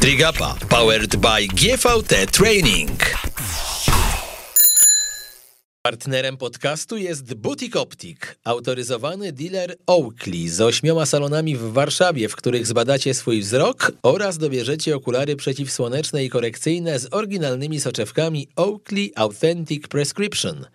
Trigapa 0.00 0.56
powered 0.68 1.16
by 1.16 1.46
GVT 1.46 2.26
Training. 2.26 3.00
Partnerem 5.82 6.36
podcastu 6.36 6.96
jest 6.96 7.34
Butik 7.34 7.76
Optik, 7.76 8.38
autoryzowany 8.44 9.32
dealer 9.32 9.76
Oakley 9.86 10.48
z 10.48 10.60
ośmioma 10.60 11.06
salonami 11.06 11.56
w 11.56 11.72
Warszawie, 11.72 12.28
w 12.28 12.36
których 12.36 12.66
zbadacie 12.66 13.14
swój 13.14 13.40
wzrok 13.40 13.92
oraz 14.02 14.38
dobierzecie 14.38 14.96
okulary 14.96 15.36
przeciwsłoneczne 15.36 16.24
i 16.24 16.28
korekcyjne 16.30 16.98
z 16.98 17.14
oryginalnymi 17.14 17.80
soczewkami 17.80 18.48
Oakley 18.56 19.12
Authentic 19.16 19.88
Prescription. 19.88 20.66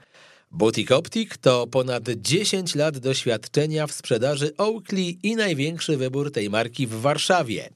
Butik 0.52 0.92
Optik 0.92 1.38
to 1.38 1.68
ponad 1.68 2.04
10 2.16 2.76
lat 2.76 2.98
doświadczenia 2.98 3.88
w 3.88 3.92
sprzedaży 3.92 4.58
Oakley 4.58 5.20
i 5.24 5.36
największy 5.36 5.98
wybór 5.98 6.32
tej 6.32 6.50
marki 6.50 6.88
w 6.88 7.02
Warszawie. 7.02 7.70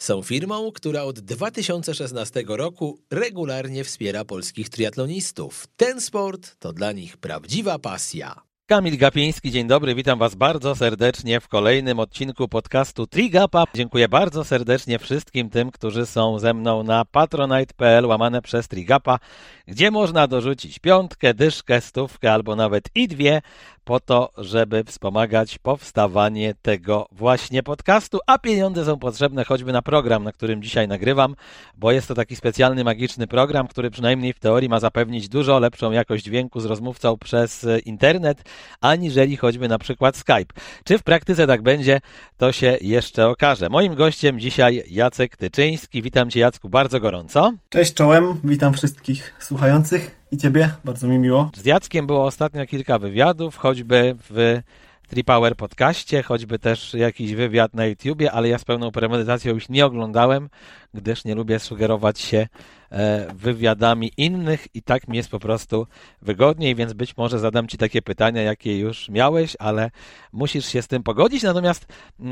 Są 0.00 0.22
firmą, 0.22 0.72
która 0.72 1.02
od 1.02 1.20
2016 1.20 2.44
roku 2.48 2.98
regularnie 3.10 3.84
wspiera 3.84 4.24
polskich 4.24 4.68
triatlonistów. 4.68 5.66
Ten 5.76 6.00
sport 6.00 6.56
to 6.58 6.72
dla 6.72 6.92
nich 6.92 7.16
prawdziwa 7.16 7.78
pasja. 7.78 8.50
Kamil 8.70 8.98
Gapiński, 8.98 9.50
dzień 9.50 9.66
dobry, 9.66 9.94
witam 9.94 10.18
Was 10.18 10.34
bardzo 10.34 10.74
serdecznie 10.74 11.40
w 11.40 11.48
kolejnym 11.48 11.98
odcinku 11.98 12.48
podcastu 12.48 13.06
Trigapa. 13.06 13.64
Dziękuję 13.74 14.08
bardzo 14.08 14.44
serdecznie 14.44 14.98
wszystkim 14.98 15.50
tym, 15.50 15.70
którzy 15.70 16.06
są 16.06 16.38
ze 16.38 16.54
mną 16.54 16.82
na 16.82 17.04
patronite.pl 17.04 18.06
łamane 18.06 18.42
przez 18.42 18.68
Trigapa, 18.68 19.18
gdzie 19.70 19.90
można 19.90 20.26
dorzucić 20.26 20.78
piątkę, 20.78 21.34
dyszkę, 21.34 21.80
stówkę 21.80 22.32
albo 22.32 22.56
nawet 22.56 22.84
i 22.94 23.08
dwie 23.08 23.40
po 23.84 24.00
to, 24.00 24.30
żeby 24.36 24.84
wspomagać 24.84 25.58
powstawanie 25.58 26.54
tego 26.62 27.06
właśnie 27.12 27.62
podcastu, 27.62 28.18
a 28.26 28.38
pieniądze 28.38 28.84
są 28.84 28.98
potrzebne 28.98 29.44
choćby 29.44 29.72
na 29.72 29.82
program, 29.82 30.24
na 30.24 30.32
którym 30.32 30.62
dzisiaj 30.62 30.88
nagrywam, 30.88 31.36
bo 31.76 31.92
jest 31.92 32.08
to 32.08 32.14
taki 32.14 32.36
specjalny, 32.36 32.84
magiczny 32.84 33.26
program, 33.26 33.68
który 33.68 33.90
przynajmniej 33.90 34.32
w 34.32 34.38
teorii 34.38 34.68
ma 34.68 34.80
zapewnić 34.80 35.28
dużo 35.28 35.58
lepszą 35.58 35.92
jakość 35.92 36.24
dźwięku 36.24 36.60
z 36.60 36.64
rozmówcą 36.64 37.18
przez 37.18 37.66
internet, 37.84 38.42
aniżeli 38.80 39.36
choćby 39.36 39.68
na 39.68 39.78
przykład 39.78 40.16
Skype. 40.16 40.54
Czy 40.84 40.98
w 40.98 41.02
praktyce 41.02 41.46
tak 41.46 41.62
będzie, 41.62 42.00
to 42.36 42.52
się 42.52 42.78
jeszcze 42.80 43.28
okaże. 43.28 43.68
Moim 43.68 43.94
gościem 43.94 44.40
dzisiaj 44.40 44.84
Jacek 44.90 45.36
Tyczyński. 45.36 46.02
Witam 46.02 46.30
Cię 46.30 46.40
Jacku 46.40 46.68
bardzo 46.68 47.00
gorąco. 47.00 47.52
Cześć 47.68 47.94
czołem, 47.94 48.40
witam 48.44 48.74
wszystkich 48.74 49.34
słuchających. 49.60 50.16
I 50.32 50.36
ciebie, 50.36 50.70
bardzo 50.84 51.08
mi 51.08 51.18
miło. 51.18 51.50
Z 51.56 51.64
Jackiem 51.64 52.06
było 52.06 52.24
ostatnio 52.24 52.66
kilka 52.66 52.98
wywiadów, 52.98 53.56
choćby 53.56 54.16
w 54.30 54.60
Tripower 55.08 55.56
podcaście, 55.56 56.22
choćby 56.22 56.58
też 56.58 56.94
jakiś 56.94 57.34
wywiad 57.34 57.74
na 57.74 57.86
YouTubie, 57.86 58.32
ale 58.32 58.48
ja 58.48 58.58
z 58.58 58.64
pełną 58.64 58.90
premedytacją 58.90 59.54
już 59.54 59.68
nie 59.68 59.86
oglądałem, 59.86 60.48
gdyż 60.94 61.24
nie 61.24 61.34
lubię 61.34 61.58
sugerować 61.58 62.20
się 62.20 62.46
wywiadami 63.34 64.12
innych 64.16 64.66
i 64.74 64.82
tak 64.82 65.08
mi 65.08 65.16
jest 65.16 65.30
po 65.30 65.38
prostu 65.38 65.86
wygodniej, 66.22 66.74
więc 66.74 66.92
być 66.92 67.16
może 67.16 67.38
zadam 67.38 67.68
Ci 67.68 67.78
takie 67.78 68.02
pytania, 68.02 68.42
jakie 68.42 68.78
już 68.78 69.08
miałeś, 69.08 69.56
ale 69.58 69.90
musisz 70.32 70.66
się 70.66 70.82
z 70.82 70.88
tym 70.88 71.02
pogodzić. 71.02 71.42
Natomiast 71.42 71.86
e, 71.86 72.24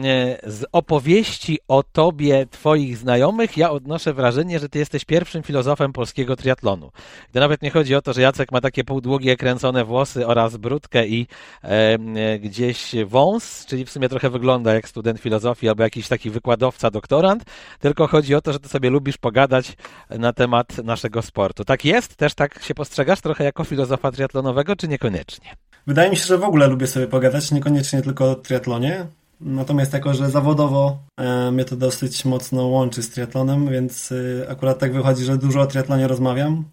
z 0.51 0.65
opowieści 0.73 1.59
o 1.69 1.83
Tobie, 1.83 2.47
Twoich 2.51 2.97
znajomych, 2.97 3.57
ja 3.57 3.71
odnoszę 3.71 4.13
wrażenie, 4.15 4.59
że 4.59 4.69
Ty 4.69 4.79
jesteś 4.79 5.05
pierwszym 5.05 5.43
filozofem 5.43 5.93
polskiego 5.93 6.37
triatlonu. 6.37 6.91
To 7.33 7.41
nawet 7.41 7.63
nie 7.63 7.71
chodzi 7.71 7.95
o 7.95 8.03
to, 8.03 8.13
że 8.13 8.23
Jacek 8.23 8.53
ma 8.53 8.61
takie 8.61 8.85
półdługie, 8.85 9.37
kręcone 9.37 9.85
włosy 9.85 10.27
oraz 10.27 10.57
brudkę 10.57 11.07
i 11.07 11.27
e, 11.63 12.39
gdzieś 12.39 12.95
wąs, 13.07 13.67
czyli 13.67 13.85
w 13.85 13.91
sumie 13.91 14.09
trochę 14.09 14.31
wygląda 14.31 14.75
jak 14.75 14.89
student 14.89 15.21
filozofii 15.21 15.69
albo 15.69 15.83
jakiś 15.83 16.09
taki 16.09 16.31
wykładowca, 16.31 16.91
doktorant, 16.91 17.45
tylko 17.79 18.07
chodzi 18.07 18.35
o 18.35 18.41
to, 18.41 18.53
że 18.53 18.61
Ty 18.61 18.69
sobie 18.69 18.91
lubisz 18.91 19.19
pogadać 19.19 19.77
na 20.11 20.33
temat 20.33 20.48
temat 20.49 20.79
naszego 20.85 21.23
sportu. 21.23 21.65
Tak 21.65 21.85
jest? 21.85 22.17
Też 22.17 22.35
tak 22.35 22.63
się 22.63 22.75
postrzegasz 22.75 23.21
trochę 23.21 23.45
jako 23.45 23.65
filozofa 23.65 24.13
triatlonowego, 24.13 24.77
czy 24.77 24.89
niekoniecznie? 24.89 25.57
Wydaje 25.87 26.11
mi 26.11 26.17
się, 26.17 26.25
że 26.25 26.39
w 26.39 26.45
ogóle 26.45 26.67
lubię 26.67 26.87
sobie 26.87 27.07
pogadać, 27.07 27.51
niekoniecznie 27.53 28.03
tylko 28.03 28.31
o 28.31 28.35
triatlonie. 28.35 29.07
Natomiast 29.41 29.93
jako, 29.93 30.15
że 30.15 30.31
zawodowo 30.31 30.99
e, 31.17 31.51
mnie 31.51 31.65
to 31.65 31.77
dosyć 31.77 32.25
mocno 32.25 32.67
łączy 32.67 33.03
z 33.03 33.11
triatlonem, 33.11 33.69
więc 33.69 34.13
e, 34.13 34.51
akurat 34.51 34.79
tak 34.79 34.93
wychodzi, 34.93 35.25
że 35.25 35.39
dużo 35.39 35.61
o 35.61 35.67
triatlonie 35.67 36.09
rozmawiam, 36.09 36.65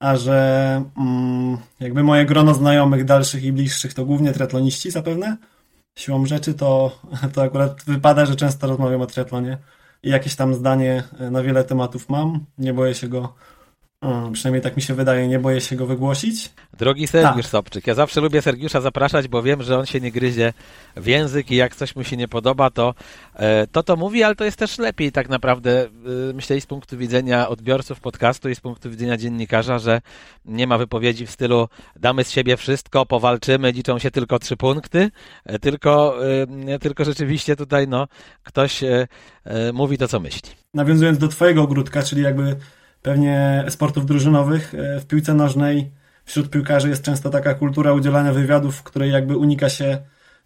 a 0.00 0.16
że 0.16 0.84
mm, 0.96 1.58
jakby 1.80 2.02
moje 2.02 2.26
grono 2.26 2.54
znajomych 2.54 3.04
dalszych 3.04 3.44
i 3.44 3.52
bliższych 3.52 3.94
to 3.94 4.04
głównie 4.04 4.32
triatloniści 4.32 4.90
zapewne. 4.90 5.36
Siłą 5.98 6.26
rzeczy 6.26 6.54
to, 6.54 6.98
to 7.34 7.42
akurat 7.42 7.84
wypada, 7.86 8.26
że 8.26 8.36
często 8.36 8.66
rozmawiam 8.66 9.00
o 9.00 9.06
triatlonie 9.06 9.58
i 10.02 10.10
jakieś 10.10 10.36
tam 10.36 10.54
zdanie 10.54 11.04
e, 11.20 11.30
na 11.30 11.42
wiele 11.42 11.64
tematów 11.64 12.08
mam. 12.08 12.46
Nie 12.58 12.74
boję 12.74 12.94
się 12.94 13.08
go 13.08 13.34
przynajmniej 14.32 14.62
tak 14.62 14.76
mi 14.76 14.82
się 14.82 14.94
wydaje, 14.94 15.28
nie 15.28 15.38
boję 15.38 15.60
się 15.60 15.76
go 15.76 15.86
wygłosić. 15.86 16.50
Drogi 16.78 17.06
Sergiusz 17.06 17.44
tak. 17.44 17.50
Sobczyk, 17.50 17.86
ja 17.86 17.94
zawsze 17.94 18.20
lubię 18.20 18.42
Sergiusza 18.42 18.80
zapraszać, 18.80 19.28
bo 19.28 19.42
wiem, 19.42 19.62
że 19.62 19.78
on 19.78 19.86
się 19.86 20.00
nie 20.00 20.12
gryzie 20.12 20.52
w 20.96 21.06
język 21.06 21.50
i 21.50 21.56
jak 21.56 21.76
coś 21.76 21.96
mu 21.96 22.04
się 22.04 22.16
nie 22.16 22.28
podoba, 22.28 22.70
to 22.70 22.94
e, 23.34 23.66
to, 23.66 23.82
to 23.82 23.96
mówi, 23.96 24.22
ale 24.22 24.34
to 24.34 24.44
jest 24.44 24.56
też 24.56 24.78
lepiej 24.78 25.12
tak 25.12 25.28
naprawdę, 25.28 25.84
e, 25.84 25.88
myślę 26.34 26.56
i 26.56 26.60
z 26.60 26.66
punktu 26.66 26.98
widzenia 26.98 27.48
odbiorców 27.48 28.00
podcastu 28.00 28.48
i 28.48 28.54
z 28.54 28.60
punktu 28.60 28.90
widzenia 28.90 29.16
dziennikarza, 29.16 29.78
że 29.78 30.00
nie 30.44 30.66
ma 30.66 30.78
wypowiedzi 30.78 31.26
w 31.26 31.30
stylu 31.30 31.68
damy 31.96 32.24
z 32.24 32.30
siebie 32.30 32.56
wszystko, 32.56 33.06
powalczymy, 33.06 33.72
liczą 33.72 33.98
się 33.98 34.10
tylko 34.10 34.38
trzy 34.38 34.56
punkty, 34.56 35.10
e, 35.44 35.58
tylko, 35.58 36.16
tylko 36.80 37.04
rzeczywiście 37.04 37.56
tutaj 37.56 37.88
no, 37.88 38.08
ktoś 38.42 38.80
mówi 39.72 39.98
to, 39.98 40.08
co 40.08 40.20
myśli. 40.20 40.50
Nawiązując 40.74 41.18
do 41.18 41.28
twojego 41.28 41.62
ogródka, 41.62 42.02
czyli 42.02 42.22
jakby 42.22 42.56
pewnie 43.02 43.64
sportów 43.68 44.06
drużynowych. 44.06 44.74
E, 44.74 45.00
w 45.00 45.06
piłce 45.06 45.34
nożnej 45.34 45.90
wśród 46.24 46.50
piłkarzy 46.50 46.88
jest 46.88 47.02
często 47.02 47.30
taka 47.30 47.54
kultura 47.54 47.92
udzielania 47.92 48.32
wywiadów, 48.32 48.76
w 48.76 48.82
której 48.82 49.12
jakby 49.12 49.36
unika 49.36 49.68
się 49.68 49.98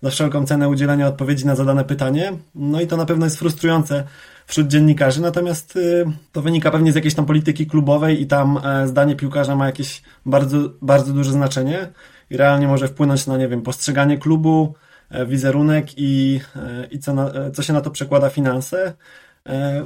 za 0.03 0.11
wszelką 0.11 0.47
cenę 0.47 0.69
udzielenia 0.69 1.07
odpowiedzi 1.07 1.47
na 1.47 1.55
zadane 1.55 1.85
pytanie. 1.85 2.33
No 2.55 2.81
i 2.81 2.87
to 2.87 2.97
na 2.97 3.07
pewno 3.07 3.27
jest 3.27 3.39
frustrujące 3.39 4.05
wśród 4.47 4.67
dziennikarzy, 4.67 5.21
natomiast 5.21 5.77
y, 5.77 6.05
to 6.33 6.43
wynika 6.43 6.71
pewnie 6.71 6.93
z 6.93 6.95
jakiejś 6.95 7.15
tam 7.15 7.27
polityki 7.27 7.67
klubowej 7.67 8.23
i 8.23 8.27
tam 8.27 8.61
e, 8.65 8.89
zdanie 8.89 9.17
piłkarza 9.17 9.57
ma 9.57 9.67
jakieś 9.67 10.03
bardzo, 10.27 10.59
bardzo 10.83 11.13
duże 11.13 11.33
znaczenie 11.33 11.89
i 12.31 12.37
realnie 12.37 12.69
może 12.69 12.89
wpłynąć 12.89 13.27
na, 13.27 13.37
nie 13.37 13.49
wiem, 13.49 13.63
postrzeganie 13.63 14.19
klubu, 14.19 14.75
e, 15.11 15.27
wizerunek 15.27 15.87
i, 15.97 16.41
i 16.91 16.99
co, 16.99 17.15
na, 17.15 17.51
co 17.51 17.63
się 17.63 17.73
na 17.73 17.81
to 17.81 17.91
przekłada 17.91 18.31
finanse. 18.31 18.95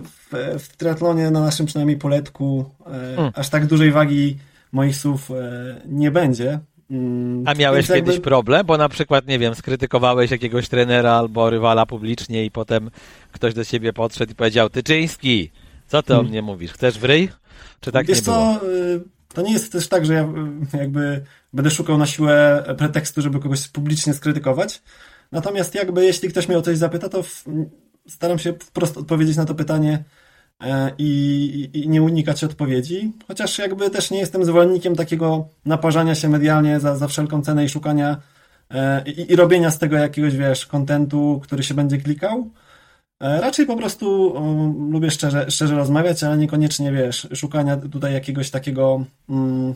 W, 0.03 0.59
w 0.59 0.76
triatlonie 0.76 1.31
na 1.31 1.41
naszym 1.41 1.66
przynajmniej 1.66 1.97
poletku 1.97 2.71
hmm. 2.84 3.32
aż 3.34 3.48
tak 3.48 3.66
dużej 3.66 3.93
wagi 3.93 4.37
moich 4.72 4.97
słów 4.97 5.31
e, 5.31 5.81
nie 5.87 6.10
będzie. 6.10 6.60
Mm, 6.91 7.43
A 7.47 7.54
miałeś 7.54 7.88
Więc 7.88 7.99
kiedyś 7.99 8.15
jakby... 8.15 8.25
problem? 8.25 8.66
Bo 8.66 8.76
na 8.76 8.88
przykład, 8.88 9.26
nie 9.26 9.38
wiem, 9.38 9.54
skrytykowałeś 9.54 10.31
jakiegoś 10.31 10.69
trenera 10.69 11.12
albo 11.12 11.50
rywala 11.50 11.87
publicznie 11.87 12.44
i 12.44 12.50
potem 12.50 12.91
ktoś 13.32 13.54
do 13.54 13.65
ciebie 13.65 13.93
podszedł 13.93 14.32
i 14.32 14.34
powiedział 14.34 14.70
Tyczyński, 14.70 15.50
co 15.87 16.03
ty 16.03 16.09
hmm. 16.12 16.26
o 16.26 16.28
mnie 16.28 16.43
mówisz? 16.43 16.72
Chcesz 16.72 16.99
w 16.99 17.04
ryj? 17.04 17.28
Czy 17.81 17.93
tak 17.93 18.06
Wiesz 18.06 18.19
nie 18.19 18.25
co, 18.25 18.32
było? 18.32 18.75
to 19.34 19.43
nie 19.43 19.53
jest 19.53 19.72
też 19.72 19.88
tak, 19.88 20.06
że 20.06 20.15
ja 20.15 20.28
jakby 20.78 21.25
będę 21.53 21.70
szukał 21.70 21.99
na 21.99 22.06
siłę 22.06 22.65
pretekstu, 22.78 23.22
żeby 23.22 23.41
kogoś 23.41 23.69
publicznie 23.69 24.15
skrytykować. 24.15 24.82
Natomiast 25.32 25.75
jakby 25.75 26.04
jeśli 26.04 26.28
ktoś 26.28 26.49
mnie 26.49 26.59
o 26.59 26.62
coś 26.62 26.78
zapyta, 26.78 27.09
to 27.09 27.25
staram 28.10 28.38
się 28.38 28.53
wprost 28.53 28.97
odpowiedzieć 28.97 29.37
na 29.37 29.44
to 29.44 29.54
pytanie 29.54 30.04
e, 30.62 30.91
i, 30.98 31.71
i, 31.72 31.88
nie 31.88 32.03
unikać 32.03 32.44
odpowiedzi, 32.44 33.12
chociaż 33.28 33.59
jakby 33.59 33.91
też 33.91 34.10
nie 34.10 34.19
jestem 34.19 34.44
zwolennikiem 34.44 34.97
takiego 34.97 35.48
naparzania 35.65 36.15
się 36.15 36.28
medialnie 36.28 36.81
za, 36.81 36.97
za 36.97 37.09
wszelką 37.09 37.43
cenę 37.43 37.65
i 37.65 37.69
szukania 37.69 38.16
e, 38.70 39.03
i, 39.06 39.32
i 39.32 39.37
robienia 39.37 39.70
z 39.70 39.78
tego 39.78 39.97
jakiegoś, 39.97 40.37
wiesz, 40.37 40.66
kontentu, 40.66 41.41
który 41.43 41.62
się 41.62 41.75
będzie 41.75 41.99
klikał. 41.99 42.50
E, 43.22 43.41
raczej 43.41 43.66
po 43.66 43.76
prostu 43.76 44.32
um, 44.32 44.93
lubię 44.93 45.11
szczerze, 45.11 45.50
szczerze 45.50 45.75
rozmawiać, 45.75 46.25
ale 46.25 46.38
niekoniecznie, 46.38 46.93
wiesz, 46.93 47.29
szukania 47.34 47.76
tutaj 47.76 48.14
jakiegoś 48.14 48.50
takiego 48.50 49.05
um, 49.29 49.75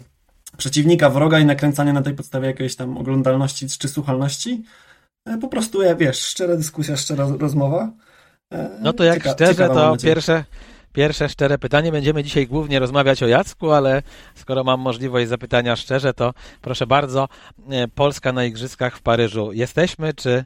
przeciwnika, 0.56 1.10
wroga 1.10 1.38
i 1.38 1.44
nakręcania 1.44 1.92
na 1.92 2.02
tej 2.02 2.14
podstawie 2.14 2.46
jakiejś 2.46 2.76
tam 2.76 2.98
oglądalności 2.98 3.66
czy 3.68 3.88
słuchalności. 3.88 4.64
Po 5.40 5.48
prostu, 5.48 5.82
ja 5.82 5.94
wiesz, 5.94 6.20
szczera 6.20 6.56
dyskusja, 6.56 6.96
szczera 6.96 7.26
rozmowa. 7.38 7.92
No 8.80 8.92
to 8.92 9.04
jak 9.04 9.18
Cieka 9.18 9.32
szczerze, 9.32 9.68
to 9.68 9.96
pierwsze, 10.02 10.44
pierwsze 10.92 11.28
szczere 11.28 11.58
pytanie. 11.58 11.92
Będziemy 11.92 12.24
dzisiaj 12.24 12.46
głównie 12.46 12.78
rozmawiać 12.78 13.22
o 13.22 13.26
Jacku, 13.26 13.70
ale 13.70 14.02
skoro 14.34 14.64
mam 14.64 14.80
możliwość 14.80 15.28
zapytania 15.28 15.76
szczerze, 15.76 16.14
to 16.14 16.34
proszę 16.60 16.86
bardzo, 16.86 17.28
e, 17.70 17.88
Polska 17.88 18.32
na 18.32 18.44
Igrzyskach 18.44 18.96
w 18.96 19.02
Paryżu. 19.02 19.52
Jesteśmy, 19.52 20.14
czy, 20.14 20.44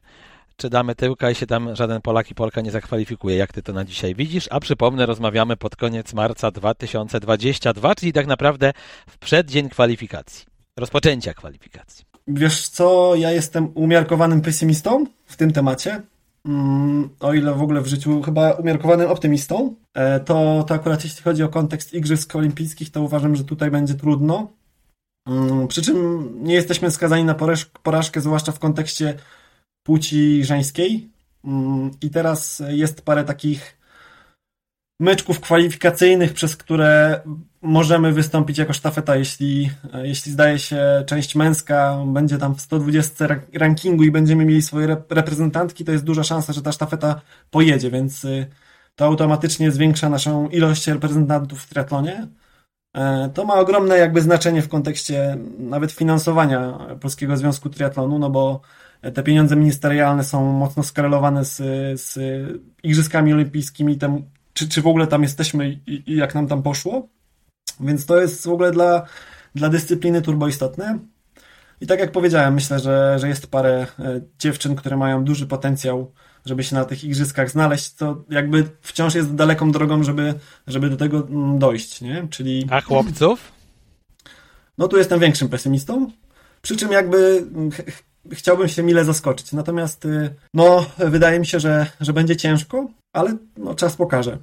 czy 0.57 0.71
damy 0.71 0.95
tyłka 0.95 1.31
i 1.31 1.35
się 1.35 1.47
tam 1.47 1.77
żaden 1.77 2.01
Polak 2.03 2.31
i 2.31 2.35
Polka 2.35 2.61
nie 2.61 2.71
zakwalifikuje? 2.71 3.37
Jak 3.37 3.53
ty 3.53 3.63
to 3.63 3.73
na 3.73 3.85
dzisiaj 3.85 4.15
widzisz? 4.15 4.49
A 4.51 4.61
przypomnę, 4.61 5.07
rozmawiamy 5.07 5.57
pod 5.57 5.77
koniec 5.77 6.15
marca 6.15 6.51
2022, 6.51 7.95
czyli 7.95 8.13
tak 8.13 8.27
naprawdę 8.27 8.73
w 9.09 9.19
przeddzień 9.19 9.69
kwalifikacji, 9.69 10.47
rozpoczęcia 10.77 11.35
kwalifikacji. 11.35 12.05
Wiesz 12.29 12.69
co, 12.69 13.15
ja 13.15 13.31
jestem 13.31 13.73
umiarkowanym 13.75 14.41
pesymistą 14.41 15.05
w 15.27 15.37
tym 15.37 15.53
temacie. 15.53 16.03
Mm, 16.44 17.08
o 17.20 17.35
ile 17.35 17.55
w 17.55 17.62
ogóle 17.62 17.81
w 17.81 17.87
życiu 17.87 18.23
chyba 18.23 18.50
umiarkowanym 18.52 19.11
optymistą, 19.11 19.75
e, 19.94 20.20
to, 20.20 20.64
to 20.69 20.75
akurat 20.75 21.05
jeśli 21.05 21.23
chodzi 21.23 21.43
o 21.43 21.49
kontekst 21.49 21.94
Igrzysk 21.94 22.37
Olimpijskich, 22.37 22.90
to 22.90 23.02
uważam, 23.02 23.37
że 23.37 23.44
tutaj 23.44 23.70
będzie 23.70 23.94
trudno. 23.94 24.52
Mm, 25.26 25.69
przy 25.69 25.82
czym 25.82 26.29
nie 26.44 26.55
jesteśmy 26.55 26.90
skazani 26.90 27.25
na 27.25 27.35
porażkę, 27.82 28.20
zwłaszcza 28.20 28.52
w 28.52 28.58
kontekście 28.58 29.14
płci 29.82 30.44
żeńskiej. 30.44 31.11
Mm, 31.44 31.90
I 32.02 32.11
teraz 32.11 32.62
jest 32.69 33.02
parę 33.02 33.25
takich 33.25 33.78
meczków 35.00 35.41
kwalifikacyjnych, 35.41 36.33
przez 36.33 36.56
które 36.56 37.21
możemy 37.62 38.12
wystąpić 38.12 38.59
jako 38.59 38.73
sztafeta, 38.73 39.17
jeśli, 39.17 39.71
jeśli 40.03 40.33
zdaje 40.33 40.59
się 40.59 41.05
część 41.06 41.35
męska 41.35 41.99
będzie 42.06 42.39
tam 42.39 42.55
w 42.55 42.61
120 42.61 43.27
rankingu 43.53 44.05
i 44.05 44.11
będziemy 44.11 44.45
mieli 44.45 44.62
swoje 44.62 44.97
reprezentantki, 45.11 45.85
to 45.85 45.93
jest 45.93 46.05
duża 46.05 46.25
szansa, 46.25 46.53
że 46.53 46.62
ta 46.62 46.73
sztafeta 46.73 47.21
pojedzie, 47.50 47.91
więc 47.91 48.25
y, 48.25 48.47
to 48.97 49.05
automatycznie 49.05 49.71
zwiększa 49.71 50.09
naszą 50.09 50.49
ilość 50.49 50.87
reprezentantów 50.87 51.62
w 51.62 51.69
triatlonie. 51.69 52.29
E, 52.97 53.31
to 53.35 53.45
ma 53.45 53.55
ogromne 53.55 53.99
jakby 53.99 54.21
znaczenie 54.21 54.62
w 54.62 54.69
kontekście 54.69 55.39
nawet 55.59 55.93
finansowania 55.93 56.79
Polskiego 57.00 57.37
Związku 57.37 57.71
Triatlonu, 57.71 58.19
no 58.19 58.31
bo 58.31 58.61
te 59.15 59.23
pieniądze 59.23 59.56
ministerialne 59.56 60.25
są 60.25 60.53
mocno 60.53 60.83
skorelowane 60.83 61.45
z, 61.45 61.56
z 62.00 62.19
Igrzyskami 62.83 63.33
Olimpijskimi, 63.33 63.99
tem, 63.99 64.23
czy, 64.59 64.69
czy 64.69 64.83
w 64.83 64.87
ogóle 64.87 65.07
tam 65.07 65.23
jesteśmy 65.23 65.71
i, 65.87 66.13
i 66.13 66.17
jak 66.17 66.35
nam 66.35 66.47
tam 66.47 66.63
poszło. 66.63 67.09
Więc 67.81 68.07
to 68.07 68.21
jest 68.21 68.47
w 68.47 68.53
ogóle 68.53 68.71
dla, 68.71 69.07
dla 69.55 69.69
dyscypliny 69.69 70.23
turbo 70.23 70.49
istotne. 70.49 70.99
I 71.81 71.87
tak 71.87 72.01
jak 72.01 72.13
powiedziałem, 72.13 72.55
myślę, 72.55 72.81
że, 72.81 73.17
że 73.19 73.29
jest 73.29 73.47
parę 73.47 73.87
e, 73.99 74.21
dziewczyn, 74.39 74.77
które 74.77 74.97
mają 74.97 75.25
duży 75.25 75.47
potencjał, 75.47 76.13
żeby 76.47 76.65
się 76.65 76.75
na 76.75 76.85
tych 76.85 77.05
igrzyskach 77.05 77.51
znaleźć, 77.51 77.95
to 77.95 78.25
jakby 78.31 78.65
wciąż 78.81 79.15
jest 79.15 79.35
daleką 79.35 79.73
drogą, 79.73 80.03
żeby, 80.03 80.35
żeby 80.67 80.91
do 80.91 80.97
tego 80.97 81.27
mm, 81.29 81.59
dojść, 81.59 82.01
nie? 82.01 82.27
Czyli... 82.31 82.67
A 82.71 82.81
chłopców? 82.81 83.53
No 84.79 84.89
tu 84.89 84.99
jestem 84.99 85.21
większym 85.21 85.49
pesymistą. 85.49 86.11
Przy 86.63 86.77
czym 86.77 86.93
jakby 86.93 87.47
mm, 87.55 87.71
chciałbym 88.33 88.69
się 88.69 88.83
mile 88.83 89.05
zaskoczyć. 89.05 89.53
Natomiast 89.53 90.05
y, 90.05 90.35
no, 90.55 90.87
wydaje 90.99 91.41
mi 91.41 91.47
się, 91.47 91.61
że, 91.61 91.87
że 92.01 92.13
będzie 92.13 92.37
ciężko, 92.37 92.89
ale 93.13 93.37
no, 93.57 93.75
czas 93.75 93.97
pokaże. 93.97 94.39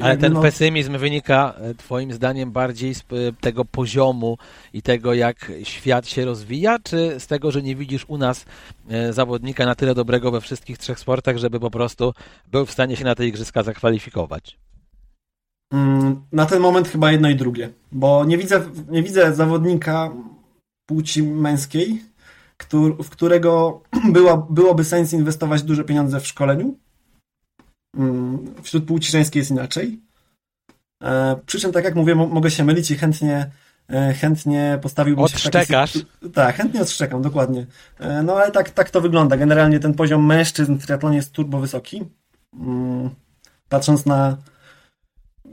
Ale 0.00 0.16
ten 0.16 0.32
no... 0.32 0.42
pesymizm 0.42 0.98
wynika 0.98 1.54
e, 1.56 1.74
Twoim 1.74 2.12
zdaniem 2.12 2.52
bardziej 2.52 2.94
z 2.94 3.00
e, 3.00 3.02
tego 3.40 3.64
poziomu 3.64 4.38
i 4.72 4.82
tego, 4.82 5.14
jak 5.14 5.52
świat 5.62 6.08
się 6.08 6.24
rozwija, 6.24 6.78
czy 6.78 7.20
z 7.20 7.26
tego, 7.26 7.50
że 7.50 7.62
nie 7.62 7.76
widzisz 7.76 8.04
u 8.08 8.18
nas 8.18 8.44
e, 8.88 9.12
zawodnika 9.12 9.66
na 9.66 9.74
tyle 9.74 9.94
dobrego 9.94 10.30
we 10.30 10.40
wszystkich 10.40 10.78
trzech 10.78 10.98
sportach, 10.98 11.38
żeby 11.38 11.60
po 11.60 11.70
prostu 11.70 12.12
był 12.50 12.66
w 12.66 12.72
stanie 12.72 12.96
się 12.96 13.04
na 13.04 13.14
te 13.14 13.26
igrzyska 13.26 13.62
zakwalifikować? 13.62 14.58
Mm, 15.72 16.22
na 16.32 16.46
ten 16.46 16.60
moment 16.60 16.88
chyba 16.88 17.12
jedno 17.12 17.30
i 17.30 17.36
drugie, 17.36 17.70
bo 17.92 18.24
nie 18.24 18.38
widzę, 18.38 18.60
nie 18.88 19.02
widzę 19.02 19.34
zawodnika 19.34 20.10
płci 20.86 21.22
męskiej, 21.22 22.02
w 23.02 23.10
którego 23.10 23.82
była, 24.12 24.46
byłoby 24.50 24.84
sens 24.84 25.12
inwestować 25.12 25.62
duże 25.62 25.84
pieniądze 25.84 26.20
w 26.20 26.26
szkoleniu. 26.26 26.76
Mm, 27.96 28.54
wśród 28.62 28.84
płci 28.84 29.10
żeńskiej 29.10 29.40
jest 29.40 29.50
inaczej. 29.50 30.00
E, 31.02 31.36
przy 31.46 31.60
czym, 31.60 31.72
tak 31.72 31.84
jak 31.84 31.94
mówię, 31.94 32.14
mogę 32.14 32.50
się 32.50 32.64
mylić 32.64 32.90
i 32.90 32.96
chętnie, 32.96 33.50
e, 33.90 34.14
chętnie 34.14 34.78
postawiłbym 34.82 35.28
się 35.28 35.34
Odszczekasz? 35.34 35.98
Tak, 36.34 36.56
chętnie 36.56 36.82
odszczekam, 36.82 37.22
dokładnie. 37.22 37.66
E, 37.98 38.22
no 38.22 38.36
ale 38.36 38.50
tak, 38.50 38.70
tak 38.70 38.90
to 38.90 39.00
wygląda. 39.00 39.36
Generalnie 39.36 39.80
ten 39.80 39.94
poziom 39.94 40.26
mężczyzn 40.26 40.74
w 40.74 40.84
triatlonie 40.84 41.16
jest 41.16 41.32
turbo 41.32 41.58
wysoki. 41.58 42.04
Mm, 42.54 43.10
patrząc 43.68 44.06
na 44.06 44.36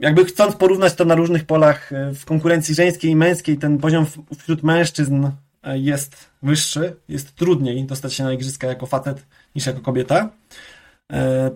jakby 0.00 0.24
chcąc 0.24 0.56
porównać 0.56 0.94
to 0.94 1.04
na 1.04 1.14
różnych 1.14 1.44
polach 1.44 1.90
w 2.14 2.24
konkurencji 2.24 2.74
żeńskiej 2.74 3.10
i 3.10 3.16
męskiej, 3.16 3.58
ten 3.58 3.78
poziom 3.78 4.06
wśród 4.38 4.62
mężczyzn 4.62 5.30
jest 5.72 6.30
wyższy, 6.42 6.96
jest 7.08 7.34
trudniej 7.34 7.84
dostać 7.84 8.14
się 8.14 8.24
na 8.24 8.32
igrzyska 8.32 8.66
jako 8.66 8.86
facet 8.86 9.26
niż 9.54 9.66
jako 9.66 9.80
kobieta. 9.80 10.30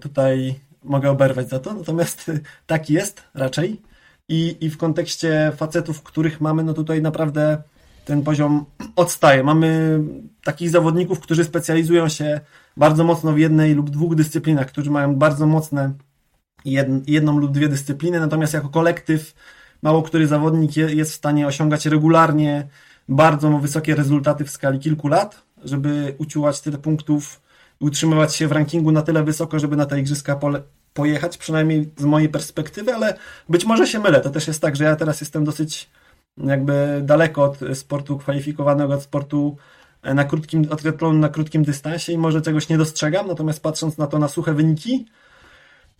Tutaj 0.00 0.54
mogę 0.84 1.10
oberwać 1.10 1.48
za 1.48 1.58
to, 1.58 1.74
natomiast 1.74 2.30
tak 2.66 2.90
jest 2.90 3.22
raczej. 3.34 3.82
I, 4.28 4.56
I 4.60 4.70
w 4.70 4.76
kontekście 4.76 5.52
facetów, 5.56 6.02
których 6.02 6.40
mamy, 6.40 6.64
no 6.64 6.74
tutaj 6.74 7.02
naprawdę 7.02 7.62
ten 8.04 8.22
poziom 8.22 8.64
odstaje. 8.96 9.42
Mamy 9.42 10.00
takich 10.44 10.70
zawodników, 10.70 11.20
którzy 11.20 11.44
specjalizują 11.44 12.08
się 12.08 12.40
bardzo 12.76 13.04
mocno 13.04 13.32
w 13.32 13.38
jednej 13.38 13.74
lub 13.74 13.90
dwóch 13.90 14.14
dyscyplinach, 14.14 14.66
którzy 14.66 14.90
mają 14.90 15.16
bardzo 15.16 15.46
mocne 15.46 15.92
jedną 17.06 17.38
lub 17.38 17.52
dwie 17.52 17.68
dyscypliny, 17.68 18.20
natomiast 18.20 18.54
jako 18.54 18.68
kolektyw 18.68 19.34
mało 19.82 20.02
który 20.02 20.26
zawodnik 20.26 20.76
jest 20.76 21.12
w 21.12 21.14
stanie 21.14 21.46
osiągać 21.46 21.86
regularnie 21.86 22.68
bardzo 23.08 23.58
wysokie 23.58 23.94
rezultaty 23.94 24.44
w 24.44 24.50
skali 24.50 24.78
kilku 24.78 25.08
lat, 25.08 25.42
żeby 25.64 26.14
uciułać 26.18 26.60
tyle 26.60 26.78
punktów 26.78 27.40
utrzymywać 27.80 28.34
się 28.34 28.48
w 28.48 28.52
rankingu 28.52 28.92
na 28.92 29.02
tyle 29.02 29.22
wysoko, 29.22 29.58
żeby 29.58 29.76
na 29.76 29.86
te 29.86 30.00
igrzyska 30.00 30.36
pole 30.36 30.62
pojechać, 30.94 31.38
przynajmniej 31.38 31.90
z 31.96 32.04
mojej 32.04 32.28
perspektywy, 32.28 32.94
ale 32.94 33.14
być 33.48 33.64
może 33.64 33.86
się 33.86 33.98
mylę. 33.98 34.20
To 34.20 34.30
też 34.30 34.46
jest 34.46 34.62
tak, 34.62 34.76
że 34.76 34.84
ja 34.84 34.96
teraz 34.96 35.20
jestem 35.20 35.44
dosyć 35.44 35.90
jakby 36.36 37.00
daleko 37.04 37.44
od 37.44 37.58
sportu 37.74 38.18
kwalifikowanego, 38.18 38.94
od 38.94 39.02
sportu 39.02 39.56
na 40.14 40.24
krótkim, 40.24 40.66
na 41.12 41.28
krótkim 41.28 41.64
dystansie 41.64 42.12
i 42.12 42.18
może 42.18 42.42
czegoś 42.42 42.68
nie 42.68 42.78
dostrzegam, 42.78 43.26
natomiast 43.26 43.62
patrząc 43.62 43.98
na 43.98 44.06
to 44.06 44.18
na 44.18 44.28
suche 44.28 44.54
wyniki 44.54 45.06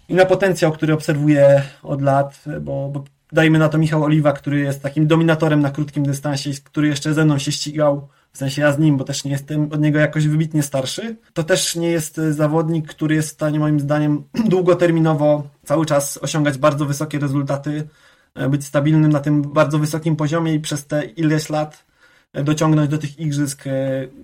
i 0.09 0.15
na 0.15 0.27
potencjał, 0.27 0.73
który 0.73 0.95
obserwuję 0.95 1.63
od 1.83 2.03
lat, 2.03 2.45
bo, 2.61 2.89
bo 2.89 3.05
dajmy 3.33 3.59
na 3.59 3.69
to 3.69 3.79
Michał 3.79 4.05
Oliwa, 4.05 4.33
który 4.33 4.61
jest 4.61 4.83
takim 4.83 5.07
dominatorem 5.07 5.61
na 5.61 5.71
krótkim 5.71 6.05
dystansie, 6.05 6.51
który 6.65 6.89
jeszcze 6.89 7.15
ze 7.15 7.25
mną 7.25 7.39
się 7.39 7.53
ścigał, 7.53 8.09
w 8.35 8.39
sensie 8.39 8.63
ja 8.63 8.73
z 8.73 8.79
nim, 8.79 8.97
bo 8.97 9.05
też 9.05 9.25
nie 9.25 9.31
jestem 9.31 9.73
od 9.73 9.81
niego 9.81 9.99
jakoś 9.99 10.29
wybitnie 10.29 10.63
starszy. 10.63 11.17
To 11.33 11.45
też 11.45 11.77
nie 11.77 11.91
jest 11.91 12.17
zawodnik, 12.17 12.89
który 12.89 13.15
jest 13.15 13.29
w 13.29 13.33
stanie 13.33 13.59
moim 13.59 13.81
zdaniem 13.81 14.25
długoterminowo 14.53 15.43
cały 15.65 15.87
czas 15.87 16.19
osiągać 16.23 16.59
bardzo 16.59 16.87
wysokie 16.87 17.19
rezultaty, 17.19 17.89
e, 18.35 18.49
być 18.49 18.65
stabilnym 18.65 19.13
na 19.13 19.21
tym 19.21 19.43
bardzo 19.43 19.79
wysokim 19.79 20.17
poziomie 20.17 20.55
i 20.55 20.61
przez 20.61 20.87
te 20.87 21.05
ileś 21.05 21.51
lat 21.51 21.85
e, 22.33 22.45
dociągnąć 22.45 22.91
do 22.91 22.99
tych 22.99 23.21
igrzysk 23.21 23.67
e, 23.67 23.71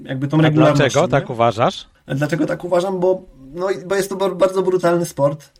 jakby 0.03 0.29
tą 0.29 0.41
regularność. 0.41 0.79
Dlaczego 0.79 1.09
tak 1.09 1.31
uważasz? 1.31 1.89
Dlaczego 2.07 2.47
tak 2.47 2.65
uważam? 2.65 3.01
Bo, 3.01 3.23
no, 3.55 3.69
bo 3.87 3.95
jest 3.95 4.11
to 4.11 4.17
bardzo 4.35 4.62
brutalny 4.62 5.07
sport. 5.07 5.51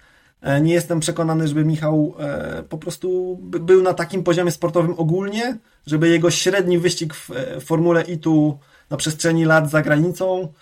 E, 0.43 0.61
nie 0.61 0.73
jestem 0.73 1.01
przekonany, 1.01 1.49
żeby 1.49 1.65
Michał 1.65 2.15
e, 2.19 2.63
po 2.63 2.79
prostu 2.79 3.39
był 3.41 3.83
na 3.83 3.95
takim 3.95 4.25
poziomie 4.25 4.51
sportowym 4.51 4.95
ogólnie, 4.99 5.59
żeby 5.87 6.09
jego 6.09 6.31
średni 6.31 6.79
wyścig 6.79 7.15
w 7.15 7.31
e, 7.31 7.61
formule 7.61 8.03
ITU 8.03 8.59
na 8.91 8.97
przestrzeni 8.97 9.45
lat 9.45 9.71
za 9.71 9.83
granicą 9.83 10.53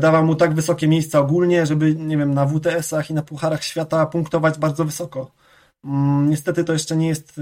dawał 0.00 0.26
mu 0.26 0.34
tak 0.34 0.54
wysokie 0.54 0.88
miejsca 0.88 1.20
ogólnie, 1.20 1.66
żeby, 1.66 1.94
nie 1.94 2.16
wiem, 2.16 2.34
na 2.34 2.46
WTS-ach 2.46 3.10
i 3.10 3.14
na 3.14 3.22
Pucharach 3.22 3.64
Świata 3.64 4.06
punktować 4.06 4.58
bardzo 4.58 4.84
wysoko. 4.84 5.30
Mm, 5.84 6.30
niestety 6.30 6.64
to 6.64 6.72
jeszcze 6.72 6.96
nie 6.96 7.08
jest 7.08 7.40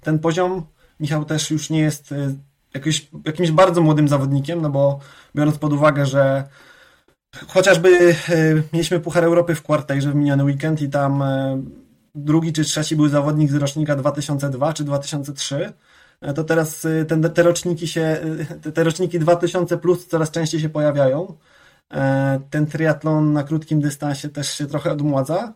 ten 0.00 0.18
poziom. 0.18 0.66
Michał 1.00 1.24
też 1.24 1.50
już 1.50 1.70
nie 1.70 1.80
jest 1.80 2.14
jakimś 3.24 3.50
bardzo 3.50 3.80
młodym 3.80 4.08
zawodnikiem, 4.08 4.62
no 4.62 4.70
bo 4.70 4.98
biorąc 5.36 5.58
pod 5.58 5.72
uwagę, 5.72 6.06
że 6.06 6.44
Chociażby 7.36 7.88
e, 7.88 8.14
mieliśmy 8.72 9.00
Puchar 9.00 9.24
Europy 9.24 9.54
w 9.54 9.62
kwartajrze 9.62 10.10
w 10.10 10.14
miniony 10.14 10.44
weekend 10.44 10.82
i 10.82 10.90
tam 10.90 11.22
e, 11.22 11.62
drugi 12.14 12.52
czy 12.52 12.64
trzeci 12.64 12.96
był 12.96 13.08
zawodnik 13.08 13.50
z 13.50 13.54
rocznika 13.54 13.96
2002 13.96 14.72
czy 14.72 14.84
2003 14.84 15.72
e, 16.20 16.34
to 16.34 16.44
teraz 16.44 16.86
ten, 17.08 17.22
te 17.22 17.42
roczniki 17.42 17.88
się, 17.88 18.20
te 18.74 18.84
roczniki 18.84 19.18
2000 19.18 19.78
plus 19.78 20.06
coraz 20.06 20.30
częściej 20.30 20.60
się 20.60 20.68
pojawiają. 20.68 21.34
Ten 22.50 22.66
triatlon 22.66 23.32
na 23.32 23.42
krótkim 23.42 23.80
dystansie 23.80 24.28
też 24.28 24.54
się 24.54 24.66
trochę 24.66 24.92
odmładza. 24.92 25.54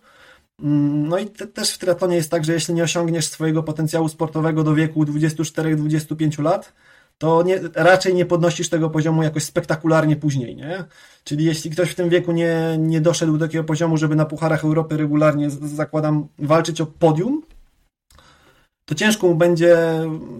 Mm, 0.60 1.08
no 1.08 1.18
i 1.18 1.26
te, 1.26 1.46
też 1.46 1.70
w 1.74 1.78
triatlonie 1.78 2.16
jest 2.16 2.30
tak, 2.30 2.44
że 2.44 2.52
jeśli 2.52 2.74
nie 2.74 2.82
osiągniesz 2.82 3.28
swojego 3.28 3.62
potencjału 3.62 4.08
sportowego 4.08 4.64
do 4.64 4.74
wieku 4.74 5.04
24-25 5.04 6.42
lat, 6.42 6.72
to 7.18 7.42
nie, 7.42 7.60
raczej 7.74 8.14
nie 8.14 8.26
podnosisz 8.26 8.68
tego 8.68 8.90
poziomu 8.90 9.22
jakoś 9.22 9.44
spektakularnie 9.44 10.16
później, 10.16 10.56
nie? 10.56 10.84
Czyli 11.24 11.44
jeśli 11.44 11.70
ktoś 11.70 11.90
w 11.90 11.94
tym 11.94 12.08
wieku 12.08 12.32
nie, 12.32 12.76
nie 12.78 13.00
doszedł 13.00 13.38
do 13.38 13.46
takiego 13.46 13.64
poziomu, 13.64 13.96
żeby 13.96 14.16
na 14.16 14.24
Pucharach 14.24 14.64
Europy 14.64 14.96
regularnie, 14.96 15.50
zakładam, 15.50 16.28
walczyć 16.38 16.80
o 16.80 16.86
podium, 16.86 17.42
to 18.84 18.94
ciężko 18.94 19.26
mu 19.26 19.34
będzie 19.34 19.76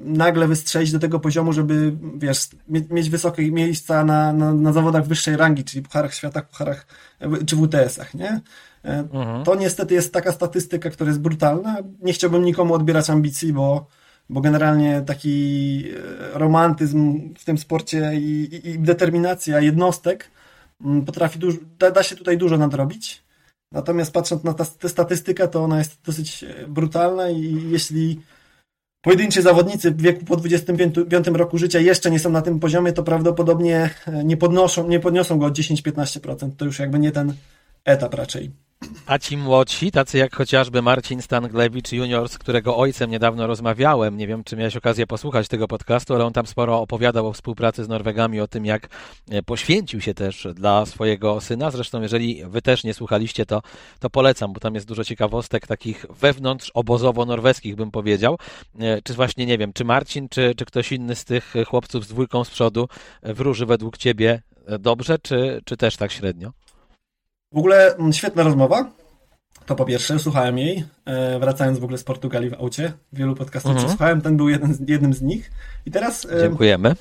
nagle 0.04 0.48
wystrzelić 0.48 0.92
do 0.92 0.98
tego 0.98 1.20
poziomu, 1.20 1.52
żeby, 1.52 1.92
wiesz, 2.16 2.48
mieć 2.68 3.10
wysokie 3.10 3.52
miejsca 3.52 4.04
na, 4.04 4.32
na, 4.32 4.54
na 4.54 4.72
zawodach 4.72 5.06
wyższej 5.06 5.36
rangi, 5.36 5.64
czyli 5.64 5.82
Pucharach 5.82 6.14
Świata, 6.14 6.42
Pucharach 6.42 6.86
czy 7.46 7.56
WTS-ach, 7.56 8.14
nie? 8.14 8.40
E, 8.84 8.98
mhm. 9.12 9.44
To 9.44 9.54
niestety 9.54 9.94
jest 9.94 10.12
taka 10.12 10.32
statystyka, 10.32 10.90
która 10.90 11.08
jest 11.08 11.20
brutalna. 11.20 11.76
Nie 12.02 12.12
chciałbym 12.12 12.44
nikomu 12.44 12.74
odbierać 12.74 13.10
ambicji, 13.10 13.52
bo 13.52 13.86
bo 14.32 14.40
generalnie 14.40 15.02
taki 15.06 15.84
e, 16.34 16.38
romantyzm 16.38 17.34
w 17.38 17.44
tym 17.44 17.58
sporcie 17.58 18.12
i, 18.14 18.42
i, 18.54 18.68
i 18.68 18.78
determinacja 18.78 19.60
jednostek 19.60 20.30
mm, 20.84 21.04
potrafi 21.04 21.38
da, 21.78 21.90
da, 21.90 22.02
się 22.02 22.16
tutaj 22.16 22.38
dużo 22.38 22.56
nadrobić. 22.56 23.22
Natomiast 23.72 24.12
patrząc 24.12 24.44
na 24.44 24.54
tę 24.54 24.88
statystykę, 24.88 25.48
to 25.48 25.64
ona 25.64 25.78
jest 25.78 26.00
dosyć 26.06 26.44
brutalna 26.68 27.30
i 27.30 27.70
jeśli 27.70 28.20
pojedynczy 29.02 29.42
zawodnicy 29.42 29.90
w 29.90 30.02
wieku 30.02 30.24
po 30.24 30.36
25 30.36 31.26
roku 31.26 31.58
życia 31.58 31.78
jeszcze 31.78 32.10
nie 32.10 32.18
są 32.18 32.30
na 32.30 32.42
tym 32.42 32.60
poziomie, 32.60 32.92
to 32.92 33.02
prawdopodobnie 33.02 33.90
nie 34.24 34.36
podnoszą, 34.36 34.88
nie 34.88 35.00
podniosą 35.00 35.38
go 35.38 35.46
o 35.46 35.50
10-15%. 35.50 36.50
To 36.56 36.64
już 36.64 36.78
jakby 36.78 36.98
nie 36.98 37.12
ten 37.12 37.34
etap 37.84 38.14
raczej. 38.14 38.50
A 39.06 39.18
ci 39.18 39.36
młodsi, 39.36 39.90
tacy 39.90 40.18
jak 40.18 40.36
chociażby 40.36 40.82
Marcin 40.82 41.22
Stanglewicz 41.22 41.92
junior, 41.92 42.28
z 42.28 42.38
którego 42.38 42.76
ojcem 42.76 43.10
niedawno 43.10 43.46
rozmawiałem, 43.46 44.16
nie 44.16 44.26
wiem 44.26 44.44
czy 44.44 44.56
miałeś 44.56 44.76
okazję 44.76 45.06
posłuchać 45.06 45.48
tego 45.48 45.68
podcastu, 45.68 46.14
ale 46.14 46.24
on 46.24 46.32
tam 46.32 46.46
sporo 46.46 46.80
opowiadał 46.80 47.26
o 47.26 47.32
współpracy 47.32 47.84
z 47.84 47.88
Norwegami, 47.88 48.40
o 48.40 48.48
tym 48.48 48.64
jak 48.64 48.88
e, 49.30 49.42
poświęcił 49.42 50.00
się 50.00 50.14
też 50.14 50.48
dla 50.54 50.86
swojego 50.86 51.40
syna. 51.40 51.70
Zresztą 51.70 52.02
jeżeli 52.02 52.42
wy 52.44 52.62
też 52.62 52.84
nie 52.84 52.94
słuchaliście, 52.94 53.46
to, 53.46 53.62
to 54.00 54.10
polecam, 54.10 54.52
bo 54.52 54.60
tam 54.60 54.74
jest 54.74 54.86
dużo 54.86 55.04
ciekawostek 55.04 55.66
takich 55.66 56.06
wewnątrz 56.20 56.70
obozowo-norweskich 56.74 57.74
bym 57.74 57.90
powiedział. 57.90 58.38
E, 58.78 59.02
czy 59.02 59.14
właśnie, 59.14 59.46
nie 59.46 59.58
wiem, 59.58 59.72
czy 59.72 59.84
Marcin, 59.84 60.28
czy, 60.28 60.54
czy 60.56 60.64
ktoś 60.64 60.92
inny 60.92 61.14
z 61.14 61.24
tych 61.24 61.54
chłopców 61.66 62.04
z 62.04 62.08
dwójką 62.08 62.44
z 62.44 62.50
przodu 62.50 62.88
wróży 63.22 63.66
według 63.66 63.98
ciebie 63.98 64.42
dobrze, 64.78 65.18
czy, 65.18 65.60
czy 65.64 65.76
też 65.76 65.96
tak 65.96 66.12
średnio? 66.12 66.52
W 67.52 67.58
ogóle 67.58 67.96
mm, 67.96 68.12
świetna 68.12 68.42
rozmowa. 68.42 68.90
To 69.66 69.76
po 69.76 69.84
pierwsze, 69.84 70.18
słuchałem 70.18 70.58
jej, 70.58 70.84
e, 71.04 71.38
wracając 71.38 71.78
w 71.78 71.84
ogóle 71.84 71.98
z 71.98 72.04
Portugalii 72.04 72.50
w 72.50 72.54
aucie. 72.54 72.92
Wielu 73.12 73.34
podcastów 73.34 73.72
mhm. 73.72 73.88
słuchałem, 73.88 74.20
ten 74.20 74.36
był 74.36 74.48
jeden, 74.48 74.76
jednym 74.88 75.14
z 75.14 75.22
nich. 75.22 75.50
I 75.86 75.90
teraz... 75.90 76.24
E, 76.24 76.40
Dziękujemy. 76.40 76.94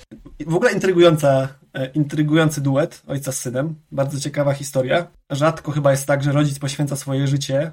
W 0.48 0.56
ogóle 0.56 0.72
intrygująca, 0.72 1.48
e, 1.74 1.86
intrygujący 1.86 2.62
duet 2.62 3.02
ojca 3.08 3.32
z 3.32 3.40
synem. 3.40 3.76
Bardzo 3.92 4.20
ciekawa 4.20 4.54
historia. 4.54 5.08
Rzadko 5.30 5.72
chyba 5.72 5.92
jest 5.92 6.08
tak, 6.08 6.24
że 6.24 6.32
rodzic 6.32 6.60
poświęca 6.60 6.96
swoje 6.96 7.28
życie 7.28 7.72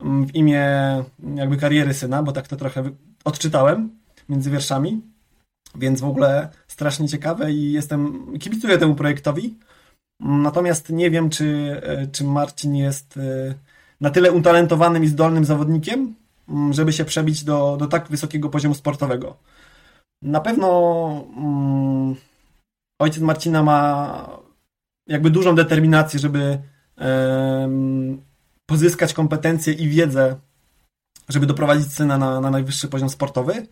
mm, 0.00 0.26
w 0.26 0.34
imię 0.34 0.64
jakby 1.34 1.56
kariery 1.56 1.94
syna, 1.94 2.22
bo 2.22 2.32
tak 2.32 2.48
to 2.48 2.56
trochę 2.56 2.90
odczytałem 3.24 3.90
między 4.28 4.50
wierszami. 4.50 5.00
Więc 5.74 6.00
w 6.00 6.04
ogóle 6.04 6.48
strasznie 6.68 7.08
ciekawe 7.08 7.52
i 7.52 7.72
jestem, 7.72 8.32
kibicuję 8.38 8.78
temu 8.78 8.94
projektowi. 8.94 9.54
Natomiast 10.20 10.90
nie 10.90 11.10
wiem, 11.10 11.30
czy, 11.30 11.80
e, 11.82 12.06
czy 12.06 12.24
Marcin 12.24 12.74
jest 12.74 13.16
e, 13.16 13.54
na 14.00 14.10
tyle 14.10 14.32
utalentowanym 14.32 15.04
i 15.04 15.08
zdolnym 15.08 15.44
zawodnikiem, 15.44 16.14
mm, 16.48 16.72
żeby 16.72 16.92
się 16.92 17.04
przebić 17.04 17.44
do, 17.44 17.76
do 17.76 17.86
tak 17.86 18.08
wysokiego 18.08 18.48
poziomu 18.48 18.74
sportowego. 18.74 19.36
Na 20.22 20.40
pewno 20.40 20.68
um, 21.36 22.16
ojciec 23.00 23.22
Marcina 23.22 23.62
ma 23.62 24.40
jakby 25.08 25.30
dużą 25.30 25.54
determinację, 25.54 26.20
żeby 26.20 26.58
pozyskać 28.66 29.14
kompetencje 29.14 29.72
i 29.72 29.88
wiedzę, 29.88 30.36
żeby 31.28 31.46
doprowadzić 31.46 31.92
syna 31.92 32.18
na, 32.18 32.40
na 32.40 32.50
najwyższy 32.50 32.88
poziom 32.88 33.08
sportowy. 33.08 33.66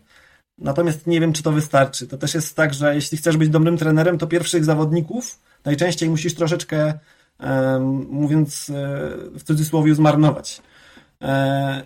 Natomiast 0.57 1.07
nie 1.07 1.19
wiem, 1.19 1.33
czy 1.33 1.43
to 1.43 1.51
wystarczy. 1.51 2.07
To 2.07 2.17
też 2.17 2.33
jest 2.33 2.55
tak, 2.55 2.73
że 2.73 2.95
jeśli 2.95 3.17
chcesz 3.17 3.37
być 3.37 3.49
dobrym 3.49 3.77
trenerem, 3.77 4.17
to 4.17 4.27
pierwszych 4.27 4.65
zawodników 4.65 5.39
najczęściej 5.65 6.09
musisz 6.09 6.35
troszeczkę, 6.35 6.93
mówiąc 8.09 8.69
e, 8.69 8.73
w 9.39 9.43
cudzysłowie, 9.43 9.95
zmarnować. 9.95 10.61
E, 11.21 11.83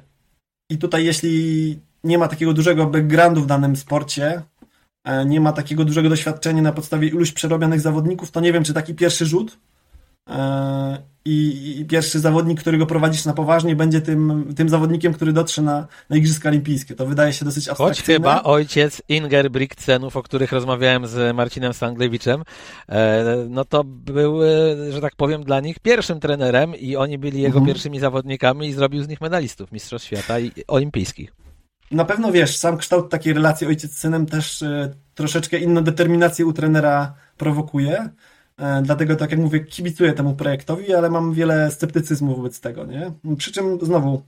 I 0.69 0.77
tutaj, 0.77 1.05
jeśli 1.05 1.79
nie 2.03 2.17
ma 2.17 2.27
takiego 2.27 2.53
dużego 2.53 2.85
backgroundu 2.85 3.41
w 3.41 3.45
danym 3.45 3.75
sporcie, 3.75 4.41
e, 5.03 5.25
nie 5.25 5.41
ma 5.41 5.53
takiego 5.53 5.85
dużego 5.85 6.09
doświadczenia 6.09 6.61
na 6.61 6.71
podstawie 6.71 7.07
iluś 7.07 7.31
przerobionych 7.31 7.81
zawodników, 7.81 8.31
to 8.31 8.39
nie 8.39 8.53
wiem, 8.53 8.63
czy 8.63 8.73
taki 8.73 8.95
pierwszy 8.95 9.25
rzut 9.25 9.57
i, 11.25 11.77
i, 11.79 11.85
pierwszy 11.85 12.19
zawodnik, 12.19 12.59
którego 12.59 12.85
prowadzisz 12.85 13.25
na 13.25 13.33
poważnie, 13.33 13.75
będzie 13.75 14.01
tym, 14.01 14.53
tym 14.55 14.69
zawodnikiem, 14.69 15.13
który 15.13 15.33
dotrze 15.33 15.61
na, 15.61 15.87
na 16.09 16.17
Igrzyska 16.17 16.49
Olimpijskie. 16.49 16.95
To 16.95 17.05
wydaje 17.05 17.33
się 17.33 17.45
dosyć 17.45 17.69
abstrakcyjne. 17.69 17.95
Choć 17.95 18.05
chyba 18.05 18.43
ojciec 18.43 19.01
Inger 19.09 19.51
Brickcenów, 19.51 20.17
o 20.17 20.23
których 20.23 20.51
rozmawiałem 20.51 21.07
z 21.07 21.35
Marcinem 21.35 21.73
Stanglewiczem, 21.73 22.43
e, 22.89 23.23
no 23.49 23.65
to 23.65 23.83
był, 23.83 24.39
że 24.89 25.01
tak 25.01 25.15
powiem, 25.15 25.43
dla 25.43 25.59
nich 25.59 25.79
pierwszym 25.79 26.19
trenerem 26.19 26.75
i 26.75 26.95
oni 26.95 27.17
byli 27.17 27.41
jego 27.41 27.57
mhm. 27.57 27.65
pierwszymi 27.65 27.99
zawodnikami 27.99 28.67
i 28.67 28.73
zrobił 28.73 29.03
z 29.03 29.07
nich 29.07 29.21
medalistów 29.21 29.71
Mistrzostw 29.71 30.07
Świata 30.07 30.39
i 30.39 30.51
olimpijskich. 30.67 31.33
Na 31.91 32.05
pewno 32.05 32.31
wiesz, 32.31 32.57
sam 32.57 32.77
kształt 32.77 33.09
takiej 33.09 33.33
relacji 33.33 33.67
ojciec 33.67 33.91
z 33.91 33.97
synem 33.97 34.25
też 34.25 34.61
e, 34.61 34.93
troszeczkę 35.15 35.57
inną 35.57 35.81
determinację 35.81 36.45
u 36.45 36.53
trenera 36.53 37.13
prowokuje. 37.37 38.09
E, 38.57 38.81
dlatego, 38.81 39.15
tak 39.15 39.31
jak 39.31 39.39
mówię, 39.39 39.59
kibicuję 39.59 40.13
temu 40.13 40.35
projektowi, 40.35 40.93
ale 40.93 41.09
mam 41.09 41.33
wiele 41.33 41.71
sceptycyzmu 41.71 42.35
wobec 42.35 42.59
tego, 42.59 42.85
nie? 42.85 43.11
Przy 43.37 43.51
czym 43.51 43.79
znowu, 43.81 44.23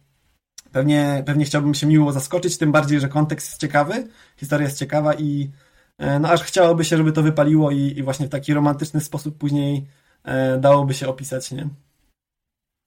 pewnie, 0.71 1.23
pewnie 1.25 1.45
chciałbym 1.45 1.73
się 1.73 1.87
miło 1.87 2.11
zaskoczyć, 2.11 2.57
tym 2.57 2.71
bardziej, 2.71 2.99
że 2.99 3.09
kontekst 3.09 3.47
jest 3.47 3.61
ciekawy, 3.61 4.07
historia 4.37 4.65
jest 4.67 4.79
ciekawa 4.79 5.13
i 5.13 5.51
e, 5.97 6.19
no 6.19 6.29
aż 6.29 6.43
chciałoby 6.43 6.85
się, 6.85 6.97
żeby 6.97 7.11
to 7.11 7.23
wypaliło 7.23 7.71
i, 7.71 7.77
i 7.77 8.03
właśnie 8.03 8.27
w 8.27 8.29
taki 8.29 8.53
romantyczny 8.53 9.01
sposób 9.01 9.37
później 9.37 9.87
e, 10.23 10.57
dałoby 10.57 10.93
się 10.93 11.07
opisać, 11.07 11.51
nie? 11.51 11.69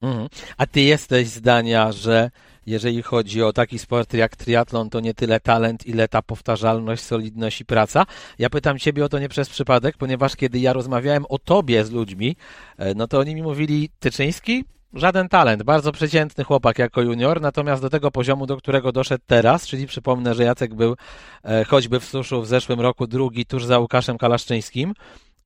Mhm. 0.01 0.27
A 0.57 0.65
ty 0.65 0.81
jesteś 0.81 1.27
zdania, 1.27 1.91
że 1.91 2.31
jeżeli 2.65 3.01
chodzi 3.01 3.43
o 3.43 3.53
taki 3.53 3.79
sport 3.79 4.13
jak 4.13 4.35
triatlon, 4.35 4.89
to 4.89 4.99
nie 4.99 5.13
tyle 5.13 5.39
talent, 5.39 5.87
ile 5.87 6.07
ta 6.07 6.21
powtarzalność, 6.21 7.03
solidność 7.03 7.61
i 7.61 7.65
praca. 7.65 8.05
Ja 8.39 8.49
pytam 8.49 8.79
Ciebie 8.79 9.05
o 9.05 9.09
to 9.09 9.19
nie 9.19 9.29
przez 9.29 9.49
przypadek, 9.49 9.97
ponieważ 9.97 10.35
kiedy 10.35 10.59
ja 10.59 10.73
rozmawiałem 10.73 11.25
o 11.29 11.39
Tobie 11.39 11.85
z 11.85 11.91
ludźmi, 11.91 12.35
e, 12.77 12.93
no 12.95 13.07
to 13.07 13.19
oni 13.19 13.35
mi 13.35 13.43
mówili, 13.43 13.89
Tyczyński, 13.99 14.65
żaden 14.93 15.29
talent, 15.29 15.63
bardzo 15.63 15.91
przeciętny 15.91 16.43
chłopak 16.43 16.79
jako 16.79 17.01
junior, 17.01 17.41
natomiast 17.41 17.81
do 17.81 17.89
tego 17.89 18.11
poziomu, 18.11 18.45
do 18.45 18.57
którego 18.57 18.91
doszedł 18.91 19.23
teraz, 19.27 19.67
czyli 19.67 19.87
przypomnę, 19.87 20.35
że 20.35 20.43
Jacek 20.43 20.75
był 20.75 20.95
e, 21.43 21.65
choćby 21.65 21.99
w 21.99 22.05
suszu 22.05 22.41
w 22.41 22.47
zeszłym 22.47 22.79
roku 22.79 23.07
drugi 23.07 23.45
tuż 23.45 23.65
za 23.65 23.79
Łukaszem 23.79 24.17
Kalaszczyńskim, 24.17 24.93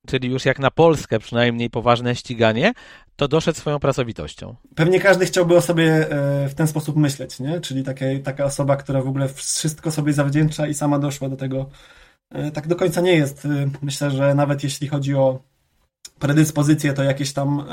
czyli 0.07 0.29
już 0.29 0.45
jak 0.45 0.60
na 0.60 0.72
Polskę 0.72 1.19
przynajmniej 1.19 1.69
poważne 1.69 2.15
ściganie, 2.15 2.74
to 3.15 3.27
doszedł 3.27 3.60
swoją 3.60 3.79
pracowitością. 3.79 4.55
Pewnie 4.75 5.00
każdy 5.00 5.25
chciałby 5.25 5.57
o 5.57 5.62
sobie 5.62 6.12
e, 6.12 6.50
w 6.50 6.53
ten 6.55 6.67
sposób 6.67 6.95
myśleć, 6.95 7.39
nie? 7.39 7.62
Czyli 7.62 7.83
takie, 7.83 8.19
taka 8.19 8.45
osoba, 8.45 8.77
która 8.77 9.01
w 9.01 9.07
ogóle 9.07 9.29
wszystko 9.29 9.91
sobie 9.91 10.13
zawdzięcza 10.13 10.67
i 10.67 10.74
sama 10.74 11.00
doszła 11.00 11.29
do 11.29 11.36
tego. 11.36 11.69
E, 12.29 12.51
tak 12.51 12.67
do 12.67 12.75
końca 12.75 13.01
nie 13.01 13.13
jest. 13.13 13.45
E, 13.45 13.50
myślę, 13.81 14.12
że 14.12 14.36
nawet 14.36 14.63
jeśli 14.63 14.88
chodzi 14.88 15.15
o 15.15 15.39
predyspozycje, 16.19 16.93
to 16.93 17.03
jakieś 17.03 17.33
tam 17.33 17.63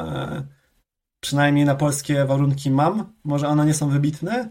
przynajmniej 1.21 1.65
na 1.65 1.75
polskie 1.75 2.25
warunki 2.25 2.71
mam. 2.71 3.13
Może 3.25 3.49
one 3.49 3.67
nie 3.67 3.75
są 3.75 3.89
wybitne, 3.89 4.49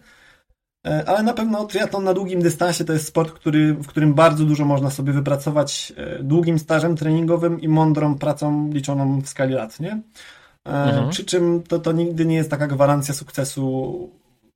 ale 0.83 1.24
na 1.24 1.33
pewno 1.33 1.65
triatlon 1.65 2.03
na 2.03 2.13
długim 2.13 2.41
dystansie 2.41 2.86
to 2.86 2.93
jest 2.93 3.07
sport, 3.07 3.31
który, 3.31 3.74
w 3.74 3.88
którym 3.88 4.13
bardzo 4.13 4.45
dużo 4.45 4.65
można 4.65 4.89
sobie 4.89 5.13
wypracować 5.13 5.93
e, 5.98 6.24
długim 6.24 6.59
stażem 6.59 6.95
treningowym 6.95 7.62
i 7.62 7.67
mądrą 7.67 8.15
pracą 8.15 8.69
liczoną 8.74 9.21
w 9.21 9.27
skali 9.27 9.53
lat, 9.53 9.79
nie? 9.79 9.91
E, 9.91 10.01
mhm. 10.65 11.09
Przy 11.09 11.25
czym 11.25 11.63
to, 11.63 11.79
to 11.79 11.91
nigdy 11.91 12.25
nie 12.25 12.36
jest 12.36 12.50
taka 12.50 12.67
gwarancja 12.67 13.13
sukcesu, 13.13 14.09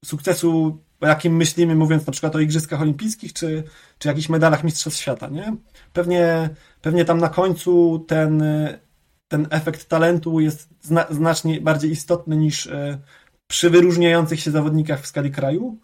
sukcesu, 0.05 0.77
jakim 1.01 1.35
myślimy, 1.35 1.75
mówiąc 1.75 2.05
na 2.07 2.11
przykład 2.11 2.35
o 2.35 2.39
Igrzyskach 2.39 2.81
Olimpijskich, 2.81 3.33
czy, 3.33 3.63
czy 3.97 4.07
jakichś 4.07 4.29
medalach 4.29 4.63
Mistrzostw 4.63 5.01
Świata, 5.01 5.27
nie? 5.27 5.55
Pewnie, 5.93 6.49
pewnie 6.81 7.05
tam 7.05 7.17
na 7.17 7.29
końcu 7.29 8.05
ten, 8.07 8.43
ten 9.27 9.47
efekt 9.49 9.89
talentu 9.89 10.39
jest 10.39 10.69
zna, 10.81 11.05
znacznie 11.09 11.61
bardziej 11.61 11.91
istotny 11.91 12.37
niż 12.37 12.69
przy 13.47 13.69
wyróżniających 13.69 14.39
się 14.39 14.51
zawodnikach 14.51 15.01
w 15.01 15.07
skali 15.07 15.31
kraju. 15.31 15.77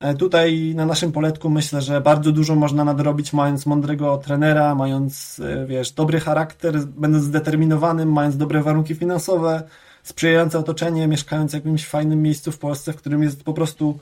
E, 0.00 0.14
tutaj 0.14 0.72
na 0.74 0.86
naszym 0.86 1.12
poletku 1.12 1.50
myślę, 1.50 1.82
że 1.82 2.00
bardzo 2.00 2.32
dużo 2.32 2.54
można 2.54 2.84
nadrobić, 2.84 3.32
mając 3.32 3.66
mądrego 3.66 4.18
trenera, 4.18 4.74
mając, 4.74 5.40
e, 5.40 5.66
wiesz, 5.66 5.92
dobry 5.92 6.20
charakter, 6.20 6.78
będąc 6.78 7.24
zdeterminowanym, 7.24 8.12
mając 8.12 8.36
dobre 8.36 8.62
warunki 8.62 8.94
finansowe, 8.94 9.62
sprzyjające 10.02 10.58
otoczenie, 10.58 11.08
mieszkając 11.08 11.50
w 11.50 11.54
jakimś 11.54 11.86
fajnym 11.86 12.22
miejscu 12.22 12.52
w 12.52 12.58
Polsce, 12.58 12.92
w 12.92 12.96
którym 12.96 13.22
jest 13.22 13.44
po 13.44 13.54
prostu 13.54 13.98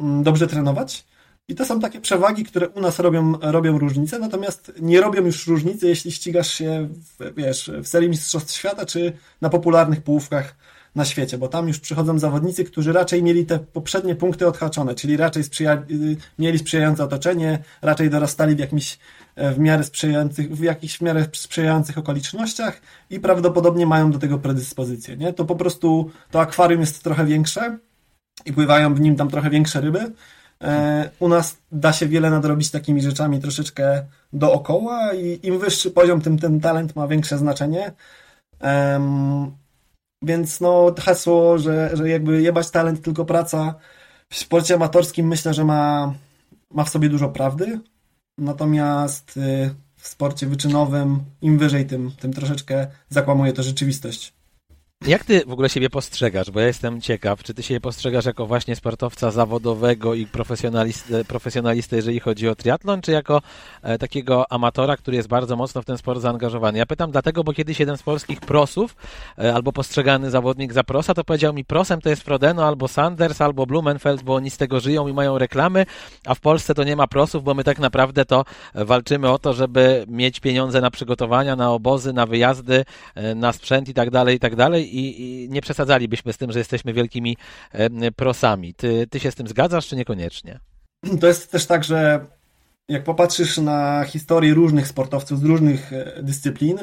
mm, 0.00 0.22
dobrze 0.22 0.46
trenować. 0.46 1.04
I 1.48 1.54
to 1.54 1.64
są 1.64 1.80
takie 1.80 2.00
przewagi, 2.00 2.44
które 2.44 2.68
u 2.68 2.80
nas 2.80 2.98
robią, 2.98 3.32
robią 3.40 3.78
różnicę, 3.78 4.18
natomiast 4.18 4.72
nie 4.80 5.00
robią 5.00 5.24
już 5.24 5.46
różnicy, 5.46 5.88
jeśli 5.88 6.12
ścigasz 6.12 6.50
się 6.52 6.88
w, 7.18 7.34
wiesz, 7.36 7.70
w 7.82 7.88
serii 7.88 8.08
Mistrzostw 8.08 8.54
Świata, 8.54 8.86
czy 8.86 9.12
na 9.40 9.48
popularnych 9.48 10.02
połówkach 10.02 10.56
na 10.96 11.04
świecie, 11.04 11.38
bo 11.38 11.48
tam 11.48 11.68
już 11.68 11.80
przychodzą 11.80 12.18
zawodnicy, 12.18 12.64
którzy 12.64 12.92
raczej 12.92 13.22
mieli 13.22 13.46
te 13.46 13.58
poprzednie 13.58 14.14
punkty 14.14 14.46
odhaczone, 14.46 14.94
czyli 14.94 15.16
raczej 15.16 15.44
sprzyja, 15.44 15.74
y, 15.90 16.16
mieli 16.38 16.58
sprzyjające 16.58 17.04
otoczenie, 17.04 17.58
raczej 17.82 18.10
dorastali 18.10 18.54
w 18.54 18.58
jakimś 18.58 18.98
e, 19.34 19.52
w 19.52 19.58
miarę 19.58 19.84
sprzyjających, 19.84 20.56
w 20.56 20.62
jakichś 20.62 20.98
w 20.98 21.00
miarę 21.00 21.26
sprzyjających 21.32 21.98
okolicznościach 21.98 22.80
i 23.10 23.20
prawdopodobnie 23.20 23.86
mają 23.86 24.10
do 24.10 24.18
tego 24.18 24.38
predyspozycję, 24.38 25.16
nie? 25.16 25.32
To 25.32 25.44
po 25.44 25.56
prostu 25.56 26.10
to 26.30 26.40
akwarium 26.40 26.80
jest 26.80 27.02
trochę 27.02 27.26
większe 27.26 27.78
i 28.46 28.52
pływają 28.52 28.94
w 28.94 29.00
nim 29.00 29.16
tam 29.16 29.30
trochę 29.30 29.50
większe 29.50 29.80
ryby. 29.80 30.12
E, 30.62 31.10
u 31.18 31.28
nas 31.28 31.56
da 31.72 31.92
się 31.92 32.06
wiele 32.06 32.30
nadrobić 32.30 32.70
takimi 32.70 33.02
rzeczami 33.02 33.40
troszeczkę 33.40 34.04
dookoła 34.32 35.14
i 35.14 35.40
im 35.42 35.58
wyższy 35.58 35.90
poziom, 35.90 36.20
tym 36.20 36.38
ten 36.38 36.60
talent 36.60 36.96
ma 36.96 37.08
większe 37.08 37.38
znaczenie. 37.38 37.92
Więc 40.22 40.60
no 40.60 40.94
hasło, 41.00 41.58
że, 41.58 41.90
że 41.96 42.08
jakby 42.08 42.42
jebać 42.42 42.70
talent, 42.70 43.02
tylko 43.02 43.24
praca 43.24 43.74
w 44.30 44.36
sporcie 44.36 44.74
amatorskim 44.74 45.26
myślę, 45.26 45.54
że 45.54 45.64
ma, 45.64 46.14
ma 46.70 46.84
w 46.84 46.90
sobie 46.90 47.08
dużo 47.08 47.28
prawdy. 47.28 47.80
Natomiast 48.38 49.36
y, 49.36 49.74
w 49.96 50.08
sporcie 50.08 50.46
wyczynowym 50.46 51.24
im 51.42 51.58
wyżej, 51.58 51.86
tym, 51.86 52.12
tym 52.20 52.32
troszeczkę 52.32 52.86
zakłamuje 53.08 53.52
to 53.52 53.62
rzeczywistość. 53.62 54.35
Jak 55.04 55.24
ty 55.24 55.42
w 55.46 55.52
ogóle 55.52 55.68
siebie 55.68 55.90
postrzegasz? 55.90 56.50
Bo 56.50 56.60
ja 56.60 56.66
jestem 56.66 57.00
ciekaw, 57.00 57.42
czy 57.42 57.54
ty 57.54 57.62
siebie 57.62 57.80
postrzegasz 57.80 58.24
jako 58.24 58.46
właśnie 58.46 58.76
sportowca 58.76 59.30
zawodowego 59.30 60.14
i 60.14 60.26
profesjonalistę, 60.26 61.24
profesjonalistę 61.24 61.96
jeżeli 61.96 62.20
chodzi 62.20 62.48
o 62.48 62.54
triatlon, 62.54 63.02
czy 63.02 63.12
jako 63.12 63.42
e, 63.82 63.98
takiego 63.98 64.52
amatora, 64.52 64.96
który 64.96 65.16
jest 65.16 65.28
bardzo 65.28 65.56
mocno 65.56 65.82
w 65.82 65.84
ten 65.84 65.98
sport 65.98 66.20
zaangażowany? 66.20 66.78
Ja 66.78 66.86
pytam 66.86 67.10
dlatego, 67.10 67.44
bo 67.44 67.52
kiedyś 67.52 67.80
jeden 67.80 67.96
z 67.96 68.02
polskich 68.02 68.40
prosów, 68.40 68.96
e, 69.38 69.54
albo 69.54 69.72
postrzegany 69.72 70.30
zawodnik 70.30 70.72
za 70.72 70.84
prosa, 70.84 71.14
to 71.14 71.24
powiedział 71.24 71.54
mi, 71.54 71.64
prosem 71.64 72.00
to 72.00 72.08
jest 72.08 72.22
Frodeno, 72.22 72.66
albo 72.66 72.88
Sanders, 72.88 73.40
albo 73.40 73.66
Blumenfeld, 73.66 74.22
bo 74.22 74.34
oni 74.34 74.50
z 74.50 74.56
tego 74.56 74.80
żyją 74.80 75.08
i 75.08 75.12
mają 75.12 75.38
reklamy, 75.38 75.86
a 76.26 76.34
w 76.34 76.40
Polsce 76.40 76.74
to 76.74 76.84
nie 76.84 76.96
ma 76.96 77.06
prosów, 77.06 77.44
bo 77.44 77.54
my 77.54 77.64
tak 77.64 77.78
naprawdę 77.78 78.24
to 78.24 78.44
walczymy 78.74 79.30
o 79.30 79.38
to, 79.38 79.52
żeby 79.52 80.04
mieć 80.08 80.40
pieniądze 80.40 80.80
na 80.80 80.90
przygotowania, 80.90 81.56
na 81.56 81.72
obozy, 81.72 82.12
na 82.12 82.26
wyjazdy, 82.26 82.84
e, 83.14 83.34
na 83.34 83.52
sprzęt 83.52 83.88
i 83.88 83.94
tak 83.94 84.10
dalej, 84.10 84.36
i 84.36 84.38
tak 84.38 84.56
dalej 84.56 84.95
i, 84.96 85.48
nie 85.50 85.60
przesadzalibyśmy 85.60 86.32
z 86.32 86.38
tym, 86.38 86.52
że 86.52 86.58
jesteśmy 86.58 86.92
wielkimi 86.92 87.36
e, 87.72 88.12
prosami. 88.12 88.74
Ty, 88.74 89.06
ty 89.10 89.20
się 89.20 89.30
z 89.30 89.34
tym 89.34 89.48
zgadzasz, 89.48 89.88
czy 89.88 89.96
niekoniecznie? 89.96 90.60
To 91.20 91.26
jest 91.26 91.50
też 91.50 91.66
tak, 91.66 91.84
że 91.84 92.26
jak 92.88 93.04
popatrzysz 93.04 93.58
na 93.58 94.04
historię 94.04 94.54
różnych 94.54 94.88
sportowców 94.88 95.40
z 95.40 95.44
różnych 95.44 95.92
e, 95.92 96.22
dyscyplin, 96.22 96.78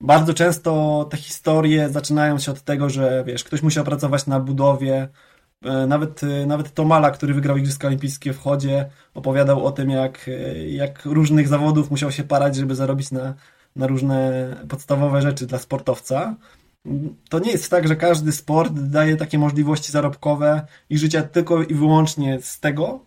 bardzo 0.00 0.34
często 0.34 1.06
te 1.10 1.16
historie 1.16 1.88
zaczynają 1.88 2.38
się 2.38 2.52
od 2.52 2.62
tego, 2.62 2.90
że 2.90 3.24
wiesz, 3.26 3.44
ktoś 3.44 3.62
musiał 3.62 3.84
pracować 3.84 4.26
na 4.26 4.40
budowie. 4.40 5.08
E, 5.64 5.86
nawet, 5.86 6.20
nawet 6.46 6.74
Tomala, 6.74 7.10
który 7.10 7.34
wygrał 7.34 7.56
Igrzyska 7.56 7.88
Olimpijskie 7.88 8.32
w 8.32 8.38
chodzie, 8.38 8.90
opowiadał 9.14 9.66
o 9.66 9.72
tym, 9.72 9.90
jak, 9.90 10.30
jak 10.66 11.04
różnych 11.04 11.48
zawodów 11.48 11.90
musiał 11.90 12.12
się 12.12 12.24
parać, 12.24 12.56
żeby 12.56 12.74
zarobić 12.74 13.10
na, 13.10 13.34
na 13.76 13.86
różne 13.86 14.56
podstawowe 14.68 15.22
rzeczy 15.22 15.46
dla 15.46 15.58
sportowca 15.58 16.36
to 17.28 17.38
nie 17.38 17.50
jest 17.50 17.70
tak, 17.70 17.88
że 17.88 17.96
każdy 17.96 18.32
sport 18.32 18.72
daje 18.72 19.16
takie 19.16 19.38
możliwości 19.38 19.92
zarobkowe 19.92 20.66
i 20.90 20.98
życia 20.98 21.22
tylko 21.22 21.62
i 21.62 21.74
wyłącznie 21.74 22.40
z 22.42 22.60
tego. 22.60 23.00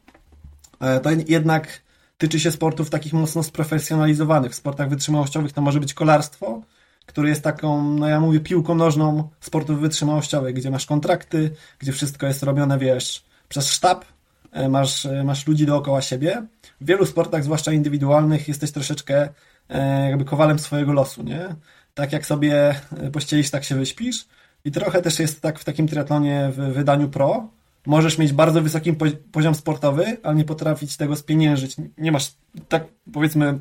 E, 0.79 0.99
to 0.99 1.09
jednak 1.27 1.81
tyczy 2.17 2.39
się 2.39 2.51
sportów 2.51 2.89
takich 2.89 3.13
mocno 3.13 3.43
sprofesjonalizowanych. 3.43 4.51
W 4.51 4.55
sportach 4.55 4.89
wytrzymałościowych 4.89 5.53
to 5.53 5.61
może 5.61 5.79
być 5.79 5.93
kolarstwo, 5.93 6.61
które 7.05 7.29
jest 7.29 7.41
taką, 7.41 7.93
no 7.93 8.07
ja 8.07 8.19
mówię, 8.19 8.39
piłką 8.39 8.75
nożną 8.75 9.29
sportów 9.39 9.79
wytrzymałościowych, 9.79 10.55
gdzie 10.55 10.71
masz 10.71 10.85
kontrakty, 10.85 11.51
gdzie 11.79 11.91
wszystko 11.91 12.27
jest 12.27 12.43
robione, 12.43 12.79
wiesz, 12.79 13.25
przez 13.49 13.71
sztab, 13.71 14.05
e, 14.51 14.69
masz, 14.69 15.05
e, 15.05 15.23
masz 15.23 15.47
ludzi 15.47 15.65
dookoła 15.65 16.01
siebie. 16.01 16.45
W 16.81 16.85
wielu 16.85 17.05
sportach, 17.05 17.43
zwłaszcza 17.43 17.71
indywidualnych, 17.71 18.47
jesteś 18.47 18.71
troszeczkę 18.71 19.29
jakby 20.09 20.25
kowalem 20.25 20.59
swojego 20.59 20.93
losu, 20.93 21.23
nie? 21.23 21.55
Tak 21.93 22.13
jak 22.13 22.25
sobie 22.25 22.75
e, 22.97 23.11
pościelisz, 23.11 23.49
tak 23.49 23.63
się 23.63 23.75
wyśpisz. 23.75 24.25
I 24.65 24.71
trochę 24.71 25.01
też 25.01 25.19
jest 25.19 25.41
tak 25.41 25.59
w 25.59 25.63
takim 25.63 25.87
triatlonie 25.87 26.49
w 26.51 26.55
wydaniu 26.55 27.09
pro. 27.09 27.49
Możesz 27.85 28.17
mieć 28.17 28.33
bardzo 28.33 28.61
wysoki 28.61 28.93
poziom 29.31 29.55
sportowy, 29.55 30.17
ale 30.23 30.35
nie 30.35 30.45
potrafić 30.45 30.97
tego 30.97 31.15
spieniężyć. 31.15 31.75
Nie 31.97 32.11
masz, 32.11 32.31
tak 32.69 32.87
powiedzmy, 33.13 33.59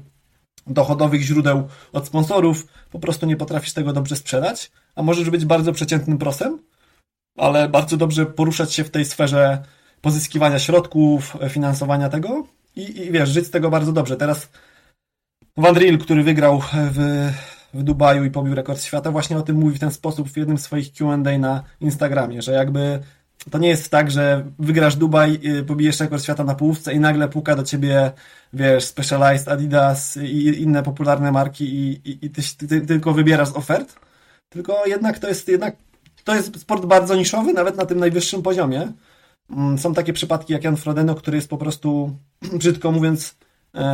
dochodowych 0.67 1.23
źródeł 1.23 1.69
od 1.93 2.07
sponsorów, 2.07 2.67
po 2.91 2.99
prostu 2.99 3.27
nie 3.27 3.37
potrafisz 3.37 3.73
tego 3.73 3.93
dobrze 3.93 4.17
sprzedać, 4.17 4.71
a 4.95 5.03
możesz 5.03 5.31
być 5.31 5.45
bardzo 5.45 5.73
przeciętnym 5.73 6.19
prosem, 6.19 6.59
ale 7.39 7.69
bardzo 7.69 7.97
dobrze 7.97 8.27
poruszać 8.27 8.75
się 8.75 8.85
w 8.85 8.91
tej 8.91 9.05
sferze 9.05 9.62
pozyskiwania 10.01 10.59
środków, 10.59 11.37
e, 11.41 11.49
finansowania 11.49 12.09
tego 12.09 12.47
i, 12.77 13.01
i 13.01 13.11
wiesz, 13.11 13.29
żyć 13.29 13.47
z 13.47 13.51
tego 13.51 13.71
bardzo 13.71 13.92
dobrze. 13.92 14.16
Teraz 14.16 14.49
Van 15.57 15.75
Riel, 15.75 15.99
który 15.99 16.23
wygrał 16.23 16.62
w 16.73 17.31
w 17.74 17.82
Dubaju 17.82 18.24
i 18.24 18.30
pobił 18.30 18.54
rekord 18.54 18.82
świata, 18.82 19.11
właśnie 19.11 19.38
o 19.38 19.42
tym 19.42 19.56
mówi 19.56 19.76
w 19.76 19.80
ten 19.80 19.90
sposób 19.90 20.28
w 20.28 20.37
jednym 20.37 20.58
z 20.58 20.62
swoich 20.62 20.92
Q&A 20.92 21.38
na 21.38 21.62
Instagramie, 21.80 22.42
że 22.42 22.52
jakby 22.52 23.00
to 23.50 23.58
nie 23.58 23.68
jest 23.68 23.90
tak, 23.90 24.11
że 24.11 24.44
wygrasz 24.58 24.96
Dubaj, 24.96 25.40
y, 25.44 25.64
pobijesz 25.64 26.00
rekord 26.00 26.22
świata 26.22 26.44
na 26.44 26.54
połówce 26.54 26.92
i 26.92 27.00
nagle 27.00 27.28
puka 27.28 27.56
do 27.56 27.62
ciebie, 27.62 28.12
wiesz, 28.52 28.85
Specialized, 28.85 29.48
Adidas 29.48 30.16
i 30.16 30.62
inne 30.62 30.82
popularne 30.82 31.32
marki 31.32 31.64
i, 31.64 32.11
i, 32.11 32.26
i 32.26 32.30
ty, 32.30 32.42
ty, 32.58 32.68
ty 32.68 32.80
tylko 32.87 33.12
wybierasz 33.12 33.48
z 33.48 33.56
ofert, 33.56 33.96
tylko 34.48 34.87
jednak 34.87 35.18
to 35.18 35.28
jest 35.28 35.48
jednak 35.48 35.76
to 36.24 36.35
jest 36.35 36.61
sport 36.61 36.85
bardzo 36.85 37.14
niszowy, 37.14 37.52
nawet 37.52 37.76
na 37.76 37.87
tym 37.87 37.98
najwyższym 37.98 38.42
poziomie. 38.42 38.92
Mm, 39.50 39.78
są 39.78 39.94
takie 39.94 40.12
przypadki 40.12 40.52
jak 40.52 40.64
Jan 40.64 40.76
Frodeno, 40.76 41.14
który 41.14 41.37
jest 41.37 41.48
po 41.48 41.58
prostu, 41.58 42.16
brzydko 42.58 42.92
mówiąc, 42.92 43.37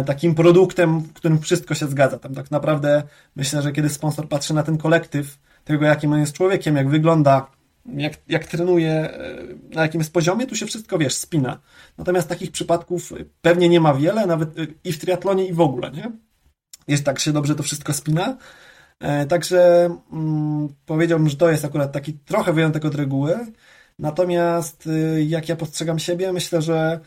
takim 0.06 0.34
produktem, 0.34 1.00
w 1.00 1.12
którym 1.12 1.38
wszystko 1.38 1.74
się 1.74 1.86
zgadza. 1.86 2.18
Tam 2.18 2.34
tak 2.34 2.50
naprawdę 2.50 3.02
myślę, 3.36 3.62
że 3.62 3.72
kiedy 3.72 3.88
sponsor 3.88 4.28
patrzy 4.28 4.54
na 4.54 4.62
ten 4.62 4.78
kolektyw, 4.78 5.38
tego 5.64 5.84
jakim 5.84 6.12
on 6.12 6.20
jest 6.20 6.32
człowiekiem, 6.32 6.76
jak 6.76 6.88
wygląda, 6.88 7.46
jak, 7.86 8.12
jak 8.28 8.44
trenuje, 8.44 8.90
e, 8.90 9.36
na 9.74 9.82
jakim 9.82 10.00
jest 10.00 10.12
poziomie, 10.12 10.46
tu 10.46 10.56
się 10.56 10.66
wszystko, 10.66 10.98
wiesz, 10.98 11.14
spina. 11.14 11.60
Natomiast 11.98 12.28
takich 12.28 12.52
przypadków 12.52 13.12
pewnie 13.42 13.68
nie 13.68 13.80
ma 13.80 13.94
wiele, 13.94 14.26
nawet 14.26 14.58
e, 14.58 14.66
i 14.84 14.92
w 14.92 14.98
triatlonie, 14.98 15.46
i 15.46 15.52
w 15.52 15.60
ogóle, 15.60 15.90
nie? 15.90 16.12
Jest 16.88 17.04
tak 17.04 17.18
się 17.18 17.32
dobrze 17.32 17.54
to 17.54 17.62
wszystko 17.62 17.92
spina. 17.92 18.36
Także 19.28 19.90
mm, 20.12 20.68
powiedziałbym, 20.86 21.28
że 21.28 21.36
to 21.36 21.50
jest 21.50 21.64
akurat 21.64 21.92
taki 21.92 22.12
trochę 22.12 22.52
wyjątek 22.52 22.84
od 22.84 22.94
reguły. 22.94 23.38
Natomiast 23.98 24.88
jak 25.26 25.48
ja 25.48 25.56
postrzegam 25.56 25.98
siebie, 25.98 26.32
myślę, 26.32 26.62
że 26.62 27.00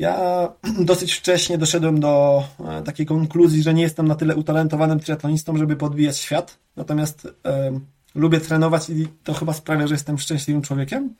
ja 0.00 0.48
dosyć 0.90 1.14
wcześnie 1.14 1.58
doszedłem 1.58 2.00
do 2.00 2.44
e, 2.68 2.82
takiej 2.82 3.06
konkluzji, 3.06 3.62
że 3.62 3.74
nie 3.74 3.82
jestem 3.82 4.08
na 4.08 4.14
tyle 4.14 4.36
utalentowanym 4.36 5.00
triatlonistą, 5.00 5.56
żeby 5.56 5.76
podbijać 5.76 6.18
świat. 6.18 6.58
Natomiast 6.76 7.28
e, 7.46 7.80
lubię 8.14 8.40
trenować 8.40 8.90
i 8.90 9.08
to 9.24 9.34
chyba 9.34 9.52
sprawia, 9.52 9.86
że 9.86 9.94
jestem 9.94 10.18
szczęśliwym 10.18 10.62
człowiekiem. 10.62 11.14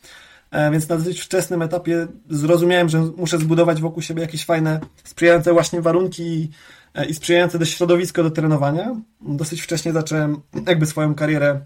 E, 0.51 0.71
więc 0.71 0.89
na 0.89 0.97
dosyć 0.97 1.21
wczesnym 1.21 1.63
etapie 1.63 2.07
zrozumiałem, 2.31 2.89
że 2.89 2.99
muszę 3.17 3.39
zbudować 3.39 3.81
wokół 3.81 4.03
siebie 4.03 4.23
jakieś 4.23 4.45
fajne, 4.45 4.81
sprzyjające 5.05 5.53
właśnie 5.53 5.81
warunki 5.81 6.23
i, 6.23 6.51
e, 6.95 7.07
i 7.07 7.15
sprzyjające 7.15 7.59
do 7.59 7.65
środowisko 7.65 8.23
do 8.23 8.31
trenowania. 8.31 8.97
Dosyć 9.21 9.63
wcześnie 9.63 9.93
zacząłem 9.93 10.41
jakby 10.67 10.87
swoją 10.87 11.15
karierę 11.15 11.61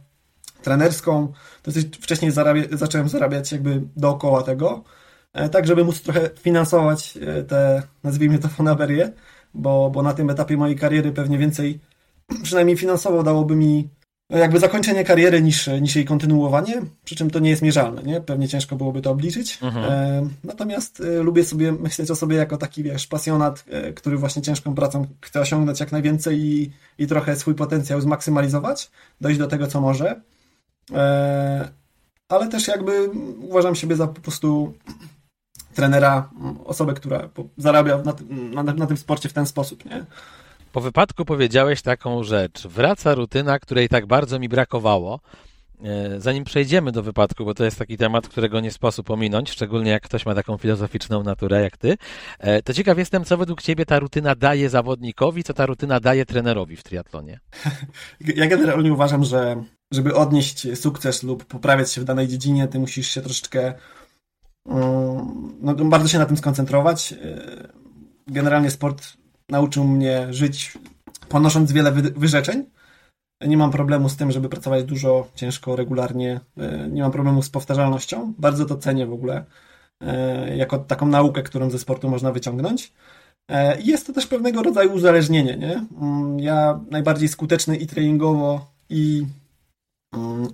trenerską. 0.62 1.32
Dosyć 1.62 1.96
wcześniej 1.96 2.30
zarabia, 2.30 2.62
zacząłem 2.72 3.08
zarabiać 3.08 3.52
jakby 3.52 3.82
dookoła 3.96 4.42
tego. 4.42 4.84
E, 5.34 5.48
tak 5.48 5.66
żeby 5.66 5.84
móc 5.84 6.00
trochę 6.00 6.30
finansować 6.36 7.16
e, 7.16 7.42
te, 7.42 7.82
nazwijmy 8.02 8.38
to 8.38 8.48
fonaberie, 8.48 9.12
bo, 9.54 9.90
bo 9.90 10.02
na 10.02 10.14
tym 10.14 10.30
etapie 10.30 10.56
mojej 10.56 10.76
kariery 10.76 11.12
pewnie 11.12 11.38
więcej, 11.38 11.80
przynajmniej 12.42 12.76
finansowo 12.76 13.22
dałoby 13.22 13.56
mi 13.56 13.88
e, 14.30 14.38
jakby 14.38 14.58
zakończenie 14.58 15.04
kariery 15.04 15.42
niż, 15.42 15.66
niż 15.66 15.96
jej 15.96 16.04
kontynuowanie, 16.04 16.82
przy 17.04 17.16
czym 17.16 17.30
to 17.30 17.38
nie 17.38 17.50
jest 17.50 17.62
mierzalne, 17.62 18.02
nie? 18.02 18.20
Pewnie 18.20 18.48
ciężko 18.48 18.76
byłoby 18.76 19.02
to 19.02 19.10
obliczyć. 19.10 19.58
Mhm. 19.62 19.84
E, 19.84 20.28
natomiast 20.44 21.00
e, 21.00 21.22
lubię 21.22 21.44
sobie 21.44 21.72
myśleć 21.72 22.10
o 22.10 22.16
sobie 22.16 22.36
jako 22.36 22.56
taki, 22.56 22.82
wiesz, 22.82 23.06
pasjonat, 23.06 23.64
e, 23.70 23.92
który 23.92 24.16
właśnie 24.16 24.42
ciężką 24.42 24.74
pracą 24.74 25.06
chce 25.20 25.40
osiągnąć 25.40 25.80
jak 25.80 25.92
najwięcej 25.92 26.40
i, 26.40 26.70
i 26.98 27.06
trochę 27.06 27.36
swój 27.36 27.54
potencjał 27.54 28.00
zmaksymalizować, 28.00 28.90
dojść 29.20 29.38
do 29.38 29.46
tego, 29.46 29.66
co 29.66 29.80
może. 29.80 30.20
ale 32.28 32.48
też 32.48 32.68
jakby 32.68 33.10
uważam 33.40 33.74
siebie 33.74 33.96
za 33.96 34.06
po 34.06 34.20
prostu 34.20 34.74
trenera, 35.74 36.30
osobę, 36.64 36.94
która 36.94 37.28
zarabia 37.56 37.98
na, 37.98 38.14
na, 38.62 38.72
na 38.72 38.86
tym 38.86 38.96
sporcie 38.96 39.28
w 39.28 39.32
ten 39.32 39.46
sposób, 39.46 39.84
nie? 39.84 40.04
Po 40.72 40.80
wypadku 40.80 41.24
powiedziałeś 41.24 41.82
taką 41.82 42.22
rzecz. 42.22 42.66
Wraca 42.66 43.14
rutyna, 43.14 43.58
której 43.58 43.88
tak 43.88 44.06
bardzo 44.06 44.38
mi 44.38 44.48
brakowało. 44.48 45.20
E, 45.84 46.20
zanim 46.20 46.44
przejdziemy 46.44 46.92
do 46.92 47.02
wypadku, 47.02 47.44
bo 47.44 47.54
to 47.54 47.64
jest 47.64 47.78
taki 47.78 47.96
temat, 47.96 48.28
którego 48.28 48.60
nie 48.60 48.70
sposób 48.70 49.10
ominąć, 49.10 49.50
szczególnie 49.50 49.90
jak 49.90 50.02
ktoś 50.02 50.26
ma 50.26 50.34
taką 50.34 50.58
filozoficzną 50.58 51.22
naturę 51.22 51.62
jak 51.62 51.76
ty, 51.76 51.96
e, 52.38 52.62
to 52.62 52.74
ciekaw 52.74 52.98
jestem, 52.98 53.24
co 53.24 53.36
według 53.36 53.62
ciebie 53.62 53.86
ta 53.86 53.98
rutyna 53.98 54.34
daje 54.34 54.70
zawodnikowi, 54.70 55.44
co 55.44 55.54
ta 55.54 55.66
rutyna 55.66 56.00
daje 56.00 56.26
trenerowi 56.26 56.76
w 56.76 56.82
triatlonie. 56.82 57.40
Ja 58.36 58.46
generalnie 58.46 58.92
uważam, 58.92 59.24
że 59.24 59.64
żeby 59.92 60.14
odnieść 60.14 60.78
sukces 60.78 61.22
lub 61.22 61.44
poprawiać 61.44 61.92
się 61.92 62.00
w 62.00 62.04
danej 62.04 62.28
dziedzinie, 62.28 62.68
ty 62.68 62.78
musisz 62.78 63.08
się 63.08 63.20
troszeczkę 63.20 63.74
no, 64.66 65.74
bardzo 65.74 66.08
się 66.08 66.18
na 66.18 66.26
tym 66.26 66.36
skoncentrować. 66.36 67.12
Y, 67.12 67.68
generalnie 68.26 68.70
sport 68.70 69.12
nauczył 69.48 69.84
mnie 69.84 70.26
żyć 70.30 70.78
ponosząc 71.28 71.72
wiele 71.72 71.92
wyrzeczeń. 71.92 72.64
Nie 73.46 73.56
mam 73.56 73.70
problemu 73.70 74.08
z 74.08 74.16
tym, 74.16 74.32
żeby 74.32 74.48
pracować 74.48 74.84
dużo, 74.84 75.28
ciężko, 75.34 75.76
regularnie. 75.76 76.40
Y, 76.58 76.90
nie 76.90 77.02
mam 77.02 77.12
problemu 77.12 77.42
z 77.42 77.50
powtarzalnością. 77.50 78.34
Bardzo 78.38 78.64
to 78.64 78.76
cenię 78.76 79.06
w 79.06 79.12
ogóle 79.12 79.44
y, 80.02 80.56
jako 80.56 80.78
taką 80.78 81.06
naukę, 81.06 81.42
którą 81.42 81.70
ze 81.70 81.78
sportu 81.78 82.08
można 82.10 82.32
wyciągnąć. 82.32 82.92
Jest 83.78 84.06
to 84.06 84.12
też 84.12 84.26
pewnego 84.26 84.62
rodzaju 84.62 84.92
uzależnienie. 84.92 85.56
Nie? 85.56 85.86
Mm, 86.00 86.40
ja 86.40 86.80
najbardziej 86.90 87.28
skuteczny 87.28 87.76
i 87.76 87.86
treningowo, 87.86 88.72
i 88.90 89.26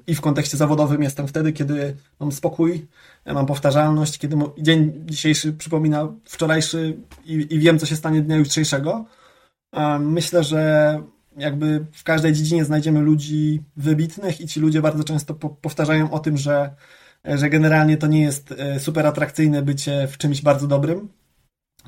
I 0.07 0.15
w 0.15 0.21
kontekście 0.21 0.57
zawodowym 0.57 1.03
jestem 1.03 1.29
wtedy, 1.29 1.53
kiedy 1.53 1.97
mam 2.21 2.33
spokój, 2.33 2.87
mam 3.27 3.47
powtarzalność, 3.47 4.19
kiedy 4.19 4.37
dzień 4.59 5.05
dzisiejszy 5.07 5.53
przypomina 5.53 6.13
wczorajszy 6.25 6.97
i, 7.25 7.47
i 7.51 7.59
wiem, 7.59 7.79
co 7.79 7.87
się 7.87 7.97
stanie 7.97 8.23
dnia 8.23 8.37
jutrzejszego. 8.37 9.05
Myślę, 10.01 10.45
że 10.45 11.03
jakby 11.37 11.87
w 11.93 12.05
każdej 12.05 12.33
dziedzinie 12.33 12.65
znajdziemy 12.65 13.01
ludzi 13.01 13.63
wybitnych 13.77 14.41
i 14.41 14.47
ci 14.47 14.61
ludzie 14.61 14.83
bardzo 14.83 15.05
często 15.05 15.35
powtarzają 15.35 16.11
o 16.11 16.19
tym, 16.19 16.37
że, 16.37 16.75
że 17.25 17.51
generalnie 17.51 17.97
to 17.97 18.07
nie 18.07 18.23
jest 18.23 18.53
e, 18.53 18.81
super 18.81 19.07
atrakcyjne 19.07 19.63
bycie 19.63 20.09
w 20.09 20.19
czymś 20.19 20.43
bardzo 20.43 20.67
dobrym. 20.67 21.09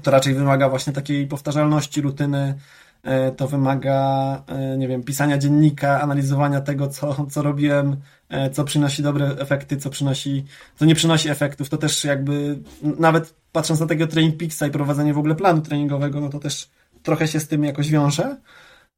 To 0.02 0.10
raczej 0.10 0.34
wymaga 0.34 0.68
właśnie 0.68 0.92
takiej 0.92 1.26
powtarzalności, 1.26 2.00
rutyny, 2.00 2.38
e, 2.38 2.54
to 3.36 3.48
wymaga, 3.48 4.42
e, 4.46 4.78
nie 4.78 4.88
wiem, 4.88 5.02
pisania 5.02 5.38
dziennika, 5.38 6.00
analizowania 6.00 6.60
tego, 6.60 6.88
co, 6.88 7.26
co 7.30 7.42
robiłem, 7.42 7.96
co 8.52 8.64
przynosi 8.64 9.02
dobre 9.02 9.26
efekty, 9.26 9.76
co 9.76 9.90
przynosi, 9.90 10.44
co 10.76 10.84
nie 10.84 10.94
przynosi 10.94 11.28
efektów. 11.28 11.68
To 11.68 11.76
też 11.76 12.04
jakby, 12.04 12.58
nawet 12.82 13.34
patrząc 13.52 13.80
na 13.80 13.86
tego 13.86 14.06
Training 14.06 14.36
Pixa 14.36 14.62
i 14.68 14.70
prowadzenie 14.70 15.14
w 15.14 15.18
ogóle 15.18 15.34
planu 15.34 15.62
treningowego, 15.62 16.20
no 16.20 16.28
to 16.28 16.38
też 16.38 16.70
trochę 17.02 17.28
się 17.28 17.40
z 17.40 17.48
tym 17.48 17.64
jakoś 17.64 17.90
wiąże. 17.90 18.36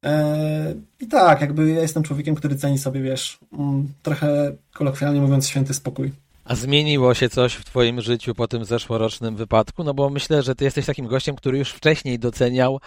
E, 0.05 0.73
I 0.99 1.07
tak, 1.07 1.41
jakby 1.41 1.69
ja 1.69 1.81
jestem 1.81 2.03
człowiekiem, 2.03 2.35
który 2.35 2.55
ceni 2.55 2.77
sobie, 2.77 3.01
wiesz, 3.01 3.39
mm, 3.53 3.93
trochę 4.03 4.55
kolokwialnie 4.73 5.21
mówiąc, 5.21 5.47
święty 5.47 5.73
spokój. 5.73 6.11
A 6.45 6.55
zmieniło 6.55 7.13
się 7.13 7.29
coś 7.29 7.53
w 7.53 7.65
Twoim 7.65 8.01
życiu 8.01 8.35
po 8.35 8.47
tym 8.47 8.65
zeszłorocznym 8.65 9.35
wypadku? 9.35 9.83
No 9.83 9.93
bo 9.93 10.09
myślę, 10.09 10.43
że 10.43 10.55
Ty 10.55 10.65
jesteś 10.65 10.85
takim 10.85 11.07
gościem, 11.07 11.35
który 11.35 11.57
już 11.57 11.71
wcześniej 11.71 12.19
doceniał 12.19 12.75
e, 12.75 12.79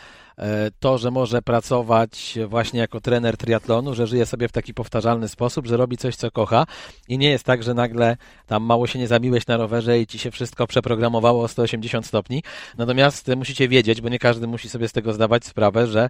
to, 0.81 0.99
że 0.99 1.11
może 1.11 1.43
pracować 1.43 2.39
właśnie 2.49 2.81
jako 2.81 3.01
trener 3.01 3.37
triatlonu, 3.37 3.95
że 3.95 4.07
żyje 4.07 4.27
sobie 4.27 4.49
w 4.49 4.53
taki 4.53 4.75
powtarzalny 4.75 5.29
sposób, 5.29 5.67
że 5.67 5.77
robi 5.77 5.97
coś, 5.97 6.17
co 6.17 6.31
kocha 6.31 6.67
i 7.09 7.19
nie 7.19 7.31
jest 7.31 7.45
tak, 7.45 7.63
że 7.63 7.75
nagle 7.75 8.17
tam 8.47 8.63
mało 8.63 8.87
się 8.87 8.99
nie 8.99 9.09
zabiłeś 9.09 9.47
na 9.47 9.57
rowerze 9.57 10.01
i 10.01 10.07
Ci 10.07 10.19
się 10.19 10.31
wszystko 10.31 10.67
przeprogramowało 10.67 11.43
o 11.43 11.49
180 11.49 12.07
stopni. 12.07 12.43
Natomiast 12.79 13.29
musicie 13.37 13.69
wiedzieć, 13.69 14.01
bo 14.01 14.09
nie 14.09 14.19
każdy 14.19 14.47
musi 14.47 14.69
sobie 14.69 14.89
z 14.89 14.93
tego 14.93 15.13
zdawać 15.13 15.45
sprawę, 15.45 15.87
że 15.87 16.09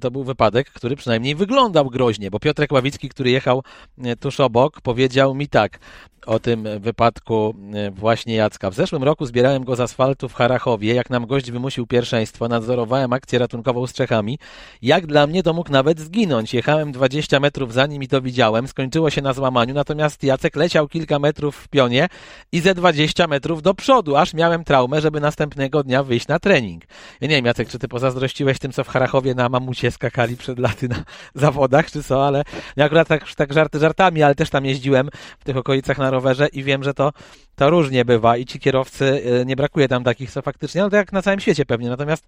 to 0.00 0.10
był 0.10 0.24
wypadek, 0.24 0.70
który 0.70 0.96
przynajmniej 0.96 1.34
wyglądał 1.34 1.90
groźnie, 1.90 2.30
bo 2.30 2.40
Piotrek 2.40 2.72
Ławicki, 2.72 3.08
który 3.08 3.30
jechał 3.30 3.62
e, 4.04 4.16
tuż 4.16 4.40
obok, 4.40 4.80
powiedział 4.80 5.34
mi 5.34 5.48
tak, 5.48 5.78
o 6.26 6.38
tym 6.38 6.68
wypadku 6.80 7.54
e, 7.74 7.90
właśnie 7.90 8.34
Jacka. 8.34 8.70
W 8.70 8.74
zeszłym 8.74 9.04
roku 9.04 9.26
zbierałem 9.26 9.64
go 9.64 9.76
z 9.76 9.80
asfaltu 9.80 10.28
w 10.28 10.34
Harachowie. 10.34 10.94
Jak 10.94 11.10
nam 11.10 11.26
gość 11.26 11.50
wymusił 11.50 11.86
pierwszeństwo, 11.86 12.48
nadzorowałem 12.48 13.12
akcję 13.12 13.38
ratunkową 13.38 13.65
z 13.86 13.92
Czechami. 13.92 14.38
Jak 14.82 15.06
dla 15.06 15.26
mnie 15.26 15.42
to 15.42 15.52
mógł 15.52 15.72
nawet 15.72 16.00
zginąć. 16.00 16.54
Jechałem 16.54 16.92
20 16.92 17.40
metrów 17.40 17.72
za 17.72 17.86
nim 17.86 18.02
i 18.02 18.08
to 18.08 18.22
widziałem. 18.22 18.68
Skończyło 18.68 19.10
się 19.10 19.22
na 19.22 19.32
złamaniu, 19.32 19.74
natomiast 19.74 20.22
Jacek 20.22 20.56
leciał 20.56 20.88
kilka 20.88 21.18
metrów 21.18 21.56
w 21.56 21.68
pionie 21.68 22.08
i 22.52 22.60
ze 22.60 22.74
20 22.74 23.26
metrów 23.26 23.62
do 23.62 23.74
przodu, 23.74 24.16
aż 24.16 24.34
miałem 24.34 24.64
traumę, 24.64 25.00
żeby 25.00 25.20
następnego 25.20 25.82
dnia 25.82 26.02
wyjść 26.02 26.28
na 26.28 26.38
trening. 26.38 26.84
Ja 27.20 27.28
nie 27.28 27.36
wiem, 27.36 27.44
Jacek, 27.44 27.68
czy 27.68 27.78
ty 27.78 27.88
pozazdrościłeś 27.88 28.58
tym, 28.58 28.72
co 28.72 28.84
w 28.84 28.88
Harachowie 28.88 29.34
na 29.34 29.48
mamucie 29.48 29.90
skakali 29.90 30.36
przed 30.36 30.58
laty 30.58 30.88
na 30.88 31.04
zawodach, 31.34 31.90
czy 31.90 32.02
co, 32.02 32.26
ale 32.26 32.42
ja 32.76 32.84
akurat 32.84 33.08
tak, 33.08 33.34
tak 33.34 33.52
żarty 33.52 33.78
żartami, 33.78 34.22
ale 34.22 34.34
też 34.34 34.50
tam 34.50 34.64
jeździłem 34.64 35.08
w 35.38 35.44
tych 35.44 35.56
okolicach 35.56 35.98
na 35.98 36.10
rowerze 36.10 36.48
i 36.52 36.64
wiem, 36.64 36.82
że 36.82 36.94
to, 36.94 37.12
to 37.56 37.70
różnie 37.70 38.04
bywa 38.04 38.36
i 38.36 38.44
ci 38.44 38.60
kierowcy, 38.60 39.04
y, 39.04 39.46
nie 39.46 39.56
brakuje 39.56 39.88
tam 39.88 40.04
takich, 40.04 40.30
co 40.30 40.42
faktycznie, 40.42 40.80
no 40.80 40.90
to 40.90 40.96
jak 40.96 41.12
na 41.12 41.22
całym 41.22 41.40
świecie 41.40 41.66
pewnie. 41.66 41.88
Natomiast 41.88 42.24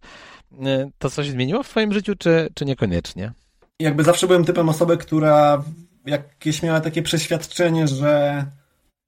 y, 0.52 0.56
to 0.98 1.10
coś 1.10 1.30
zmieniło 1.30 1.62
w 1.62 1.68
twoim 1.68 1.92
życiu, 1.92 2.14
czy, 2.18 2.48
czy 2.54 2.64
niekoniecznie? 2.64 3.32
Jakby 3.80 4.04
zawsze 4.04 4.26
byłem 4.26 4.44
typem 4.44 4.68
osoby, 4.68 4.96
która 4.96 5.62
jakieś 6.06 6.62
miała 6.62 6.80
takie 6.80 7.02
przeświadczenie, 7.02 7.88
że 7.88 8.44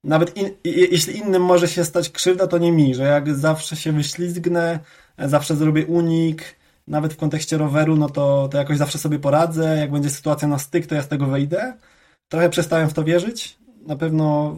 nawet 0.03 0.37
in, 0.37 0.49
jeśli 0.63 1.17
innym 1.17 1.41
może 1.41 1.67
się 1.67 1.85
stać 1.85 2.09
krzywda, 2.09 2.47
to 2.47 2.57
nie 2.57 2.71
mi, 2.71 2.95
że 2.95 3.03
jak 3.03 3.35
zawsze 3.35 3.75
się 3.75 3.91
wyślizgnę, 3.91 4.79
zawsze 5.17 5.55
zrobię 5.55 5.85
unik, 5.85 6.55
nawet 6.87 7.13
w 7.13 7.17
kontekście 7.17 7.57
roweru, 7.57 7.95
no 7.95 8.09
to, 8.09 8.49
to 8.51 8.57
jakoś 8.57 8.77
zawsze 8.77 8.97
sobie 8.97 9.19
poradzę, 9.19 9.77
jak 9.77 9.91
będzie 9.91 10.09
sytuacja 10.09 10.47
na 10.47 10.59
styk, 10.59 10.87
to 10.87 10.95
ja 10.95 11.01
z 11.01 11.07
tego 11.07 11.25
wyjdę. 11.25 11.73
Trochę 12.29 12.49
przestałem 12.49 12.89
w 12.89 12.93
to 12.93 13.03
wierzyć. 13.03 13.57
Na 13.87 13.95
pewno 13.95 14.57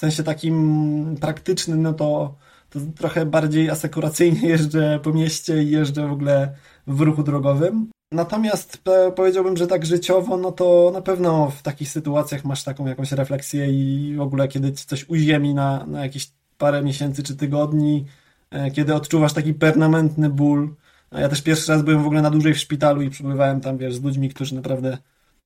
sensie 0.00 0.22
takim 0.22 1.16
praktycznym, 1.20 1.82
no 1.82 1.92
to, 1.92 2.34
to 2.70 2.80
trochę 2.96 3.26
bardziej 3.26 3.70
asekuracyjnie 3.70 4.48
jeżdżę 4.54 5.00
po 5.02 5.12
mieście 5.12 5.62
i 5.62 5.70
jeżdżę 5.70 6.08
w 6.08 6.12
ogóle 6.12 6.54
w 6.86 7.00
ruchu 7.00 7.22
drogowym. 7.22 7.90
Natomiast 8.12 8.82
powiedziałbym, 9.16 9.56
że 9.56 9.66
tak 9.66 9.86
życiowo, 9.86 10.36
no 10.36 10.52
to 10.52 10.90
na 10.94 11.02
pewno 11.02 11.50
w 11.50 11.62
takich 11.62 11.88
sytuacjach 11.88 12.44
masz 12.44 12.64
taką 12.64 12.86
jakąś 12.86 13.12
refleksję 13.12 13.66
i 13.70 14.14
w 14.16 14.20
ogóle 14.20 14.48
kiedy 14.48 14.72
ci 14.72 14.86
coś 14.86 15.08
uziemi 15.08 15.54
na, 15.54 15.86
na 15.86 16.02
jakieś 16.02 16.30
parę 16.58 16.82
miesięcy 16.82 17.22
czy 17.22 17.36
tygodni, 17.36 18.06
e, 18.50 18.70
kiedy 18.70 18.94
odczuwasz 18.94 19.32
taki 19.32 19.54
permanentny 19.54 20.30
ból. 20.30 20.74
Ja 21.12 21.28
też 21.28 21.42
pierwszy 21.42 21.72
raz 21.72 21.82
byłem 21.82 22.02
w 22.02 22.06
ogóle 22.06 22.22
na 22.22 22.30
dłużej 22.30 22.54
w 22.54 22.58
szpitalu 22.58 23.02
i 23.02 23.10
przebywałem 23.10 23.60
tam, 23.60 23.78
wiesz, 23.78 23.94
z 23.94 24.02
ludźmi, 24.02 24.28
którzy 24.28 24.54
naprawdę 24.54 24.98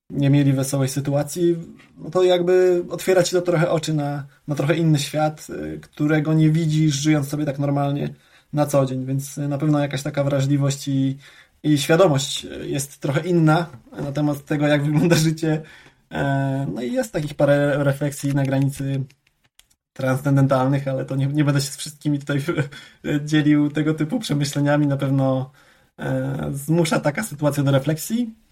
nie 0.09 0.29
mieli 0.29 0.53
wesołej 0.53 0.89
sytuacji, 0.89 1.55
no 1.97 2.09
to 2.09 2.23
jakby 2.23 2.83
otwiera 2.89 3.23
ci 3.23 3.31
to 3.31 3.41
trochę 3.41 3.69
oczy 3.69 3.93
na, 3.93 4.25
na 4.47 4.55
trochę 4.55 4.75
inny 4.75 4.99
świat, 4.99 5.47
y, 5.49 5.79
którego 5.79 6.33
nie 6.33 6.49
widzisz 6.49 6.95
żyjąc 6.95 7.27
sobie 7.27 7.45
tak 7.45 7.59
normalnie 7.59 8.09
na 8.53 8.65
co 8.65 8.85
dzień, 8.85 9.05
więc 9.05 9.37
na 9.37 9.57
pewno 9.57 9.79
jakaś 9.79 10.03
taka 10.03 10.23
wrażliwość 10.23 10.87
i, 10.87 11.17
i 11.63 11.77
świadomość 11.77 12.47
jest 12.61 12.99
trochę 12.99 13.27
inna 13.27 13.69
na 13.91 14.11
temat 14.11 14.45
tego, 14.45 14.67
jak 14.67 14.83
wygląda 14.83 15.15
życie. 15.15 15.61
E, 16.11 16.67
no 16.73 16.81
i 16.81 16.93
jest 16.93 17.13
takich 17.13 17.33
parę 17.33 17.83
refleksji 17.83 18.35
na 18.35 18.43
granicy 18.43 19.03
transcendentalnych, 19.93 20.87
ale 20.87 21.05
to 21.05 21.15
nie, 21.15 21.27
nie 21.27 21.43
będę 21.43 21.61
się 21.61 21.71
z 21.71 21.77
wszystkimi 21.77 22.19
tutaj 22.19 22.39
dzielił 23.25 23.69
tego 23.71 23.93
typu 23.93 24.19
przemyśleniami. 24.19 24.87
Na 24.87 24.97
pewno 24.97 25.51
e, 25.99 26.49
zmusza 26.53 26.99
taka 26.99 27.23
sytuacja 27.23 27.63
do 27.63 27.71
refleksji. 27.71 28.44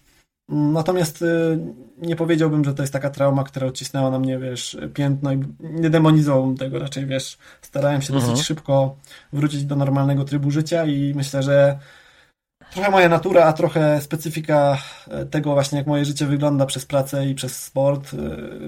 Natomiast 0.48 1.22
y, 1.22 1.58
nie 1.98 2.16
powiedziałbym, 2.16 2.64
że 2.64 2.74
to 2.74 2.82
jest 2.82 2.92
taka 2.92 3.10
trauma, 3.10 3.44
która 3.44 3.66
odcisnęła 3.66 4.10
na 4.10 4.18
mnie, 4.18 4.38
wiesz, 4.38 4.76
piętno 4.94 5.32
i 5.32 5.42
nie 5.60 5.90
demonizowałbym 5.90 6.56
tego, 6.56 6.78
raczej, 6.78 7.06
wiesz, 7.06 7.38
starałem 7.62 8.02
się 8.02 8.12
dosyć 8.12 8.28
mhm. 8.28 8.44
szybko 8.44 8.96
wrócić 9.32 9.64
do 9.64 9.76
normalnego 9.76 10.24
trybu 10.24 10.50
życia 10.50 10.84
i 10.86 11.12
myślę, 11.16 11.42
że 11.42 11.78
trochę 12.74 12.90
moja 12.90 13.08
natura, 13.08 13.44
a 13.44 13.52
trochę 13.52 14.00
specyfika 14.00 14.78
e, 15.08 15.26
tego 15.26 15.52
właśnie, 15.52 15.78
jak 15.78 15.86
moje 15.86 16.04
życie 16.04 16.26
wygląda 16.26 16.66
przez 16.66 16.86
pracę 16.86 17.26
i 17.26 17.34
przez 17.34 17.62
sport, 17.62 18.14
e, 18.14 18.18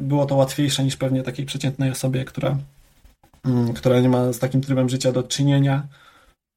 było 0.00 0.26
to 0.26 0.36
łatwiejsze 0.36 0.84
niż 0.84 0.96
pewnie 0.96 1.22
takiej 1.22 1.46
przeciętnej 1.46 1.90
osobie, 1.90 2.24
która, 2.24 2.56
mm, 3.44 3.72
która 3.72 4.00
nie 4.00 4.08
ma 4.08 4.32
z 4.32 4.38
takim 4.38 4.60
trybem 4.60 4.88
życia 4.88 5.12
do 5.12 5.22
czynienia. 5.22 5.86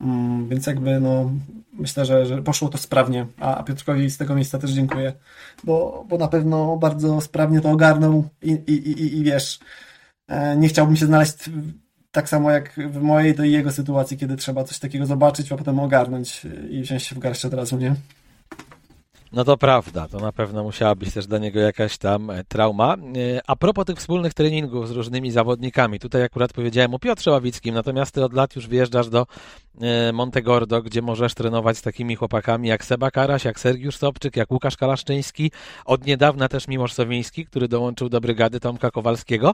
Mm, 0.02 0.50
więc 0.50 0.68
jakby 0.68 1.00
no, 1.00 1.32
myślę, 1.74 2.06
że, 2.06 2.26
że 2.26 2.42
poszło 2.42 2.70
to 2.70 2.78
sprawnie, 2.78 3.26
a 3.40 3.64
Piotrkowi 3.64 4.10
z 4.10 4.18
tego 4.18 4.36
miejsca 4.36 4.60
też 4.60 4.72
dziękuję, 4.72 5.14
bo, 5.64 6.06
bo 6.10 6.18
na 6.18 6.28
pewno 6.28 6.78
bardzo 6.78 7.22
sprawnie 7.22 7.62
to 7.62 7.70
ogarnął 7.70 8.30
i, 8.42 8.52
i, 8.52 8.74
i, 8.74 9.18
i 9.18 9.24
wiesz, 9.24 9.60
e, 10.28 10.58
nie 10.58 10.68
chciałbym 10.68 10.96
się 10.96 11.06
znaleźć 11.06 11.50
tak 12.12 12.30
samo 12.30 12.52
jak 12.52 12.74
w 12.90 13.02
mojej, 13.02 13.36
to 13.36 13.44
i 13.44 13.52
jego 13.52 13.72
sytuacji, 13.72 14.18
kiedy 14.18 14.38
trzeba 14.38 14.64
coś 14.64 14.80
takiego 14.80 15.06
zobaczyć, 15.06 15.52
a 15.52 15.58
potem 15.58 15.80
ogarnąć 15.80 16.48
i 16.70 16.82
wziąć 16.82 17.04
się 17.04 17.16
w 17.16 17.20
garść 17.20 17.46
od 17.46 17.54
razu, 17.54 17.78
nie? 17.78 17.96
No 19.32 19.44
to 19.44 19.58
prawda, 19.58 20.08
to 20.08 20.20
na 20.20 20.32
pewno 20.32 20.64
musiała 20.64 20.96
być 20.96 21.14
też 21.14 21.28
dla 21.28 21.38
niego 21.38 21.60
jakaś 21.60 21.98
tam 21.98 22.30
e, 22.30 22.44
trauma. 22.44 22.94
E, 22.94 22.98
a 23.48 23.56
propos 23.56 23.86
tych 23.86 23.98
wspólnych 23.98 24.34
treningów 24.34 24.88
z 24.88 24.92
różnymi 24.92 25.32
zawodnikami, 25.32 26.00
tutaj 26.00 26.24
akurat 26.24 26.54
powiedziałem 26.54 26.94
o 26.94 27.00
Piotrze 27.00 27.32
Ławickim, 27.32 27.76
natomiast 27.76 28.12
ty 28.12 28.24
od 28.24 28.34
lat 28.34 28.56
już 28.56 28.68
wyjeżdżasz 28.68 29.10
do 29.10 29.28
e, 29.82 30.14
Montegordo, 30.14 30.82
gdzie 30.82 31.02
możesz 31.02 31.34
trenować 31.34 31.78
z 31.78 31.82
takimi 31.82 32.16
chłopakami 32.16 32.68
jak 32.68 32.86
Seba 32.86 33.12
Karaś, 33.12 33.46
jak 33.46 33.60
Sergiusz 33.60 33.98
Sobczyk, 33.98 34.36
jak 34.36 34.52
Łukasz 34.52 34.78
Kalaszczyński, 34.78 35.52
od 35.86 36.06
niedawna 36.06 36.48
też 36.48 36.68
Miłosz 36.68 36.94
Sowiński, 36.94 37.46
który 37.46 37.68
dołączył 37.68 38.10
do 38.10 38.22
brygady 38.22 38.60
Tomka 38.60 38.92
Kowalskiego. 38.92 39.54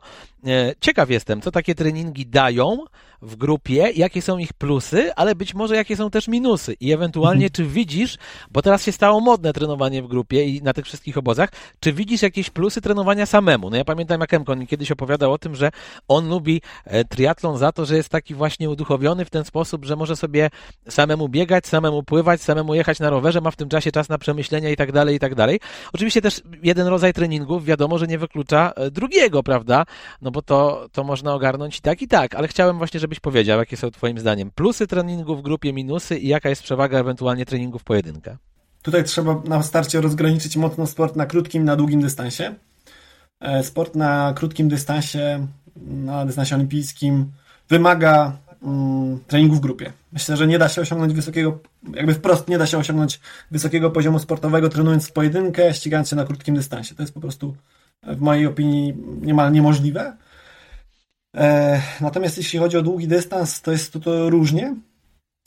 Ciekaw 0.81 1.09
jestem, 1.09 1.41
co 1.41 1.51
takie 1.51 1.75
treningi 1.75 2.25
dają 2.25 2.77
w 3.25 3.35
grupie, 3.35 3.91
jakie 3.95 4.21
są 4.21 4.37
ich 4.37 4.53
plusy, 4.53 5.13
ale 5.15 5.35
być 5.35 5.53
może 5.53 5.75
jakie 5.75 5.95
są 5.95 6.09
też 6.09 6.27
minusy 6.27 6.75
i 6.79 6.91
ewentualnie 6.91 7.45
mhm. 7.45 7.51
czy 7.51 7.65
widzisz, 7.65 8.17
bo 8.51 8.61
teraz 8.61 8.83
się 8.83 8.91
stało 8.91 9.21
modne 9.21 9.53
trenowanie 9.53 10.03
w 10.03 10.07
grupie 10.07 10.45
i 10.45 10.61
na 10.61 10.73
tych 10.73 10.85
wszystkich 10.85 11.17
obozach, 11.17 11.49
czy 11.79 11.93
widzisz 11.93 12.21
jakieś 12.21 12.49
plusy 12.49 12.81
trenowania 12.81 13.25
samemu? 13.25 13.69
No 13.69 13.77
ja 13.77 13.85
pamiętam 13.85 14.21
jak 14.21 14.33
Emkon 14.33 14.67
kiedyś 14.67 14.91
opowiadał 14.91 15.33
o 15.33 15.37
tym, 15.37 15.55
że 15.55 15.71
on 16.07 16.29
lubi 16.29 16.61
e, 16.85 17.05
triatlon 17.05 17.57
za 17.57 17.71
to, 17.71 17.85
że 17.85 17.95
jest 17.95 18.09
taki 18.09 18.35
właśnie 18.35 18.69
uduchowiony 18.69 19.25
w 19.25 19.29
ten 19.29 19.43
sposób, 19.43 19.85
że 19.85 19.95
może 19.95 20.15
sobie 20.15 20.49
samemu 20.89 21.29
biegać, 21.29 21.67
samemu 21.67 22.03
pływać, 22.03 22.41
samemu 22.41 22.75
jechać 22.75 22.99
na 22.99 23.09
rowerze, 23.09 23.41
ma 23.41 23.51
w 23.51 23.55
tym 23.55 23.69
czasie 23.69 23.91
czas 23.91 24.09
na 24.09 24.17
przemyślenia 24.17 24.69
i 24.69 24.75
tak 24.75 24.91
dalej, 24.91 25.15
i 25.15 25.19
tak 25.19 25.35
dalej. 25.35 25.59
Oczywiście 25.93 26.21
też 26.21 26.41
jeden 26.63 26.87
rodzaj 26.87 27.13
treningów 27.13 27.65
wiadomo, 27.65 27.97
że 27.97 28.07
nie 28.07 28.17
wyklucza 28.17 28.71
e, 28.75 28.91
drugiego, 28.91 29.43
prawda? 29.43 29.85
No 30.21 30.31
bo 30.31 30.41
to, 30.41 30.87
to 30.91 31.03
można 31.03 31.33
ogarnąć 31.33 31.77
i 31.77 31.81
tak, 31.81 32.01
i 32.01 32.07
tak, 32.07 32.35
ale 32.35 32.47
chciałem 32.47 32.77
właśnie, 32.77 32.99
żebyś 33.15 33.21
powiedział, 33.21 33.59
jakie 33.59 33.77
są 33.77 33.91
Twoim 33.91 34.19
zdaniem 34.19 34.51
plusy 34.51 34.87
treningu 34.87 35.35
w 35.35 35.41
grupie, 35.41 35.73
minusy 35.73 36.17
i 36.17 36.27
jaka 36.27 36.49
jest 36.49 36.63
przewaga 36.63 36.99
ewentualnie 36.99 37.45
treningu 37.45 37.79
w 37.79 37.83
pojedynkę? 37.83 38.37
Tutaj 38.81 39.03
trzeba 39.03 39.41
na 39.45 39.63
starcie 39.63 40.01
rozgraniczyć 40.01 40.57
mocno 40.57 40.87
sport 40.87 41.15
na 41.15 41.25
krótkim 41.25 41.63
na 41.63 41.75
długim 41.75 42.01
dystansie. 42.01 42.55
sport 43.61 43.95
na 43.95 44.33
krótkim 44.35 44.69
dystansie, 44.69 45.47
na 45.75 46.25
dystansie 46.25 46.55
olimpijskim 46.55 47.31
wymaga 47.69 48.37
mm, 48.63 49.19
treningu 49.27 49.55
w 49.55 49.59
grupie. 49.59 49.93
Myślę, 50.11 50.37
że 50.37 50.47
nie 50.47 50.59
da 50.59 50.69
się 50.69 50.81
osiągnąć 50.81 51.13
wysokiego, 51.13 51.59
jakby 51.93 52.13
wprost 52.13 52.47
nie 52.47 52.57
da 52.57 52.65
się 52.65 52.77
osiągnąć 52.77 53.19
wysokiego 53.51 53.91
poziomu 53.91 54.19
sportowego 54.19 54.69
trenując 54.69 55.07
w 55.07 55.11
pojedynkę, 55.11 55.73
ścigając 55.73 56.09
się 56.09 56.15
na 56.15 56.25
krótkim 56.25 56.55
dystansie. 56.55 56.95
To 56.95 57.03
jest 57.03 57.13
po 57.13 57.21
prostu 57.21 57.55
w 58.03 58.21
mojej 58.21 58.45
opinii 58.45 58.93
niemal 59.21 59.51
niemożliwe. 59.51 60.17
E, 61.35 61.81
natomiast 62.01 62.37
jeśli 62.37 62.59
chodzi 62.59 62.77
o 62.77 62.81
długi 62.81 63.07
dystans, 63.07 63.61
to 63.61 63.71
jest 63.71 63.93
to, 63.93 63.99
to 63.99 64.29
różnie. 64.29 64.75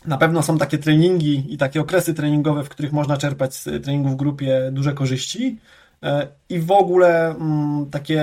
Na 0.06 0.18
pewno 0.18 0.42
są 0.42 0.58
takie 0.58 0.78
treningi 0.78 1.54
i 1.54 1.58
takie 1.58 1.80
okresy 1.80 2.14
treningowe, 2.14 2.64
w 2.64 2.68
których 2.68 2.92
można 2.92 3.16
czerpać 3.16 3.54
z 3.54 3.84
treningu 3.84 4.08
w 4.08 4.16
grupie 4.16 4.70
duże 4.72 4.92
korzyści. 4.92 5.58
E, 6.02 6.28
I 6.48 6.58
w 6.58 6.70
ogóle 6.70 7.30
mm, 7.30 7.86
takie 7.90 8.22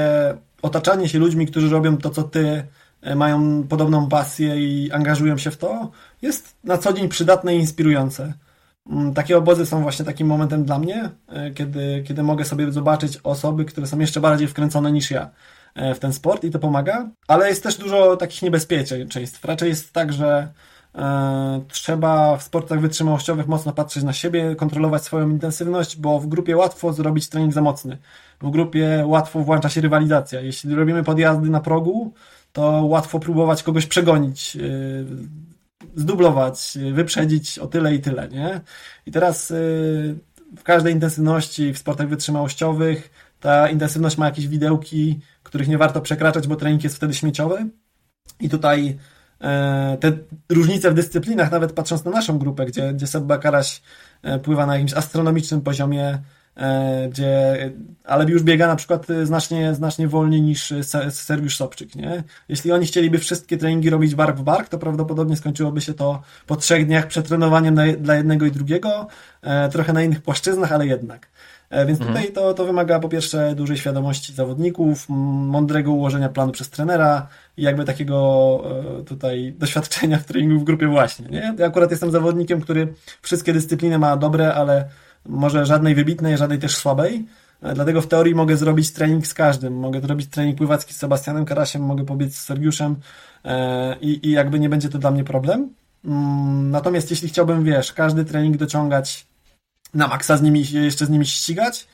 otaczanie 0.62 1.10
się 1.10 1.20
ludźmi, 1.20 1.48
którzy 1.48 1.70
robią 1.70 1.98
to, 1.98 2.10
co 2.10 2.24
ty, 2.24 2.64
e, 3.02 3.16
mają 3.16 3.64
podobną 3.64 4.10
pasję 4.10 4.56
i 4.58 4.92
angażują 4.92 5.38
się 5.38 5.52
w 5.52 5.58
to, 5.58 5.92
jest 6.22 6.56
na 6.64 6.78
co 6.78 6.94
dzień 6.94 7.10
przydatne 7.10 7.56
i 7.56 7.60
inspirujące. 7.60 8.34
Mm, 8.90 9.14
takie 9.14 9.38
obozy 9.38 9.66
są 9.66 9.82
właśnie 9.82 10.06
takim 10.06 10.28
momentem 10.28 10.66
dla 10.66 10.80
mnie, 10.80 11.10
kiedy, 11.56 12.04
kiedy 12.08 12.24
mogę 12.24 12.46
sobie 12.46 12.72
zobaczyć 12.72 13.20
osoby, 13.24 13.66
które 13.66 13.88
są 13.88 14.00
jeszcze 14.00 14.22
bardziej 14.22 14.48
wkręcone 14.48 14.92
niż 14.92 15.12
ja. 15.12 15.30
E, 15.76 15.96
w 15.96 16.00
ten 16.00 16.14
sport 16.14 16.44
i 16.44 16.52
to 16.52 16.60
pomaga, 16.60 17.10
ale 17.28 17.50
jest 17.50 17.64
też 17.64 17.78
dużo 17.78 18.18
takich 18.18 18.42
niebezpieczeństw. 18.42 19.46
Raczej 19.46 19.70
jest 19.70 19.94
tak, 19.94 20.14
że 20.14 20.48
e, 20.96 21.62
trzeba 21.68 22.38
w 22.38 22.44
sportach 22.44 22.80
wytrzymałościowych 22.80 23.48
mocno 23.48 23.74
patrzeć 23.74 24.04
na 24.04 24.14
siebie, 24.14 24.56
kontrolować 24.56 25.04
swoją 25.04 25.30
intensywność, 25.30 25.98
bo 25.98 26.20
w 26.20 26.28
grupie 26.28 26.58
łatwo 26.58 26.94
zrobić 26.94 27.30
trening 27.30 27.54
za 27.54 27.62
mocny. 27.62 27.98
W 28.42 28.50
grupie 28.50 29.04
łatwo 29.06 29.40
włącza 29.40 29.70
się 29.70 29.82
rywalizacja. 29.82 30.42
Jeśli 30.42 30.76
robimy 30.76 31.04
podjazdy 31.04 31.50
na 31.50 31.60
progu, 31.60 32.14
to 32.54 32.62
łatwo 32.86 33.20
próbować 33.20 33.64
kogoś 33.64 33.86
przegonić, 33.86 34.56
e, 34.56 34.60
zdublować, 35.96 36.78
wyprzedzić 36.94 37.60
o 37.60 37.68
tyle 37.68 37.96
i 37.96 38.00
tyle, 38.00 38.28
nie? 38.28 38.62
I 39.06 39.12
teraz 39.12 39.54
w 40.58 40.64
każdej 40.64 40.94
intensywności 40.94 41.74
w 41.74 41.78
sportach 41.78 42.08
wytrzymałościowych 42.08 43.12
ta 43.40 43.70
intensywność 43.70 44.18
ma 44.18 44.26
jakieś 44.26 44.48
widełki, 44.48 45.20
których 45.56 45.68
nie 45.68 45.78
warto 45.78 46.02
przekraczać, 46.02 46.48
bo 46.48 46.56
trening 46.56 46.84
jest 46.84 46.96
wtedy 46.96 47.14
śmieciowy. 47.14 47.70
I 48.40 48.50
tutaj 48.50 48.98
e, 49.42 49.98
te 50.00 50.12
różnice 50.50 50.92
w 50.92 50.94
dyscyplinach, 50.94 51.52
nawet 51.52 51.74
patrząc 51.74 52.06
na 52.06 52.12
naszą 52.12 52.40
grupę, 52.40 52.66
gdzie, 52.66 52.94
gdzie 52.94 53.08
Seb 53.08 53.24
Bakaraś 53.24 53.82
e, 54.22 54.40
pływa 54.40 54.66
na 54.66 54.74
jakimś 54.74 54.94
astronomicznym 54.94 55.62
poziomie, 55.62 56.22
e, 56.58 57.10
gdzie, 57.10 57.58
ale 58.04 58.26
już 58.26 58.44
biega 58.44 58.68
na 58.68 58.76
przykład 58.76 59.08
znacznie, 59.24 59.74
znacznie 59.74 60.08
wolniej 60.08 60.42
niż 60.42 60.74
Sergiusz 61.10 61.58
Sobczyk, 61.58 61.96
nie? 61.96 62.24
Jeśli 62.50 62.72
oni 62.72 62.86
chcieliby 62.86 63.18
wszystkie 63.18 63.58
treningi 63.58 63.90
robić 63.90 64.16
bark 64.16 64.38
w 64.38 64.44
bark, 64.44 64.70
to 64.70 64.78
prawdopodobnie 64.78 65.36
skończyłoby 65.36 65.82
się 65.82 65.94
to 65.94 66.22
po 66.48 66.56
trzech 66.56 66.86
dniach 66.86 67.08
przetrenowaniem 67.08 67.74
na, 67.74 67.84
dla 67.94 68.16
jednego 68.16 68.46
i 68.46 68.52
drugiego, 68.52 69.08
trochę 69.72 69.94
na 69.94 70.04
innych 70.04 70.22
płaszczyznach, 70.22 70.72
ale 70.72 70.88
jednak. 70.88 71.28
E, 71.70 71.86
więc 71.86 72.00
mhm. 72.02 72.18
tutaj 72.18 72.34
to, 72.34 72.54
to 72.54 72.66
wymaga 72.66 73.00
po 73.00 73.10
pierwsze 73.10 73.56
dużej 73.56 73.78
świadomości 73.78 74.34
zawodników, 74.34 75.06
mądrego 75.10 75.92
ułożenia 75.92 76.30
planu 76.30 76.52
przez 76.52 76.70
trenera 76.70 77.28
i 77.58 77.64
jakby 77.64 77.86
takiego 77.86 78.62
e, 79.00 79.04
tutaj 79.04 79.54
doświadczenia 79.60 80.18
w 80.18 80.26
treningu 80.26 80.60
w 80.60 80.64
grupie 80.64 80.88
właśnie. 80.88 81.28
Nie? 81.28 81.56
Ja 81.58 81.68
akurat 81.68 81.92
jestem 81.92 82.12
zawodnikiem, 82.12 82.62
który 82.62 82.94
wszystkie 83.22 83.54
dyscypliny 83.54 84.00
ma 84.00 84.18
dobre, 84.18 84.54
ale 84.54 84.86
może 85.26 85.66
żadnej 85.66 85.96
wybitnej, 85.96 86.38
żadnej 86.38 86.60
też 86.60 86.76
słabej. 86.76 87.26
E, 87.62 87.74
dlatego 87.74 88.02
w 88.02 88.08
teorii 88.08 88.36
mogę 88.36 88.58
zrobić 88.58 88.92
trening 88.92 89.28
z 89.28 89.34
każdym. 89.34 89.74
Mogę 89.74 90.02
zrobić 90.02 90.28
trening 90.28 90.58
pływacki 90.58 90.94
z 90.94 90.98
Sebastianem 90.98 91.46
Karasiem, 91.46 91.82
mogę 91.82 92.06
pobiec 92.06 92.36
z 92.36 92.42
Sergiuszem 92.42 92.96
i, 94.02 94.28
i 94.28 94.32
jakby 94.32 94.60
nie 94.60 94.70
będzie 94.70 94.90
to 94.90 94.98
dla 94.98 95.12
mnie 95.12 95.24
problem. 95.24 95.70
Mm, 96.06 96.72
natomiast 96.72 97.10
jeśli 97.12 97.30
chciałbym, 97.30 97.64
wiesz, 97.64 97.94
każdy 97.94 98.26
trening 98.26 98.58
dociągać 98.58 99.28
na 99.96 100.08
maksa 100.08 100.38
z 100.38 100.42
nimi, 100.42 100.72
jeszcze 100.72 101.06
z 101.06 101.10
nimi 101.10 101.26
ścigać, 101.26 101.88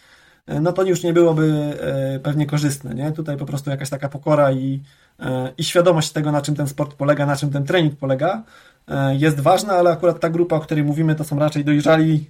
e, 0.48 0.60
no 0.60 0.74
to 0.74 0.84
już 0.84 1.04
nie 1.04 1.14
byłoby 1.14 1.78
e, 2.16 2.20
pewnie 2.20 2.46
korzystne, 2.46 2.96
nie? 2.96 3.12
Tutaj 3.12 3.38
po 3.38 3.46
prostu 3.46 3.70
jakaś 3.70 3.90
taka 3.90 4.10
pokora 4.10 4.52
i, 4.52 4.82
e, 5.20 5.52
i 5.58 5.64
świadomość 5.64 6.12
tego, 6.12 6.32
na 6.32 6.42
czym 6.42 6.56
ten 6.56 6.68
sport 6.68 6.94
polega, 6.94 7.26
na 7.26 7.36
czym 7.36 7.50
ten 7.50 7.64
trening 7.64 7.96
polega, 7.96 8.44
jest 9.12 9.40
ważna, 9.40 9.74
ale 9.74 9.90
akurat 9.90 10.20
ta 10.20 10.30
grupa, 10.30 10.56
o 10.56 10.60
której 10.60 10.84
mówimy, 10.84 11.16
to 11.16 11.24
są 11.24 11.40
raczej 11.40 11.66
dojrzali, 11.66 12.30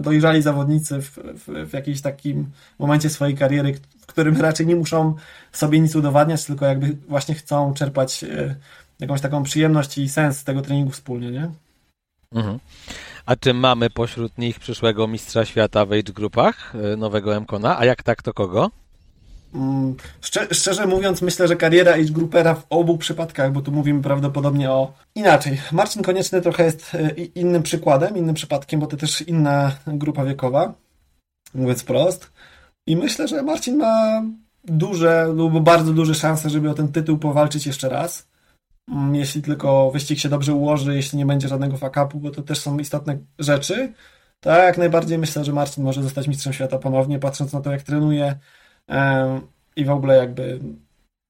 dojrzali 0.00 0.42
zawodnicy 0.42 1.02
w, 1.02 1.10
w, 1.10 1.68
w 1.70 1.72
jakimś 1.72 2.00
takim 2.00 2.46
momencie 2.78 3.10
swojej 3.10 3.36
kariery, 3.36 3.74
w 4.00 4.06
którym 4.06 4.40
raczej 4.40 4.66
nie 4.66 4.76
muszą 4.76 5.14
sobie 5.52 5.80
nic 5.80 5.96
udowadniać, 5.96 6.44
tylko 6.44 6.66
jakby 6.66 6.96
właśnie 7.08 7.34
chcą 7.34 7.74
czerpać 7.74 8.24
jakąś 9.00 9.20
taką 9.20 9.42
przyjemność 9.42 9.98
i 9.98 10.08
sens 10.08 10.38
z 10.38 10.44
tego 10.44 10.62
treningu 10.62 10.90
wspólnie, 10.90 11.30
nie? 11.30 11.50
Mhm. 12.34 12.58
A 13.28 13.36
czy 13.36 13.54
mamy 13.54 13.90
pośród 13.90 14.38
nich 14.38 14.60
przyszłego 14.60 15.08
mistrza 15.08 15.44
świata 15.44 15.86
w 15.86 15.92
age 15.92 16.12
grupach, 16.12 16.74
e, 16.92 16.96
nowego 16.96 17.40
Mkona? 17.40 17.78
A 17.78 17.84
jak 17.84 18.02
tak, 18.02 18.22
to 18.22 18.34
kogo? 18.34 18.70
Mm, 19.54 19.96
szczerze 20.52 20.86
mówiąc, 20.86 21.22
myślę, 21.22 21.48
że 21.48 21.56
kariera 21.56 21.92
age 21.92 22.12
groupera 22.12 22.54
w 22.54 22.66
obu 22.70 22.98
przypadkach, 22.98 23.52
bo 23.52 23.60
tu 23.60 23.72
mówimy 23.72 24.02
prawdopodobnie 24.02 24.70
o 24.70 24.92
inaczej. 25.14 25.60
Marcin 25.72 26.02
Konieczny 26.02 26.42
trochę 26.42 26.64
jest 26.64 26.94
e, 26.94 27.10
innym 27.10 27.62
przykładem, 27.62 28.16
innym 28.16 28.34
przypadkiem, 28.34 28.80
bo 28.80 28.86
to 28.86 28.96
też 28.96 29.22
inna 29.22 29.72
grupa 29.86 30.24
wiekowa, 30.24 30.74
mówiąc 31.54 31.84
prost. 31.84 32.32
I 32.86 32.96
myślę, 32.96 33.28
że 33.28 33.42
Marcin 33.42 33.76
ma 33.76 34.22
duże 34.64 35.26
lub 35.34 35.60
bardzo 35.60 35.92
duże 35.92 36.14
szanse, 36.14 36.50
żeby 36.50 36.70
o 36.70 36.74
ten 36.74 36.92
tytuł 36.92 37.18
powalczyć 37.18 37.66
jeszcze 37.66 37.88
raz. 37.88 38.27
Mm, 38.90 39.14
jeśli 39.14 39.42
tylko 39.42 39.90
wyścig 39.90 40.18
się 40.18 40.28
dobrze 40.28 40.54
ułoży, 40.54 40.96
jeśli 40.96 41.18
nie 41.18 41.26
będzie 41.26 41.48
żadnego 41.48 41.76
fakapu, 41.76 42.18
bo 42.20 42.30
to 42.30 42.42
też 42.42 42.58
są 42.58 42.78
istotne 42.78 43.18
rzeczy, 43.38 43.92
tak 44.40 44.62
jak 44.62 44.78
najbardziej 44.78 45.18
myślę, 45.18 45.44
że 45.44 45.52
Marcin 45.52 45.84
może 45.84 46.02
zostać 46.02 46.28
mistrzem 46.28 46.52
świata 46.52 46.78
ponownie, 46.78 47.18
patrząc 47.18 47.52
na 47.52 47.60
to, 47.60 47.70
jak 47.72 47.82
trenuje 47.82 48.38
i 49.76 49.84
w 49.84 49.90
ogóle 49.90 50.16
jakby 50.16 50.60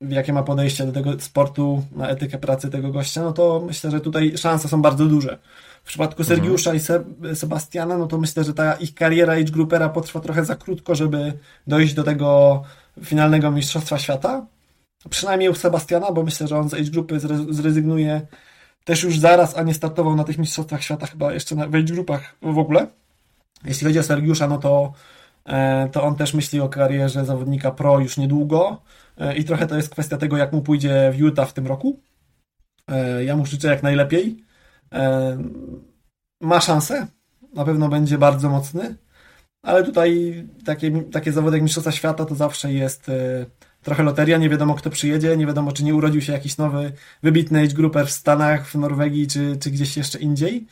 jakie 0.00 0.32
ma 0.32 0.42
podejście 0.42 0.86
do 0.86 0.92
tego 0.92 1.20
sportu, 1.20 1.84
na 1.96 2.08
etykę 2.08 2.38
pracy 2.38 2.70
tego 2.70 2.92
gościa, 2.92 3.22
no 3.22 3.32
to 3.32 3.62
myślę, 3.66 3.90
że 3.90 4.00
tutaj 4.00 4.38
szanse 4.38 4.68
są 4.68 4.82
bardzo 4.82 5.06
duże. 5.06 5.38
W 5.84 5.88
przypadku 5.88 6.22
mhm. 6.22 6.38
Sergiusza 6.38 6.70
mhm. 6.72 7.32
i 7.32 7.36
Sebastiana, 7.36 7.98
no 7.98 8.06
to 8.06 8.18
myślę, 8.18 8.44
że 8.44 8.54
ta 8.54 8.74
ich 8.74 8.94
kariera 8.94 9.32
age 9.32 9.52
groupera 9.52 9.88
potrwa 9.88 10.20
trochę 10.20 10.44
za 10.44 10.56
krótko, 10.56 10.94
żeby 10.94 11.32
dojść 11.66 11.94
do 11.94 12.04
tego 12.04 12.62
finalnego 13.04 13.50
mistrzostwa 13.50 13.98
świata. 13.98 14.46
Przynajmniej 15.10 15.48
u 15.48 15.54
Sebastiana, 15.54 16.12
bo 16.12 16.22
myślę, 16.22 16.48
że 16.48 16.58
on 16.58 16.68
z 16.68 16.74
age 16.74 16.90
grupy 16.90 17.20
zrezygnuje 17.50 18.26
też 18.84 19.02
już 19.02 19.18
zaraz, 19.18 19.56
a 19.56 19.62
nie 19.62 19.74
startował 19.74 20.16
na 20.16 20.24
tych 20.24 20.38
mistrzostwach 20.38 20.82
świata 20.82 21.06
chyba 21.06 21.32
jeszcze 21.32 21.54
na, 21.54 21.66
w 21.66 21.74
age 21.74 21.94
grupach 21.94 22.36
w 22.42 22.58
ogóle. 22.58 22.86
Jeśli 23.64 23.86
chodzi 23.86 23.98
o 23.98 24.02
Sergiusza, 24.02 24.48
no 24.48 24.58
to, 24.58 24.92
e, 25.44 25.88
to 25.92 26.02
on 26.02 26.14
też 26.16 26.34
myśli 26.34 26.60
o 26.60 26.68
karierze 26.68 27.24
zawodnika 27.24 27.70
pro 27.70 28.00
już 28.00 28.16
niedługo 28.16 28.82
e, 29.18 29.36
i 29.36 29.44
trochę 29.44 29.66
to 29.66 29.76
jest 29.76 29.90
kwestia 29.90 30.16
tego, 30.16 30.36
jak 30.36 30.52
mu 30.52 30.62
pójdzie 30.62 31.10
w 31.12 31.18
Utah 31.18 31.48
w 31.48 31.52
tym 31.52 31.66
roku. 31.66 32.00
E, 32.90 33.24
ja 33.24 33.36
mu 33.36 33.46
życzę 33.46 33.68
jak 33.68 33.82
najlepiej. 33.82 34.44
Ma 36.40 36.60
szansę, 36.60 37.06
na 37.54 37.64
pewno 37.64 37.88
będzie 37.88 38.18
bardzo 38.18 38.48
mocny, 38.48 38.96
ale 39.62 39.84
tutaj 39.84 40.44
takie, 40.64 41.02
takie 41.02 41.32
zawody 41.32 41.56
jak 41.56 41.62
Mistrzostwa 41.62 41.92
Świata 41.92 42.24
to 42.24 42.34
zawsze 42.34 42.72
jest 42.72 43.10
trochę 43.82 44.02
loteria, 44.02 44.38
nie 44.38 44.48
wiadomo 44.48 44.74
kto 44.74 44.90
przyjedzie, 44.90 45.36
nie 45.36 45.46
wiadomo 45.46 45.72
czy 45.72 45.84
nie 45.84 45.94
urodził 45.94 46.20
się 46.20 46.32
jakiś 46.32 46.56
nowy, 46.56 46.92
wybitny 47.22 47.60
age 47.60 47.74
grouper 47.74 48.06
w 48.06 48.10
Stanach, 48.10 48.66
w 48.66 48.74
Norwegii 48.74 49.26
czy, 49.26 49.56
czy 49.60 49.70
gdzieś 49.70 49.96
jeszcze 49.96 50.18
indziej, 50.18 50.66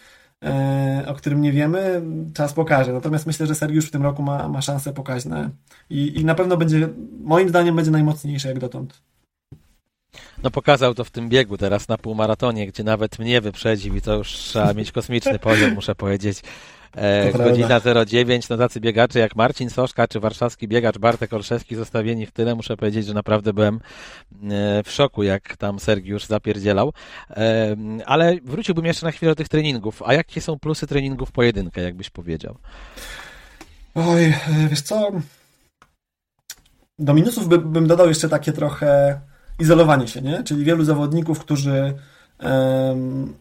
e, 0.44 1.04
o 1.06 1.14
którym 1.14 1.42
nie 1.42 1.52
wiemy, 1.52 2.02
czas 2.34 2.52
pokaże. 2.52 2.92
Natomiast 2.92 3.26
myślę, 3.26 3.46
że 3.46 3.54
Sergiusz 3.54 3.86
w 3.86 3.90
tym 3.90 4.02
roku 4.02 4.22
ma, 4.22 4.48
ma 4.48 4.62
szanse 4.62 4.92
pokaźne 4.92 5.50
i, 5.90 6.20
i 6.20 6.24
na 6.24 6.34
pewno 6.34 6.56
będzie, 6.56 6.88
moim 7.20 7.48
zdaniem 7.48 7.76
będzie 7.76 7.90
najmocniejszy 7.90 8.48
jak 8.48 8.58
dotąd. 8.58 9.02
No 10.42 10.50
pokazał 10.50 10.94
to 10.94 11.04
w 11.04 11.10
tym 11.10 11.28
biegu 11.28 11.58
teraz 11.58 11.88
na 11.88 11.98
półmaratonie, 11.98 12.66
gdzie 12.66 12.84
nawet 12.84 13.18
mnie 13.18 13.40
wyprzedził 13.40 13.96
i 13.96 14.00
to 14.00 14.14
już 14.14 14.28
trzeba 14.28 14.74
mieć 14.74 14.92
kosmiczny 14.92 15.38
poziom, 15.38 15.74
muszę 15.74 15.94
powiedzieć. 15.94 16.42
E, 16.96 17.32
godzina 17.32 17.80
09, 18.06 18.48
no 18.48 18.56
tacy 18.56 18.80
biegacze 18.80 19.18
jak 19.18 19.36
Marcin 19.36 19.70
Soszka 19.70 20.08
czy 20.08 20.20
warszawski 20.20 20.68
biegacz 20.68 20.98
Bartek 20.98 21.32
Olszewski 21.32 21.76
zostawieni 21.76 22.26
w 22.26 22.32
tyle. 22.32 22.54
Muszę 22.54 22.76
powiedzieć, 22.76 23.06
że 23.06 23.14
naprawdę 23.14 23.52
byłem 23.52 23.74
e, 23.76 24.82
w 24.82 24.90
szoku, 24.90 25.22
jak 25.22 25.56
tam 25.56 25.78
Sergiusz 25.78 26.24
zapierdzielał. 26.24 26.92
E, 27.30 27.76
ale 28.06 28.36
wróciłbym 28.44 28.84
jeszcze 28.84 29.06
na 29.06 29.12
chwilę 29.12 29.32
do 29.32 29.36
tych 29.36 29.48
treningów. 29.48 30.02
A 30.06 30.14
jakie 30.14 30.40
są 30.40 30.58
plusy 30.58 30.86
treningów 30.86 31.32
pojedynkę, 31.32 31.82
jakbyś 31.82 32.10
powiedział? 32.10 32.56
Oj, 33.94 34.24
e, 34.24 34.34
wiesz 34.70 34.82
co? 34.82 35.10
Do 36.98 37.14
minusów 37.14 37.48
by, 37.48 37.58
bym 37.58 37.86
dodał 37.86 38.08
jeszcze 38.08 38.28
takie 38.28 38.52
trochę 38.52 39.20
izolowanie 39.58 40.08
się, 40.08 40.22
nie? 40.22 40.42
Czyli 40.42 40.64
wielu 40.64 40.84
zawodników, 40.84 41.38
którzy 41.38 41.94
um, 42.42 43.34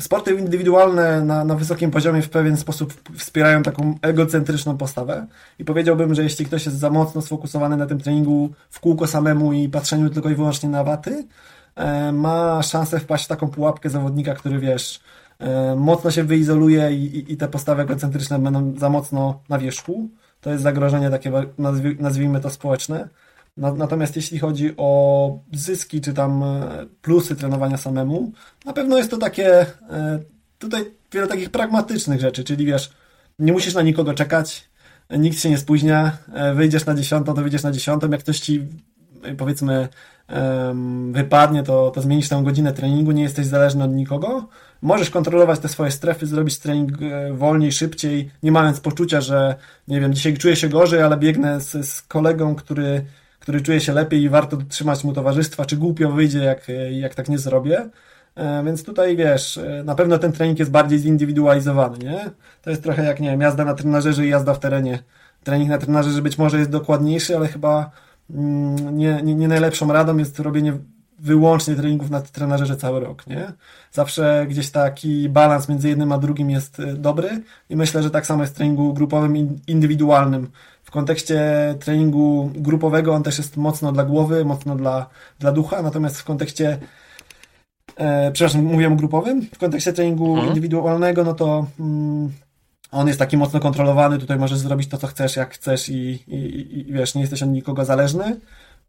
sporty 0.00 0.34
indywidualne 0.34 1.24
na, 1.24 1.44
na 1.44 1.54
wysokim 1.54 1.90
poziomie 1.90 2.22
w 2.22 2.30
pewien 2.30 2.56
sposób 2.56 2.94
wspierają 3.18 3.62
taką 3.62 3.98
egocentryczną 4.02 4.76
postawę 4.76 5.26
i 5.58 5.64
powiedziałbym, 5.64 6.14
że 6.14 6.22
jeśli 6.22 6.46
ktoś 6.46 6.66
jest 6.66 6.78
za 6.78 6.90
mocno 6.90 7.22
sfokusowany 7.22 7.76
na 7.76 7.86
tym 7.86 8.00
treningu 8.00 8.50
w 8.70 8.80
kółko 8.80 9.06
samemu 9.06 9.52
i 9.52 9.68
patrzeniu 9.68 10.10
tylko 10.10 10.30
i 10.30 10.34
wyłącznie 10.34 10.68
na 10.68 10.84
waty, 10.84 11.26
e, 11.76 12.12
ma 12.12 12.62
szansę 12.62 13.00
wpaść 13.00 13.24
w 13.24 13.28
taką 13.28 13.48
pułapkę 13.48 13.90
zawodnika, 13.90 14.34
który 14.34 14.58
wiesz, 14.58 15.00
e, 15.38 15.76
mocno 15.76 16.10
się 16.10 16.24
wyizoluje 16.24 16.92
i, 16.92 17.04
i, 17.04 17.32
i 17.32 17.36
te 17.36 17.48
postawy 17.48 17.82
egocentryczne 17.82 18.38
będą 18.38 18.74
za 18.78 18.88
mocno 18.88 19.40
na 19.48 19.58
wierzchu. 19.58 20.08
To 20.40 20.50
jest 20.50 20.62
zagrożenie 20.62 21.10
takie, 21.10 21.32
nazwijmy 21.98 22.40
to 22.40 22.50
społeczne. 22.50 23.08
Natomiast 23.56 24.16
jeśli 24.16 24.38
chodzi 24.38 24.74
o 24.76 25.38
zyski, 25.52 26.00
czy 26.00 26.14
tam 26.14 26.42
e, 26.42 26.86
plusy 27.02 27.36
trenowania 27.36 27.76
samemu, 27.76 28.32
na 28.64 28.72
pewno 28.72 28.98
jest 28.98 29.10
to 29.10 29.16
takie, 29.16 29.60
e, 29.90 30.18
tutaj 30.58 30.84
wiele 31.12 31.26
takich 31.26 31.50
pragmatycznych 31.50 32.20
rzeczy, 32.20 32.44
czyli 32.44 32.66
wiesz, 32.66 32.90
nie 33.38 33.52
musisz 33.52 33.74
na 33.74 33.82
nikogo 33.82 34.14
czekać, 34.14 34.68
nikt 35.10 35.40
się 35.40 35.50
nie 35.50 35.58
spóźnia, 35.58 36.18
e, 36.32 36.54
wyjdziesz 36.54 36.86
na 36.86 36.94
dziesiątą, 36.94 37.34
to 37.34 37.42
wyjdziesz 37.42 37.62
na 37.62 37.72
dziesiątą, 37.72 38.10
jak 38.10 38.20
ktoś 38.20 38.40
ci 38.40 38.66
powiedzmy 39.38 39.88
wypadnie, 41.10 41.62
to, 41.62 41.90
to 41.90 42.02
zmienisz 42.02 42.28
tę 42.28 42.42
godzinę 42.44 42.72
treningu, 42.72 43.12
nie 43.12 43.22
jesteś 43.22 43.46
zależny 43.46 43.84
od 43.84 43.92
nikogo. 43.92 44.48
Możesz 44.82 45.10
kontrolować 45.10 45.60
te 45.60 45.68
swoje 45.68 45.90
strefy, 45.90 46.26
zrobić 46.26 46.58
trening 46.58 46.92
wolniej, 47.32 47.72
szybciej, 47.72 48.30
nie 48.42 48.52
mając 48.52 48.80
poczucia, 48.80 49.20
że 49.20 49.54
nie 49.88 50.00
wiem, 50.00 50.14
dzisiaj 50.14 50.36
czuję 50.36 50.56
się 50.56 50.68
gorzej, 50.68 51.02
ale 51.02 51.16
biegnę 51.16 51.60
z, 51.60 51.88
z 51.88 52.02
kolegą, 52.02 52.54
który 52.54 53.04
który 53.44 53.60
czuje 53.60 53.80
się 53.80 53.92
lepiej 53.92 54.22
i 54.22 54.28
warto 54.28 54.56
trzymać 54.68 55.04
mu 55.04 55.12
towarzystwa, 55.12 55.64
czy 55.64 55.76
głupio 55.76 56.10
wyjdzie, 56.10 56.38
jak, 56.38 56.66
jak 56.90 57.14
tak 57.14 57.28
nie 57.28 57.38
zrobię. 57.38 57.90
E, 58.34 58.64
więc 58.64 58.84
tutaj 58.84 59.16
wiesz, 59.16 59.58
e, 59.58 59.82
na 59.84 59.94
pewno 59.94 60.18
ten 60.18 60.32
trening 60.32 60.58
jest 60.58 60.70
bardziej 60.70 60.98
zindywidualizowany, 60.98 61.98
nie? 61.98 62.30
To 62.62 62.70
jest 62.70 62.82
trochę 62.82 63.04
jak, 63.04 63.20
nie 63.20 63.30
wiem, 63.30 63.40
jazda 63.40 63.64
na 63.64 63.74
trenażerze 63.74 64.26
i 64.26 64.28
jazda 64.28 64.54
w 64.54 64.58
terenie. 64.58 64.98
Trening 65.42 65.70
na 65.70 65.78
trenażerze 65.78 66.22
być 66.22 66.38
może 66.38 66.58
jest 66.58 66.70
dokładniejszy, 66.70 67.36
ale 67.36 67.48
chyba 67.48 67.90
mm, 68.30 68.98
nie, 68.98 69.22
nie, 69.22 69.34
nie 69.34 69.48
najlepszą 69.48 69.92
radą 69.92 70.16
jest 70.16 70.40
robienie 70.40 70.72
wyłącznie 71.18 71.74
treningów 71.74 72.10
na 72.10 72.20
trenażerze 72.20 72.76
cały 72.76 73.00
rok, 73.00 73.26
nie? 73.26 73.52
Zawsze 73.92 74.46
gdzieś 74.48 74.70
taki 74.70 75.28
balans 75.28 75.68
między 75.68 75.88
jednym 75.88 76.12
a 76.12 76.18
drugim 76.18 76.50
jest 76.50 76.80
e, 76.80 76.94
dobry 76.94 77.42
i 77.70 77.76
myślę, 77.76 78.02
że 78.02 78.10
tak 78.10 78.26
samo 78.26 78.42
jest 78.42 78.54
w 78.54 78.56
treningu 78.56 78.94
grupowym, 78.94 79.60
indywidualnym 79.66 80.50
kontekście 80.94 81.40
treningu 81.80 82.50
grupowego 82.54 83.14
on 83.14 83.22
też 83.22 83.38
jest 83.38 83.56
mocno 83.56 83.92
dla 83.92 84.04
głowy, 84.04 84.44
mocno 84.44 84.76
dla, 84.76 85.06
dla 85.38 85.52
ducha, 85.52 85.82
natomiast 85.82 86.20
w 86.20 86.24
kontekście 86.24 86.78
e, 87.96 88.32
przepraszam, 88.32 88.64
mówiłem 88.64 88.96
grupowym, 88.96 89.42
w 89.42 89.58
kontekście 89.58 89.92
treningu 89.92 90.30
mhm. 90.30 90.48
indywidualnego, 90.48 91.24
no 91.24 91.34
to 91.34 91.66
mm, 91.80 92.32
on 92.90 93.06
jest 93.06 93.18
taki 93.18 93.36
mocno 93.36 93.60
kontrolowany, 93.60 94.18
tutaj 94.18 94.38
możesz 94.38 94.58
zrobić 94.58 94.88
to, 94.88 94.98
co 94.98 95.06
chcesz, 95.06 95.36
jak 95.36 95.54
chcesz 95.54 95.88
i, 95.88 95.94
i, 96.26 96.78
i 96.78 96.92
wiesz, 96.92 97.14
nie 97.14 97.20
jesteś 97.20 97.42
od 97.42 97.48
nikogo 97.48 97.84
zależny. 97.84 98.40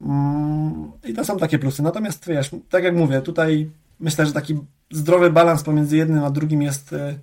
Mm, 0.01 0.91
I 1.03 1.13
to 1.13 1.25
są 1.25 1.37
takie 1.37 1.59
plusy. 1.59 1.83
Natomiast 1.83 2.27
wiesz, 2.27 2.51
tak 2.69 2.83
jak 2.83 2.95
mówię, 2.95 3.21
tutaj 3.21 3.69
myślę, 3.99 4.25
że 4.25 4.33
taki 4.33 4.59
zdrowy 4.91 5.31
balans 5.31 5.63
pomiędzy 5.63 5.97
jednym 5.97 6.23
a 6.23 6.29
drugim 6.29 6.61
jest, 6.61 6.93
e, 6.93 7.15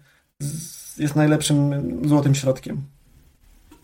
jest 0.98 1.16
najlepszym 1.16 1.72
złotym 2.08 2.34
środkiem. 2.34 2.82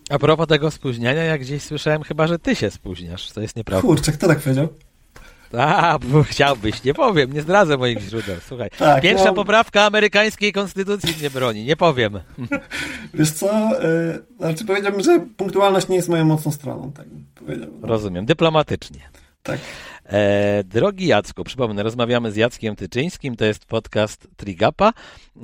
A 0.08 0.18
propos 0.18 0.46
tego 0.46 0.70
spóźniania, 0.70 1.24
jak 1.24 1.40
gdzieś 1.40 1.62
słyszałem, 1.62 2.02
chyba, 2.02 2.26
że 2.26 2.38
ty 2.38 2.56
się 2.56 2.70
spóźniasz. 2.70 3.30
To 3.30 3.40
jest 3.40 3.56
nieprawda. 3.56 3.88
Kurczę, 3.88 4.12
kto 4.12 4.28
tak 4.28 4.40
powiedział? 4.40 4.68
A, 5.52 5.98
bo 6.02 6.22
chciałbyś, 6.22 6.84
nie 6.84 6.94
powiem, 6.94 7.32
nie 7.32 7.42
zdradzę 7.42 7.76
moich 7.76 8.00
źródeł. 8.00 8.36
Słuchaj, 8.48 8.70
tak, 8.78 9.02
pierwsza 9.02 9.24
no... 9.24 9.34
poprawka 9.34 9.84
amerykańskiej 9.84 10.52
konstytucji 10.52 11.14
nie 11.22 11.30
broni, 11.30 11.64
nie 11.64 11.76
powiem. 11.76 12.20
Wiesz 13.14 13.30
co, 13.30 13.70
yy, 13.82 14.22
znaczy 14.38 14.64
powiedziałbym, 14.64 15.02
że 15.02 15.20
punktualność 15.36 15.88
nie 15.88 15.96
jest 15.96 16.08
moją 16.08 16.24
mocną 16.24 16.52
stroną, 16.52 16.92
tak 16.92 17.06
powiedziałbym. 17.34 17.84
Rozumiem, 17.84 18.26
dyplomatycznie. 18.26 19.00
Tak. 19.42 19.58
E, 20.04 20.64
drogi 20.64 21.06
Jacku, 21.06 21.44
przypomnę, 21.44 21.82
rozmawiamy 21.82 22.32
z 22.32 22.36
Jackiem 22.36 22.76
Tyczyńskim, 22.76 23.36
to 23.36 23.44
jest 23.44 23.64
podcast 23.64 24.28
Trigapa. 24.36 24.92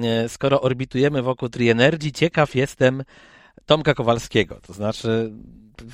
E, 0.03 0.29
skoro 0.29 0.61
orbitujemy 0.61 1.23
wokół 1.23 1.49
Trienergy, 1.49 2.13
ciekaw 2.13 2.55
jestem, 2.55 3.03
Tomka 3.67 3.95
Kowalskiego. 3.95 4.61
To 4.63 4.73
znaczy, 4.73 5.33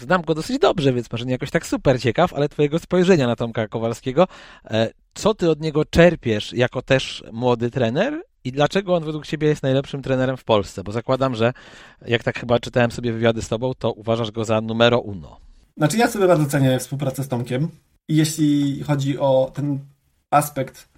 znam 0.01 0.23
go 0.23 0.35
dosyć 0.35 0.59
dobrze, 0.59 0.93
więc 0.93 1.13
może 1.13 1.25
nie 1.25 1.33
jakoś 1.33 1.51
tak 1.51 1.67
super 1.67 2.01
ciekaw, 2.01 2.35
ale 2.35 2.49
twojego 2.49 2.79
spojrzenia 2.79 3.27
na 3.27 3.37
Tomka 3.37 3.69
Kowalskiego. 3.69 4.29
E, 4.65 4.91
co 5.15 5.35
ty 5.35 5.51
od 5.51 5.61
niego 5.61 5.85
czerpiesz 5.85 6.53
jako 6.53 6.83
też 6.83 7.25
młody 7.33 7.71
trener 7.71 8.23
i 8.45 8.53
dlaczego 8.53 8.95
on 8.95 9.05
według 9.05 9.27
ciebie 9.27 9.49
jest 9.49 9.63
najlepszym 9.63 10.03
trenerem 10.03 10.37
w 10.37 10.45
Polsce? 10.45 10.85
Bo 10.85 10.93
zakładam, 10.93 11.35
że 11.35 11.53
jak 12.07 12.23
tak 12.23 12.39
chyba 12.39 12.59
czytałem 12.59 12.91
sobie 12.91 13.13
wywiady 13.13 13.43
z 13.43 13.49
tobą, 13.49 13.75
to 13.75 13.93
uważasz 13.93 14.31
go 14.31 14.45
za 14.45 14.61
numero 14.61 14.99
uno. 14.99 15.37
Znaczy 15.77 15.97
ja 15.97 16.09
sobie 16.09 16.27
bardzo 16.27 16.47
cenię 16.47 16.79
współpracę 16.79 17.25
z 17.25 17.29
Tomkiem 17.29 17.69
i 18.09 18.17
jeśli 18.17 18.83
chodzi 18.83 19.19
o 19.19 19.51
ten 19.55 19.79
aspekt 20.31 20.89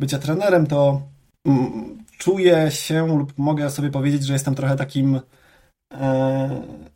bycia 0.00 0.18
trenerem, 0.18 0.66
to 0.66 1.02
mm, 1.46 2.04
czuję 2.18 2.70
się 2.70 3.18
lub 3.18 3.32
mogę 3.38 3.70
sobie 3.70 3.90
powiedzieć, 3.90 4.24
że 4.24 4.32
jestem 4.32 4.54
trochę 4.54 4.76
takim 4.76 5.20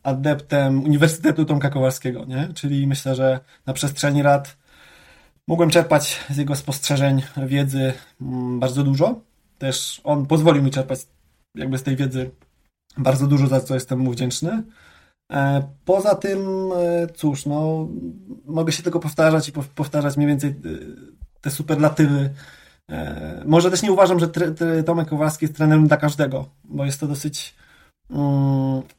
adeptem 0.03 0.83
Uniwersytetu 0.83 1.45
Tomka 1.45 1.69
Kowalskiego, 1.69 2.25
nie? 2.25 2.49
Czyli 2.53 2.87
myślę, 2.87 3.15
że 3.15 3.39
na 3.65 3.73
przestrzeni 3.73 4.23
lat 4.23 4.57
mogłem 5.47 5.69
czerpać 5.69 6.19
z 6.29 6.37
jego 6.37 6.55
spostrzeżeń 6.55 7.21
wiedzy 7.47 7.93
mm, 8.21 8.59
bardzo 8.59 8.83
dużo. 8.83 9.21
Też 9.57 10.01
on 10.03 10.25
pozwolił 10.25 10.63
mi 10.63 10.71
czerpać 10.71 10.99
jakby 11.55 11.77
z 11.77 11.83
tej 11.83 11.95
wiedzy 11.95 12.31
bardzo 12.97 13.27
dużo, 13.27 13.47
za 13.47 13.61
co 13.61 13.73
jestem 13.73 13.99
mu 13.99 14.11
wdzięczny. 14.11 14.63
E, 15.31 15.67
poza 15.85 16.15
tym, 16.15 16.39
e, 16.75 17.07
cóż, 17.07 17.45
no, 17.45 17.87
mogę 18.45 18.71
się 18.71 18.83
tylko 18.83 18.99
powtarzać 18.99 19.49
i 19.49 19.51
powtarzać 19.51 20.17
mniej 20.17 20.29
więcej 20.29 20.55
te 21.41 21.51
superlatywy. 21.51 22.29
Może 23.45 23.71
też 23.71 23.81
nie 23.81 23.91
uważam, 23.91 24.19
że 24.19 24.27
Tomek 24.85 25.07
Kowalski 25.07 25.45
jest 25.45 25.55
trenerem 25.55 25.87
dla 25.87 25.97
każdego, 25.97 26.49
bo 26.63 26.85
jest 26.85 26.99
to 26.99 27.07
dosyć 27.07 27.55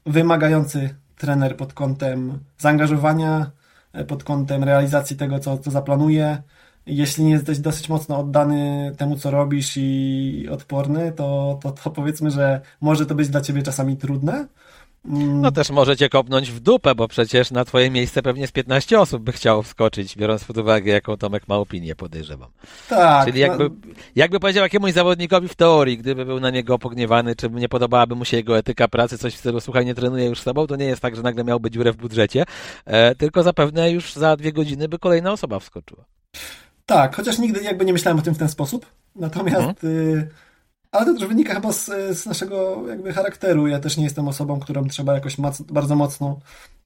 wymagający 0.06 0.94
trener 1.18 1.56
pod 1.56 1.72
kątem 1.72 2.38
zaangażowania, 2.58 3.50
e, 3.92 4.04
pod 4.04 4.24
kątem 4.24 4.64
realizacji 4.64 5.16
tego, 5.16 5.38
co, 5.38 5.58
co 5.58 5.70
zaplanuje. 5.70 6.42
Jeśli 6.86 7.24
nie 7.24 7.30
jesteś 7.30 7.58
dosyć 7.58 7.88
mocno 7.88 8.18
oddany 8.18 8.92
temu, 8.98 9.16
co 9.16 9.30
robisz 9.30 9.72
i 9.76 10.48
odporny, 10.50 11.12
to, 11.12 11.58
to, 11.62 11.72
to 11.72 11.90
powiedzmy, 11.90 12.30
że 12.30 12.60
może 12.80 13.06
to 13.06 13.14
być 13.14 13.28
dla 13.28 13.40
ciebie 13.40 13.62
czasami 13.62 13.96
trudne. 13.96 14.46
Mm. 15.08 15.40
No 15.40 15.52
też 15.52 15.70
możecie 15.70 16.08
kopnąć 16.08 16.50
w 16.50 16.60
dupę, 16.60 16.94
bo 16.94 17.08
przecież 17.08 17.50
na 17.50 17.64
twoje 17.64 17.90
miejsce 17.90 18.22
pewnie 18.22 18.46
z 18.46 18.52
15 18.52 19.00
osób 19.00 19.22
by 19.22 19.32
chciało 19.32 19.62
wskoczyć, 19.62 20.16
biorąc 20.16 20.44
pod 20.44 20.58
uwagę, 20.58 20.92
jaką 20.92 21.16
Tomek 21.16 21.48
ma 21.48 21.56
opinię, 21.56 21.94
podejrzewam. 21.94 22.48
Tak. 22.88 23.26
Czyli 23.26 23.40
jakby, 23.40 23.64
no... 23.64 23.70
jakby 24.16 24.40
powiedział 24.40 24.62
jakiemuś 24.62 24.92
zawodnikowi 24.92 25.48
w 25.48 25.54
teorii, 25.54 25.98
gdyby 25.98 26.24
był 26.24 26.40
na 26.40 26.50
niego 26.50 26.78
pogniewany, 26.78 27.36
czy 27.36 27.50
nie 27.50 27.68
podobałaby 27.68 28.14
mu 28.14 28.24
się 28.24 28.36
jego 28.36 28.58
etyka 28.58 28.88
pracy, 28.88 29.18
coś 29.18 29.34
w 29.34 29.38
stylu, 29.38 29.60
słuchaj, 29.60 29.86
nie 29.86 29.94
trenuję 29.94 30.24
już 30.26 30.40
z 30.40 30.44
tobą, 30.44 30.66
to 30.66 30.76
nie 30.76 30.86
jest 30.86 31.02
tak, 31.02 31.16
że 31.16 31.22
nagle 31.22 31.44
miałby 31.44 31.70
dziurę 31.70 31.92
w 31.92 31.96
budżecie, 31.96 32.44
e, 32.84 33.14
tylko 33.14 33.42
zapewne 33.42 33.90
już 33.90 34.12
za 34.12 34.36
dwie 34.36 34.52
godziny 34.52 34.88
by 34.88 34.98
kolejna 34.98 35.32
osoba 35.32 35.58
wskoczyła. 35.58 36.04
Tak, 36.86 37.16
chociaż 37.16 37.38
nigdy 37.38 37.62
jakby 37.62 37.84
nie 37.84 37.92
myślałem 37.92 38.18
o 38.18 38.22
tym 38.22 38.34
w 38.34 38.38
ten 38.38 38.48
sposób. 38.48 38.86
Natomiast... 39.16 39.80
Hmm. 39.80 40.20
Y 40.20 40.45
ale 40.92 41.06
to 41.06 41.14
też 41.14 41.28
wynika 41.28 41.54
chyba 41.54 41.72
z, 41.72 41.84
z, 42.18 42.26
naszego 42.26 42.84
jakby 42.88 43.12
charakteru. 43.12 43.66
Ja 43.66 43.80
też 43.80 43.96
nie 43.96 44.04
jestem 44.04 44.28
osobą, 44.28 44.60
którą 44.60 44.88
trzeba 44.88 45.14
jakoś 45.14 45.36
bardzo 45.70 45.96
mocno 45.96 46.38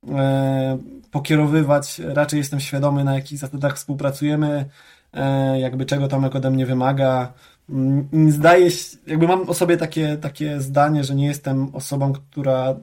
e, 0.09 0.79
pokierowywać. 1.11 2.01
Raczej 2.05 2.39
jestem 2.39 2.61
świadomy, 2.61 3.05
na 3.05 3.15
jakich 3.15 3.39
zasadach 3.39 3.77
współpracujemy, 3.77 4.65
e, 5.13 5.61
jakby 5.61 5.87
czego 5.87 6.09
Tomek 6.09 6.37
ode 6.37 6.51
mnie 6.51 6.67
wymaga. 6.67 7.33
Mm, 7.71 8.09
zdaje 8.31 8.71
się, 8.71 8.97
jakby 9.07 9.29
mam 9.29 9.49
o 9.51 9.55
sobie 9.55 9.77
takie, 9.77 10.17
takie 10.17 10.61
zdanie, 10.61 11.05
że 11.05 11.15
nie 11.15 11.27
jestem 11.27 11.75
osobą, 11.75 12.13
która, 12.13 12.75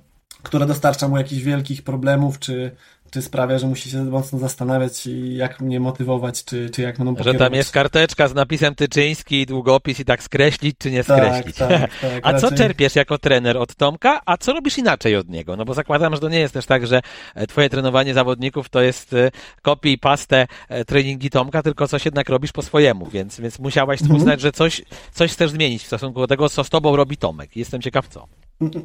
która 0.44 0.66
dostarcza 0.66 1.08
mu 1.08 1.18
jakichś 1.18 1.42
wielkich 1.42 1.84
problemów, 1.84 2.40
czy, 2.40 2.72
czy 3.12 3.22
sprawia, 3.22 3.60
że 3.60 3.68
musi 3.68 3.90
się 3.90 4.04
mocno 4.04 4.40
zastanawiać, 4.40 5.10
jak 5.30 5.62
mnie 5.62 5.80
motywować, 5.80 6.44
czy, 6.44 6.70
czy 6.70 6.82
jak 6.82 6.98
będą 6.98 7.24
Że 7.24 7.34
tam 7.34 7.54
jest 7.54 7.72
karteczka 7.72 8.28
z 8.28 8.34
napisem 8.34 8.76
Tyczyński, 8.76 9.46
długopis 9.46 10.00
i 10.00 10.06
tak 10.06 10.24
skreślić, 10.24 10.76
czy 10.80 10.92
nie 10.92 11.04
tak, 11.04 11.18
skreślić. 11.18 11.56
Tak, 11.56 11.70
tak, 11.70 11.92
tak, 12.02 12.20
a 12.24 12.32
raczej... 12.32 12.50
co 12.50 12.56
czerpiesz 12.56 12.96
jako 12.96 13.18
trener 13.18 13.58
od 13.58 13.76
Tomka, 13.76 14.22
a 14.26 14.38
co 14.38 14.54
robisz 14.54 14.78
inaczej 14.78 15.16
od 15.16 15.30
niego? 15.30 15.56
No 15.56 15.66
bo 15.66 15.74
zakładam, 15.74 16.16
że 16.16 16.22
to 16.22 16.30
nie 16.30 16.40
jest 16.40 16.54
też 16.54 16.66
tak, 16.66 16.88
że 16.88 17.02
e, 17.36 17.48
twoje 17.48 17.70
trenowanie 17.70 18.14
zawodników 18.14 18.70
to 18.70 18.82
jest 18.82 19.14
e, 19.14 19.32
kopii 19.62 19.94
i 19.94 19.98
pastę 19.98 20.48
e, 20.70 20.86
treningi 20.86 21.30
Tomka, 21.30 21.64
tylko 21.64 21.88
coś 21.88 22.06
jednak 22.06 22.30
robisz 22.30 22.52
po 22.52 22.62
swojemu, 22.62 23.06
więc, 23.06 23.40
więc 23.40 23.60
musiałaś 23.60 24.02
mhm. 24.02 24.20
uznać, 24.20 24.42
że 24.42 24.52
coś, 24.52 24.82
coś 25.12 25.32
chcesz 25.32 25.52
zmienić 25.52 25.84
w 25.84 25.88
stosunku 25.88 26.20
do 26.20 26.28
tego, 26.28 26.50
co 26.50 26.64
z 26.64 26.70
tobą 26.70 26.96
robi 26.96 27.18
Tomek. 27.18 27.56
Jestem 27.56 27.82
ciekaw 27.82 28.08
co. 28.08 28.28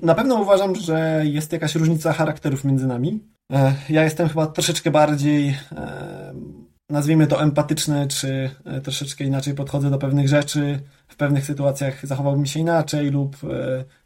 Na 0.02 0.14
pewno 0.14 0.34
uważam, 0.34 0.74
że 0.74 1.22
jest 1.24 1.52
jakaś 1.52 1.74
różnica 1.74 2.12
charakterów 2.12 2.64
między 2.64 2.86
nami. 2.86 3.20
E, 3.52 3.74
ja 3.88 4.04
jestem 4.04 4.28
chyba 4.28 4.46
troszeczkę 4.46 4.90
bardziej 4.90 5.48
e, 5.48 6.34
nazwijmy 6.90 7.26
to 7.26 7.42
empatyczny, 7.42 8.06
czy 8.08 8.50
e, 8.64 8.80
troszeczkę 8.80 9.24
inaczej 9.24 9.54
podchodzę 9.54 9.90
do 9.90 9.98
pewnych 9.98 10.28
rzeczy, 10.28 10.80
w 11.08 11.16
pewnych 11.16 11.46
sytuacjach 11.46 12.06
zachowałbym 12.06 12.46
się 12.46 12.60
inaczej 12.60 13.10
lub 13.10 13.36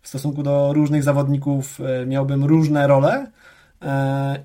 w 0.02 0.08
stosunku 0.08 0.42
do 0.42 0.72
różnych 0.72 1.02
zawodników 1.02 1.78
miałbym 2.06 2.44
różne 2.44 2.86
role. 2.86 3.30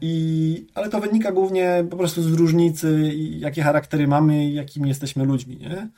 I, 0.01 0.67
ale 0.75 0.89
to 0.89 0.99
wynika 0.99 1.31
głównie 1.31 1.85
po 1.89 1.97
prostu 1.97 2.21
z 2.21 2.33
różnicy, 2.33 3.11
jakie 3.15 3.63
charaktery 3.63 4.07
mamy 4.07 4.45
i 4.45 4.53
jakimi 4.53 4.89
jesteśmy 4.89 5.25
ludźmi. 5.25 5.57
Nie? 5.57 5.89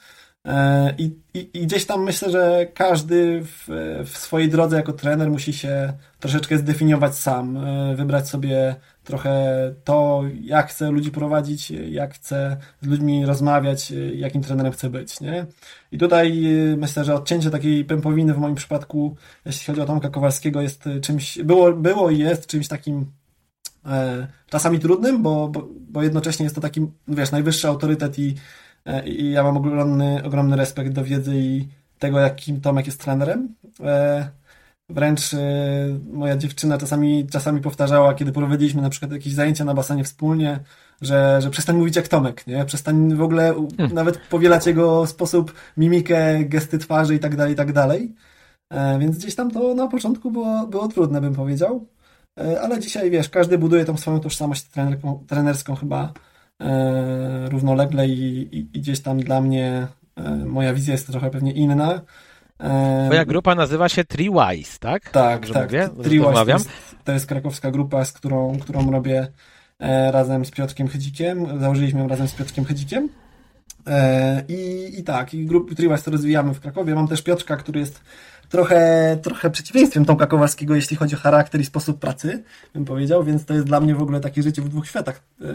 E, 0.47 0.93
I, 0.97 1.19
i, 1.33 1.49
I, 1.53 1.67
gdzieś 1.67 1.85
tam 1.85 2.03
myślę, 2.03 2.31
że 2.31 2.67
każdy 2.73 3.41
w, 3.43 3.65
w, 4.05 4.17
swojej 4.17 4.49
drodze 4.49 4.75
jako 4.75 4.93
trener 4.93 5.31
musi 5.31 5.53
się 5.53 5.93
troszeczkę 6.19 6.57
zdefiniować 6.57 7.15
sam, 7.15 7.57
e, 7.57 7.95
wybrać 7.95 8.29
sobie 8.29 8.75
trochę 9.03 9.55
to, 9.83 10.23
jak 10.41 10.69
chce 10.69 10.91
ludzi 10.91 11.11
prowadzić, 11.11 11.71
jak 11.71 12.13
chce 12.13 12.57
z 12.81 12.87
ludźmi 12.87 13.25
rozmawiać, 13.25 13.93
jakim 14.15 14.41
trenerem 14.41 14.71
chce 14.71 14.89
być. 14.89 15.21
Nie? 15.21 15.45
I 15.91 15.97
tutaj 15.97 16.45
e, 16.45 16.77
myślę, 16.77 17.03
że 17.03 17.15
odcięcie 17.15 17.49
takiej 17.49 17.85
pępowiny 17.85 18.33
w 18.33 18.37
moim 18.37 18.55
przypadku, 18.55 19.15
jeśli 19.45 19.65
chodzi 19.65 19.81
o 19.81 19.85
Tomka 19.85 20.09
Kowalskiego, 20.09 20.61
jest 20.61 20.83
czymś, 21.01 21.39
było, 21.39 21.73
było 21.73 22.11
i 22.11 22.19
jest 22.19 22.47
czymś 22.47 22.67
takim 22.67 23.11
e, 23.85 24.27
czasami 24.49 24.79
trudnym, 24.79 25.23
bo, 25.23 25.47
bo, 25.47 25.67
bo 25.79 26.03
jednocześnie 26.03 26.43
jest 26.43 26.55
to 26.55 26.61
taki, 26.61 26.87
wiesz, 27.07 27.31
najwyższy 27.31 27.67
autorytet 27.67 28.19
i 28.19 28.35
E, 28.35 28.62
i 29.05 29.31
ja 29.31 29.43
mam 29.43 29.57
ogromny, 29.57 30.23
ogromny 30.23 30.55
respekt 30.55 30.91
do 30.91 31.03
wiedzy 31.03 31.31
i 31.35 31.67
tego, 31.99 32.19
jakim 32.19 32.61
Tomek 32.61 32.85
jest 32.85 33.01
trenerem. 33.01 33.55
E, 33.83 34.29
wręcz 34.89 35.33
e, 35.33 35.37
moja 36.13 36.37
dziewczyna 36.37 36.77
czasami, 36.77 37.27
czasami 37.27 37.61
powtarzała, 37.61 38.13
kiedy 38.13 38.31
prowadziliśmy 38.31 38.81
na 38.81 38.89
przykład 38.89 39.11
jakieś 39.11 39.33
zajęcia 39.33 39.65
na 39.65 39.73
basenie 39.73 40.03
wspólnie, 40.03 40.59
że, 41.01 41.41
że 41.41 41.49
przestań 41.49 41.77
mówić 41.77 41.95
jak 41.95 42.07
Tomek, 42.07 42.47
nie? 42.47 42.65
Przestań 42.65 43.15
w 43.15 43.21
ogóle 43.21 43.53
hmm. 43.77 43.95
nawet 43.95 44.17
powielać 44.17 44.67
jego 44.67 45.07
sposób, 45.07 45.53
mimikę, 45.77 46.45
gesty 46.45 46.77
twarzy 46.77 47.15
i 47.15 47.19
tak 47.19 47.35
dalej, 47.35 47.53
i 47.53 47.55
tak 47.55 47.73
dalej. 47.73 48.15
Więc 48.99 49.17
gdzieś 49.17 49.35
tam 49.35 49.51
to 49.51 49.75
na 49.75 49.87
początku 49.87 50.31
było, 50.31 50.67
było 50.67 50.87
trudne, 50.87 51.21
bym 51.21 51.35
powiedział. 51.35 51.85
Ale 52.61 52.79
dzisiaj, 52.79 53.11
wiesz, 53.11 53.29
każdy 53.29 53.57
buduje 53.57 53.85
tą 53.85 53.97
swoją 53.97 54.19
tożsamość 54.19 54.65
trenerską 55.27 55.75
chyba 55.75 56.13
E, 56.13 56.13
równolegle 57.49 58.07
i, 58.07 58.47
i, 58.57 58.57
i 58.57 58.79
gdzieś 58.79 58.99
tam 59.01 59.19
dla 59.19 59.41
mnie 59.41 59.87
e, 60.15 60.35
moja 60.35 60.73
wizja 60.73 60.91
jest 60.91 61.07
trochę 61.07 61.29
pewnie 61.29 61.51
inna. 61.51 62.01
E, 62.59 63.05
Twoja 63.05 63.25
grupa 63.25 63.55
nazywa 63.55 63.89
się 63.89 64.03
Treewise, 64.03 64.79
tak? 64.79 65.09
Tak, 65.09 65.39
Dobrze 65.41 65.53
tak. 65.53 65.69
Treewise 66.03 66.45
to 66.45 66.51
jest, 66.51 66.69
to 67.03 67.11
jest 67.11 67.25
krakowska 67.25 67.71
grupa, 67.71 68.05
z 68.05 68.11
którą, 68.11 68.59
którą 68.59 68.91
robię 68.91 69.27
razem 70.11 70.45
z 70.45 70.51
Piotrkiem 70.51 70.87
Chydzikiem. 70.87 71.59
Założyliśmy 71.59 71.99
ją 71.99 72.07
razem 72.07 72.27
z 72.27 72.33
Piotrkiem 72.33 72.65
Chydzikiem. 72.65 73.09
I, 74.47 74.91
i 74.99 75.03
tak, 75.03 75.33
i 75.33 75.45
grupy 75.45 75.75
Treewise 75.75 76.03
to 76.03 76.11
rozwijamy 76.11 76.53
w 76.53 76.59
Krakowie. 76.59 76.95
Mam 76.95 77.07
też 77.07 77.21
Piotrka, 77.21 77.57
który 77.57 77.79
jest 77.79 78.01
trochę, 78.53 79.17
trochę 79.21 79.49
przeciwieństwem 79.49 80.05
Tomka 80.05 80.27
Kowalskiego, 80.27 80.75
jeśli 80.75 80.97
chodzi 80.97 81.15
o 81.15 81.17
charakter 81.17 81.61
i 81.61 81.65
sposób 81.65 81.99
pracy, 81.99 82.43
bym 82.73 82.85
powiedział, 82.85 83.23
więc 83.23 83.45
to 83.45 83.53
jest 83.53 83.65
dla 83.65 83.79
mnie 83.79 83.95
w 83.95 84.01
ogóle 84.01 84.19
takie 84.19 84.43
życie 84.43 84.61
w 84.61 84.69
dwóch 84.69 84.87
światach 84.87 85.23
e, 85.41 85.45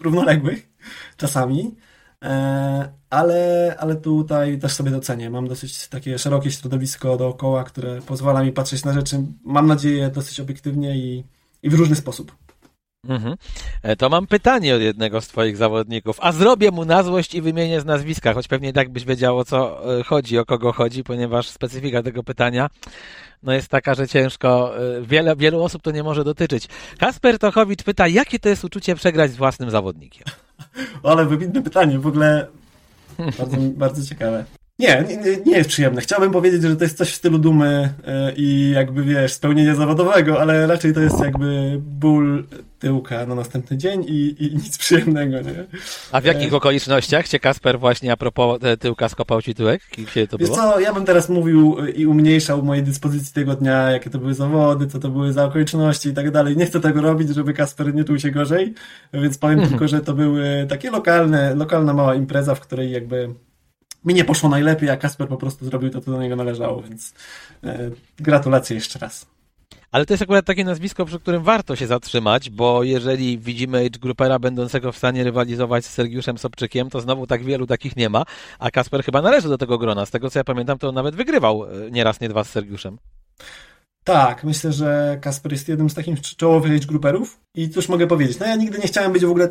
równoległych 0.00 0.68
czasami. 1.16 1.74
E, 2.22 2.92
ale, 3.10 3.74
ale 3.78 3.96
tutaj 3.96 4.58
też 4.58 4.72
sobie 4.72 4.90
docenię. 4.90 5.30
Mam 5.30 5.48
dosyć 5.48 5.88
takie 5.88 6.18
szerokie 6.18 6.50
środowisko 6.50 7.16
dookoła, 7.16 7.64
które 7.64 8.02
pozwala 8.02 8.42
mi 8.42 8.52
patrzeć 8.52 8.84
na 8.84 8.92
rzeczy, 8.92 9.24
mam 9.44 9.66
nadzieję, 9.66 10.10
dosyć 10.10 10.40
obiektywnie 10.40 10.96
i, 10.96 11.24
i 11.62 11.70
w 11.70 11.74
różny 11.74 11.96
sposób. 11.96 12.43
Mhm. 13.08 13.36
E, 13.82 13.96
to 13.96 14.08
mam 14.08 14.26
pytanie 14.26 14.74
od 14.74 14.80
jednego 14.80 15.20
z 15.20 15.28
Twoich 15.28 15.56
zawodników, 15.56 16.18
a 16.20 16.32
zrobię 16.32 16.70
mu 16.70 16.84
na 16.84 17.02
złość 17.02 17.34
i 17.34 17.42
wymienię 17.42 17.80
z 17.80 17.84
nazwiska, 17.84 18.34
choć 18.34 18.48
pewnie 18.48 18.72
tak 18.72 18.90
byś 18.90 19.04
wiedział 19.04 19.38
o 19.38 19.44
co 19.44 19.90
e, 19.98 20.02
chodzi, 20.02 20.38
o 20.38 20.44
kogo 20.44 20.72
chodzi, 20.72 21.04
ponieważ 21.04 21.48
specyfika 21.48 22.02
tego 22.02 22.22
pytania 22.22 22.68
no 23.44 23.52
jest 23.52 23.68
taka, 23.68 23.94
że 23.94 24.08
ciężko, 24.08 24.78
e, 24.78 25.02
wiele, 25.02 25.36
wielu 25.36 25.62
osób 25.62 25.82
to 25.82 25.90
nie 25.90 26.02
może 26.02 26.24
dotyczyć. 26.24 26.68
Kasper 26.98 27.38
Tochowicz 27.38 27.82
pyta, 27.82 28.08
jakie 28.08 28.38
to 28.38 28.48
jest 28.48 28.64
uczucie 28.64 28.94
przegrać 28.94 29.30
z 29.30 29.36
własnym 29.36 29.70
zawodnikiem? 29.70 30.24
Ale 31.02 31.26
wybitne 31.26 31.62
pytanie, 31.62 31.98
w 31.98 32.06
ogóle 32.06 32.46
bardzo, 33.38 33.56
bardzo 33.84 34.06
ciekawe. 34.06 34.44
Nie, 34.78 35.04
nie, 35.08 35.36
nie, 35.46 35.56
jest 35.56 35.68
przyjemne. 35.68 36.00
Chciałbym 36.00 36.30
powiedzieć, 36.30 36.62
że 36.62 36.76
to 36.76 36.84
jest 36.84 36.98
coś 36.98 37.10
w 37.10 37.14
stylu 37.14 37.38
dumy 37.38 37.94
i 38.36 38.72
jakby 38.74 39.04
wiesz, 39.04 39.32
spełnienia 39.32 39.74
zawodowego, 39.74 40.40
ale 40.40 40.66
raczej 40.66 40.94
to 40.94 41.00
jest 41.00 41.20
jakby 41.20 41.78
ból 41.80 42.44
tyłka 42.84 43.26
na 43.26 43.34
następny 43.34 43.76
dzień 43.76 44.04
i, 44.08 44.44
i 44.44 44.56
nic 44.56 44.78
przyjemnego, 44.78 45.40
nie? 45.40 45.64
A 46.12 46.20
w 46.20 46.24
jakich 46.24 46.52
e... 46.52 46.56
okolicznościach 46.56 47.28
cię 47.28 47.40
Kasper 47.40 47.78
właśnie 47.78 48.12
a 48.12 48.16
propos 48.16 48.58
e, 48.62 48.76
tyłka 48.76 49.08
skopał 49.08 49.42
ci 49.42 49.54
tyłek? 49.54 49.82
Kiedy 50.14 50.28
to 50.28 50.38
Wiesz 50.38 50.48
było? 50.48 50.60
co, 50.60 50.80
ja 50.80 50.92
bym 50.92 51.04
teraz 51.04 51.28
mówił 51.28 51.76
i 51.86 52.06
umniejszał 52.06 52.62
mojej 52.62 52.84
dyspozycji 52.84 53.34
tego 53.34 53.54
dnia, 53.54 53.90
jakie 53.90 54.10
to 54.10 54.18
były 54.18 54.34
zawody, 54.34 54.86
co 54.86 54.98
to 54.98 55.08
były 55.08 55.32
za 55.32 55.44
okoliczności 55.44 56.08
i 56.08 56.12
tak 56.12 56.30
dalej. 56.30 56.56
Nie 56.56 56.66
chcę 56.66 56.80
tego 56.80 57.00
robić, 57.00 57.28
żeby 57.28 57.52
Kasper 57.54 57.94
nie 57.94 58.04
czuł 58.04 58.18
się 58.18 58.30
gorzej, 58.30 58.74
więc 59.12 59.38
powiem 59.38 59.58
mhm. 59.58 59.70
tylko, 59.70 59.88
że 59.88 60.00
to 60.00 60.14
były 60.14 60.66
takie 60.68 60.90
lokalne, 60.90 61.54
lokalna 61.54 61.92
mała 61.92 62.14
impreza, 62.14 62.54
w 62.54 62.60
której 62.60 62.90
jakby 62.90 63.34
mi 64.04 64.14
nie 64.14 64.24
poszło 64.24 64.48
najlepiej, 64.48 64.90
a 64.90 64.96
Kasper 64.96 65.28
po 65.28 65.36
prostu 65.36 65.64
zrobił 65.64 65.90
to, 65.90 66.00
co 66.00 66.10
do 66.10 66.22
niego 66.22 66.36
należało, 66.36 66.82
więc 66.82 67.14
e, 67.64 67.90
gratulacje 68.16 68.76
jeszcze 68.76 68.98
raz. 68.98 69.33
Ale 69.94 70.06
to 70.06 70.12
jest 70.12 70.22
akurat 70.22 70.46
takie 70.46 70.64
nazwisko, 70.64 71.04
przy 71.04 71.20
którym 71.20 71.42
warto 71.42 71.76
się 71.76 71.86
zatrzymać, 71.86 72.50
bo 72.50 72.82
jeżeli 72.82 73.38
widzimy 73.38 73.78
Age 73.78 73.98
Groupera 73.98 74.38
będącego 74.38 74.92
w 74.92 74.96
stanie 74.96 75.24
rywalizować 75.24 75.84
z 75.86 75.92
Sergiuszem 75.92 76.38
Sobczykiem, 76.38 76.90
to 76.90 77.00
znowu 77.00 77.26
tak 77.26 77.44
wielu 77.44 77.66
takich 77.66 77.96
nie 77.96 78.08
ma, 78.08 78.24
a 78.58 78.70
Kasper 78.70 79.04
chyba 79.04 79.22
należy 79.22 79.48
do 79.48 79.58
tego 79.58 79.78
grona. 79.78 80.06
Z 80.06 80.10
tego 80.10 80.30
co 80.30 80.38
ja 80.38 80.44
pamiętam, 80.44 80.78
to 80.78 80.92
nawet 80.92 81.14
wygrywał 81.14 81.64
e, 81.64 81.90
nie 81.90 82.04
raz, 82.04 82.20
nie 82.20 82.28
dwa 82.28 82.44
z 82.44 82.50
Sergiuszem. 82.50 82.98
Tak, 84.04 84.44
myślę, 84.44 84.72
że 84.72 85.18
Kasper 85.20 85.52
jest 85.52 85.68
jednym 85.68 85.90
z 85.90 85.94
takich 85.94 86.20
czołowych 86.20 86.72
age 86.72 86.86
grouperów 86.86 87.40
i 87.54 87.70
cóż 87.70 87.88
mogę 87.88 88.06
powiedzieć. 88.06 88.38
No 88.38 88.46
ja 88.46 88.56
nigdy 88.56 88.78
nie 88.78 88.86
chciałem 88.86 89.12
być 89.12 89.24
w 89.24 89.30
ogóle 89.30 89.48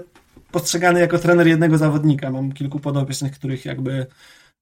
postrzegany 0.52 1.00
jako 1.00 1.20
trener 1.20 1.48
jednego 1.48 1.78
zawodnika. 1.78 2.32
Mam 2.32 2.52
kilku 2.52 2.80
podopiecznych, 2.80 3.32
których 3.32 3.66
jakby 3.66 4.06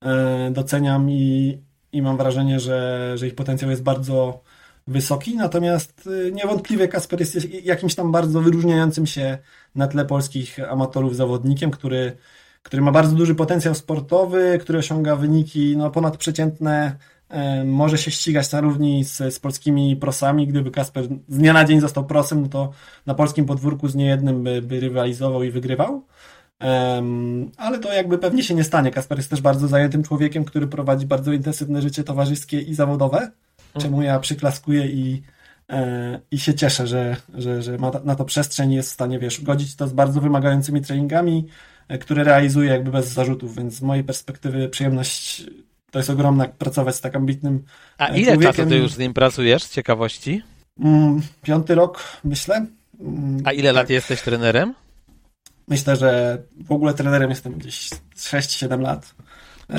E, 0.06 0.52
doceniam 0.52 1.10
i, 1.10 1.58
i 1.92 2.02
mam 2.02 2.18
wrażenie, 2.18 2.60
że, 2.60 3.12
że 3.16 3.28
ich 3.28 3.36
potencjał 3.36 3.72
jest 3.72 3.84
bardzo 3.84 4.44
wysoki, 4.88 5.36
natomiast 5.36 6.10
e, 6.28 6.32
niewątpliwie 6.32 6.88
Kasper 6.88 7.20
jest 7.20 7.54
jakimś 7.64 7.96
tam 7.96 8.12
bardzo 8.12 8.42
wyróżniającym 8.42 9.06
się 9.06 9.38
na 9.76 9.88
tle 9.88 10.06
polskich 10.06 10.60
amatorów 10.70 11.16
zawodnikiem, 11.16 11.72
który, 11.72 12.18
który 12.64 12.82
ma 12.82 12.92
bardzo 12.92 13.16
duży 13.16 13.36
potencjał 13.36 13.76
sportowy, 13.76 14.58
który 14.62 14.80
osiąga 14.80 15.16
wyniki 15.16 15.78
no, 15.78 15.92
ponadprzeciętne, 15.92 16.96
e, 17.30 17.64
może 17.64 17.98
się 17.98 18.12
ścigać 18.12 18.52
na 18.52 18.62
równi 18.62 19.04
z, 19.04 19.18
z 19.18 19.40
polskimi 19.40 19.96
prosami. 19.96 20.48
Gdyby 20.48 20.72
Kasper 20.72 21.06
z 21.28 21.38
dnia 21.38 21.54
na 21.54 21.66
dzień 21.66 21.80
został 21.80 22.06
prosem, 22.06 22.42
no 22.42 22.48
to 22.48 22.72
na 23.06 23.14
polskim 23.16 23.46
podwórku 23.46 23.88
z 23.88 23.96
niejednym 23.96 24.44
by, 24.44 24.62
by 24.62 24.80
rywalizował 24.80 25.44
i 25.44 25.52
wygrywał. 25.52 26.06
Um, 26.62 27.52
ale 27.58 27.80
to 27.80 27.94
jakby 27.94 28.18
pewnie 28.18 28.44
się 28.44 28.56
nie 28.56 28.64
stanie. 28.64 28.92
Kasper 28.92 29.18
jest 29.18 29.30
też 29.30 29.42
bardzo 29.42 29.68
zajętym 29.68 30.04
człowiekiem, 30.04 30.46
który 30.46 30.68
prowadzi 30.68 31.06
bardzo 31.06 31.34
intensywne 31.34 31.82
życie 31.82 32.04
towarzyskie 32.04 32.62
i 32.62 32.76
zawodowe. 32.76 33.32
Czemu 33.80 34.02
ja 34.02 34.20
przyklaskuję 34.20 34.86
i, 34.88 35.24
e, 35.70 36.20
i 36.32 36.40
się 36.40 36.54
cieszę, 36.54 36.88
że, 36.88 37.18
że, 37.34 37.62
że 37.62 37.78
ma 37.78 37.92
na 38.04 38.16
to 38.16 38.26
przestrzeń 38.26 38.72
i 38.72 38.76
jest 38.76 38.90
w 38.90 38.94
stanie, 38.94 39.20
wiesz, 39.20 39.42
godzić 39.42 39.76
to 39.76 39.88
z 39.88 39.94
bardzo 39.94 40.22
wymagającymi 40.22 40.82
treningami, 40.82 41.48
e, 41.88 41.98
które 41.98 42.24
realizuje 42.24 42.70
jakby 42.70 42.92
bez 42.92 43.08
zarzutów, 43.08 43.56
więc 43.56 43.74
z 43.74 43.82
mojej 43.82 44.04
perspektywy 44.04 44.70
przyjemność 44.70 45.46
to 45.92 46.00
jest 46.00 46.10
ogromna 46.10 46.48
pracować 46.48 46.96
z 46.96 47.02
tak 47.02 47.16
ambitnym 47.16 47.64
A 47.98 48.10
e, 48.10 48.20
ile 48.20 48.32
człowiekiem. 48.34 48.54
czasu 48.56 48.70
ty 48.70 48.78
już 48.78 48.92
z 48.92 48.98
nim 48.98 49.14
pracujesz, 49.14 49.64
z 49.64 49.72
ciekawości? 49.72 50.44
Mm, 50.80 51.22
piąty 51.42 51.76
rok, 51.76 52.04
myślę. 52.24 52.66
Mm, 53.00 53.42
A 53.46 53.54
ile 53.54 53.70
tak. 53.70 53.76
lat 53.76 53.90
jesteś 53.90 54.22
trenerem? 54.22 54.74
Myślę, 55.68 55.96
że 55.96 56.38
w 56.66 56.72
ogóle 56.72 56.94
trenerem 56.94 57.30
jestem 57.30 57.54
gdzieś 57.54 57.90
6-7 58.16 58.82
lat. 58.82 59.16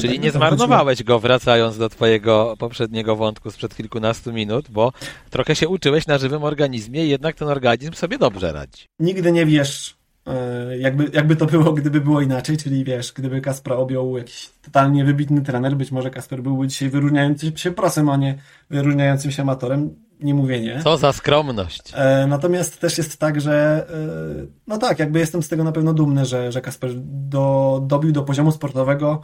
Czyli 0.00 0.20
nie 0.20 0.30
zmarnowałeś 0.30 1.02
go 1.02 1.18
wracając 1.18 1.78
do 1.78 1.88
twojego 1.88 2.54
poprzedniego 2.58 3.16
wątku 3.16 3.50
sprzed 3.50 3.76
kilkunastu 3.76 4.32
minut, 4.32 4.66
bo 4.70 4.92
trochę 5.30 5.56
się 5.56 5.68
uczyłeś 5.68 6.06
na 6.06 6.18
żywym 6.18 6.44
organizmie 6.44 7.06
i 7.06 7.08
jednak 7.08 7.36
ten 7.36 7.48
organizm 7.48 7.92
sobie 7.92 8.18
dobrze 8.18 8.52
radzi. 8.52 8.86
Nigdy 8.98 9.32
nie 9.32 9.46
wiesz, 9.46 9.96
e, 10.26 10.78
jakby, 10.78 11.10
jakby 11.12 11.36
to 11.36 11.46
było, 11.46 11.72
gdyby 11.72 12.00
było 12.00 12.20
inaczej, 12.20 12.56
czyli 12.56 12.84
wiesz, 12.84 13.12
gdyby 13.12 13.40
Kaspra 13.40 13.76
objął 13.76 14.18
jakiś 14.18 14.50
totalnie 14.62 15.04
wybitny 15.04 15.42
trener, 15.42 15.76
być 15.76 15.92
może 15.92 16.10
Kasper 16.10 16.42
byłby 16.42 16.68
dzisiaj 16.68 16.88
wyróżniającym 16.88 17.56
się 17.56 17.70
prosem, 17.70 18.08
a 18.08 18.16
nie 18.16 18.38
wyróżniającym 18.70 19.30
się 19.30 19.42
amatorem 19.42 19.94
nie 20.22 20.34
mówię 20.34 20.60
nie. 20.60 20.80
Co 20.82 20.96
za 20.96 21.12
skromność. 21.12 21.92
E, 21.94 22.26
natomiast 22.26 22.80
też 22.80 22.98
jest 22.98 23.18
tak, 23.18 23.40
że 23.40 23.86
e, 23.90 24.46
no 24.66 24.78
tak, 24.78 24.98
jakby 24.98 25.18
jestem 25.18 25.42
z 25.42 25.48
tego 25.48 25.64
na 25.64 25.72
pewno 25.72 25.94
dumny, 25.94 26.24
że, 26.24 26.52
że 26.52 26.60
Kasper 26.60 26.90
do, 27.04 27.80
dobił 27.86 28.12
do 28.12 28.22
poziomu 28.22 28.52
sportowego, 28.52 29.22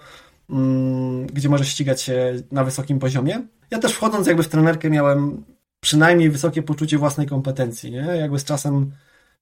gdzie 1.33 1.49
może 1.49 1.65
ścigać 1.65 2.03
się 2.03 2.35
na 2.53 2.65
wysokim 2.65 2.99
poziomie. 2.99 3.43
Ja 3.71 3.79
też 3.79 3.93
wchodząc 3.93 4.27
jakby 4.27 4.43
w 4.43 4.49
trenerkę 4.49 4.91
miałem 4.91 5.45
przynajmniej 5.81 6.31
wysokie 6.31 6.63
poczucie 6.63 6.99
własnej 6.99 7.27
kompetencji, 7.27 7.91
nie? 7.91 7.99
Jakby 7.99 8.39
z 8.39 8.45
czasem 8.45 8.93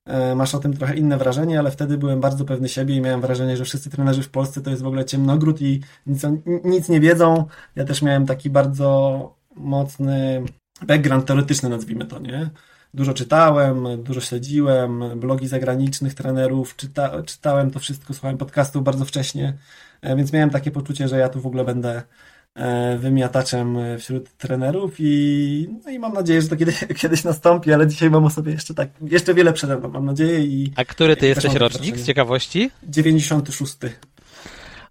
e, 0.04 0.34
masz 0.34 0.54
o 0.54 0.58
tym 0.58 0.76
trochę 0.76 0.96
inne 0.96 1.18
wrażenie, 1.18 1.58
ale 1.58 1.70
wtedy 1.70 1.98
byłem 1.98 2.20
bardzo 2.20 2.44
pewny 2.44 2.68
siebie 2.68 2.96
i 2.96 3.00
miałem 3.00 3.20
wrażenie, 3.20 3.56
że 3.56 3.64
wszyscy 3.64 3.90
trenerzy 3.90 4.22
w 4.22 4.30
Polsce 4.30 4.60
to 4.60 4.70
jest 4.70 4.82
w 4.82 4.86
ogóle 4.86 5.04
ciemnogród 5.04 5.62
i 5.62 5.80
nic, 6.06 6.22
nic 6.64 6.88
nie 6.88 7.00
wiedzą. 7.00 7.44
Ja 7.76 7.84
też 7.84 8.02
miałem 8.02 8.26
taki 8.26 8.50
bardzo 8.50 9.34
mocny 9.56 10.42
background 10.86 11.26
teoretyczny, 11.26 11.68
nazwijmy 11.68 12.04
to, 12.04 12.18
nie? 12.18 12.50
Dużo 12.96 13.14
czytałem, 13.14 13.86
dużo 14.02 14.20
śledziłem, 14.20 15.20
blogi 15.20 15.48
zagranicznych 15.48 16.14
trenerów, 16.14 16.76
czyta, 16.76 17.22
czytałem 17.22 17.70
to 17.70 17.78
wszystko, 17.78 18.14
słuchałem 18.14 18.38
podcastów 18.38 18.84
bardzo 18.84 19.04
wcześnie, 19.04 19.54
e, 20.00 20.16
więc 20.16 20.32
miałem 20.32 20.50
takie 20.50 20.70
poczucie, 20.70 21.08
że 21.08 21.18
ja 21.18 21.28
tu 21.28 21.40
w 21.40 21.46
ogóle 21.46 21.64
będę 21.64 22.02
e, 22.54 22.98
wymiataczem 22.98 23.78
wśród 23.98 24.36
trenerów 24.36 24.94
i, 24.98 25.68
no 25.84 25.90
i 25.90 25.98
mam 25.98 26.12
nadzieję, 26.12 26.42
że 26.42 26.48
to 26.48 26.56
kiedyś, 26.56 26.84
kiedyś 27.02 27.24
nastąpi, 27.24 27.72
ale 27.72 27.86
dzisiaj 27.86 28.10
mam 28.10 28.24
o 28.24 28.30
sobie 28.30 28.52
jeszcze 28.52 28.74
tak, 28.74 28.88
jeszcze 29.02 29.34
wiele 29.34 29.52
przede 29.52 29.76
mną, 29.76 29.88
mam 29.88 30.04
nadzieję. 30.04 30.40
I, 30.40 30.72
A 30.76 30.84
który 30.84 31.16
ty 31.16 31.26
jesteś 31.26 31.54
rocznik 31.54 31.98
z 31.98 32.06
ciekawości? 32.06 32.70
96 32.88 33.76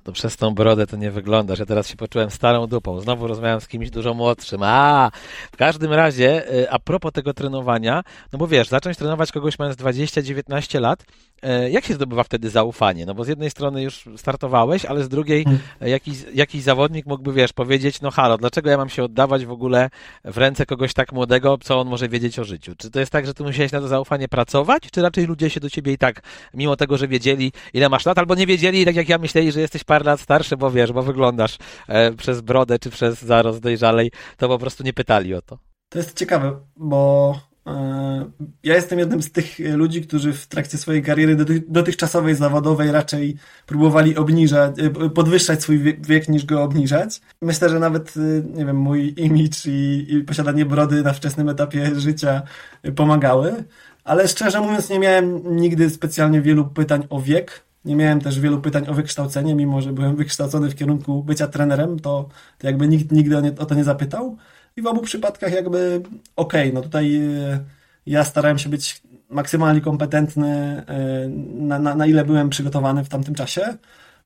to 0.06 0.12
przez 0.12 0.38
tą 0.38 0.54
brodę 0.54 0.88
to 0.88 0.98
nie 0.98 1.12
wyglądasz. 1.12 1.60
Ja 1.60 1.66
teraz 1.66 1.88
się 1.88 1.96
poczułem 1.96 2.30
starą 2.30 2.68
dupą. 2.68 3.00
Znowu 3.00 3.28
rozmawiam 3.28 3.62
z 3.62 3.68
kimś 3.68 3.90
dużo 3.90 4.14
młodszym. 4.14 4.64
A, 4.64 5.12
w 5.52 5.58
każdym 5.58 5.94
razie, 5.94 6.54
y, 6.54 6.72
a 6.72 6.80
propos 6.80 7.12
tego 7.12 7.34
trenowania, 7.34 8.04
no 8.34 8.40
bo 8.40 8.48
wiesz, 8.48 8.68
zacząć 8.68 8.98
trenować 8.98 9.32
kogoś 9.32 9.60
mając 9.60 9.78
20-19 9.78 10.80
lat, 10.80 11.06
y, 11.46 11.70
jak 11.70 11.86
się 11.86 11.94
zdobywa 11.94 12.24
wtedy 12.24 12.50
zaufanie? 12.50 13.06
No 13.06 13.14
bo 13.14 13.24
z 13.24 13.28
jednej 13.28 13.50
strony 13.50 13.84
już 13.84 14.10
startowałeś, 14.18 14.86
ale 14.86 15.04
z 15.04 15.10
drugiej 15.10 15.44
hmm. 15.44 15.62
jakiś, 15.82 16.18
jakiś 16.34 16.64
zawodnik 16.64 17.06
mógłby, 17.06 17.34
wiesz, 17.34 17.54
powiedzieć, 17.54 18.02
no 18.02 18.12
halo, 18.12 18.38
dlaczego 18.38 18.70
ja 18.70 18.78
mam 18.78 18.90
się 18.90 19.04
oddawać 19.04 19.46
w 19.46 19.52
ogóle 19.52 19.90
w 20.26 20.38
ręce 20.38 20.66
kogoś 20.66 20.94
tak 20.94 21.14
młodego, 21.14 21.58
co 21.64 21.80
on 21.80 21.88
może 21.88 22.10
wiedzieć 22.10 22.40
o 22.40 22.44
życiu? 22.44 22.74
Czy 22.78 22.92
to 22.92 23.00
jest 23.00 23.12
tak, 23.12 23.26
że 23.26 23.34
ty 23.34 23.44
musiałeś 23.44 23.72
na 23.72 23.80
to 23.80 23.88
zaufanie 23.88 24.28
pracować, 24.28 24.84
czy 24.92 25.02
raczej 25.02 25.26
ludzie 25.26 25.50
się 25.50 25.60
do 25.60 25.70
ciebie 25.70 25.94
i 25.94 25.98
tak, 25.98 26.22
mimo 26.54 26.76
tego, 26.76 26.98
że 26.98 27.08
wiedzieli, 27.08 27.52
ile 27.74 27.90
masz 27.90 28.06
lat, 28.06 28.18
albo 28.18 28.36
nie 28.36 28.48
wiedzieli, 28.48 28.86
tak 28.86 28.96
jak 28.96 29.10
ja 29.10 29.18
myśleli, 29.18 29.52
że 29.52 29.62
jesteś 29.62 29.84
parę 29.84 29.95
lat 30.04 30.20
starszy, 30.20 30.58
bo 30.58 30.72
wiesz, 30.72 30.92
bo 30.92 31.04
wyglądasz 31.04 31.58
e, 31.88 32.12
przez 32.12 32.42
brodę 32.42 32.80
czy 32.80 32.90
przez 32.90 33.22
zarost 33.22 33.60
dojrzalej, 33.60 34.12
to 34.38 34.48
po 34.48 34.60
prostu 34.60 34.84
nie 34.84 34.94
pytali 34.94 35.34
o 35.34 35.42
to. 35.42 35.58
To 35.90 35.98
jest 35.98 36.18
ciekawe, 36.18 36.60
bo 36.78 37.40
e, 37.68 38.32
ja 38.64 38.76
jestem 38.76 39.00
jednym 39.00 39.22
z 39.22 39.32
tych 39.32 39.60
ludzi, 39.60 40.02
którzy 40.02 40.34
w 40.34 40.48
trakcie 40.48 40.78
swojej 40.78 41.04
kariery 41.04 41.38
dotychczasowej, 41.68 42.36
zawodowej 42.36 42.92
raczej 42.92 43.38
próbowali 43.66 44.18
obniżać, 44.18 44.80
e, 44.80 45.10
podwyższać 45.10 45.62
swój 45.62 45.80
wiek 46.02 46.30
niż 46.30 46.46
go 46.46 46.64
obniżać. 46.64 47.22
Myślę, 47.42 47.70
że 47.70 47.80
nawet, 47.80 48.14
nie 48.54 48.66
wiem, 48.66 48.78
mój 48.78 49.14
imidż 49.18 49.66
i, 49.66 50.06
i 50.10 50.24
posiadanie 50.24 50.66
brody 50.66 51.02
na 51.02 51.14
wczesnym 51.14 51.50
etapie 51.50 51.92
życia 51.96 52.42
pomagały. 52.96 53.64
Ale 54.06 54.28
szczerze 54.28 54.62
mówiąc, 54.62 54.90
nie 54.90 55.00
miałem 55.00 55.56
nigdy 55.56 55.90
specjalnie 55.90 56.42
wielu 56.42 56.66
pytań 56.66 57.08
o 57.10 57.22
wiek. 57.22 57.66
Nie 57.86 57.96
miałem 57.96 58.22
też 58.22 58.40
wielu 58.40 58.62
pytań 58.62 58.88
o 58.88 58.94
wykształcenie, 58.94 59.56
mimo 59.56 59.82
że 59.82 59.94
byłem 59.94 60.16
wykształcony 60.16 60.70
w 60.70 60.76
kierunku 60.76 61.24
bycia 61.24 61.48
trenerem, 61.48 62.00
to, 62.00 62.30
to 62.58 62.68
jakby 62.68 62.88
nikt 62.88 63.12
nigdy 63.12 63.38
o, 63.38 63.42
nie, 63.42 63.56
o 63.60 63.66
to 63.66 63.76
nie 63.76 63.84
zapytał. 63.84 64.38
I 64.78 64.82
w 64.82 64.88
obu 64.88 65.02
przypadkach 65.02 65.54
jakby 65.54 66.02
okej, 66.36 66.70
okay, 66.70 66.74
no 66.74 66.82
tutaj 66.82 67.16
e, 67.16 67.60
ja 68.06 68.24
starałem 68.24 68.58
się 68.58 68.70
być 68.70 69.02
maksymalnie 69.30 69.82
kompetentny, 69.82 70.48
e, 70.88 71.28
na, 71.54 71.80
na, 71.80 71.96
na 71.96 72.06
ile 72.06 72.26
byłem 72.26 72.50
przygotowany 72.50 73.04
w 73.04 73.10
tamtym 73.10 73.36
czasie. 73.36 73.78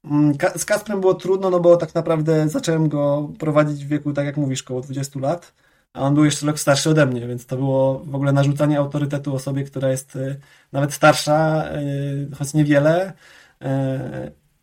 Mm, 0.05 0.33
z 0.55 0.65
Kasprem 0.65 1.01
było 1.01 1.13
trudno, 1.13 1.49
no 1.49 1.59
bo 1.59 1.77
tak 1.77 1.95
naprawdę 1.95 2.49
zacząłem 2.49 2.89
go 2.89 3.31
prowadzić 3.39 3.85
w 3.85 3.87
wieku, 3.87 4.13
tak 4.13 4.25
jak 4.25 4.37
mówisz, 4.37 4.61
około 4.61 4.81
20 4.81 5.19
lat, 5.19 5.53
a 5.93 6.01
on 6.01 6.15
był 6.15 6.25
jeszcze 6.25 6.45
rok 6.45 6.59
starszy 6.59 6.89
ode 6.89 7.05
mnie, 7.05 7.27
więc 7.27 7.45
to 7.45 7.57
było 7.57 7.99
w 7.99 8.15
ogóle 8.15 8.31
narzucanie 8.33 8.77
autorytetu 8.79 9.35
osobie, 9.35 9.63
która 9.63 9.89
jest 9.89 10.15
e, 10.15 10.35
nawet 10.71 10.93
starsza, 10.93 11.65
choć 12.37 12.53
niewiele, 12.53 13.13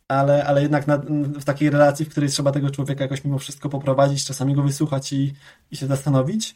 ale, 0.07 0.45
ale 0.45 0.61
jednak 0.61 0.87
na, 0.87 0.97
w 1.39 1.43
takiej 1.43 1.69
relacji, 1.69 2.05
w 2.05 2.09
której 2.09 2.29
trzeba 2.29 2.51
tego 2.51 2.69
człowieka 2.69 3.03
jakoś 3.03 3.23
mimo 3.23 3.37
wszystko 3.37 3.69
poprowadzić, 3.69 4.25
czasami 4.25 4.55
go 4.55 4.63
wysłuchać 4.63 5.13
i, 5.13 5.33
i 5.71 5.77
się 5.77 5.87
zastanowić. 5.87 6.55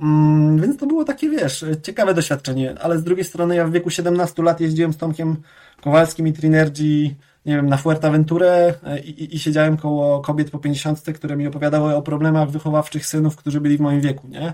Mm, 0.00 0.60
więc 0.60 0.76
to 0.76 0.86
było 0.86 1.04
takie, 1.04 1.30
wiesz, 1.30 1.64
ciekawe 1.82 2.14
doświadczenie, 2.14 2.74
ale 2.80 2.98
z 2.98 3.04
drugiej 3.04 3.24
strony 3.24 3.56
ja 3.56 3.66
w 3.66 3.72
wieku 3.72 3.90
17 3.90 4.42
lat 4.42 4.60
jeździłem 4.60 4.92
z 4.92 4.96
Tomkiem 4.96 5.36
Kowalskim 5.80 6.28
i 6.28 6.32
Trinergy, 6.32 7.14
nie 7.46 7.56
wiem, 7.56 7.66
na 7.66 7.76
Fuerteventurę 7.76 8.74
e, 8.84 9.00
i, 9.00 9.22
i, 9.24 9.34
i 9.34 9.38
siedziałem 9.38 9.76
koło 9.76 10.20
kobiet 10.20 10.50
po 10.50 10.58
50, 10.58 11.02
które 11.14 11.36
mi 11.36 11.46
opowiadały 11.46 11.96
o 11.96 12.02
problemach 12.02 12.50
wychowawczych 12.50 13.06
synów, 13.06 13.36
którzy 13.36 13.60
byli 13.60 13.76
w 13.76 13.80
moim 13.80 14.00
wieku, 14.00 14.28
nie? 14.28 14.52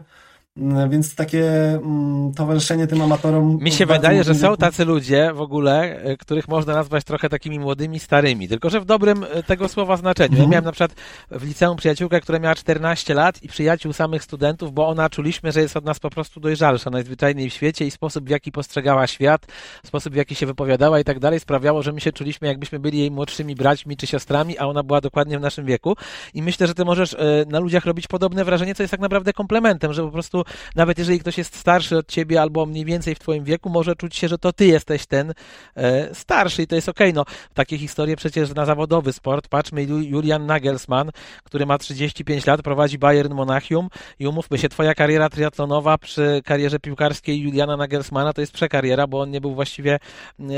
Mm, 0.58 0.90
więc 0.90 1.14
takie 1.14 1.44
mm, 1.74 2.32
towarzyszenie 2.34 2.86
tym 2.86 3.02
amatorom. 3.02 3.58
Mi 3.60 3.72
się 3.72 3.86
wydaje, 3.86 4.24
że 4.24 4.34
są 4.34 4.56
tacy 4.56 4.84
ludzie 4.84 5.32
w 5.34 5.40
ogóle, 5.40 6.00
e, 6.02 6.16
których 6.16 6.48
można 6.48 6.74
nazwać 6.74 7.04
trochę 7.04 7.28
takimi 7.28 7.58
młodymi 7.58 7.98
starymi, 7.98 8.48
tylko 8.48 8.70
że 8.70 8.80
w 8.80 8.84
dobrym 8.84 9.24
e, 9.32 9.42
tego 9.42 9.68
słowa 9.68 9.96
znaczeniu. 9.96 10.32
Ja 10.32 10.36
mhm. 10.36 10.50
miałem 10.50 10.64
na 10.64 10.72
przykład 10.72 10.94
w 11.30 11.44
liceum 11.44 11.76
przyjaciółkę, 11.76 12.20
która 12.20 12.38
miała 12.38 12.54
14 12.54 13.14
lat 13.14 13.42
i 13.42 13.48
przyjaciół 13.48 13.92
samych 13.92 14.22
studentów, 14.22 14.72
bo 14.72 14.88
ona 14.88 15.10
czuliśmy, 15.10 15.52
że 15.52 15.60
jest 15.60 15.76
od 15.76 15.84
nas 15.84 15.98
po 15.98 16.10
prostu 16.10 16.40
dojrzalsza 16.40 16.90
najzwyczajniej 16.90 17.50
w 17.50 17.52
świecie 17.52 17.86
i 17.86 17.90
sposób, 17.90 18.24
w 18.24 18.28
jaki 18.28 18.52
postrzegała 18.52 19.06
świat, 19.06 19.46
sposób, 19.84 20.12
w 20.12 20.16
jaki 20.16 20.34
się 20.34 20.46
wypowiadała 20.46 21.00
i 21.00 21.04
tak 21.04 21.18
dalej, 21.18 21.40
sprawiało, 21.40 21.82
że 21.82 21.92
my 21.92 22.00
się 22.00 22.12
czuliśmy, 22.12 22.48
jakbyśmy 22.48 22.78
byli 22.78 22.98
jej 22.98 23.10
młodszymi 23.10 23.54
braćmi 23.54 23.96
czy 23.96 24.06
siostrami, 24.06 24.58
a 24.58 24.66
ona 24.66 24.82
była 24.82 25.00
dokładnie 25.00 25.38
w 25.38 25.42
naszym 25.42 25.66
wieku. 25.66 25.96
I 26.34 26.42
myślę, 26.42 26.66
że 26.66 26.74
ty 26.74 26.84
możesz 26.84 27.14
e, 27.14 27.44
na 27.48 27.58
ludziach 27.58 27.86
robić 27.86 28.06
podobne 28.06 28.44
wrażenie, 28.44 28.74
co 28.74 28.82
jest 28.82 28.90
tak 28.90 29.00
naprawdę 29.00 29.32
komplementem, 29.32 29.92
że 29.92 30.02
po 30.02 30.10
prostu 30.10 30.45
nawet 30.74 30.98
jeżeli 30.98 31.20
ktoś 31.20 31.38
jest 31.38 31.56
starszy 31.56 31.96
od 31.96 32.08
ciebie 32.08 32.42
albo 32.42 32.66
mniej 32.66 32.84
więcej 32.84 33.14
w 33.14 33.18
twoim 33.18 33.44
wieku, 33.44 33.70
może 33.70 33.96
czuć 33.96 34.16
się, 34.16 34.28
że 34.28 34.38
to 34.38 34.52
ty 34.52 34.66
jesteś 34.66 35.06
ten 35.06 35.34
e, 35.76 36.14
starszy 36.14 36.62
i 36.62 36.66
to 36.66 36.74
jest 36.74 36.88
okej. 36.88 37.10
Okay. 37.10 37.16
No, 37.16 37.24
takie 37.54 37.78
historie 37.78 38.16
przecież 38.16 38.54
na 38.54 38.64
zawodowy 38.64 39.12
sport. 39.12 39.48
Patrzmy, 39.48 39.82
Julian 39.82 40.46
Nagelsmann, 40.46 41.10
który 41.44 41.66
ma 41.66 41.78
35 41.78 42.46
lat, 42.46 42.62
prowadzi 42.62 42.98
Bayern 42.98 43.34
Monachium 43.34 43.88
i 44.18 44.26
umówmy 44.26 44.58
się, 44.58 44.68
twoja 44.68 44.94
kariera 44.94 45.28
triatlonowa 45.28 45.98
przy 45.98 46.42
karierze 46.44 46.78
piłkarskiej 46.78 47.40
Juliana 47.40 47.76
Nagelsmana 47.76 48.32
to 48.32 48.40
jest 48.40 48.52
przekariera, 48.52 49.06
bo 49.06 49.20
on 49.20 49.30
nie 49.30 49.40
był 49.40 49.54
właściwie 49.54 49.98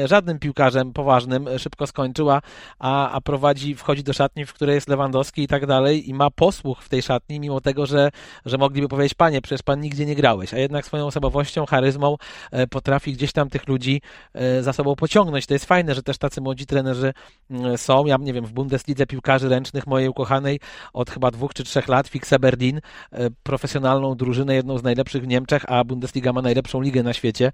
żadnym 0.05 0.39
piłkarzem 0.39 0.93
poważnym, 0.93 1.49
e, 1.49 1.59
szybko 1.59 1.87
skończyła, 1.87 2.41
a, 2.79 3.11
a 3.11 3.21
prowadzi, 3.21 3.75
wchodzi 3.75 4.03
do 4.03 4.13
szatni, 4.13 4.47
w 4.47 4.53
której 4.53 4.75
jest 4.75 4.89
Lewandowski 4.89 5.43
i 5.43 5.49
tak 5.49 5.67
dalej 5.67 6.11
i 6.11 6.15
ma 6.15 6.31
posłuch 6.31 6.83
w 6.83 6.89
tej 6.89 7.03
szatni, 7.03 7.41
mimo 7.41 7.61
tego, 7.61 7.87
że, 7.87 8.11
że 8.45 8.59
mogliby 8.59 8.89
powiedzieć, 8.89 9.15
panie, 9.15 9.41
przecież 9.41 9.63
pan 9.63 9.78
nigdzie 9.79 10.07
nie 10.07 10.15
grałeś, 10.15 10.55
a 10.55 10.59
jednak 10.59 10.87
swoją 10.87 11.07
osobowością, 11.07 11.67
charyzmą 11.67 12.17
e, 12.51 12.67
potrafi 12.67 13.13
gdzieś 13.13 13.33
tam 13.33 13.51
tych 13.51 13.69
ludzi 13.69 14.01
e, 14.35 14.63
za 14.63 14.73
sobą 14.73 14.97
pociągnąć. 14.97 15.47
To 15.47 15.55
jest 15.55 15.65
fajne, 15.65 15.95
że 15.95 16.03
też 16.03 16.19
tacy 16.19 16.41
młodzi 16.41 16.67
trenerzy 16.67 17.13
mm, 17.51 17.79
są. 17.79 18.07
Ja 18.07 18.17
nie 18.21 18.33
wiem, 18.33 18.47
w 18.47 18.53
Bundeslidze 18.53 19.07
piłkarzy 19.07 19.49
ręcznych 19.49 19.87
mojej 19.87 20.09
ukochanej 20.09 20.61
od 20.93 21.11
chyba 21.11 21.31
dwóch 21.31 21.55
czy 21.55 21.65
trzech 21.65 21.89
lat 21.89 22.09
Fixe 22.09 22.39
Berlin, 22.39 22.81
e, 23.13 23.31
profesjonalną 23.43 24.15
drużynę, 24.15 24.55
jedną 24.55 24.79
z 24.79 24.83
najlepszych 24.83 25.23
w 25.23 25.27
Niemczech, 25.27 25.65
a 25.69 25.85
Bundesliga 25.85 26.33
ma 26.33 26.43
najlepszą 26.43 26.81
ligę 26.81 27.03
na 27.03 27.13
świecie 27.13 27.53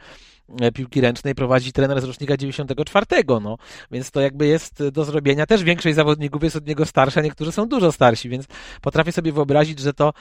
piłki 0.75 1.01
ręcznej 1.01 1.35
prowadzi 1.35 1.73
trener 1.73 2.01
z 2.01 2.05
rocznika 2.05 2.37
94, 2.37 3.07
no, 3.43 3.57
więc 3.91 4.11
to 4.11 4.21
jakby 4.21 4.47
jest 4.47 4.89
do 4.89 5.05
zrobienia. 5.05 5.47
Też 5.47 5.65
większość 5.65 5.97
zawodników 5.97 6.43
jest 6.43 6.57
od 6.57 6.67
niego 6.67 6.87
starsza, 6.87 7.23
niektórzy 7.23 7.53
są 7.53 7.69
dużo 7.69 7.93
starsi, 7.93 8.29
więc 8.29 8.47
potrafię 8.81 9.13
sobie 9.13 9.33
wyobrazić, 9.33 9.79
że 9.79 9.93
to 9.93 10.13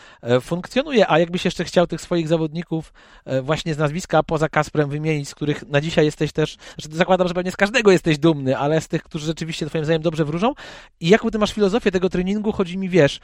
funkcjonuje, 0.41 1.11
a 1.11 1.19
jakbyś 1.19 1.45
jeszcze 1.45 1.63
chciał 1.63 1.87
tych 1.87 2.01
swoich 2.01 2.27
zawodników 2.27 2.93
e, 3.25 3.41
właśnie 3.41 3.73
z 3.73 3.77
nazwiska 3.77 4.23
poza 4.23 4.49
Kasprem 4.49 4.89
wymienić, 4.89 5.29
z 5.29 5.35
których 5.35 5.67
na 5.67 5.81
dzisiaj 5.81 6.05
jesteś 6.05 6.31
też, 6.31 6.57
że 6.77 6.89
zakładam, 6.91 7.27
że 7.27 7.33
pewnie 7.33 7.51
z 7.51 7.57
każdego 7.57 7.91
jesteś 7.91 8.17
dumny, 8.17 8.57
ale 8.57 8.81
z 8.81 8.87
tych, 8.87 9.03
którzy 9.03 9.25
rzeczywiście 9.25 9.65
twoim 9.65 9.85
zdaniem 9.85 10.01
dobrze 10.01 10.25
wróżą. 10.25 10.53
I 10.99 11.09
jaką 11.09 11.29
ty 11.29 11.37
masz 11.37 11.53
filozofię 11.53 11.91
tego 11.91 12.09
treningu? 12.09 12.51
Chodzi 12.51 12.77
mi, 12.77 12.89
wiesz, 12.89 13.19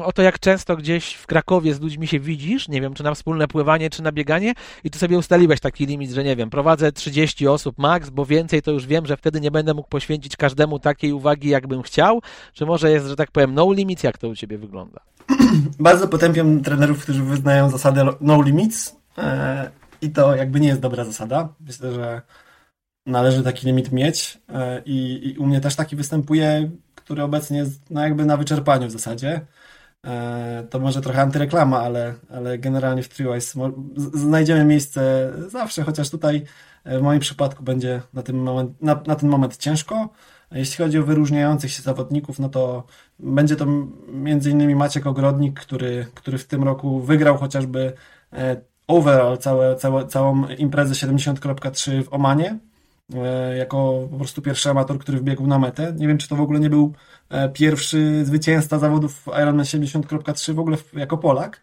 o 0.00 0.12
to, 0.12 0.22
jak 0.22 0.38
często 0.38 0.76
gdzieś 0.76 1.14
w 1.14 1.26
Krakowie 1.26 1.74
z 1.74 1.80
ludźmi 1.80 2.06
się 2.06 2.20
widzisz, 2.20 2.68
nie 2.68 2.80
wiem, 2.80 2.94
czy 2.94 3.02
na 3.02 3.14
wspólne 3.14 3.48
pływanie, 3.48 3.90
czy 3.90 4.02
na 4.02 4.12
bieganie 4.12 4.52
i 4.84 4.90
ty 4.90 4.98
sobie 4.98 5.18
ustaliłeś 5.18 5.60
taki 5.60 5.86
limit, 5.86 6.10
że 6.10 6.24
nie 6.24 6.36
wiem, 6.36 6.50
prowadzę 6.50 6.92
30 6.92 7.48
osób 7.48 7.78
max, 7.78 8.10
bo 8.10 8.26
więcej 8.26 8.62
to 8.62 8.70
już 8.70 8.86
wiem, 8.86 9.06
że 9.06 9.16
wtedy 9.16 9.40
nie 9.40 9.50
będę 9.50 9.74
mógł 9.74 9.88
poświęcić 9.88 10.36
każdemu 10.36 10.78
takiej 10.78 11.12
uwagi, 11.12 11.48
jakbym 11.48 11.82
chciał, 11.82 12.20
czy 12.52 12.66
może 12.66 12.90
jest, 12.90 13.06
że 13.06 13.16
tak 13.16 13.30
powiem, 13.30 13.54
no 13.54 13.72
limit, 13.72 14.04
jak 14.04 14.18
to 14.18 14.28
u 14.28 14.34
ciebie 14.34 14.58
wygląda? 14.58 15.00
Bardzo 15.78 16.08
potępiam 16.08 16.62
trenerów, 16.62 17.02
którzy 17.02 17.22
wyznają 17.22 17.70
zasadę 17.70 18.08
no 18.20 18.42
limits 18.42 18.96
e, 19.18 19.70
i 20.02 20.10
to 20.10 20.36
jakby 20.36 20.60
nie 20.60 20.68
jest 20.68 20.80
dobra 20.80 21.04
zasada. 21.04 21.48
Myślę, 21.60 21.92
że 21.92 22.22
należy 23.06 23.42
taki 23.42 23.66
limit 23.66 23.92
mieć 23.92 24.38
e, 24.48 24.82
i, 24.84 25.28
i 25.28 25.38
u 25.38 25.46
mnie 25.46 25.60
też 25.60 25.76
taki 25.76 25.96
występuje, 25.96 26.70
który 26.94 27.22
obecnie 27.22 27.58
jest 27.58 27.90
no 27.90 28.02
jakby 28.02 28.24
na 28.24 28.36
wyczerpaniu 28.36 28.88
w 28.88 28.90
zasadzie. 28.90 29.40
E, 30.06 30.66
to 30.70 30.78
może 30.78 31.00
trochę 31.00 31.22
antyreklama, 31.22 31.80
ale, 31.80 32.14
ale 32.30 32.58
generalnie 32.58 33.02
w 33.02 33.08
TreeWise 33.08 33.70
znajdziemy 33.96 34.64
miejsce 34.64 35.32
zawsze, 35.48 35.82
chociaż 35.82 36.10
tutaj 36.10 36.44
w 36.84 37.00
moim 37.00 37.20
przypadku 37.20 37.62
będzie 37.62 38.02
na 38.12 38.22
ten 38.22 38.36
moment, 38.36 38.82
na, 38.82 39.02
na 39.06 39.16
ten 39.16 39.28
moment 39.28 39.56
ciężko. 39.56 40.08
Jeśli 40.52 40.84
chodzi 40.84 40.98
o 40.98 41.02
wyróżniających 41.02 41.72
się 41.72 41.82
zawodników, 41.82 42.38
no 42.38 42.48
to 42.48 42.86
będzie 43.18 43.56
to 43.56 43.66
innymi 44.50 44.74
Maciek 44.74 45.06
Ogrodnik, 45.06 45.60
który, 45.60 46.06
który 46.14 46.38
w 46.38 46.46
tym 46.46 46.62
roku 46.62 47.00
wygrał 47.00 47.36
chociażby 47.36 47.92
e, 48.32 48.56
overall 48.86 49.38
całe, 49.38 49.76
całe, 49.76 50.06
całą 50.06 50.48
imprezę 50.48 50.94
70.3 50.94 52.04
w 52.04 52.12
Omanie, 52.14 52.50
e, 52.50 52.71
jako 53.58 54.08
po 54.10 54.16
prostu 54.16 54.42
pierwszy 54.42 54.70
amator, 54.70 54.98
który 54.98 55.18
wbiegł 55.18 55.46
na 55.46 55.58
metę. 55.58 55.94
Nie 55.96 56.08
wiem, 56.08 56.18
czy 56.18 56.28
to 56.28 56.36
w 56.36 56.40
ogóle 56.40 56.60
nie 56.60 56.70
był 56.70 56.94
e, 57.28 57.48
pierwszy 57.48 58.24
zwycięzca 58.24 58.78
zawodów 58.78 59.26
Ironman 59.42 59.66
70.3 59.66 60.54
w 60.54 60.58
ogóle 60.58 60.76
jako 60.92 61.18
Polak, 61.18 61.60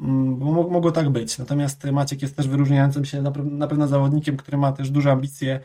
mm, 0.00 0.36
bo 0.36 0.46
mogło 0.68 0.92
tak 0.92 1.10
być. 1.10 1.38
Natomiast 1.38 1.84
Maciek 1.84 2.22
jest 2.22 2.36
też 2.36 2.48
wyróżniającym 2.48 3.04
się 3.04 3.22
na 3.44 3.66
pewno 3.68 3.88
zawodnikiem, 3.88 4.36
który 4.36 4.58
ma 4.58 4.72
też 4.72 4.90
duże 4.90 5.12
ambicje 5.12 5.60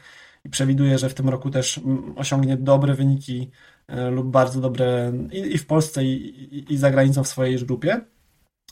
i 0.46 0.50
przewiduje, 0.50 0.98
że 0.98 1.10
w 1.10 1.14
tym 1.14 1.30
roku 1.30 1.50
też 1.50 1.80
osiągnie 2.16 2.58
dobre 2.58 2.94
wyniki 2.94 3.52
e, 3.88 4.10
lub 4.10 4.28
bardzo 4.28 4.62
dobre 4.62 5.14
i, 5.32 5.58
w 5.58 5.66
Polsce, 5.66 6.04
i, 6.06 6.78
za 6.78 6.92
granicą 6.92 7.24
w 7.24 7.28
swojej 7.28 7.58
grupie. 7.66 8.02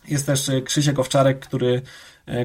Jest 0.08 0.26
też 0.26 0.52
Krzysiek 0.66 1.00
Owczarek, 1.00 1.40
który 1.40 1.82
E, 1.82 1.82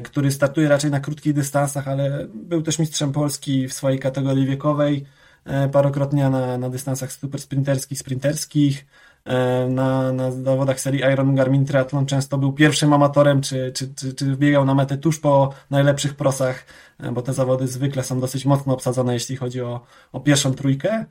który 0.03 0.31
startuje 0.31 0.69
raczej 0.69 0.91
na 0.91 0.99
krótkich 0.99 1.33
dystansach, 1.33 1.87
ale 1.87 2.27
był 2.33 2.61
też 2.61 2.79
mistrzem 2.79 3.11
Polski 3.11 3.67
w 3.67 3.73
swojej 3.73 3.99
kategorii 3.99 4.45
wiekowej, 4.45 5.05
e, 5.45 5.69
parokrotnie 5.69 6.29
na, 6.29 6.57
na 6.57 6.69
dystansach 6.69 7.11
super 7.11 7.41
sprinterskich, 7.41 7.99
sprinterskich, 7.99 8.85
e, 9.25 9.67
na, 9.69 10.11
na 10.11 10.31
zawodach 10.31 10.79
serii 10.79 11.01
Iron 11.13 11.35
Garmin 11.35 11.65
Triathlon 11.65 12.05
często 12.05 12.37
był 12.37 12.53
pierwszym 12.53 12.93
amatorem, 12.93 13.41
czy, 13.41 13.71
czy, 13.75 13.93
czy, 13.95 14.13
czy 14.13 14.25
biegał 14.25 14.65
na 14.65 14.75
metę 14.75 14.97
tuż 14.97 15.19
po 15.19 15.53
najlepszych 15.69 16.15
prosach, 16.15 16.65
bo 17.13 17.21
te 17.21 17.33
zawody 17.33 17.67
zwykle 17.67 18.03
są 18.03 18.19
dosyć 18.19 18.45
mocno 18.45 18.73
obsadzone, 18.73 19.13
jeśli 19.13 19.35
chodzi 19.35 19.61
o, 19.61 19.81
o 20.11 20.19
pierwszą 20.19 20.53
trójkę. 20.53 21.05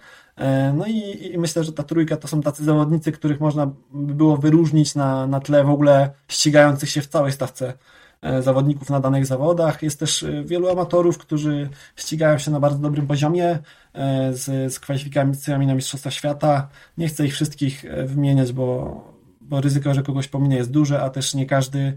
No 0.75 0.87
i, 0.87 1.29
i 1.35 1.39
myślę, 1.39 1.65
że 1.65 1.73
ta 1.73 1.83
trójka 1.83 2.17
to 2.17 2.29
są 2.29 2.43
tacy 2.43 2.65
zawodnicy, 2.65 3.13
których 3.13 3.41
można 3.41 3.67
by 3.93 4.15
było 4.15 4.37
wyróżnić 4.37 4.95
na, 4.95 5.27
na 5.27 5.41
tle 5.41 5.65
w 5.65 5.71
ogóle 5.71 6.11
ścigających 6.29 6.91
się 6.91 7.01
w 7.01 7.07
całej 7.07 7.33
stawce 7.33 7.73
E, 7.73 7.75
zawodników 8.43 8.91
na 8.91 9.01
danych 9.01 9.27
zawodach. 9.27 9.83
Jest 9.83 10.01
też 10.01 10.23
e, 10.23 10.45
wielu 10.45 10.69
amatorów, 10.69 11.19
którzy 11.19 11.69
ścigają 11.97 12.39
się 12.39 12.51
na 12.51 12.61
bardzo 12.61 12.79
dobrym 12.79 13.07
poziomie 13.07 13.59
e, 13.93 14.33
z, 14.33 14.73
z 14.73 14.81
kwalifikacjami 14.81 15.67
na 15.67 15.75
Mistrzostwa 15.75 16.11
Świata. 16.11 16.69
Nie 16.99 17.09
chcę 17.09 17.27
ich 17.27 17.33
wszystkich 17.33 17.85
wymieniać, 18.07 18.53
bo, 18.53 19.05
bo 19.41 19.61
ryzyko, 19.61 19.95
że 19.95 20.03
kogoś 20.03 20.29
pominie 20.29 20.57
jest 20.57 20.71
duże, 20.71 21.03
a 21.03 21.11
też 21.11 21.35
nie 21.35 21.47
każdy 21.47 21.97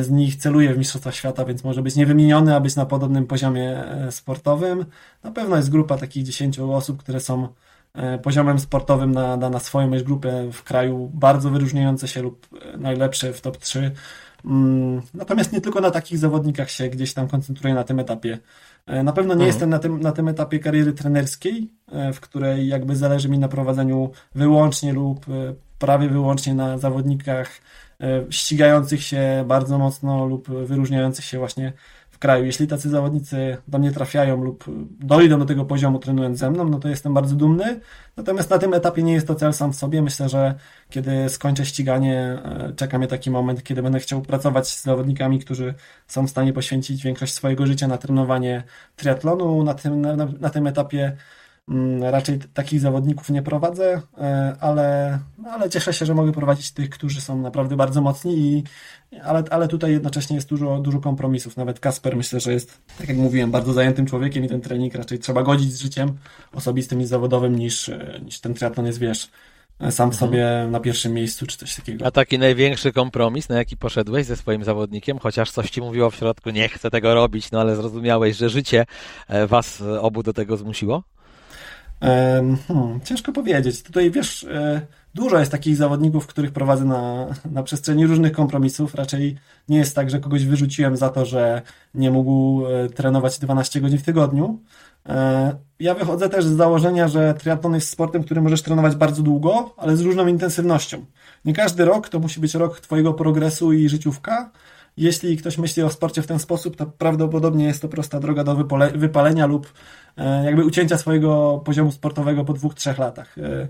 z 0.00 0.10
nich 0.10 0.36
celuje 0.36 0.74
w 0.74 0.78
Mistrzostwa 0.78 1.12
Świata, 1.12 1.44
więc 1.44 1.64
może 1.64 1.82
być 1.82 1.96
niewymieniony, 1.96 2.54
a 2.54 2.60
być 2.60 2.76
na 2.76 2.86
podobnym 2.86 3.26
poziomie 3.26 3.84
sportowym. 4.10 4.86
Na 5.22 5.30
pewno 5.30 5.56
jest 5.56 5.70
grupa 5.70 5.98
takich 5.98 6.24
10 6.24 6.58
osób, 6.58 6.98
które 6.98 7.20
są 7.20 7.48
poziomem 8.22 8.58
sportowym 8.58 9.12
na, 9.12 9.36
na, 9.36 9.58
swoją 9.58 9.90
grupę 9.90 10.48
w 10.52 10.62
kraju 10.62 11.10
bardzo 11.14 11.50
wyróżniające 11.50 12.08
się 12.08 12.22
lub 12.22 12.46
najlepsze 12.78 13.32
w 13.32 13.40
top 13.40 13.56
3 13.56 13.78
Mm, 13.78 13.92
natomiast 15.14 15.52
nie 15.52 15.60
tylko 15.60 15.80
na 15.80 15.90
takich 15.90 16.18
zawodnikach 16.18 16.70
się 16.70 16.88
gdzieś 16.88 17.14
tam 17.14 17.28
koncentruję 17.28 17.74
na 17.74 17.84
tym 17.84 18.00
etapie. 18.00 18.38
E, 18.86 19.02
na 19.02 19.12
pewno 19.12 19.34
nie 19.34 19.44
mhm. 19.44 19.46
jestem 19.46 19.70
na 19.70 19.78
tym, 19.78 20.00
na 20.00 20.12
tym 20.12 20.28
etapie 20.28 20.58
kariery 20.58 20.92
trenerskiej, 20.92 21.72
e, 21.92 22.12
w 22.12 22.20
której 22.20 22.68
jakby 22.68 22.96
zależy 22.96 23.28
mi 23.28 23.38
na 23.38 23.48
prowadzeniu 23.48 24.10
wyłącznie 24.34 24.92
lub 24.92 25.28
e, 25.28 25.54
prawie 25.78 26.08
wyłącznie 26.08 26.54
na 26.54 26.78
zawodnikach 26.78 27.60
ścigających 28.30 29.02
się 29.02 29.44
bardzo 29.46 29.78
mocno 29.78 30.26
lub 30.26 30.48
wyróżniających 30.50 31.24
się 31.24 31.38
właśnie 31.38 31.72
kraju. 32.22 32.44
Jeśli 32.44 32.66
tacy 32.66 32.90
zawodnicy 32.90 33.56
do 33.68 33.78
mnie 33.78 33.92
trafiają 33.92 34.44
lub 34.44 34.64
dojdą 35.00 35.38
do 35.38 35.44
tego 35.44 35.64
poziomu 35.64 35.98
trenując 35.98 36.38
ze 36.38 36.50
mną, 36.50 36.68
no 36.68 36.78
to 36.78 36.88
jestem 36.88 37.14
bardzo 37.14 37.36
dumny. 37.36 37.80
Natomiast 38.16 38.50
na 38.50 38.58
tym 38.58 38.74
etapie 38.74 39.02
nie 39.02 39.12
jest 39.12 39.26
to 39.26 39.34
cel 39.34 39.52
sam 39.52 39.72
w 39.72 39.76
sobie. 39.76 40.02
Myślę, 40.02 40.28
że 40.28 40.54
kiedy 40.90 41.28
skończę 41.28 41.66
ściganie, 41.66 42.18
e, 42.18 42.72
czeka 42.76 42.98
mnie 42.98 43.08
taki 43.08 43.30
moment, 43.30 43.62
kiedy 43.62 43.82
będę 43.82 44.00
chciał 44.00 44.22
pracować 44.22 44.68
z 44.68 44.82
zawodnikami, 44.82 45.38
którzy 45.38 45.74
są 46.06 46.26
w 46.26 46.30
stanie 46.30 46.52
poświęcić 46.52 47.02
większość 47.02 47.34
swojego 47.34 47.66
życia 47.66 47.88
na 47.88 47.98
trenowanie 47.98 48.62
triatlonu. 48.96 49.62
Na 49.62 49.74
tym, 49.74 50.00
na, 50.00 50.16
na 50.40 50.50
tym 50.50 50.66
etapie 50.66 51.16
raczej 52.00 52.38
takich 52.54 52.80
zawodników 52.80 53.30
nie 53.30 53.42
prowadzę, 53.42 54.02
e, 54.18 54.56
ale, 54.60 55.18
ale 55.50 55.70
cieszę 55.70 55.92
się, 55.92 56.06
że 56.06 56.14
mogę 56.14 56.32
prowadzić 56.32 56.70
tych, 56.70 56.90
którzy 56.90 57.20
są 57.20 57.38
naprawdę 57.38 57.76
bardzo 57.76 58.00
mocni, 58.00 58.38
i, 58.38 58.64
ale, 59.22 59.44
ale 59.50 59.68
tutaj 59.68 59.92
jednocześnie 59.92 60.36
jest 60.36 60.48
dużo, 60.48 60.78
dużo 60.78 61.00
kompromisów. 61.00 61.56
Nawet 61.56 61.80
Kasper 61.80 62.16
myślę, 62.16 62.40
że 62.40 62.52
jest, 62.52 62.80
tak 62.98 63.08
jak 63.08 63.16
mówiłem, 63.16 63.50
bardzo 63.50 63.72
zajętym 63.72 64.06
człowiekiem 64.06 64.44
i 64.44 64.48
ten 64.48 64.60
trening 64.60 64.94
raczej 64.94 65.18
trzeba 65.18 65.42
godzić 65.42 65.72
z 65.72 65.80
życiem 65.80 66.18
osobistym 66.52 67.00
i 67.00 67.06
zawodowym 67.06 67.56
niż, 67.56 67.88
e, 67.88 68.20
niż 68.24 68.40
ten 68.40 68.54
triatlon 68.54 68.86
jest, 68.86 68.98
wiesz, 68.98 69.30
e, 69.80 69.92
sam 69.92 70.08
mhm. 70.08 70.20
sobie 70.20 70.68
na 70.70 70.80
pierwszym 70.80 71.12
miejscu, 71.12 71.46
czy 71.46 71.58
coś 71.58 71.76
takiego. 71.76 72.06
A 72.06 72.10
taki 72.10 72.38
największy 72.38 72.92
kompromis, 72.92 73.48
na 73.48 73.56
jaki 73.56 73.76
poszedłeś 73.76 74.26
ze 74.26 74.36
swoim 74.36 74.64
zawodnikiem, 74.64 75.18
chociaż 75.18 75.50
coś 75.50 75.70
ci 75.70 75.80
mówiło 75.80 76.10
w 76.10 76.16
środku, 76.16 76.50
nie 76.50 76.68
chcę 76.68 76.90
tego 76.90 77.14
robić, 77.14 77.50
no 77.50 77.60
ale 77.60 77.76
zrozumiałeś, 77.76 78.36
że 78.36 78.48
życie 78.48 78.86
was 79.48 79.82
obu 80.00 80.22
do 80.22 80.32
tego 80.32 80.56
zmusiło? 80.56 81.02
Hmm, 82.02 83.00
ciężko 83.04 83.32
powiedzieć. 83.32 83.82
Tutaj 83.82 84.10
wiesz, 84.10 84.44
e, 84.44 84.80
dużo 85.14 85.38
jest 85.38 85.52
takich 85.52 85.76
zawodników, 85.76 86.26
których 86.26 86.52
prowadzę 86.52 86.84
na, 86.84 87.26
na 87.50 87.62
przestrzeni 87.62 88.06
różnych 88.06 88.32
kompromisów. 88.32 88.94
Raczej 88.94 89.36
nie 89.68 89.78
jest 89.78 89.94
tak, 89.94 90.10
że 90.10 90.20
kogoś 90.20 90.44
wyrzuciłem 90.44 90.96
za 90.96 91.08
to, 91.08 91.24
że 91.24 91.62
nie 91.94 92.10
mógł 92.10 92.66
e, 92.66 92.88
trenować 92.88 93.38
12 93.38 93.80
godzin 93.80 93.98
w 93.98 94.02
tygodniu. 94.02 94.60
E, 95.08 95.56
ja 95.80 95.94
wychodzę 95.94 96.28
też 96.28 96.44
z 96.44 96.56
założenia, 96.56 97.08
że 97.08 97.34
triatlon 97.34 97.74
jest 97.74 97.88
sportem, 97.88 98.24
który 98.24 98.42
możesz 98.42 98.62
trenować 98.62 98.96
bardzo 98.96 99.22
długo, 99.22 99.74
ale 99.76 99.96
z 99.96 100.00
różną 100.00 100.26
intensywnością. 100.26 101.04
Nie 101.44 101.52
każdy 101.52 101.84
rok 101.84 102.08
to 102.08 102.20
musi 102.20 102.40
być 102.40 102.54
rok 102.54 102.80
Twojego 102.80 103.14
progresu 103.14 103.72
i 103.72 103.88
życiówka. 103.88 104.50
Jeśli 104.96 105.36
ktoś 105.36 105.58
myśli 105.58 105.82
o 105.82 105.90
sporcie 105.90 106.22
w 106.22 106.26
ten 106.26 106.38
sposób, 106.38 106.76
to 106.76 106.86
prawdopodobnie 106.86 107.64
jest 107.64 107.82
to 107.82 107.88
prosta 107.88 108.20
droga 108.20 108.44
do 108.44 108.56
wypalenia 108.94 109.46
lub 109.46 109.72
jakby 110.44 110.64
ucięcia 110.64 110.98
swojego 110.98 111.62
poziomu 111.64 111.92
sportowego 111.92 112.44
po 112.44 112.52
dwóch, 112.52 112.74
trzech 112.74 112.98
latach. 112.98 113.38
E, 113.38 113.68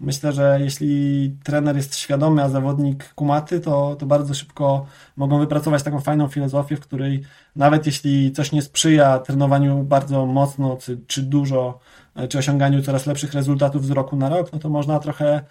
myślę, 0.00 0.32
że 0.32 0.58
jeśli 0.60 1.30
trener 1.44 1.76
jest 1.76 1.96
świadomy, 1.96 2.42
a 2.42 2.48
zawodnik 2.48 3.14
kumaty, 3.14 3.60
to, 3.60 3.96
to 3.98 4.06
bardzo 4.06 4.34
szybko 4.34 4.86
mogą 5.16 5.38
wypracować 5.38 5.82
taką 5.82 6.00
fajną 6.00 6.28
filozofię, 6.28 6.76
w 6.76 6.80
której 6.80 7.22
nawet 7.56 7.86
jeśli 7.86 8.32
coś 8.32 8.52
nie 8.52 8.62
sprzyja 8.62 9.18
trenowaniu 9.18 9.82
bardzo 9.82 10.26
mocno 10.26 10.76
czy, 10.76 10.98
czy 11.06 11.22
dużo, 11.22 11.78
e, 12.14 12.28
czy 12.28 12.38
osiąganiu 12.38 12.82
coraz 12.82 13.06
lepszych 13.06 13.32
rezultatów 13.32 13.86
z 13.86 13.90
roku 13.90 14.16
na 14.16 14.28
rok, 14.28 14.52
no 14.52 14.58
to 14.58 14.68
można 14.68 14.98
trochę, 14.98 15.42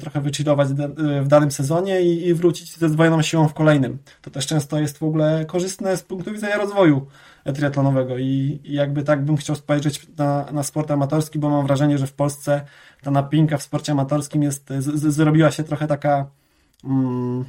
trochę 0.00 0.20
wychillować 0.20 0.68
w 1.22 1.28
danym 1.28 1.50
sezonie 1.50 2.02
i, 2.02 2.28
i 2.28 2.34
wrócić 2.34 2.76
ze 2.76 2.88
zdwojoną 2.88 3.22
siłą 3.22 3.48
w 3.48 3.54
kolejnym. 3.54 3.98
To 4.22 4.30
też 4.30 4.46
często 4.46 4.80
jest 4.80 4.98
w 4.98 5.02
ogóle 5.02 5.44
korzystne 5.44 5.96
z 5.96 6.02
punktu 6.02 6.32
widzenia 6.32 6.56
rozwoju 6.56 7.06
triatlonowego 7.54 8.18
i, 8.18 8.60
i 8.64 8.72
jakby 8.72 9.02
tak 9.02 9.24
bym 9.24 9.36
chciał 9.36 9.56
spojrzeć 9.56 10.06
na, 10.18 10.46
na 10.52 10.62
sport 10.62 10.90
amatorski, 10.90 11.38
bo 11.38 11.50
mam 11.50 11.66
wrażenie, 11.66 11.98
że 11.98 12.06
w 12.06 12.12
Polsce 12.12 12.64
ta 13.02 13.10
napinka 13.10 13.58
w 13.58 13.62
sporcie 13.62 13.92
amatorskim 13.92 14.42
jest, 14.42 14.68
z, 14.78 15.14
zrobiła 15.14 15.50
się 15.50 15.64
trochę 15.64 15.86
taka 15.86 16.26
mm, 16.84 17.44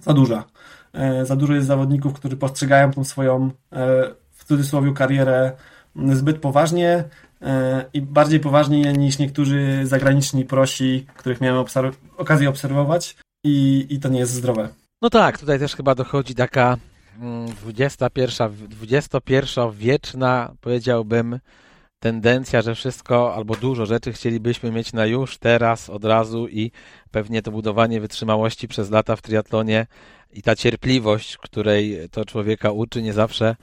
za 0.00 0.12
duża. 0.12 0.44
E, 0.92 1.26
za 1.26 1.36
dużo 1.36 1.54
jest 1.54 1.66
zawodników, 1.66 2.12
którzy 2.12 2.36
postrzegają 2.36 2.90
tą 2.90 3.04
swoją 3.04 3.44
e, 3.46 3.50
w 4.32 4.44
cudzysłowie 4.44 4.92
karierę 4.92 5.52
zbyt 6.12 6.38
poważnie 6.38 7.04
e, 7.42 7.84
i 7.92 8.02
bardziej 8.02 8.40
poważnie 8.40 8.92
niż 8.92 9.18
niektórzy 9.18 9.80
zagraniczni 9.82 10.44
prosi, 10.44 11.06
których 11.16 11.40
miałem 11.40 11.58
obserw 11.58 12.00
okazję 12.16 12.48
obserwować 12.48 13.16
i, 13.44 13.86
i 13.90 14.00
to 14.00 14.08
nie 14.08 14.18
jest 14.18 14.32
zdrowe. 14.32 14.68
No 15.02 15.10
tak, 15.10 15.38
tutaj 15.38 15.58
też 15.58 15.76
chyba 15.76 15.94
dochodzi 15.94 16.34
taka 16.34 16.76
21, 17.60 18.52
21 18.68 19.70
wieczna, 19.72 20.54
powiedziałbym, 20.60 21.40
tendencja, 22.00 22.62
że 22.62 22.74
wszystko 22.74 23.34
albo 23.34 23.56
dużo 23.56 23.86
rzeczy 23.86 24.12
chcielibyśmy 24.12 24.70
mieć 24.70 24.92
na 24.92 25.06
już, 25.06 25.38
teraz, 25.38 25.90
od 25.90 26.04
razu 26.04 26.48
i 26.48 26.70
pewnie 27.10 27.42
to 27.42 27.50
budowanie 27.50 28.00
wytrzymałości 28.00 28.68
przez 28.68 28.90
lata 28.90 29.16
w 29.16 29.22
triatlonie 29.22 29.86
i 30.32 30.42
ta 30.42 30.56
cierpliwość, 30.56 31.36
której 31.36 32.08
to 32.10 32.24
człowieka 32.24 32.70
uczy, 32.70 33.02
nie 33.02 33.12
zawsze 33.12 33.56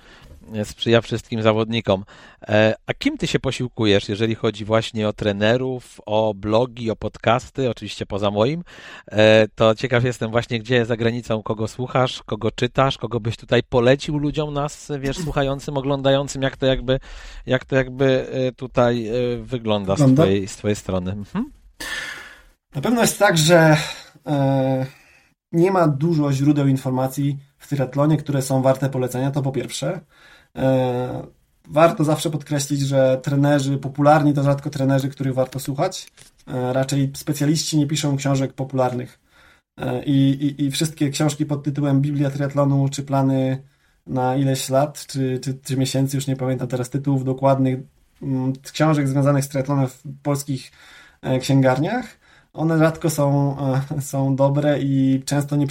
sprzyja 0.63 1.01
wszystkim 1.01 1.41
zawodnikom. 1.41 2.03
E, 2.47 2.75
a 2.85 2.93
kim 2.93 3.17
ty 3.17 3.27
się 3.27 3.39
posiłkujesz, 3.39 4.09
jeżeli 4.09 4.35
chodzi 4.35 4.65
właśnie 4.65 5.07
o 5.07 5.13
trenerów, 5.13 6.01
o 6.05 6.33
blogi, 6.33 6.91
o 6.91 6.95
podcasty, 6.95 7.69
oczywiście 7.69 8.05
poza 8.05 8.31
moim? 8.31 8.63
E, 9.11 9.47
to 9.55 9.75
ciekaw 9.75 10.03
jestem 10.03 10.31
właśnie, 10.31 10.59
gdzie 10.59 10.85
za 10.85 10.97
granicą, 10.97 11.43
kogo 11.43 11.67
słuchasz, 11.67 12.23
kogo 12.25 12.51
czytasz, 12.51 12.97
kogo 12.97 13.19
byś 13.19 13.37
tutaj 13.37 13.63
polecił 13.69 14.17
ludziom 14.17 14.53
nas, 14.53 14.91
wiesz, 14.99 15.17
słuchającym, 15.17 15.77
oglądającym, 15.77 16.41
jak 16.41 16.57
to 16.57 16.65
jakby, 16.65 16.99
jak 17.45 17.65
to 17.65 17.75
jakby 17.75 18.27
e, 18.31 18.51
tutaj 18.51 19.09
wygląda, 19.41 19.95
z, 19.95 20.13
twojej, 20.13 20.47
z 20.47 20.55
twojej 20.55 20.75
strony. 20.75 21.11
Mhm. 21.11 21.51
Na 22.75 22.81
pewno 22.81 23.01
jest 23.01 23.19
tak, 23.19 23.37
że 23.37 23.77
nie 25.53 25.71
ma 25.71 25.87
dużo 25.87 26.31
źródeł 26.33 26.67
informacji 26.67 27.37
w 27.57 27.67
triatlonie, 27.67 28.17
które 28.17 28.41
są 28.41 28.61
warte 28.61 28.89
polecenia, 28.89 29.31
to 29.31 29.41
po 29.41 29.51
pierwsze. 29.51 29.99
E, 30.57 31.27
warto 31.67 32.03
zawsze 32.03 32.29
podkreślić, 32.29 32.81
że 32.81 33.19
trenerzy, 33.23 33.77
popularni 33.77 34.33
to 34.33 34.43
rzadko 34.43 34.69
trenerzy, 34.69 35.09
których 35.09 35.33
warto 35.33 35.59
słuchać. 35.59 36.11
E, 36.47 36.73
raczej 36.73 37.11
specjaliści 37.15 37.77
nie 37.77 37.87
piszą 37.87 38.17
książek 38.17 38.53
popularnych. 38.53 39.19
E, 39.77 40.03
I, 40.03 40.13
i, 40.13 40.63
I 40.65 40.71
wszystkie 40.71 41.09
książki 41.09 41.45
pod 41.45 41.63
tytułem 41.63 42.01
Biblia 42.01 42.29
triatlonu 42.29 42.89
czy 42.89 43.03
plany 43.03 43.63
na 44.07 44.35
ileś 44.35 44.69
lat, 44.69 45.05
czy, 45.07 45.39
czy, 45.43 45.53
czy 45.53 45.77
miesięcy, 45.77 46.17
już 46.17 46.27
nie 46.27 46.35
pamiętam 46.35 46.67
teraz 46.67 46.89
tytułów 46.89 47.23
dokładnych, 47.23 47.79
mm, 48.21 48.53
książek 48.73 49.07
związanych 49.07 49.45
z 49.45 49.49
triatlonem 49.49 49.87
w 49.87 50.03
polskich 50.23 50.71
księgarniach. 51.41 52.05
One 52.53 52.77
rzadko 52.77 53.09
są, 53.09 53.57
są 54.01 54.35
dobre 54.35 54.79
i 54.79 55.23
często 55.25 55.55
nie 55.55 55.67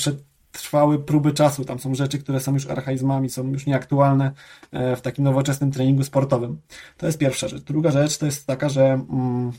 przetrwały 0.53 0.99
próby 0.99 1.33
czasu. 1.33 1.65
Tam 1.65 1.79
są 1.79 1.95
rzeczy, 1.95 2.19
które 2.19 2.41
są 2.41 2.55
już 2.55 2.67
archaizmami, 2.67 3.31
są 3.31 3.49
już 3.49 3.67
nieaktualne 3.67 4.33
w 4.73 5.01
takim 5.01 5.25
nowoczesnym 5.25 5.73
treningu 5.73 6.05
sportowym. 6.05 6.61
To 6.97 7.07
jest 7.07 7.19
pierwsza 7.19 7.49
rzecz. 7.49 7.63
Druga 7.63 7.91
rzecz 7.91 8.19
to 8.19 8.27
jest 8.27 8.47
taka, 8.47 8.69
że 8.69 8.85
mm, 8.85 9.53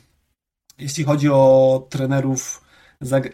jeśli 0.79 1.03
chodzi 1.03 1.29
o 1.29 1.87
trenerów 1.89 2.63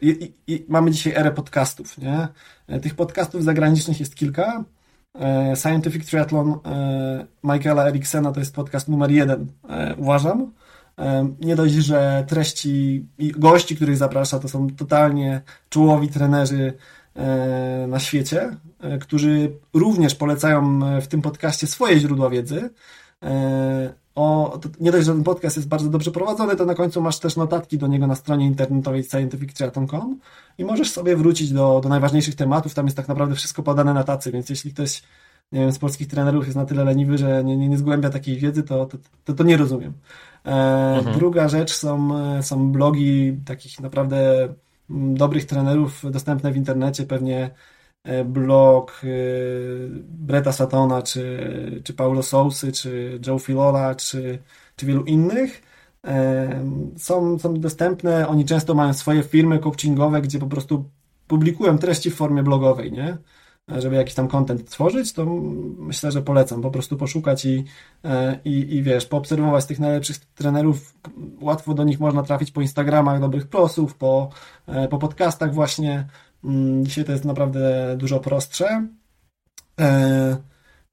i, 0.02 0.34
i, 0.48 0.66
mamy 0.68 0.92
dzisiaj 0.92 1.14
erę 1.16 1.32
podcastów, 1.32 1.98
nie? 1.98 2.28
Tych 2.82 2.96
podcastów 2.96 3.44
zagranicznych 3.44 4.00
jest 4.00 4.16
kilka. 4.16 4.64
E, 5.16 5.56
Scientific 5.56 6.06
Triathlon 6.06 6.60
e, 6.66 7.26
Michaela 7.44 7.88
Eriksena 7.88 8.32
to 8.32 8.40
jest 8.40 8.56
podcast 8.56 8.88
numer 8.88 9.12
jeden, 9.12 9.48
e, 9.70 9.96
uważam. 9.96 10.52
Nie 11.42 11.56
dość, 11.56 11.74
że 11.74 12.26
treści 12.28 13.06
i 13.18 13.32
gości, 13.32 13.76
których 13.76 13.98
zaprasza, 13.98 14.40
to 14.40 14.48
są 14.48 14.70
totalnie 14.70 15.42
czołowi 15.70 16.08
trenerzy 16.08 16.74
na 17.88 18.00
świecie, 18.00 18.58
którzy 19.02 19.52
również 19.74 20.16
polecają 20.16 20.80
w 21.02 21.08
tym 21.08 21.22
podcaście 21.22 21.68
swoje 21.68 22.00
źródła 22.00 22.30
wiedzy 22.30 22.70
o, 24.20 24.60
nie 24.80 24.92
dość, 24.92 25.06
że 25.06 25.14
ten 25.14 25.24
podcast 25.24 25.56
jest 25.56 25.70
bardzo 25.70 25.90
dobrze 25.90 26.12
prowadzony, 26.12 26.56
to 26.56 26.66
na 26.66 26.76
końcu 26.76 27.02
masz 27.02 27.20
też 27.20 27.36
notatki 27.36 27.78
do 27.78 27.88
niego 27.88 28.08
na 28.08 28.16
stronie 28.16 28.46
internetowej 28.46 29.04
scientifictriathlon.com 29.04 30.20
i 30.58 30.66
możesz 30.66 30.92
sobie 30.92 31.16
wrócić 31.16 31.52
do, 31.52 31.80
do 31.84 31.90
najważniejszych 31.90 32.36
tematów, 32.36 32.74
tam 32.74 32.86
jest 32.86 32.98
tak 32.98 33.08
naprawdę 33.08 33.36
wszystko 33.36 33.64
podane 33.64 33.94
na 33.94 34.04
tacy, 34.04 34.32
więc 34.32 34.50
jeśli 34.50 34.74
ktoś 34.74 35.04
nie 35.52 35.60
wiem, 35.60 35.72
z 35.72 35.80
polskich 35.80 36.08
trenerów 36.08 36.46
jest 36.46 36.56
na 36.56 36.66
tyle 36.66 36.84
leniwy, 36.84 37.18
że 37.18 37.44
nie, 37.44 37.58
nie, 37.58 37.70
nie 37.70 37.78
zgłębia 37.78 38.10
takiej 38.10 38.38
wiedzy, 38.38 38.64
to, 38.64 38.86
to, 38.86 38.98
to, 39.26 39.34
to 39.34 39.44
nie 39.44 39.58
rozumiem. 39.58 39.94
E, 40.46 40.50
mhm. 40.98 41.18
Druga 41.18 41.50
rzecz 41.50 41.74
są, 41.74 42.10
są 42.42 42.72
blogi 42.72 43.38
takich 43.46 43.80
naprawdę 43.80 44.50
dobrych 44.90 45.46
trenerów 45.46 46.12
dostępne 46.12 46.52
w 46.52 46.58
internecie, 46.58 47.06
pewnie 47.06 47.52
E, 48.04 48.26
blog 48.26 49.02
e, 49.04 49.08
Breta 50.04 50.52
Satona, 50.52 51.02
czy, 51.02 51.82
czy 51.84 51.94
Paulo 51.94 52.24
Sousy, 52.24 52.72
czy 52.72 53.20
Joe 53.28 53.40
Filola, 53.40 53.96
czy, 53.96 54.40
czy 54.76 54.86
wielu 54.86 55.04
innych 55.04 55.62
e, 56.06 56.66
są, 56.98 57.40
są 57.40 57.54
dostępne. 57.54 58.28
Oni 58.28 58.46
często 58.46 58.74
mają 58.74 58.94
swoje 58.94 59.24
firmy 59.24 59.60
coachingowe, 59.60 60.22
gdzie 60.22 60.40
po 60.40 60.48
prostu 60.48 60.90
publikują 61.28 61.78
treści 61.78 62.12
w 62.12 62.16
formie 62.16 62.44
blogowej, 62.44 62.92
nie? 62.92 63.18
Żeby 63.78 63.96
jakiś 63.96 64.14
tam 64.14 64.28
content 64.28 64.70
tworzyć, 64.70 65.14
to 65.14 65.26
myślę, 65.78 66.12
że 66.12 66.22
polecam 66.22 66.62
po 66.62 66.72
prostu 66.72 66.98
poszukać 66.98 67.46
i, 67.46 67.66
i, 68.46 68.76
i 68.76 68.84
wiesz, 68.84 69.06
poobserwować 69.06 69.66
tych 69.66 69.80
najlepszych 69.80 70.18
trenerów. 70.18 70.94
Łatwo 71.42 71.74
do 71.74 71.84
nich 71.84 72.00
można 72.00 72.24
trafić 72.24 72.52
po 72.52 72.62
Instagramach 72.62 73.20
dobrych 73.20 73.48
prosów, 73.48 73.96
po, 73.96 74.30
po 74.90 74.98
podcastach 74.98 75.54
właśnie. 75.54 76.08
Mm, 76.44 76.86
dzisiaj 76.86 77.06
to 77.06 77.12
jest 77.12 77.26
naprawdę 77.26 77.96
dużo 77.98 78.20
prostsze. 78.20 78.88
E, 79.80 80.38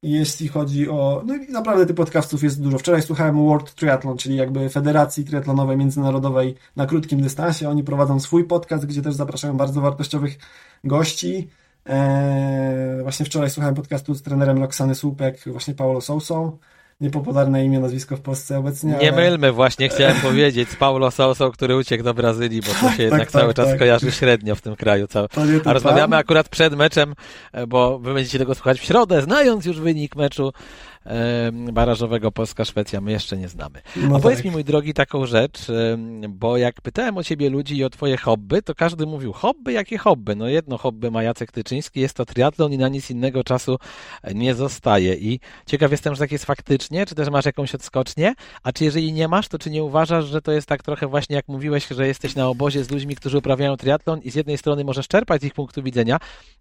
jeśli 0.02 0.48
chodzi 0.48 0.88
o. 0.88 1.22
No 1.26 1.34
i 1.36 1.52
naprawdę 1.52 1.86
tych 1.86 1.96
podcastów 1.96 2.42
jest 2.42 2.62
dużo. 2.62 2.78
Wczoraj 2.78 3.02
słuchałem 3.02 3.46
World 3.46 3.74
Triathlon, 3.74 4.16
czyli 4.16 4.36
jakby 4.36 4.68
Federacji 4.68 5.24
Triatlonowej 5.24 5.76
Międzynarodowej 5.76 6.54
na 6.76 6.86
krótkim 6.86 7.20
dystansie. 7.20 7.68
Oni 7.68 7.84
prowadzą 7.84 8.20
swój 8.20 8.44
podcast, 8.44 8.86
gdzie 8.86 9.02
też 9.02 9.14
zapraszają 9.14 9.56
bardzo 9.56 9.80
wartościowych 9.80 10.38
gości. 10.84 11.48
Eee, 11.88 13.02
właśnie 13.02 13.26
wczoraj 13.26 13.50
słuchałem 13.50 13.74
podcastu 13.74 14.14
z 14.14 14.22
trenerem 14.22 14.58
Roxany 14.58 14.94
Słupek, 14.94 15.40
właśnie 15.46 15.74
Paulo 15.74 16.00
Sousą 16.00 16.58
niepopularne 17.00 17.64
imię, 17.64 17.80
nazwisko 17.80 18.16
w 18.16 18.20
Polsce 18.20 18.58
obecnie. 18.58 18.90
Nie 18.90 19.12
ale... 19.12 19.12
mylmy, 19.12 19.52
właśnie 19.52 19.88
chciałem 19.88 20.16
powiedzieć, 20.16 20.68
z 20.70 20.76
Paulo 20.76 21.10
Sousa, 21.10 21.50
który 21.50 21.76
uciekł 21.76 22.04
do 22.04 22.14
Brazylii, 22.14 22.60
bo 22.60 22.66
to 22.66 22.72
się 22.72 22.86
tak, 22.86 22.98
jednak 22.98 23.20
tak, 23.20 23.30
cały 23.30 23.54
czas 23.54 23.68
tak. 23.68 23.78
kojarzy 23.78 24.12
średnio 24.12 24.54
w 24.54 24.60
tym 24.60 24.76
kraju. 24.76 25.06
Cały... 25.06 25.28
A 25.64 25.72
rozmawiamy 25.72 26.16
akurat 26.16 26.48
przed 26.48 26.76
meczem, 26.76 27.14
e, 27.52 27.66
bo 27.66 27.98
wy 27.98 28.14
będziecie 28.14 28.38
tego 28.38 28.54
słuchać 28.54 28.80
w 28.80 28.84
środę, 28.84 29.22
znając 29.22 29.64
już 29.66 29.80
wynik 29.80 30.16
meczu 30.16 30.52
barażowego 31.72 32.32
Polska-Szwecja 32.32 33.00
my 33.00 33.12
jeszcze 33.12 33.36
nie 33.36 33.48
znamy. 33.48 33.80
No 33.96 34.16
A 34.16 34.20
powiedz 34.20 34.38
tak. 34.38 34.44
mi, 34.44 34.50
mój 34.50 34.64
drogi, 34.64 34.94
taką 34.94 35.26
rzecz, 35.26 35.58
bo 36.28 36.56
jak 36.56 36.80
pytałem 36.80 37.18
o 37.18 37.24
ciebie 37.24 37.50
ludzi 37.50 37.76
i 37.76 37.84
o 37.84 37.90
twoje 37.90 38.16
hobby, 38.16 38.62
to 38.62 38.74
każdy 38.74 39.06
mówił, 39.06 39.32
hobby? 39.32 39.72
Jakie 39.72 39.98
hobby? 39.98 40.36
No 40.36 40.48
jedno 40.48 40.78
hobby 40.78 41.10
ma 41.10 41.22
Jacek 41.22 41.52
Tyczyński, 41.52 42.00
jest 42.00 42.14
to 42.14 42.24
triatlon 42.24 42.72
i 42.72 42.78
na 42.78 42.88
nic 42.88 43.10
innego 43.10 43.44
czasu 43.44 43.78
nie 44.34 44.54
zostaje. 44.54 45.14
I 45.14 45.40
ciekaw 45.66 45.90
jestem, 45.90 46.14
że 46.14 46.18
tak 46.18 46.32
jest 46.32 46.44
faktycznie, 46.44 47.06
czy 47.06 47.14
też 47.14 47.30
masz 47.30 47.44
jakąś 47.44 47.74
odskocznię, 47.74 48.34
a 48.62 48.72
czy 48.72 48.84
jeżeli 48.84 49.12
nie 49.12 49.28
masz, 49.28 49.48
to 49.48 49.58
czy 49.58 49.70
nie 49.70 49.84
uważasz, 49.84 50.24
że 50.24 50.42
to 50.42 50.52
jest 50.52 50.66
tak 50.66 50.82
trochę 50.82 51.06
właśnie 51.06 51.36
jak 51.36 51.48
mówiłeś, 51.48 51.86
że 51.88 52.06
jesteś 52.06 52.34
na 52.34 52.48
obozie 52.48 52.84
z 52.84 52.90
ludźmi, 52.90 53.16
którzy 53.16 53.38
uprawiają 53.38 53.76
triatlon 53.76 54.20
i 54.20 54.30
z 54.30 54.34
jednej 54.34 54.58
strony 54.58 54.84
możesz 54.84 55.08
czerpać 55.08 55.42
z 55.42 55.44
ich 55.44 55.54
punktu 55.54 55.82
widzenia, 55.82 56.18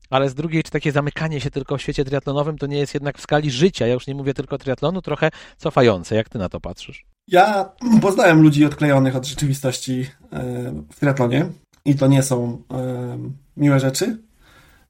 ale 0.10 0.30
z 0.30 0.36
drugiej, 0.36 0.64
czy 0.64 0.72
takie 0.72 0.92
zamykanie 0.92 1.42
się 1.42 1.52
tylko 1.52 1.78
w 1.78 1.82
świecie 1.82 2.06
triatlonowym 2.06 2.58
to 2.58 2.68
nie 2.68 2.78
jest 2.78 2.94
jednak 2.94 3.18
w 3.18 3.22
skali 3.22 3.52
życia, 3.52 3.88
ja 3.88 3.94
już 3.94 4.08
nie 4.08 4.16
mówię 4.16 4.34
tylko 4.36 4.58
triatlonu, 4.58 5.02
trochę 5.02 5.30
cofające. 5.58 6.16
Jak 6.16 6.30
ty 6.30 6.40
na 6.40 6.50
to 6.50 6.60
patrzysz? 6.60 7.06
Ja 7.28 7.70
poznałem 8.02 8.42
ludzi 8.42 8.66
odklejonych 8.66 9.16
od 9.16 9.26
rzeczywistości 9.26 10.10
e, 10.34 10.74
w 10.94 11.00
triatlonie 11.00 11.46
i 11.86 11.96
to 11.96 12.08
nie 12.08 12.24
są 12.24 12.62
e, 12.72 13.18
miłe 13.58 13.80
rzeczy, 13.80 14.18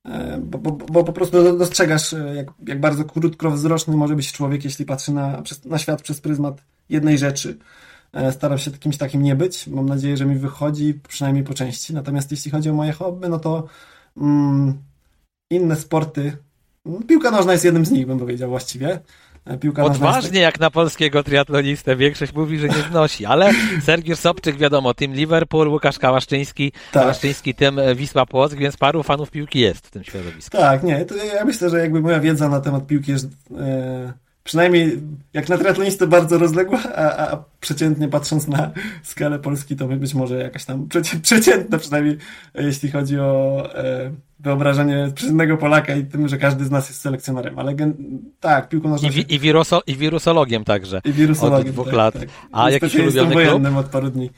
e, 0.06 0.38
bo, 0.38 0.58
bo, 0.58 0.72
bo 0.72 1.04
po 1.04 1.14
prostu 1.14 1.58
dostrzegasz, 1.58 2.16
jak, 2.36 2.48
jak 2.68 2.80
bardzo 2.80 3.06
krótkowzroczny 3.06 3.98
może 3.98 4.16
być 4.16 4.32
człowiek, 4.32 4.64
jeśli 4.64 4.86
patrzy 4.86 5.12
na, 5.12 5.44
na 5.66 5.78
świat 5.78 6.02
przez 6.02 6.22
pryzmat 6.22 6.62
jednej 6.90 7.18
rzeczy. 7.18 7.58
Staram 8.32 8.58
się 8.58 8.72
kimś 8.72 8.98
takim 8.98 9.24
nie 9.24 9.36
być. 9.36 9.68
Mam 9.68 9.86
nadzieję, 9.86 10.18
że 10.18 10.26
mi 10.26 10.36
wychodzi, 10.36 11.00
przynajmniej 11.08 11.44
po 11.44 11.54
części. 11.54 11.94
Natomiast 11.94 12.32
jeśli 12.32 12.52
chodzi 12.52 12.70
o 12.70 12.74
moje 12.74 12.92
hobby, 12.92 13.30
no 13.30 13.40
to 13.40 13.68
mm, 14.18 14.78
inne 15.50 15.76
sporty. 15.76 16.38
Piłka 17.08 17.32
nożna 17.32 17.52
jest 17.52 17.66
jednym 17.66 17.86
z 17.86 17.92
nich, 17.92 18.08
bym 18.08 18.20
powiedział 18.20 18.50
właściwie. 18.50 19.00
Piłka 19.60 19.84
Odważnie 19.84 20.40
jak 20.40 20.60
na 20.60 20.72
polskiego 20.72 21.24
triatlonistę. 21.24 21.96
Większość 21.96 22.34
mówi, 22.34 22.60
że 22.60 22.68
nie 22.70 22.84
znosi, 22.92 23.26
ale 23.26 23.52
Sergiusz 23.82 24.20
Sobczyk, 24.20 24.58
wiadomo, 24.58 24.94
tym 24.94 25.14
Liverpool, 25.14 25.68
Łukasz 25.68 26.00
Kałaszczyński, 26.00 26.72
tak. 26.72 27.04
Kałaszczyński, 27.04 27.56
tym 27.56 27.80
Wisła 27.96 28.26
Płock, 28.26 28.56
więc 28.56 28.78
paru 28.78 29.04
fanów 29.04 29.32
piłki 29.32 29.60
jest 29.60 29.88
w 29.88 29.92
tym 29.92 30.04
środowisku. 30.04 30.58
Tak, 30.58 30.84
nie, 30.84 31.06
to 31.06 31.16
ja 31.16 31.46
myślę, 31.46 31.70
że 31.70 31.80
jakby 31.80 32.02
moja 32.02 32.20
wiedza 32.20 32.50
na 32.50 32.62
temat 32.62 32.88
piłki 32.88 33.12
jest 33.12 33.28
e, 33.58 34.14
przynajmniej 34.46 35.00
jak 35.34 35.50
na 35.50 35.58
triatlonistę 35.58 36.08
bardzo 36.08 36.38
rozległa, 36.38 36.80
a, 36.96 37.32
a 37.32 37.44
przeciętnie 37.60 38.08
patrząc 38.08 38.48
na 38.48 38.72
skalę 39.04 39.40
Polski, 39.40 39.76
to 39.76 39.88
być 39.88 40.14
może 40.14 40.38
jakaś 40.38 40.66
tam 40.66 40.88
przeciętna 41.22 41.78
przynajmniej, 41.78 42.18
jeśli 42.56 42.92
chodzi 42.92 43.20
o 43.20 43.64
e, 43.76 44.12
wyobrażenie 44.40 45.12
przeciętnego 45.16 45.58
Polaka 45.58 45.96
i 45.96 46.06
tym, 46.06 46.28
że 46.28 46.38
każdy 46.38 46.66
z 46.66 46.72
nas 46.72 46.90
jest 46.90 47.02
selekcjonerem, 47.02 47.60
ale 47.60 47.76
tak, 48.40 48.70
piłką 48.70 48.90
nożną... 48.90 49.10
I, 49.10 49.12
wi 49.12 49.34
i, 49.36 49.40
wiruso 49.40 49.82
i 49.88 49.96
wirusologiem 49.96 50.64
także. 50.64 51.02
I 51.06 51.14
wirusologiem, 51.14 51.68
od 51.68 51.74
dwóch 51.74 51.86
tak, 51.86 51.96
lat. 51.96 52.14
Tak. 52.14 52.30
A 52.52 52.70
jakiś 52.70 52.96
ulubiony 52.96 53.36
klub? 53.36 53.78
od 53.78 53.86
paru 53.86 54.10
dni. 54.10 54.30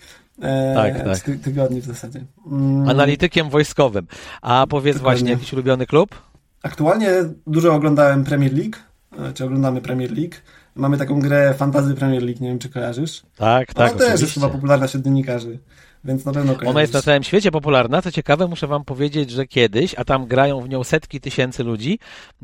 E, 0.41 0.73
tak, 0.75 1.03
tak. 1.03 1.19
Ty 1.19 1.37
tygodni 1.37 1.81
w 1.81 1.85
zasadzie. 1.85 2.25
Mm. 2.51 2.89
Analitykiem 2.89 3.49
wojskowym. 3.49 4.07
A 4.41 4.67
powiedz 4.69 4.97
Dokładnie. 4.97 5.19
właśnie, 5.19 5.31
jakiś 5.31 5.53
ulubiony 5.53 5.85
klub? 5.85 6.15
Aktualnie 6.63 7.09
dużo 7.47 7.73
oglądałem 7.73 8.23
Premier 8.23 8.53
League, 8.53 8.75
e, 8.75 8.86
czy 9.33 9.45
oglądamy 9.45 9.81
Premier 9.81 10.11
League. 10.11 10.35
Mamy 10.75 10.97
taką 10.97 11.19
grę 11.19 11.53
Fantazy 11.53 11.95
Premier 11.95 12.23
League, 12.23 12.41
nie 12.41 12.49
wiem 12.49 12.59
czy 12.59 12.69
kojarzysz. 12.69 13.23
Tak, 13.35 13.73
tak. 13.73 13.91
Ona 13.91 13.99
też 13.99 14.21
jest 14.21 14.33
chyba 14.33 14.49
popularna 14.49 14.87
wśród 14.87 15.03
dziennikarzy 15.03 15.59
więc 16.03 16.25
na 16.25 16.33
pewno 16.33 16.55
Ona 16.65 16.81
jest 16.81 16.93
na 16.93 17.01
całym 17.01 17.23
świecie 17.23 17.51
popularna. 17.51 18.01
Co 18.01 18.11
ciekawe, 18.11 18.47
muszę 18.47 18.67
wam 18.67 18.85
powiedzieć, 18.85 19.31
że 19.31 19.47
kiedyś, 19.47 19.95
a 19.95 20.05
tam 20.05 20.25
grają 20.25 20.61
w 20.61 20.69
nią 20.69 20.83
setki 20.83 21.21
tysięcy 21.21 21.63
ludzi, 21.63 21.99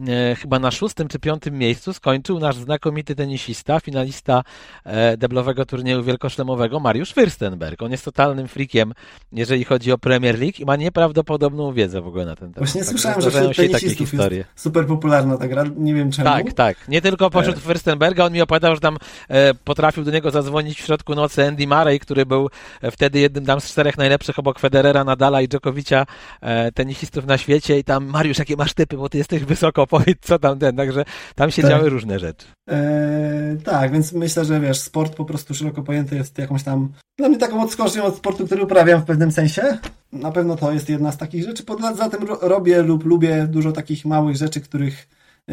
e, 0.07 0.35
chyba 0.35 0.59
na 0.59 0.71
szóstym 0.71 1.07
czy 1.07 1.19
piątym 1.19 1.57
miejscu 1.57 1.93
skończył 1.93 2.39
nasz 2.39 2.55
znakomity 2.55 3.15
tenisista, 3.15 3.79
finalista 3.79 4.43
e, 4.85 5.17
deblowego 5.17 5.65
turnieju 5.65 6.03
wielkoszlemowego, 6.03 6.79
Mariusz 6.79 7.13
Fürstenberg. 7.13 7.85
On 7.85 7.91
jest 7.91 8.05
totalnym 8.05 8.47
freakiem, 8.47 8.93
jeżeli 9.31 9.63
chodzi 9.63 9.91
o 9.91 9.97
Premier 9.97 10.39
League 10.39 10.55
i 10.59 10.65
ma 10.65 10.75
nieprawdopodobną 10.75 11.73
wiedzę 11.73 12.01
w 12.01 12.07
ogóle 12.07 12.25
na 12.25 12.35
ten 12.35 12.53
temat. 12.53 12.69
Właśnie 12.69 12.81
tak, 12.81 12.89
słyszałem, 12.89 13.21
że 13.21 13.31
wśród 13.31 13.55
się 13.55 13.69
takie 13.69 13.95
historie. 13.95 14.45
super 14.55 14.87
popularna 14.87 15.37
ta 15.37 15.47
gra, 15.47 15.63
nie 15.77 15.93
wiem 15.93 16.11
czemu. 16.11 16.29
Tak, 16.29 16.53
tak. 16.53 16.87
Nie 16.87 17.01
tylko 17.01 17.29
pośród 17.29 17.57
e... 17.57 17.59
Fürstenberga, 17.59 18.25
on 18.25 18.33
mi 18.33 18.41
opowiadał, 18.41 18.75
że 18.75 18.81
tam 18.81 18.97
e, 19.29 19.53
potrafił 19.53 20.03
do 20.03 20.11
niego 20.11 20.31
zadzwonić 20.31 20.81
w 20.81 20.85
środku 20.85 21.15
nocy 21.15 21.47
Andy 21.47 21.67
Murray, 21.67 21.99
który 21.99 22.25
był 22.25 22.49
e, 22.81 22.91
wtedy 22.91 23.19
jednym 23.19 23.42
tam 23.45 23.61
z 23.61 23.65
czterech 23.65 23.97
najlepszych 23.97 24.39
obok 24.39 24.59
Federera, 24.59 25.03
Nadala 25.03 25.41
i 25.41 25.47
Dżokowicza 25.47 26.05
e, 26.41 26.71
tenisistów 26.71 27.25
na 27.25 27.37
świecie 27.37 27.79
i 27.79 27.83
tam 27.83 28.05
Mariusz, 28.05 28.39
jakie 28.39 28.55
masz 28.55 28.73
typy, 28.73 28.97
bo 28.97 29.09
ty 29.09 29.17
jesteś 29.17 29.43
wysoko, 29.43 29.87
powiedz 29.97 30.17
co 30.21 30.39
tam 30.39 30.59
ten, 30.59 30.75
także 30.75 31.05
tam 31.35 31.51
się 31.51 31.61
tak. 31.61 31.71
działy 31.71 31.89
różne 31.89 32.19
rzeczy. 32.19 32.45
E, 32.69 33.57
tak, 33.63 33.91
więc 33.91 34.13
myślę, 34.13 34.45
że 34.45 34.59
wiesz, 34.59 34.79
sport 34.79 35.15
po 35.15 35.25
prostu 35.25 35.53
szeroko 35.53 35.83
pojęty 35.83 36.15
jest 36.15 36.37
jakąś 36.37 36.63
tam 36.63 36.89
dla 37.17 37.29
mnie 37.29 37.37
taką 37.37 37.63
odskocznią 37.63 38.03
od 38.03 38.17
sportu, 38.17 38.45
który 38.45 38.63
uprawiam 38.63 39.01
w 39.01 39.05
pewnym 39.05 39.31
sensie. 39.31 39.77
Na 40.11 40.31
pewno 40.31 40.55
to 40.55 40.71
jest 40.71 40.89
jedna 40.89 41.11
z 41.11 41.17
takich 41.17 41.43
rzeczy. 41.43 41.63
Poza 41.63 42.09
tym 42.09 42.27
robię 42.41 42.81
lub 42.81 43.05
lubię 43.05 43.47
dużo 43.47 43.71
takich 43.71 44.05
małych 44.05 44.35
rzeczy, 44.35 44.61
których 44.61 45.07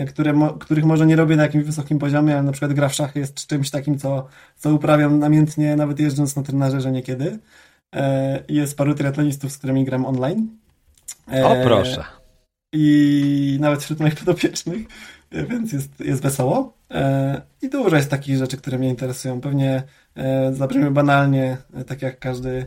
które, 0.09 0.35
których 0.61 0.85
może 0.85 1.07
nie 1.07 1.17
robię 1.17 1.37
na 1.37 1.43
jakimś 1.43 1.65
wysokim 1.65 1.99
poziomie, 1.99 2.35
ale 2.35 2.43
na 2.43 2.53
przykład 2.53 2.73
gra 2.73 2.89
w 2.89 2.95
szachy 2.95 3.19
jest 3.19 3.47
czymś 3.47 3.71
takim, 3.71 3.99
co, 3.99 4.27
co 4.57 4.75
uprawiam 4.75 5.19
namiętnie, 5.19 5.77
nawet 5.77 6.01
jeżdżąc 6.01 6.37
na 6.37 6.43
trenażerze 6.43 6.93
niekiedy. 6.93 7.39
Jest 8.49 8.77
paru 8.77 8.95
triatlonistów, 8.95 9.53
z 9.53 9.59
którymi 9.59 9.85
gram 9.85 10.07
online. 10.07 10.49
O 11.45 11.57
proszę. 11.65 12.05
I 12.73 13.59
nawet 13.61 13.83
wśród 13.83 14.01
moich 14.01 14.15
podopiecznych, 14.15 14.87
więc 15.33 15.73
jest, 15.73 16.01
jest 16.01 16.23
wesoło. 16.23 16.75
I 17.63 17.69
dużo 17.69 17.97
jest 17.97 18.11
takich 18.11 18.37
rzeczy, 18.37 18.57
które 18.57 18.79
mnie 18.79 18.89
interesują. 18.89 19.41
Pewnie 19.41 19.83
zabrzmi 20.53 20.91
banalnie, 20.91 21.57
tak 21.87 22.03
jak 22.03 22.19
każdy 22.19 22.67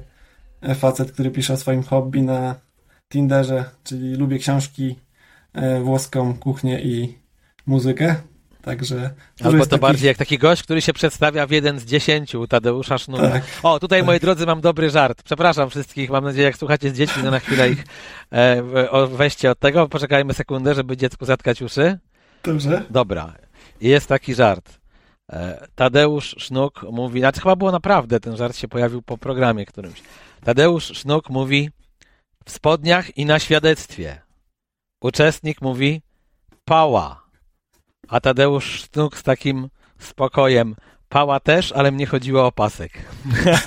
facet, 0.75 1.11
który 1.11 1.31
pisze 1.31 1.53
o 1.53 1.57
swoim 1.57 1.83
hobby 1.83 2.21
na 2.21 2.55
Tinderze, 3.13 3.65
czyli 3.83 4.15
lubię 4.15 4.39
książki, 4.39 4.95
e, 5.53 5.79
włoską 5.79 6.37
kuchnię 6.37 6.81
i 6.81 7.17
muzykę. 7.65 8.15
Także. 8.63 9.13
Albo 9.43 9.63
to 9.63 9.65
takich... 9.65 9.81
bardziej 9.81 10.07
jak 10.07 10.17
taki 10.17 10.37
gość, 10.37 10.63
który 10.63 10.81
się 10.81 10.93
przedstawia 10.93 11.47
w 11.47 11.51
jeden 11.51 11.79
z 11.79 11.85
dziesięciu 11.85 12.47
Tadeusza 12.47 12.97
Sznura. 12.97 13.29
Tak, 13.29 13.43
o, 13.63 13.79
tutaj 13.79 13.99
tak. 13.99 14.05
moi 14.05 14.19
drodzy 14.19 14.45
mam 14.45 14.61
dobry 14.61 14.89
żart. 14.89 15.23
Przepraszam 15.23 15.69
wszystkich, 15.69 16.09
mam 16.09 16.23
nadzieję, 16.23 16.45
jak 16.45 16.57
słuchacie 16.57 16.89
z 16.89 16.93
dziećmi, 16.97 17.23
to 17.23 17.31
na 17.31 17.39
chwilę 17.39 17.69
ich 17.69 17.85
e, 18.31 18.63
weźcie 19.07 19.51
od 19.51 19.59
tego. 19.59 19.89
Poczekajmy 19.89 20.33
sekundę, 20.33 20.75
żeby 20.75 20.97
dziecku 20.97 21.25
zatkać 21.25 21.61
uszy. 21.61 21.99
Dobrze. 22.43 22.85
Dobra. 22.89 23.33
Jest 23.81 24.07
taki 24.07 24.35
żart. 24.35 24.79
E, 25.31 25.67
Tadeusz 25.75 26.35
Sznuk 26.37 26.85
mówi, 26.91 27.19
znaczy 27.19 27.41
chyba 27.41 27.55
było 27.55 27.71
naprawdę, 27.71 28.19
ten 28.19 28.37
żart 28.37 28.57
się 28.57 28.67
pojawił 28.67 29.01
po 29.01 29.17
programie 29.17 29.65
którymś. 29.65 30.01
Tadeusz 30.43 30.85
Sznuk 30.85 31.29
mówi 31.29 31.69
w 32.45 32.51
spodniach 32.51 33.17
i 33.17 33.25
na 33.25 33.39
świadectwie. 33.39 34.21
Uczestnik 35.01 35.61
mówi 35.61 36.01
pała, 36.65 37.22
a 38.07 38.19
Tadeusz 38.19 38.65
Sznuk 38.65 39.17
z 39.17 39.23
takim 39.23 39.69
spokojem 39.99 40.75
Pała 41.13 41.39
też, 41.39 41.71
ale 41.71 41.91
mnie 41.91 42.05
chodziło 42.05 42.45
o 42.45 42.51
pasek. 42.51 42.91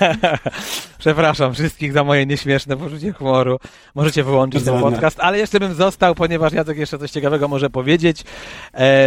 Przepraszam 0.98 1.54
wszystkich 1.54 1.92
za 1.92 2.04
moje 2.04 2.26
nieśmieszne 2.26 2.76
poczucie 2.76 3.12
humoru. 3.12 3.58
Możecie 3.94 4.24
wyłączyć 4.24 4.64
ten 4.64 4.80
podcast, 4.80 5.20
ale 5.20 5.38
jeszcze 5.38 5.60
bym 5.60 5.74
został, 5.74 6.14
ponieważ 6.14 6.52
Jacek 6.52 6.78
jeszcze 6.78 6.98
coś 6.98 7.10
ciekawego 7.10 7.48
może 7.48 7.70
powiedzieć. 7.70 8.24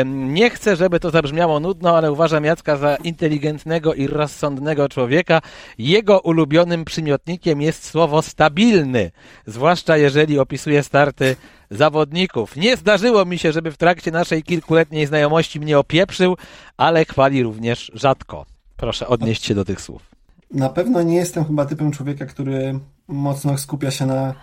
Nie 0.05 0.49
chcę, 0.49 0.75
żeby 0.75 0.99
to 0.99 1.09
zabrzmiało 1.09 1.59
nudno, 1.59 1.97
ale 1.97 2.11
uważam 2.11 2.43
Jacka 2.43 2.77
za 2.77 2.95
inteligentnego 2.95 3.93
i 3.93 4.07
rozsądnego 4.07 4.89
człowieka. 4.89 5.41
Jego 5.77 6.19
ulubionym 6.19 6.85
przymiotnikiem 6.85 7.61
jest 7.61 7.85
słowo 7.85 8.21
stabilny, 8.21 9.11
zwłaszcza 9.45 9.97
jeżeli 9.97 10.39
opisuje 10.39 10.83
starty 10.83 11.35
zawodników. 11.71 12.55
Nie 12.55 12.77
zdarzyło 12.77 13.25
mi 13.25 13.37
się, 13.37 13.51
żeby 13.51 13.71
w 13.71 13.77
trakcie 13.77 14.11
naszej 14.11 14.43
kilkuletniej 14.43 15.07
znajomości 15.07 15.59
mnie 15.59 15.79
opieprzył, 15.79 16.37
ale 16.77 17.05
chwali 17.05 17.43
również 17.43 17.91
rzadko. 17.93 18.45
Proszę 18.77 19.07
odnieść 19.07 19.45
się 19.45 19.55
do 19.55 19.65
tych 19.65 19.81
słów. 19.81 20.09
Na 20.51 20.69
pewno 20.69 21.01
nie 21.01 21.15
jestem 21.15 21.45
chyba 21.45 21.65
typem 21.65 21.91
człowieka, 21.91 22.25
który 22.25 22.79
mocno 23.07 23.57
skupia 23.57 23.91
się 23.91 24.05
na 24.05 24.33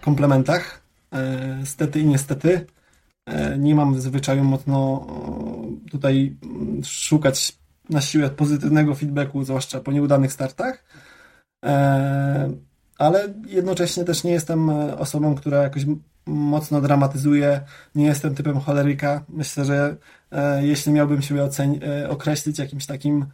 komplementach. 0.00 0.80
E, 1.12 1.66
stety 1.66 2.00
i 2.00 2.06
niestety. 2.06 2.66
E, 3.26 3.58
nie 3.58 3.74
mam 3.74 3.94
w 3.94 4.00
zwyczaju 4.00 4.44
mocno 4.44 5.06
tutaj 5.90 6.36
szukać 6.84 7.58
na 7.90 8.00
siłę 8.00 8.30
pozytywnego 8.30 8.94
feedbacku, 8.94 9.44
zwłaszcza 9.44 9.80
po 9.80 9.92
nieudanych 9.92 10.32
startach. 10.32 10.84
E, 11.64 12.50
ale 12.98 13.34
jednocześnie 13.46 14.04
też 14.04 14.24
nie 14.24 14.32
jestem 14.32 14.70
osobą, 14.98 15.34
która 15.34 15.62
jakoś 15.62 15.84
mocno 16.26 16.80
dramatyzuję. 16.80 17.60
Nie 17.94 18.06
jestem 18.06 18.34
typem 18.34 18.60
choleryka. 18.60 19.24
Myślę, 19.28 19.64
że 19.64 19.96
e, 20.32 20.66
jeśli 20.66 20.92
miałbym 20.92 21.22
siebie 21.22 21.40
oceni- 21.40 21.84
e, 21.84 22.10
określić 22.10 22.58
jakimś 22.58 22.86
takim 22.86 23.26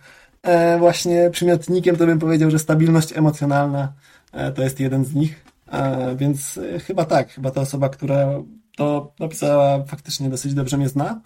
e, 0.42 0.78
właśnie 0.78 1.30
przymiotnikiem, 1.30 1.96
to 1.96 2.06
bym 2.06 2.18
powiedział, 2.18 2.50
że 2.50 2.58
stabilność 2.58 3.16
emocjonalna 3.16 3.92
e, 4.32 4.52
to 4.52 4.62
jest 4.62 4.80
jeden 4.80 5.04
z 5.04 5.14
nich. 5.14 5.44
E, 5.72 6.16
więc 6.16 6.58
e, 6.58 6.78
chyba 6.78 7.04
tak, 7.04 7.30
chyba 7.30 7.50
ta 7.50 7.60
osoba, 7.60 7.88
która 7.88 8.26
to 8.76 9.12
napisała, 9.20 9.84
faktycznie 9.84 10.28
dosyć 10.28 10.54
dobrze 10.54 10.76
mnie 10.76 10.88
zna. 10.88 11.20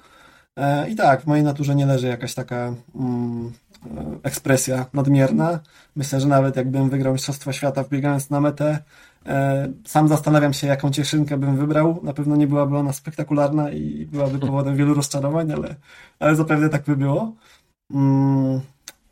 I 0.89 0.97
tak, 0.97 1.23
w 1.23 1.27
mojej 1.27 1.45
naturze 1.45 1.75
nie 1.75 1.87
leży 1.87 2.07
jakaś 2.07 2.35
taka 2.35 2.75
mm, 2.95 3.53
ekspresja 4.23 4.87
nadmierna. 4.93 5.61
Myślę, 5.97 6.21
że 6.21 6.29
nawet 6.29 6.57
jakbym 6.57 6.91
wygrał 6.91 7.13
Mistrzostwo 7.13 7.53
Świata 7.53 7.83
wbiegając 7.83 8.31
na 8.31 8.41
metę, 8.41 8.79
sam 9.87 10.09
zastanawiam 10.09 10.53
się, 10.53 10.67
jaką 10.67 10.91
cieszynkę 10.91 11.37
bym 11.37 11.57
wybrał. 11.57 12.01
Na 12.03 12.13
pewno 12.13 12.37
nie 12.37 12.47
byłaby 12.47 12.77
ona 12.77 12.93
spektakularna 12.93 13.71
i 13.71 14.07
byłaby 14.07 14.39
powodem 14.39 14.77
wielu 14.77 14.95
rozczarowań, 14.95 15.53
ale, 15.53 15.75
ale 16.19 16.37
zapewne 16.37 16.69
tak 16.69 16.85
by 16.85 16.97
było. 16.97 17.35
Mm, 17.95 18.61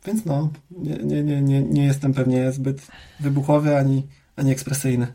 więc 0.05 0.25
no, 0.25 0.49
nie, 0.71 0.95
nie, 0.95 1.23
nie, 1.23 1.41
nie, 1.41 1.61
nie 1.61 1.85
jestem 1.85 2.13
pewnie 2.13 2.51
zbyt 2.51 2.87
wybuchowy 3.19 3.77
ani, 3.77 4.07
ani 4.35 4.51
ekspresyjny. 4.51 5.07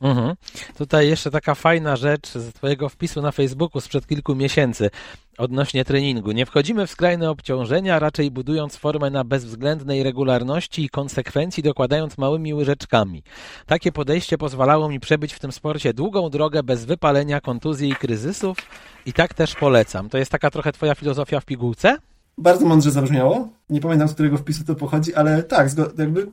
Mhm. 0.00 0.36
Tutaj 0.78 1.08
jeszcze 1.08 1.30
taka 1.30 1.54
fajna 1.54 1.96
rzecz 1.96 2.28
z 2.28 2.52
Twojego 2.52 2.88
wpisu 2.88 3.22
na 3.22 3.32
Facebooku 3.32 3.80
sprzed 3.80 4.06
kilku 4.06 4.34
miesięcy 4.34 4.90
odnośnie 5.38 5.84
treningu. 5.84 6.32
Nie 6.32 6.46
wchodzimy 6.46 6.86
w 6.86 6.90
skrajne 6.90 7.30
obciążenia, 7.30 7.98
raczej 7.98 8.30
budując 8.30 8.76
formę 8.76 9.10
na 9.10 9.24
bezwzględnej 9.24 10.02
regularności 10.02 10.84
i 10.84 10.88
konsekwencji, 10.88 11.62
dokładając 11.62 12.18
małymi 12.18 12.54
łyżeczkami. 12.54 13.22
Takie 13.66 13.92
podejście 13.92 14.38
pozwalało 14.38 14.88
mi 14.88 15.00
przebyć 15.00 15.32
w 15.32 15.38
tym 15.38 15.52
sporcie 15.52 15.94
długą 15.94 16.30
drogę 16.30 16.62
bez 16.62 16.84
wypalenia, 16.84 17.40
kontuzji 17.40 17.90
i 17.90 17.96
kryzysów 17.96 18.58
i 19.06 19.12
tak 19.12 19.34
też 19.34 19.54
polecam. 19.54 20.08
To 20.08 20.18
jest 20.18 20.30
taka 20.30 20.50
trochę 20.50 20.72
Twoja 20.72 20.94
filozofia 20.94 21.40
w 21.40 21.44
pigułce? 21.44 21.96
Bardzo 22.38 22.66
mądrze 22.66 22.90
zabrzmiało. 22.90 23.48
Nie 23.70 23.80
pamiętam, 23.80 24.08
z 24.08 24.14
którego 24.14 24.38
wpisu 24.38 24.64
to 24.64 24.74
pochodzi, 24.74 25.14
ale 25.14 25.42
tak, 25.42 25.68
jakby 25.98 26.26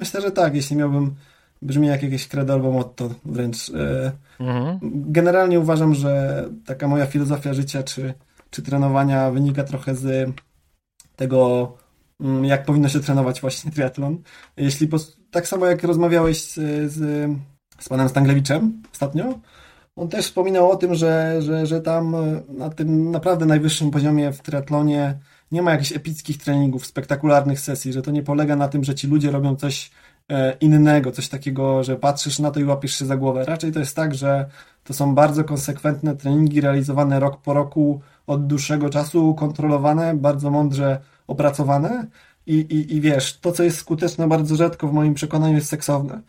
myślę, 0.00 0.20
że 0.20 0.30
tak, 0.30 0.54
jeśli 0.54 0.76
miałbym 0.76 1.14
brzmi 1.64 1.86
jak 1.86 2.02
jakieś 2.02 2.28
credo 2.28 2.52
albo 2.52 2.72
motto 2.72 3.10
wręcz. 3.24 3.70
E, 3.70 4.12
mhm. 4.40 4.78
Generalnie 4.92 5.60
uważam, 5.60 5.94
że 5.94 6.44
taka 6.66 6.88
moja 6.88 7.06
filozofia 7.06 7.54
życia 7.54 7.82
czy, 7.82 8.14
czy 8.50 8.62
trenowania 8.62 9.30
wynika 9.30 9.64
trochę 9.64 9.94
z 9.94 10.30
tego, 11.16 11.72
mm, 12.20 12.44
jak 12.44 12.64
powinno 12.64 12.88
się 12.88 13.00
trenować 13.00 13.40
właśnie 13.40 13.72
triatlon. 13.72 14.18
Jeśli 14.56 14.88
tak 15.30 15.48
samo 15.48 15.66
jak 15.66 15.82
rozmawiałeś 15.82 16.42
z, 16.42 16.54
z, 16.92 17.30
z 17.78 17.88
panem 17.88 18.08
Stanglewiczem 18.08 18.82
ostatnio, 18.92 19.38
on 19.96 20.08
też 20.08 20.24
wspominał 20.24 20.70
o 20.70 20.76
tym, 20.76 20.94
że, 20.94 21.42
że, 21.42 21.66
że 21.66 21.80
tam 21.80 22.16
na 22.48 22.70
tym 22.70 23.10
naprawdę 23.10 23.46
najwyższym 23.46 23.90
poziomie 23.90 24.32
w 24.32 24.42
triatlonie 24.42 25.18
nie 25.52 25.62
ma 25.62 25.70
jakichś 25.70 25.92
epickich 25.92 26.38
treningów, 26.38 26.86
spektakularnych 26.86 27.60
sesji, 27.60 27.92
że 27.92 28.02
to 28.02 28.10
nie 28.10 28.22
polega 28.22 28.56
na 28.56 28.68
tym, 28.68 28.84
że 28.84 28.94
ci 28.94 29.06
ludzie 29.06 29.30
robią 29.30 29.56
coś 29.56 29.90
E, 29.90 30.13
innego, 30.60 31.12
coś 31.12 31.28
takiego, 31.28 31.84
że 31.84 31.96
patrzysz 31.96 32.38
na 32.38 32.50
to 32.50 32.60
i 32.60 32.64
łapiesz 32.64 32.98
się 32.98 33.06
za 33.06 33.16
głowę. 33.16 33.44
Raczej 33.44 33.72
to 33.72 33.78
jest 33.78 33.96
tak, 33.96 34.14
że 34.14 34.48
to 34.84 34.94
są 34.94 35.14
bardzo 35.14 35.44
konsekwentne 35.44 36.16
treningi 36.16 36.60
realizowane 36.60 37.20
rok 37.20 37.42
po 37.42 37.54
roku 37.54 38.00
od 38.26 38.46
dłuższego 38.46 38.90
czasu, 38.90 39.34
kontrolowane, 39.34 40.14
bardzo 40.14 40.50
mądrze 40.50 41.00
opracowane 41.26 42.06
i, 42.46 42.54
i, 42.54 42.96
i 42.96 43.00
wiesz, 43.00 43.38
to 43.40 43.52
co 43.52 43.62
jest 43.62 43.78
skuteczne 43.78 44.28
bardzo 44.28 44.56
rzadko 44.56 44.88
w 44.88 44.92
moim 44.92 45.14
przekonaniu 45.14 45.54
jest 45.54 45.68
seksowne. 45.68 46.20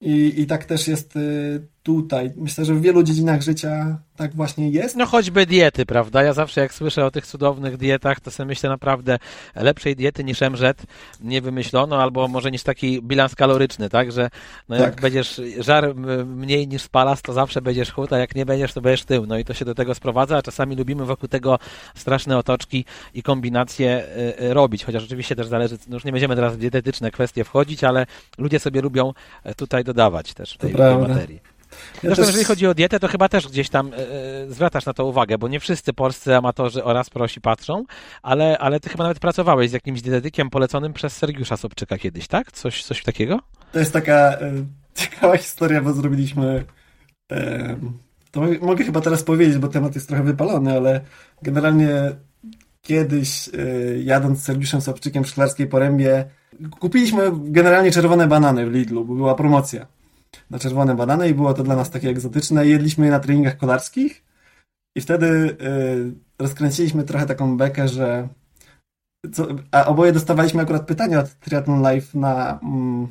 I, 0.00 0.40
i 0.40 0.46
tak 0.46 0.64
też 0.64 0.88
jest 0.88 1.16
y, 1.16 1.68
tutaj. 1.84 2.32
Myślę, 2.36 2.64
że 2.64 2.74
w 2.74 2.80
wielu 2.80 3.02
dziedzinach 3.02 3.42
życia 3.42 3.98
tak 4.16 4.34
właśnie 4.34 4.70
jest. 4.70 4.96
No 4.96 5.06
choćby 5.06 5.46
diety, 5.46 5.86
prawda? 5.86 6.22
Ja 6.22 6.32
zawsze 6.32 6.60
jak 6.60 6.74
słyszę 6.74 7.04
o 7.04 7.10
tych 7.10 7.26
cudownych 7.26 7.76
dietach, 7.76 8.20
to 8.20 8.30
sobie 8.30 8.46
myślę 8.46 8.70
naprawdę 8.70 9.18
lepszej 9.54 9.96
diety 9.96 10.24
niż 10.24 10.40
MZ 10.40 10.82
nie 11.20 11.40
wymyślono, 11.40 12.02
albo 12.02 12.28
może 12.28 12.50
niż 12.50 12.62
taki 12.62 13.02
bilans 13.02 13.34
kaloryczny, 13.34 13.90
tak? 13.90 14.12
Że 14.12 14.30
no 14.68 14.76
jak 14.76 14.94
tak. 14.94 15.00
będziesz 15.00 15.40
żar 15.58 15.94
mniej 16.26 16.68
niż 16.68 16.82
spalasz, 16.82 17.22
to 17.22 17.32
zawsze 17.32 17.62
będziesz 17.62 17.92
chód, 17.92 18.12
a 18.12 18.18
jak 18.18 18.34
nie 18.34 18.46
będziesz, 18.46 18.72
to 18.72 18.80
będziesz 18.80 19.04
tył. 19.04 19.26
No 19.26 19.38
i 19.38 19.44
to 19.44 19.54
się 19.54 19.64
do 19.64 19.74
tego 19.74 19.94
sprowadza, 19.94 20.36
a 20.36 20.42
czasami 20.42 20.76
lubimy 20.76 21.04
wokół 21.04 21.28
tego 21.28 21.58
straszne 21.94 22.38
otoczki 22.38 22.84
i 23.14 23.22
kombinacje 23.22 24.04
y, 24.38 24.42
y, 24.42 24.54
robić, 24.54 24.84
chociaż 24.84 25.04
oczywiście 25.04 25.36
też 25.36 25.46
zależy, 25.46 25.78
no 25.88 25.96
już 25.96 26.04
nie 26.04 26.12
będziemy 26.12 26.34
teraz 26.34 26.54
w 26.54 26.58
dietetyczne 26.58 27.10
kwestie 27.10 27.44
wchodzić, 27.44 27.84
ale 27.84 28.06
ludzie 28.38 28.58
sobie 28.58 28.80
lubią 28.80 29.12
e, 29.44 29.54
tutaj 29.54 29.84
dodawać 29.84 30.34
też 30.34 30.54
w 30.54 30.58
tej, 30.58 30.74
tej 30.74 30.98
materii. 30.98 31.53
Zresztą, 32.02 32.22
też... 32.22 32.26
jeżeli 32.26 32.44
chodzi 32.44 32.66
o 32.66 32.74
dietę, 32.74 33.00
to 33.00 33.08
chyba 33.08 33.28
też 33.28 33.48
gdzieś 33.48 33.68
tam 33.68 33.90
e, 33.92 34.50
zwracasz 34.50 34.86
na 34.86 34.92
to 34.92 35.06
uwagę, 35.06 35.38
bo 35.38 35.48
nie 35.48 35.60
wszyscy 35.60 35.92
polscy 35.92 36.36
amatorzy 36.36 36.84
oraz 36.84 37.10
prosi 37.10 37.40
patrzą, 37.40 37.84
ale, 38.22 38.58
ale 38.58 38.80
ty 38.80 38.88
chyba 38.88 39.04
nawet 39.04 39.18
pracowałeś 39.18 39.70
z 39.70 39.72
jakimś 39.72 40.02
dietetykiem 40.02 40.50
poleconym 40.50 40.92
przez 40.92 41.16
Sergiusza 41.16 41.56
Sobczyka 41.56 41.98
kiedyś, 41.98 42.28
tak? 42.28 42.52
Coś, 42.52 42.84
coś 42.84 43.02
takiego? 43.02 43.40
To 43.72 43.78
jest 43.78 43.92
taka 43.92 44.14
e, 44.14 44.52
ciekawa 45.00 45.36
historia, 45.36 45.80
bo 45.80 45.92
zrobiliśmy. 45.92 46.64
E, 47.32 47.76
to 48.30 48.40
mogę 48.60 48.84
chyba 48.84 49.00
teraz 49.00 49.22
powiedzieć, 49.22 49.58
bo 49.58 49.68
temat 49.68 49.94
jest 49.94 50.08
trochę 50.08 50.22
wypalony, 50.22 50.76
ale 50.76 51.00
generalnie 51.42 52.12
kiedyś 52.82 53.48
e, 53.48 53.52
jadąc 53.98 54.38
z 54.38 54.44
Sergiuszem 54.44 54.80
Sobczykiem 54.80 55.24
w 55.24 55.28
Szklarskiej 55.28 55.66
Porębie 55.66 56.24
kupiliśmy 56.80 57.32
generalnie 57.34 57.90
czerwone 57.90 58.28
banany 58.28 58.66
w 58.66 58.72
Lidlu, 58.72 59.04
bo 59.04 59.14
była 59.14 59.34
promocja 59.34 59.86
na 60.50 60.58
czerwone 60.58 60.94
banany 60.94 61.28
i 61.28 61.34
było 61.34 61.54
to 61.54 61.62
dla 61.62 61.76
nas 61.76 61.90
takie 61.90 62.08
egzotyczne. 62.08 62.66
Jedliśmy 62.66 63.04
je 63.04 63.10
na 63.10 63.20
treningach 63.20 63.56
kolarskich 63.56 64.24
i 64.96 65.00
wtedy 65.00 65.56
rozkręciliśmy 66.38 67.04
trochę 67.04 67.26
taką 67.26 67.56
bekę, 67.56 67.88
że 67.88 68.28
co, 69.32 69.46
a 69.70 69.84
oboje 69.84 70.12
dostawaliśmy 70.12 70.62
akurat 70.62 70.86
pytania 70.86 71.20
od 71.20 71.34
Triathlon 71.34 71.82
Live 71.82 72.14
na, 72.14 72.58
mm, 72.62 73.08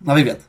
na 0.00 0.14
wywiad. 0.14 0.47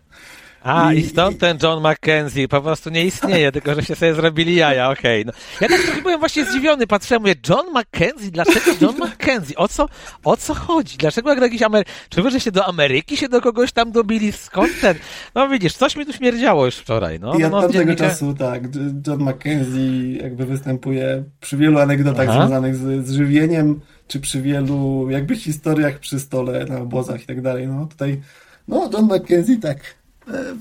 A, 0.63 0.93
i, 0.93 0.97
i 0.97 1.05
stąd 1.05 1.39
ten 1.39 1.57
John 1.63 1.83
McKenzie 1.83 2.47
po 2.47 2.61
prostu 2.61 2.89
nie 2.89 3.05
istnieje, 3.05 3.51
tylko 3.55 3.75
że 3.75 3.83
się 3.83 3.95
sobie 3.95 4.13
zrobili 4.13 4.55
jaja, 4.55 4.89
okej. 4.89 5.21
Okay. 5.21 5.33
No. 5.33 5.67
Ja 5.67 5.67
tak 5.67 5.85
trochę 5.85 6.01
byłem 6.01 6.19
właśnie 6.19 6.45
zdziwiony, 6.45 6.87
patrzyłem, 6.87 7.21
mówię, 7.21 7.35
John 7.49 7.65
McKenzie, 7.75 8.31
dlaczego 8.31 8.71
John 8.81 8.95
McKenzie? 9.07 9.55
O 9.55 9.67
co, 9.67 9.89
o 10.23 10.37
co 10.37 10.53
chodzi? 10.53 10.97
Dlaczego 10.97 11.29
jak 11.29 11.39
do 11.39 11.45
jakiś 11.45 11.61
Amery... 11.61 11.85
Czy 12.09 12.21
wy, 12.21 12.31
że 12.31 12.39
się 12.39 12.51
do 12.51 12.65
Ameryki 12.65 13.17
się 13.17 13.29
do 13.29 13.41
kogoś 13.41 13.71
tam 13.71 13.91
dobili? 13.91 14.31
Skąd 14.31 14.81
ten? 14.81 14.95
No 15.35 15.49
widzisz, 15.49 15.73
coś 15.73 15.95
mi 15.95 16.05
tu 16.05 16.13
śmierdziało 16.13 16.65
już 16.65 16.75
wczoraj, 16.75 17.19
no. 17.19 17.37
I 17.37 17.43
od 17.43 17.51
no, 17.51 17.61
tamtego 17.61 17.95
czasu, 17.95 18.33
tak, 18.33 18.63
John 19.07 19.23
McKenzie 19.23 20.17
jakby 20.21 20.45
występuje 20.45 21.23
przy 21.39 21.57
wielu 21.57 21.79
anegdotach 21.79 22.29
Aha. 22.29 22.39
związanych 22.39 22.75
z, 22.75 23.07
z 23.07 23.11
żywieniem, 23.11 23.79
czy 24.07 24.19
przy 24.19 24.41
wielu 24.41 25.09
jakby 25.09 25.35
historiach 25.35 25.99
przy 25.99 26.19
stole, 26.19 26.65
na 26.65 26.77
obozach 26.77 27.23
i 27.23 27.25
tak 27.25 27.41
dalej, 27.41 27.67
no 27.67 27.85
tutaj, 27.85 28.21
no 28.67 28.89
John 28.93 29.05
McKenzie 29.05 29.57
tak 29.57 29.98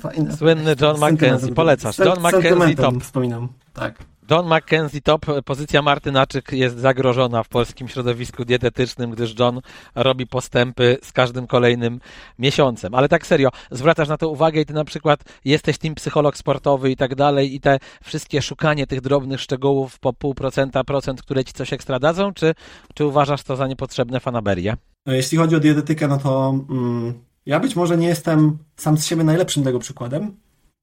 fajne. 0.01 0.37
Słynny 0.37 0.77
John 0.81 0.97
McKenzie, 0.97 1.55
polecasz. 1.55 1.99
John 1.99 2.19
McKenzie 2.21 2.75
top. 2.75 3.03
Wspominam, 3.03 3.49
tak. 3.73 4.05
John 4.31 4.47
McKenzie 4.47 5.01
top, 5.01 5.27
pozycja 5.45 5.83
Martynaczyk 5.83 6.53
jest 6.53 6.79
zagrożona 6.79 7.43
w 7.43 7.49
polskim 7.49 7.89
środowisku 7.89 8.45
dietetycznym, 8.45 9.11
gdyż 9.11 9.39
John 9.39 9.61
robi 9.95 10.27
postępy 10.27 10.99
z 11.03 11.13
każdym 11.13 11.47
kolejnym 11.47 12.01
miesiącem. 12.39 12.95
Ale 12.95 13.09
tak 13.09 13.27
serio, 13.27 13.49
zwracasz 13.71 14.09
na 14.09 14.17
to 14.17 14.29
uwagę 14.29 14.61
i 14.61 14.67
ty 14.67 14.75
na 14.75 14.85
przykład 14.85 15.21
jesteś 15.45 15.79
tym 15.79 15.95
psycholog 15.95 16.37
sportowy 16.37 16.91
i 16.91 16.97
tak 16.97 17.15
dalej 17.15 17.55
i 17.55 17.61
te 17.61 17.79
wszystkie 18.05 18.43
szukanie 18.43 18.87
tych 18.87 19.01
drobnych 19.01 19.41
szczegółów 19.41 19.99
po 19.99 20.13
pół 20.13 20.35
procenta, 20.35 20.85
procent, 20.85 21.23
które 21.23 21.45
ci 21.45 21.53
coś 21.53 21.73
ekstra 21.73 21.99
dadzą, 21.99 22.33
czy, 22.33 22.55
czy 22.95 23.07
uważasz 23.07 23.43
to 23.43 23.57
za 23.57 23.67
niepotrzebne 23.67 24.21
fanaberie? 24.21 24.77
No, 25.07 25.13
jeśli 25.13 25.39
chodzi 25.39 25.57
o 25.57 25.61
dietetykę, 25.61 26.09
no 26.09 26.19
to 26.19 26.55
mm, 26.71 27.15
ja 27.49 27.61
być 27.61 27.77
może 27.77 27.97
nie 27.97 28.07
jestem 28.09 28.59
sam 28.77 28.99
z 28.99 29.07
siebie 29.07 29.25
najlepszym 29.25 29.65
tego 29.65 29.79
przykładem, 29.79 30.37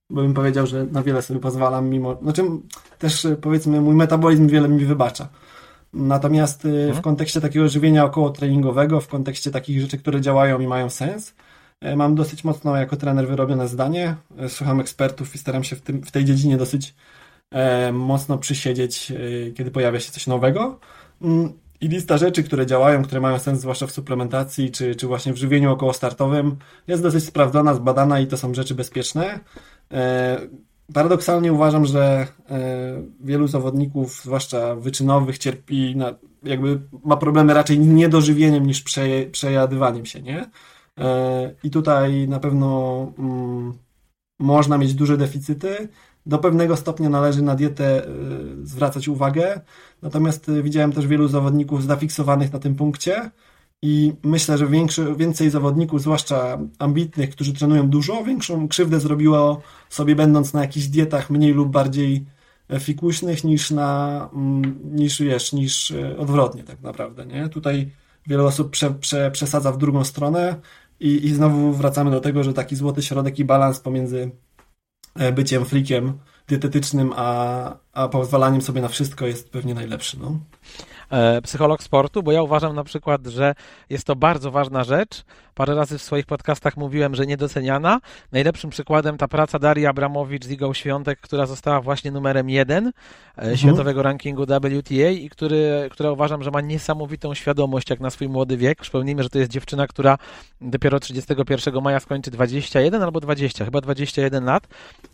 bo 0.10 0.22
bym 0.22 0.34
powiedział, 0.34 0.68
że 0.68 0.86
na 0.86 1.04
wiele 1.04 1.22
sobie 1.22 1.40
pozwalam, 1.40 1.90
mimo. 1.90 2.18
Znaczy, 2.22 2.44
też 3.00 3.28
powiedzmy, 3.42 3.82
mój 3.82 3.96
metabolizm 3.96 4.48
wiele 4.48 4.70
mi 4.70 4.86
wybacza. 4.86 5.30
Natomiast 5.94 6.66
mhm. 6.66 6.94
w 6.94 7.02
kontekście 7.02 7.42
takiego 7.42 7.70
żywienia 7.70 8.06
około 8.06 8.30
treningowego, 8.30 9.02
w 9.02 9.08
kontekście 9.08 9.52
takich 9.52 9.82
rzeczy, 9.82 9.98
które 9.98 10.22
działają 10.22 10.60
i 10.60 10.68
mają 10.68 10.90
sens, 10.90 11.36
y, 11.86 11.96
mam 11.96 12.16
dosyć 12.16 12.44
mocno 12.44 12.76
jako 12.76 12.96
trener 12.96 13.28
wyrobione 13.28 13.68
zdanie. 13.68 14.16
Słucham 14.48 14.80
ekspertów 14.80 15.36
i 15.36 15.38
staram 15.38 15.64
się 15.64 15.76
w, 15.76 15.82
tym, 15.82 16.04
w 16.04 16.12
tej 16.12 16.26
dziedzinie 16.26 16.58
dosyć 16.58 16.96
e, 17.52 17.92
mocno 17.92 18.38
przysiedzieć, 18.38 19.14
kiedy 19.56 19.72
pojawia 19.72 20.00
się 20.00 20.12
coś 20.12 20.28
nowego. 20.28 20.80
I 21.82 21.88
lista 21.88 22.18
rzeczy, 22.18 22.44
które 22.44 22.66
działają, 22.66 23.04
które 23.04 23.22
mają 23.22 23.40
sens, 23.40 23.60
zwłaszcza 23.60 23.88
w 23.88 23.92
suplementacji, 23.92 24.72
czy, 24.72 24.96
czy 24.96 25.08
właśnie 25.08 25.34
w 25.34 25.38
żywieniu 25.38 25.72
okołostartowym, 25.72 26.56
jest 26.88 27.04
dosyć 27.04 27.24
sprawdzona, 27.24 27.74
zbadana 27.74 28.20
i 28.20 28.28
to 28.28 28.38
są 28.38 28.54
rzeczy 28.54 28.76
bezpieczne. 28.76 29.40
E, 29.92 30.38
paradoksalnie 30.94 31.54
uważam, 31.54 31.86
że 31.86 32.28
e, 32.50 32.58
wielu 33.20 33.48
zawodników, 33.48 34.22
zwłaszcza 34.24 34.76
wyczynowych, 34.76 35.38
cierpi 35.38 35.96
na, 35.96 36.14
jakby 36.44 36.82
ma 37.06 37.18
problemy 37.18 37.54
raczej 37.54 37.80
niedożywieniem 37.80 38.66
niż 38.66 38.82
prze, 38.82 39.06
przejadywaniem 39.32 40.06
się, 40.06 40.22
nie? 40.22 40.50
E, 41.00 41.56
I 41.64 41.70
tutaj 41.70 42.28
na 42.28 42.40
pewno 42.40 43.00
mm, 43.20 43.74
można 44.40 44.78
mieć 44.78 44.94
duże 44.94 45.18
deficyty. 45.18 45.90
Do 46.26 46.38
pewnego 46.38 46.76
stopnia 46.76 47.10
należy 47.10 47.42
na 47.42 47.56
dietę 47.56 48.08
zwracać 48.64 49.08
uwagę, 49.08 49.62
Natomiast 50.06 50.50
y, 50.50 50.64
widziałem 50.64 50.92
też 50.92 51.08
wielu 51.08 51.28
zawodników 51.28 51.84
zafiksowanych 51.84 52.54
na 52.54 52.60
tym 52.60 52.76
punkcie 52.76 53.32
i 53.82 54.14
myślę, 54.24 54.58
że 54.58 54.68
większy, 54.68 55.16
więcej 55.16 55.50
zawodników, 55.50 56.02
zwłaszcza 56.02 56.58
ambitnych, 56.80 57.30
którzy 57.30 57.54
trenują 57.54 57.90
dużo, 57.90 58.24
większą 58.24 58.68
krzywdę 58.68 59.00
zrobiło 59.00 59.62
sobie 59.90 60.16
będąc 60.16 60.54
na 60.54 60.62
jakichś 60.62 60.86
dietach 60.88 61.30
mniej 61.30 61.54
lub 61.54 61.72
bardziej 61.72 62.26
e, 62.70 62.80
fikuśnych 62.80 63.44
niż 63.44 63.72
na, 63.72 64.30
mm, 64.34 64.80
niż 64.84 65.22
wiesz, 65.22 65.54
niż 65.54 65.92
e, 65.92 66.18
odwrotnie 66.18 66.64
tak 66.64 66.82
naprawdę, 66.82 67.26
nie? 67.26 67.50
Tutaj 67.50 67.92
wiele 68.28 68.44
osób 68.44 68.70
prze, 68.72 68.92
prze, 68.92 69.32
przesadza 69.32 69.72
w 69.72 69.78
drugą 69.78 70.04
stronę 70.04 70.56
i, 71.00 71.26
i 71.26 71.34
znowu 71.34 71.74
wracamy 71.74 72.12
do 72.12 72.20
tego, 72.22 72.44
że 72.44 72.54
taki 72.54 72.76
złoty 72.76 73.02
środek 73.02 73.40
i 73.40 73.46
balans 73.46 73.80
pomiędzy 73.80 74.32
byciem 75.34 75.66
frikiem 75.66 76.20
dietetycznym, 76.48 77.14
a, 77.16 77.78
a 77.94 78.08
pozwalaniem 78.08 78.62
sobie 78.62 78.82
na 78.82 78.88
wszystko 78.88 79.26
jest 79.26 79.50
pewnie 79.50 79.74
najlepszy. 79.74 80.20
No. 80.20 80.40
E, 81.10 81.42
psycholog 81.42 81.84
sportu, 81.84 82.24
bo 82.24 82.32
ja 82.32 82.42
uważam 82.42 82.76
na 82.76 82.84
przykład, 82.84 83.28
że 83.28 83.56
jest 83.90 84.06
to 84.06 84.16
bardzo 84.16 84.52
ważna 84.52 84.84
rzecz. 84.84 85.26
Parę 85.56 85.76
razy 85.76 85.98
w 85.98 86.02
swoich 86.02 86.26
podcastach 86.26 86.78
mówiłem, 86.78 87.16
że 87.16 87.26
niedoceniana. 87.26 88.00
Najlepszym 88.32 88.70
przykładem 88.70 89.18
ta 89.18 89.28
praca 89.28 89.60
Darii 89.60 89.86
Abramowicz 89.86 90.46
z 90.46 90.52
Igą 90.52 90.74
Świątek, 90.74 91.20
która 91.20 91.46
została 91.46 91.82
właśnie 91.82 92.12
numerem 92.12 92.50
jeden 92.50 92.88
e, 92.88 92.92
mhm. 93.38 93.58
światowego 93.58 94.04
rankingu 94.04 94.46
WTA 94.46 95.10
i 95.10 95.30
który, 95.30 95.88
która 95.92 96.12
uważam, 96.12 96.44
że 96.44 96.52
ma 96.52 96.62
niesamowitą 96.62 97.34
świadomość 97.34 97.90
jak 97.90 98.00
na 98.00 98.10
swój 98.10 98.30
młody 98.30 98.58
wiek. 98.58 98.82
Przypomnijmy, 98.82 99.24
że 99.24 99.30
to 99.30 99.40
jest 99.40 99.52
dziewczyna, 99.52 99.88
która 99.88 100.18
dopiero 100.62 101.00
31 101.00 101.82
maja 101.82 102.00
skończy 102.00 102.32
21 102.32 103.04
albo 103.04 103.20
20, 103.20 103.66
chyba 103.66 103.82
21 103.82 104.46
lat 104.46 104.68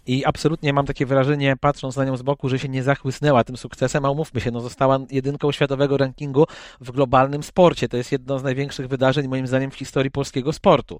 i 0.07 0.25
absolutnie 0.25 0.73
mam 0.73 0.85
takie 0.85 1.05
wrażenie, 1.05 1.55
patrząc 1.59 1.95
na 1.95 2.05
nią 2.05 2.17
z 2.17 2.21
boku, 2.21 2.49
że 2.49 2.59
się 2.59 2.69
nie 2.69 2.83
zachłysnęła 2.83 3.43
tym 3.43 3.57
sukcesem, 3.57 4.05
a 4.05 4.09
umówmy 4.09 4.41
się, 4.41 4.51
no 4.51 4.61
została 4.61 4.99
jedynką 5.11 5.51
światowego 5.51 5.71
światowego 5.81 5.97
rankingu 5.97 6.45
w 6.81 6.91
globalnym 6.91 7.43
sporcie. 7.43 7.89
To 7.89 7.97
jest 7.97 8.11
jedno 8.11 8.39
z 8.39 8.43
największych 8.43 8.87
wydarzeń, 8.87 9.27
moim 9.27 9.47
zdaniem, 9.47 9.71
w 9.71 9.75
historii 9.75 10.11
polskiego 10.11 10.30
sportu. 10.53 10.99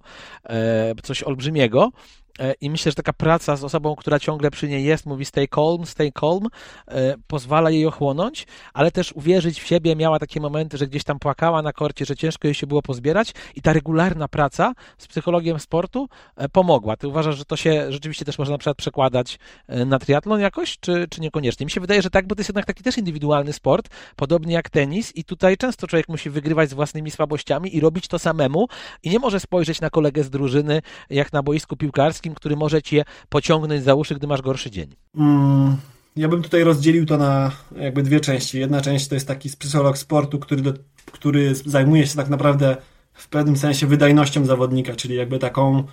E, 0.50 0.96
coś 1.04 1.24
olbrzymiego. 1.24 1.92
E, 2.40 2.54
I 2.62 2.70
myślę, 2.70 2.92
że 2.92 2.96
taka 2.96 3.14
praca 3.14 3.56
z 3.56 3.64
osobą, 3.64 3.96
która 3.96 4.20
ciągle 4.20 4.52
przy 4.52 4.68
niej 4.68 4.86
jest, 4.86 5.06
mówi 5.06 5.26
stay 5.26 5.48
calm, 5.56 5.86
stay 5.86 6.12
calm, 6.20 6.48
e, 6.88 7.16
pozwala 7.28 7.70
jej 7.70 7.86
ochłonąć, 7.86 8.48
ale 8.74 8.92
też 8.92 9.14
uwierzyć 9.14 9.62
w 9.62 9.68
siebie. 9.68 9.96
Miała 9.96 10.20
takie 10.20 10.40
momenty, 10.40 10.78
że 10.78 10.88
gdzieś 10.88 11.04
tam 11.04 11.20
płakała 11.20 11.62
na 11.62 11.74
korcie, 11.74 12.06
że 12.06 12.16
ciężko 12.16 12.48
jej 12.48 12.56
się 12.56 12.68
było 12.68 12.82
pozbierać 12.82 13.34
i 13.56 13.62
ta 13.62 13.74
regularna 13.74 14.28
praca 14.28 14.74
z 14.98 15.08
psychologiem 15.08 15.60
sportu 15.60 16.10
e, 16.36 16.50
pomogła. 16.50 16.98
Ty 16.98 17.08
uważasz, 17.08 17.38
że 17.38 17.46
to 17.46 17.56
się 17.56 17.92
rzeczywiście 17.92 18.26
też 18.26 18.38
można 18.38 18.54
na 18.54 18.58
przykład 18.58 18.78
przekładać 18.78 19.40
na 19.86 20.00
triatlon 20.00 20.40
jakoś, 20.40 20.80
czy, 20.80 21.08
czy 21.10 21.22
niekoniecznie? 21.22 21.66
Mi 21.66 21.72
się 21.72 21.82
wydaje, 21.82 22.02
że 22.02 22.10
tak, 22.10 22.28
bo 22.28 22.36
to 22.36 22.40
jest 22.40 22.50
jednak 22.50 22.66
taki 22.66 22.84
też 22.84 22.98
indywidualny 22.98 23.54
sport, 23.54 23.90
podobnie 24.16 24.54
jak 24.54 24.70
tenis 24.70 25.16
i 25.16 25.24
tutaj 25.24 25.58
często 25.58 25.88
człowiek 25.88 26.10
musi 26.10 26.30
wygrywać 26.30 26.70
z 26.70 26.74
własnymi 26.74 27.12
słabościami 27.12 27.76
i 27.76 27.80
robić 27.80 28.08
to 28.08 28.20
samemu 28.20 28.68
i 29.04 29.10
nie 29.10 29.20
może 29.20 29.40
spojrzeć 29.40 29.82
na 29.82 29.90
kolegę 29.90 30.24
z 30.24 30.30
drużyny, 30.30 30.82
jak 31.10 31.34
na 31.34 31.44
boisku 31.44 31.78
piłkarskim, 31.78 32.21
który 32.30 32.56
może 32.56 32.82
cię 32.82 33.04
pociągnąć 33.30 33.84
za 33.84 33.96
uszy, 33.96 34.16
gdy 34.16 34.28
masz 34.28 34.42
gorszy 34.42 34.72
dzień? 34.72 34.88
Mm, 35.18 35.78
ja 36.16 36.28
bym 36.28 36.42
tutaj 36.42 36.64
rozdzielił 36.64 37.06
to 37.06 37.18
na 37.18 37.52
jakby 37.78 38.04
dwie 38.04 38.20
części. 38.20 38.60
Jedna 38.60 38.82
część 38.82 39.08
to 39.08 39.16
jest 39.16 39.28
taki 39.28 39.50
psycholog 39.50 39.98
sportu, 39.98 40.40
który, 40.40 40.62
do, 40.62 40.74
który 41.12 41.56
zajmuje 41.56 42.08
się 42.08 42.16
tak 42.16 42.30
naprawdę 42.30 42.78
w 43.14 43.30
pewnym 43.30 43.58
sensie 43.58 43.88
wydajnością 43.88 44.46
zawodnika, 44.46 44.96
czyli 44.96 45.16
jakby 45.16 45.40
taką 45.40 45.84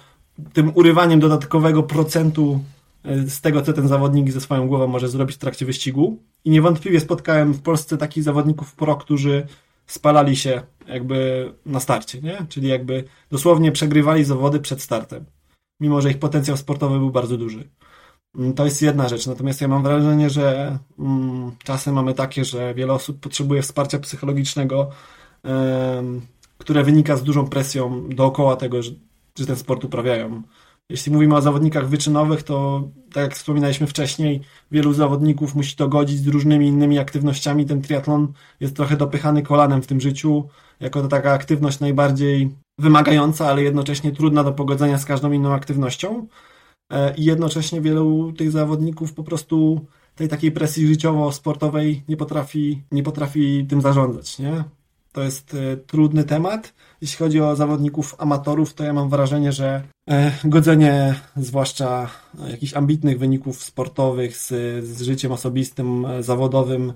tym 0.53 0.73
urywaniem 0.75 1.21
dodatkowego 1.21 1.83
procentu 1.83 2.61
e, 3.05 3.23
z 3.23 3.41
tego, 3.41 3.63
co 3.63 3.73
ten 3.73 3.89
zawodnik 3.89 4.33
ze 4.33 4.41
swoją 4.41 4.69
głową 4.69 4.87
może 4.87 5.09
zrobić 5.09 5.37
w 5.37 5.39
trakcie 5.39 5.67
wyścigu. 5.67 6.23
I 6.45 6.51
niewątpliwie 6.51 7.01
spotkałem 7.01 7.53
w 7.53 7.63
Polsce 7.63 7.99
takich 7.99 8.23
zawodników 8.25 8.75
pro, 8.75 8.97
którzy 8.97 9.47
spalali 9.87 10.37
się 10.37 10.63
jakby 10.89 11.49
na 11.67 11.81
starcie, 11.81 12.21
nie? 12.21 12.47
Czyli 12.49 12.69
jakby 12.69 13.05
dosłownie 13.31 13.73
przegrywali 13.73 14.25
zawody 14.25 14.61
przed 14.61 14.83
startem 14.83 15.25
mimo 15.81 16.01
że 16.01 16.11
ich 16.11 16.19
potencjał 16.19 16.57
sportowy 16.57 16.99
był 16.99 17.11
bardzo 17.11 17.37
duży. 17.37 17.69
Mm, 18.35 18.55
to 18.55 18.65
jest 18.65 18.83
jedna 18.83 19.09
rzecz. 19.09 19.27
Natomiast 19.27 19.61
ja 19.61 19.69
mam 19.69 19.83
wrażenie, 19.83 20.31
że 20.31 20.79
mm, 20.99 21.53
czasem 21.65 21.95
mamy 21.95 22.15
takie, 22.15 22.45
że 22.45 22.75
wiele 22.75 22.93
osób 22.93 23.21
potrzebuje 23.21 23.63
wsparcia 23.63 23.99
psychologicznego, 23.99 24.91
które 26.59 26.85
wynika 26.85 27.17
z 27.17 27.23
dużą 27.23 27.49
presją 27.49 28.09
dookoła 28.09 28.57
tego, 28.57 28.83
że, 28.83 28.91
że 29.39 29.47
ten 29.47 29.57
sport 29.57 29.85
uprawiają. 29.85 30.43
Jeśli 30.91 31.13
mówimy 31.13 31.37
o 31.37 31.41
zawodnikach 31.41 31.89
wyczynowych, 31.89 32.43
to 32.43 32.89
tak 33.13 33.23
jak 33.23 33.35
wspominaliśmy 33.35 33.87
wcześniej, 33.87 34.41
wielu 34.71 34.93
zawodników 34.93 35.55
musi 35.55 35.77
to 35.77 35.89
godzić 35.89 36.19
z 36.19 36.27
różnymi 36.27 36.67
innymi 36.67 36.99
aktywnościami. 36.99 37.67
Ten 37.67 37.83
triatlon 37.83 38.33
jest 38.61 38.77
trochę 38.77 38.97
dopychany 38.97 39.43
kolanem 39.43 39.83
w 39.83 39.87
tym 39.87 40.01
życiu, 40.01 40.49
jako 40.81 41.09
taka 41.09 41.33
aktywność 41.33 41.81
najbardziej 41.81 42.51
wymagająca, 42.79 43.49
ale 43.49 43.63
jednocześnie 43.63 44.13
trudna 44.13 44.45
do 44.45 44.53
pogodzenia 44.53 44.99
z 44.99 45.05
każdą 45.05 45.33
inną 45.33 45.53
aktywnością. 45.55 46.27
E, 46.93 47.15
I 47.15 47.25
jednocześnie 47.25 47.81
wielu 47.81 48.33
tych 48.33 48.51
zawodników 48.51 49.15
po 49.15 49.25
prostu 49.25 49.87
tej 50.15 50.29
takiej 50.29 50.53
presji 50.53 50.87
życiowo-sportowej 50.87 52.03
nie 52.09 52.17
potrafi, 52.17 52.83
nie 52.93 53.03
potrafi 53.03 53.67
tym 53.69 53.81
zarządzać, 53.81 54.39
nie? 54.39 54.65
To 55.13 55.23
jest 55.23 55.55
e, 55.55 55.77
trudny 55.77 56.25
temat. 56.25 56.75
Jeśli 57.01 57.17
chodzi 57.17 57.41
o 57.41 57.57
zawodników 57.57 58.15
amatorów, 58.19 58.75
to 58.75 58.85
ja 58.85 58.93
mam 58.93 59.09
wrażenie, 59.09 59.53
że 59.53 59.83
e, 60.11 60.33
godzenie 60.45 61.15
zwłaszcza 61.37 62.11
jakichś 62.51 62.75
ambitnych 62.75 63.19
wyników 63.19 63.65
sportowych 63.65 64.37
z, 64.37 64.49
z 64.85 65.03
życiem 65.03 65.33
osobistym, 65.33 66.07
zawodowym 66.21 66.93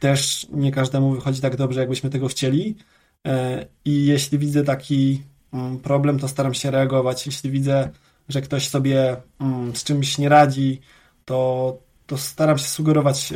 też 0.00 0.46
nie 0.50 0.72
każdemu 0.72 1.10
wychodzi 1.10 1.40
tak 1.40 1.56
dobrze, 1.56 1.80
jakbyśmy 1.80 2.10
tego 2.10 2.28
chcieli. 2.28 2.76
I 3.84 4.06
jeśli 4.06 4.38
widzę 4.38 4.64
taki 4.64 5.22
mm, 5.52 5.78
problem, 5.78 6.18
to 6.18 6.28
staram 6.28 6.54
się 6.54 6.70
reagować. 6.70 7.26
Jeśli 7.26 7.50
widzę, 7.50 7.90
że 8.28 8.40
ktoś 8.40 8.68
sobie 8.68 9.16
mm, 9.40 9.76
z 9.76 9.84
czymś 9.84 10.18
nie 10.18 10.28
radzi, 10.28 10.80
to, 11.24 11.78
to 12.06 12.18
staram 12.18 12.58
się 12.58 12.68
sugerować 12.68 13.34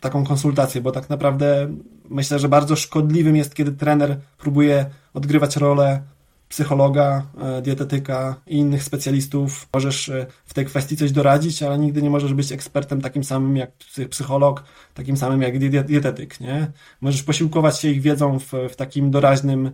taką 0.00 0.24
konsultację, 0.24 0.80
bo 0.80 0.92
tak 0.92 1.10
naprawdę 1.10 1.68
myślę, 2.10 2.38
że 2.38 2.48
bardzo 2.48 2.76
szkodliwym 2.76 3.36
jest, 3.36 3.54
kiedy 3.54 3.72
trener 3.72 4.20
próbuje 4.38 4.86
odgrywać 5.14 5.56
rolę 5.56 6.02
psychologa, 6.48 7.26
e, 7.40 7.62
dietetyka 7.62 8.40
i 8.46 8.56
innych 8.56 8.82
specjalistów. 8.82 9.68
Możesz 9.74 10.08
e, 10.08 10.26
w 10.44 10.54
tej 10.54 10.66
kwestii 10.66 10.96
coś 10.96 11.12
doradzić, 11.12 11.62
ale 11.62 11.78
nigdy 11.78 12.02
nie 12.02 12.10
możesz 12.10 12.34
być 12.34 12.52
ekspertem 12.52 13.00
takim 13.00 13.24
samym 13.24 13.56
jak 13.56 13.70
psycholog, 14.10 14.64
takim 14.94 15.16
samym 15.16 15.42
jak 15.42 15.58
dietetyk, 15.86 16.40
nie? 16.40 16.72
Możesz 17.00 17.22
posiłkować 17.22 17.80
się 17.80 17.88
ich 17.88 18.00
wiedzą 18.00 18.38
w, 18.38 18.52
w 18.70 18.76
takim 18.76 19.10
doraźnym, 19.10 19.70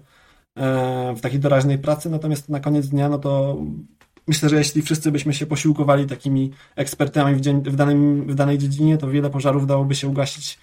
e, 0.57 1.15
w 1.17 1.21
takiej 1.21 1.41
doraźnej 1.41 1.79
pracy, 1.79 2.11
natomiast 2.11 2.49
na 2.49 2.61
koniec 2.61 2.89
dnia, 2.89 3.09
no 3.09 3.19
to 3.19 3.57
myślę, 4.27 4.49
że 4.49 4.57
jeśli 4.57 4.83
wszyscy 4.83 5.13
byśmy 5.13 5.35
się 5.35 5.47
posiłkowali 5.47 6.07
takimi 6.07 6.53
ekspertami 6.77 7.37
w, 7.37 7.41
dzień, 7.41 7.63
w, 7.63 7.77
danym, 7.77 8.27
w 8.27 8.35
danej 8.35 8.59
dziedzinie, 8.59 8.99
to 8.99 9.09
wiele 9.09 9.31
pożarów 9.31 9.67
dałoby 9.67 9.95
się 9.95 10.09
ugasić 10.09 10.59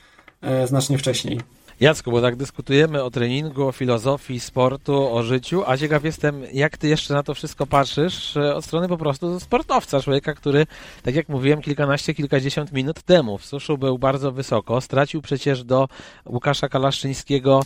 znacznie 0.66 0.97
wcześniej. 0.97 1.39
Jacku, 1.80 2.11
bo 2.11 2.21
tak 2.21 2.36
dyskutujemy 2.36 3.03
o 3.03 3.11
treningu, 3.11 3.67
o 3.67 3.71
filozofii 3.71 4.39
sportu, 4.39 5.13
o 5.13 5.23
życiu, 5.23 5.63
a 5.65 5.77
ciekaw 5.77 6.03
jestem, 6.03 6.43
jak 6.53 6.77
ty 6.77 6.88
jeszcze 6.88 7.13
na 7.13 7.23
to 7.23 7.34
wszystko 7.34 7.65
patrzysz 7.67 8.38
e, 8.38 8.55
od 8.55 8.65
strony 8.65 8.88
po 8.88 8.97
prostu 8.97 9.39
sportowca, 9.39 10.01
człowieka, 10.01 10.34
który, 10.34 10.65
tak 11.03 11.15
jak 11.15 11.30
mówiłem, 11.30 11.61
kilkanaście, 11.61 12.13
kilkadziesiąt 12.13 12.71
minut 12.71 13.01
temu 13.03 13.38
w 13.38 13.45
suszu 13.45 13.77
był 13.77 13.97
bardzo 13.97 14.32
wysoko, 14.32 14.82
stracił 14.82 15.21
przecież 15.21 15.63
do 15.63 15.88
Łukasza 16.25 16.69
Kalaszczyńskiego 16.69 17.61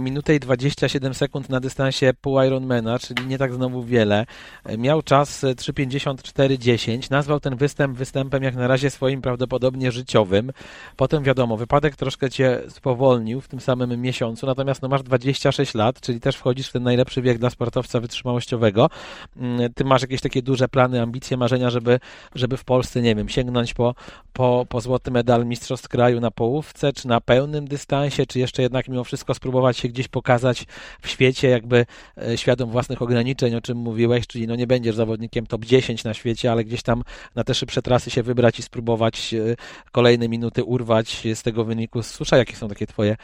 minutę 0.00 0.34
i 0.34 0.40
27 0.40 1.14
sekund 1.14 1.48
na 1.48 1.60
dystansie 1.60 2.12
pół 2.20 2.42
Ironmana, 2.42 2.98
czyli 2.98 3.26
nie 3.26 3.38
tak 3.38 3.54
znowu 3.54 3.82
wiele. 3.82 4.26
E, 4.64 4.78
miał 4.78 5.02
czas 5.02 5.44
3.54.10. 5.44 7.10
Nazwał 7.10 7.40
ten 7.40 7.56
występ 7.56 7.98
występem 7.98 8.42
jak 8.42 8.54
na 8.54 8.66
razie 8.66 8.90
swoim 8.90 9.22
prawdopodobnie 9.22 9.92
życiowym. 9.92 10.52
Potem 10.96 11.22
wiadomo, 11.22 11.56
wypadek 11.56 11.96
troszkę 11.96 12.30
cię 12.30 12.60
spowolnił 12.68 13.40
w 13.40 13.48
tym 13.48 13.60
samym 13.60 14.02
miesiącu, 14.02 14.46
natomiast 14.46 14.82
no 14.82 14.88
masz 14.88 15.02
26 15.02 15.74
lat, 15.74 16.00
czyli 16.00 16.20
też 16.20 16.36
wchodzisz 16.36 16.68
w 16.68 16.72
ten 16.72 16.82
najlepszy 16.82 17.22
wiek 17.22 17.38
dla 17.38 17.50
sportowca 17.50 18.00
wytrzymałościowego. 18.00 18.90
Mm, 19.36 19.74
ty 19.74 19.84
masz 19.84 20.02
jakieś 20.02 20.20
takie 20.20 20.42
duże 20.42 20.68
plany, 20.68 21.02
ambicje, 21.02 21.36
marzenia, 21.36 21.70
żeby, 21.70 22.00
żeby 22.34 22.56
w 22.56 22.64
Polsce, 22.64 23.02
nie 23.02 23.14
wiem, 23.14 23.28
sięgnąć 23.28 23.74
po, 23.74 23.94
po, 24.32 24.66
po 24.68 24.80
złoty 24.80 25.10
medal 25.10 25.46
Mistrzostw 25.46 25.88
Kraju 25.88 26.20
na 26.20 26.30
połówce, 26.30 26.92
czy 26.92 27.08
na 27.08 27.20
pełnym 27.20 27.68
dystansie, 27.68 28.26
czy 28.26 28.38
jeszcze 28.38 28.62
jednak 28.62 28.88
mimo 28.88 29.04
wszystko 29.04 29.34
spróbować 29.34 29.65
spróbować 29.66 29.76
się 29.76 29.88
gdzieś 29.88 30.08
pokazać 30.08 30.66
w 31.02 31.08
świecie, 31.08 31.48
jakby 31.48 31.86
e, 32.16 32.38
świadom 32.38 32.70
własnych 32.70 33.02
ograniczeń, 33.02 33.54
o 33.54 33.60
czym 33.60 33.78
mówiłeś, 33.78 34.26
czyli 34.26 34.46
no 34.46 34.56
nie 34.56 34.66
będziesz 34.66 34.96
zawodnikiem 34.96 35.46
top 35.46 35.64
10 35.64 36.04
na 36.04 36.14
świecie, 36.14 36.52
ale 36.52 36.64
gdzieś 36.64 36.82
tam 36.82 37.02
na 37.34 37.44
te 37.44 37.54
szybsze 37.54 37.82
trasy 37.82 38.10
się 38.10 38.22
wybrać 38.22 38.58
i 38.58 38.62
spróbować 38.62 39.34
e, 39.34 39.56
kolejne 39.92 40.28
minuty 40.28 40.64
urwać 40.64 41.26
z 41.34 41.42
tego 41.42 41.64
wyniku. 41.64 42.02
Słyszę, 42.02 42.38
jakie 42.38 42.56
są 42.56 42.68
takie 42.68 42.86
twoje 42.86 43.16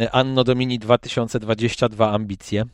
e, 0.00 0.10
Anno 0.10 0.44
Domini 0.44 0.78
2022 0.78 2.12
ambicje? 2.12 2.64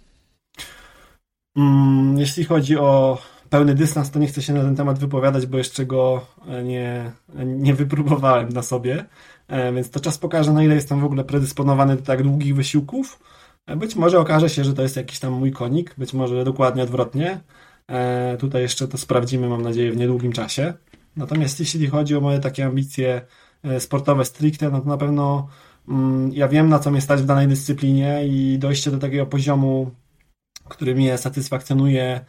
Mm, 1.56 2.18
jeśli 2.18 2.44
chodzi 2.44 2.78
o 2.78 3.18
pełny 3.50 3.74
dystans, 3.74 4.10
to 4.10 4.18
nie 4.18 4.26
chcę 4.26 4.42
się 4.42 4.52
na 4.52 4.62
ten 4.62 4.76
temat 4.76 4.98
wypowiadać, 4.98 5.46
bo 5.46 5.58
jeszcze 5.58 5.86
go 5.86 6.26
nie, 6.64 7.12
nie 7.44 7.74
wypróbowałem 7.74 8.48
na 8.48 8.62
sobie. 8.62 9.04
E, 9.50 9.72
więc 9.72 9.90
to 9.90 10.00
czas 10.00 10.18
pokaże, 10.18 10.52
na 10.52 10.64
ile 10.64 10.74
jestem 10.74 11.00
w 11.00 11.04
ogóle 11.04 11.24
predysponowany 11.24 11.96
do 11.96 12.02
tak 12.02 12.22
długich 12.22 12.54
wysiłków. 12.54 13.20
E, 13.66 13.76
być 13.76 13.96
może 13.96 14.20
okaże 14.20 14.50
się, 14.50 14.64
że 14.64 14.74
to 14.74 14.82
jest 14.82 14.96
jakiś 14.96 15.18
tam 15.18 15.32
mój 15.32 15.52
konik, 15.52 15.94
być 15.98 16.12
może 16.12 16.44
dokładnie 16.44 16.82
odwrotnie. 16.82 17.40
E, 17.88 18.36
tutaj 18.36 18.62
jeszcze 18.62 18.88
to 18.88 18.98
sprawdzimy, 18.98 19.48
mam 19.48 19.62
nadzieję, 19.62 19.92
w 19.92 19.96
niedługim 19.96 20.32
czasie. 20.32 20.74
Natomiast 21.16 21.60
jeśli 21.60 21.86
chodzi 21.86 22.16
o 22.16 22.20
moje 22.20 22.38
takie 22.38 22.66
ambicje 22.66 23.20
sportowe 23.78 24.24
stricte, 24.24 24.70
no 24.70 24.80
to 24.80 24.88
na 24.88 24.96
pewno 24.96 25.48
mm, 25.88 26.32
ja 26.32 26.48
wiem, 26.48 26.68
na 26.68 26.78
co 26.78 26.90
mnie 26.90 27.00
stać 27.00 27.22
w 27.22 27.24
danej 27.24 27.48
dyscyplinie 27.48 28.26
i 28.26 28.58
dojście 28.58 28.90
do 28.90 28.98
takiego 28.98 29.26
poziomu, 29.26 29.90
który 30.68 30.94
mnie 30.94 31.18
satysfakcjonuje 31.18 32.20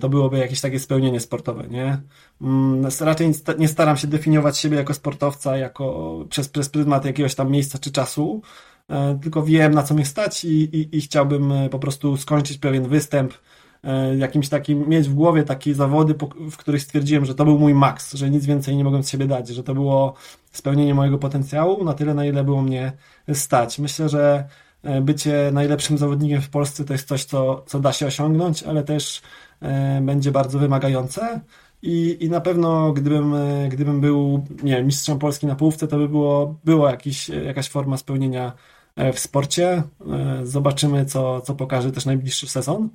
to 0.00 0.08
byłoby 0.08 0.38
jakieś 0.38 0.60
takie 0.60 0.80
spełnienie 0.80 1.20
sportowe, 1.20 1.68
nie? 1.68 1.98
Mm, 2.40 2.86
raczej 3.00 3.32
nie 3.58 3.68
staram 3.68 3.96
się 3.96 4.06
definiować 4.06 4.58
siebie 4.58 4.76
jako 4.76 4.94
sportowca, 4.94 5.56
jako 5.56 6.18
przez, 6.28 6.48
przez 6.48 6.68
pryzmat 6.68 7.04
jakiegoś 7.04 7.34
tam 7.34 7.50
miejsca 7.50 7.78
czy 7.78 7.92
czasu, 7.92 8.42
e, 8.88 9.18
tylko 9.22 9.42
wiem 9.42 9.74
na 9.74 9.82
co 9.82 9.94
mnie 9.94 10.06
stać 10.06 10.44
i, 10.44 10.76
i, 10.76 10.96
i 10.96 11.00
chciałbym 11.00 11.52
e, 11.52 11.68
po 11.68 11.78
prostu 11.78 12.16
skończyć 12.16 12.58
pewien 12.58 12.88
występ, 12.88 13.32
jakimś 14.16 14.48
takim, 14.48 14.88
mieć 14.88 15.08
w 15.08 15.14
głowie 15.14 15.42
takie 15.42 15.74
zawody, 15.74 16.14
w 16.50 16.56
których 16.56 16.82
stwierdziłem, 16.82 17.24
że 17.24 17.34
to 17.34 17.44
był 17.44 17.58
mój 17.58 17.74
maks, 17.74 18.14
że 18.14 18.30
nic 18.30 18.46
więcej 18.46 18.76
nie 18.76 18.84
mogłem 18.84 19.02
z 19.02 19.08
siebie 19.08 19.26
dać, 19.26 19.48
że 19.48 19.62
to 19.62 19.74
było 19.74 20.14
spełnienie 20.52 20.94
mojego 20.94 21.18
potencjału 21.18 21.84
na 21.84 21.94
tyle, 21.94 22.14
na 22.14 22.26
ile 22.26 22.44
było 22.44 22.62
mnie 22.62 22.92
stać. 23.32 23.78
Myślę, 23.78 24.08
że 24.08 24.48
bycie 25.02 25.50
najlepszym 25.52 25.98
zawodnikiem 25.98 26.40
w 26.42 26.50
Polsce 26.50 26.84
to 26.84 26.92
jest 26.92 27.08
coś, 27.08 27.24
co, 27.24 27.64
co 27.66 27.80
da 27.80 27.92
się 27.92 28.06
osiągnąć, 28.06 28.62
ale 28.62 28.82
też 28.82 29.22
E, 29.62 30.00
będzie 30.00 30.32
bardzo 30.32 30.58
wymagające. 30.58 31.40
I, 31.82 32.16
I 32.20 32.30
na 32.30 32.40
pewno 32.40 32.92
gdybym, 32.92 33.34
e, 33.34 33.68
gdybym 33.68 34.00
był 34.00 34.46
nie 34.62 34.82
mistrzem 34.82 35.18
Polski 35.18 35.46
na 35.46 35.54
połówce, 35.54 35.88
to 35.88 35.98
by 35.98 36.08
było, 36.08 36.58
było 36.64 36.88
jakaś 37.44 37.68
forma 37.68 37.96
spełnienia 37.96 38.52
e, 38.96 39.12
w 39.12 39.18
sporcie. 39.18 39.82
Zobaczymy, 40.42 41.06
co, 41.06 41.40
co 41.40 41.54
pokaże 41.54 41.92
też 41.92 42.06
najbliższy 42.06 42.48
sezon. 42.48 42.88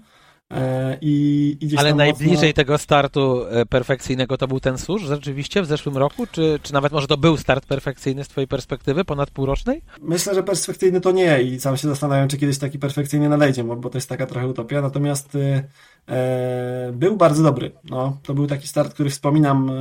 E, 0.54 0.98
I, 1.02 1.58
i 1.62 1.78
Ale 1.78 1.93
najbliżej 1.93 2.36
mocno... 2.36 2.54
tego 2.54 2.78
startu 2.78 3.46
e, 3.50 3.66
perfekcyjnego 3.66 4.38
to 4.38 4.48
był 4.48 4.60
ten 4.60 4.78
susz 4.78 5.02
rzeczywiście 5.02 5.62
w 5.62 5.66
zeszłym 5.66 5.98
roku? 5.98 6.28
Czy, 6.32 6.60
czy 6.64 6.74
nawet 6.74 6.91
może 6.91 7.08
to 7.08 7.18
był 7.18 7.38
start 7.38 7.66
perfekcyjny 7.66 8.24
z 8.24 8.28
Twojej 8.28 8.48
perspektywy, 8.48 9.06
ponad 9.06 9.32
półrocznej? 9.32 9.82
Myślę, 10.02 10.36
że 10.36 10.43
perfekcyjny 10.43 11.02
to 11.02 11.12
nie 11.12 11.41
i 11.41 11.60
sam 11.60 11.78
się 11.78 11.88
zastanawiam, 11.88 12.28
czy 12.28 12.38
kiedyś 12.38 12.58
taki 12.58 12.80
perfekcyjny 12.80 13.30
nadejdzie, 13.30 13.64
bo 13.64 13.89
to 13.89 13.98
jest 13.98 14.10
taka 14.10 14.26
trochę 14.26 14.48
utopia. 14.48 14.82
Natomiast 14.82 15.36
y, 15.36 15.64
e, 16.10 16.91
był 16.93 17.18
bardzo 17.18 17.43
dobry. 17.43 17.72
No, 17.84 18.18
to 18.24 18.34
był 18.34 18.48
taki 18.48 18.68
start, 18.68 18.93
który 18.93 19.10
wspominam 19.10 19.72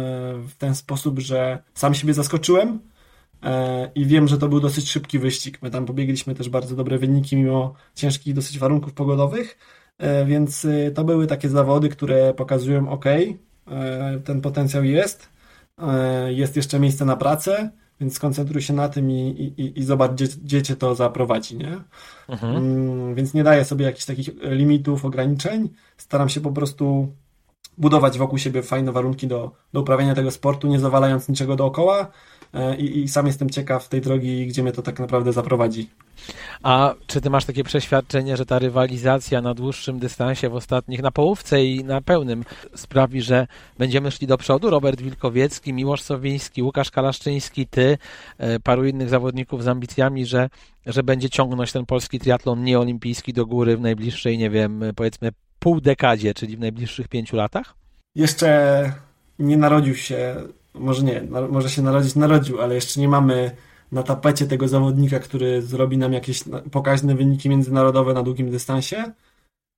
w 0.48 0.52
ten 0.58 0.74
sposób, 0.74 1.18
że 1.18 1.62
sam 1.74 1.94
siebie 1.94 2.14
zaskoczyłem 2.14 2.78
i 3.94 4.06
wiem, 4.06 4.28
że 4.28 4.38
to 4.38 4.48
był 4.48 4.60
dosyć 4.60 4.90
szybki 4.90 5.18
wyścig. 5.18 5.58
My 5.62 5.70
tam 5.70 5.86
pobiegliśmy 5.86 6.34
też 6.34 6.48
bardzo 6.48 6.76
dobre 6.76 6.98
wyniki 6.98 7.36
mimo 7.36 7.74
ciężkich 7.94 8.34
dosyć 8.34 8.58
warunków 8.58 8.92
pogodowych. 8.92 9.58
E, 9.98 10.24
więc 10.24 10.64
y, 10.64 10.92
to 10.94 11.04
były 11.04 11.26
takie 11.26 11.48
zawody, 11.48 11.88
które 11.88 12.34
pokazują, 12.34 12.88
ok, 12.88 13.06
e, 13.06 13.30
ten 14.24 14.40
potencjał 14.40 14.84
jest, 14.84 15.28
e, 15.78 16.32
jest 16.32 16.56
jeszcze 16.56 16.80
miejsce 16.80 17.04
na 17.04 17.16
pracę, 17.16 17.70
więc 18.00 18.14
skoncentruj 18.14 18.62
się 18.62 18.72
na 18.72 18.88
tym 18.88 19.10
i, 19.10 19.54
i, 19.56 19.78
i 19.78 19.84
zobacz, 19.84 20.12
gdzie, 20.12 20.26
gdzie 20.26 20.62
cię 20.62 20.76
to 20.76 20.94
zaprowadzi, 20.94 21.56
nie? 21.56 21.80
Mhm. 22.28 22.56
Mm, 22.56 23.14
więc 23.14 23.34
nie 23.34 23.44
daję 23.44 23.64
sobie 23.64 23.84
jakichś 23.84 24.04
takich 24.04 24.30
limitów, 24.42 25.04
ograniczeń. 25.04 25.68
Staram 25.96 26.28
się 26.28 26.40
po 26.40 26.52
prostu 26.52 27.12
budować 27.78 28.18
wokół 28.18 28.38
siebie 28.38 28.62
fajne 28.62 28.92
warunki 28.92 29.26
do, 29.26 29.50
do 29.72 29.80
uprawiania 29.80 30.14
tego 30.14 30.30
sportu, 30.30 30.68
nie 30.68 30.80
zawalając 30.80 31.28
niczego 31.28 31.56
dookoła, 31.56 32.10
i, 32.78 33.00
i 33.00 33.08
sam 33.08 33.26
jestem 33.26 33.50
ciekaw 33.50 33.88
tej 33.88 34.00
drogi, 34.00 34.46
gdzie 34.46 34.62
mnie 34.62 34.72
to 34.72 34.82
tak 34.82 35.00
naprawdę 35.00 35.32
zaprowadzi. 35.32 35.88
A 36.62 36.94
czy 37.06 37.20
ty 37.20 37.30
masz 37.30 37.44
takie 37.44 37.64
przeświadczenie, 37.64 38.36
że 38.36 38.46
ta 38.46 38.58
rywalizacja 38.58 39.40
na 39.40 39.54
dłuższym 39.54 39.98
dystansie 39.98 40.48
w 40.48 40.54
ostatnich, 40.54 41.02
na 41.02 41.10
połówce 41.10 41.64
i 41.64 41.84
na 41.84 42.00
pełnym 42.00 42.44
sprawi, 42.74 43.22
że 43.22 43.46
będziemy 43.78 44.10
szli 44.10 44.26
do 44.26 44.38
przodu? 44.38 44.70
Robert 44.70 45.00
Wilkowiecki, 45.00 45.72
Miłosz 45.72 46.02
Sowiński, 46.02 46.62
Łukasz 46.62 46.90
Kalaszczyński, 46.90 47.66
ty, 47.66 47.98
e, 48.38 48.60
paru 48.60 48.84
innych 48.86 49.08
zawodników 49.08 49.62
z 49.62 49.68
ambicjami, 49.68 50.26
że, 50.26 50.48
że 50.86 51.02
będzie 51.02 51.30
ciągnąć 51.30 51.72
ten 51.72 51.86
polski 51.86 52.18
triatlon 52.18 52.64
nieolimpijski 52.64 53.32
do 53.32 53.46
góry 53.46 53.76
w 53.76 53.80
najbliższej, 53.80 54.38
nie 54.38 54.50
wiem, 54.50 54.82
powiedzmy 54.96 55.30
pół 55.58 55.80
dekadzie, 55.80 56.34
czyli 56.34 56.56
w 56.56 56.60
najbliższych 56.60 57.08
pięciu 57.08 57.36
latach? 57.36 57.74
Jeszcze 58.14 58.92
nie 59.38 59.56
narodził 59.56 59.94
się 59.94 60.36
może 60.74 61.02
nie, 61.02 61.22
może 61.50 61.70
się 61.70 61.82
narodzić, 61.82 62.14
narodził, 62.14 62.60
ale 62.60 62.74
jeszcze 62.74 63.00
nie 63.00 63.08
mamy 63.08 63.50
na 63.92 64.02
tapecie 64.02 64.46
tego 64.46 64.68
zawodnika, 64.68 65.18
który 65.18 65.62
zrobi 65.62 65.98
nam 65.98 66.12
jakieś 66.12 66.44
pokaźne 66.70 67.14
wyniki 67.14 67.48
międzynarodowe 67.48 68.14
na 68.14 68.22
długim 68.22 68.50
dystansie. 68.50 69.12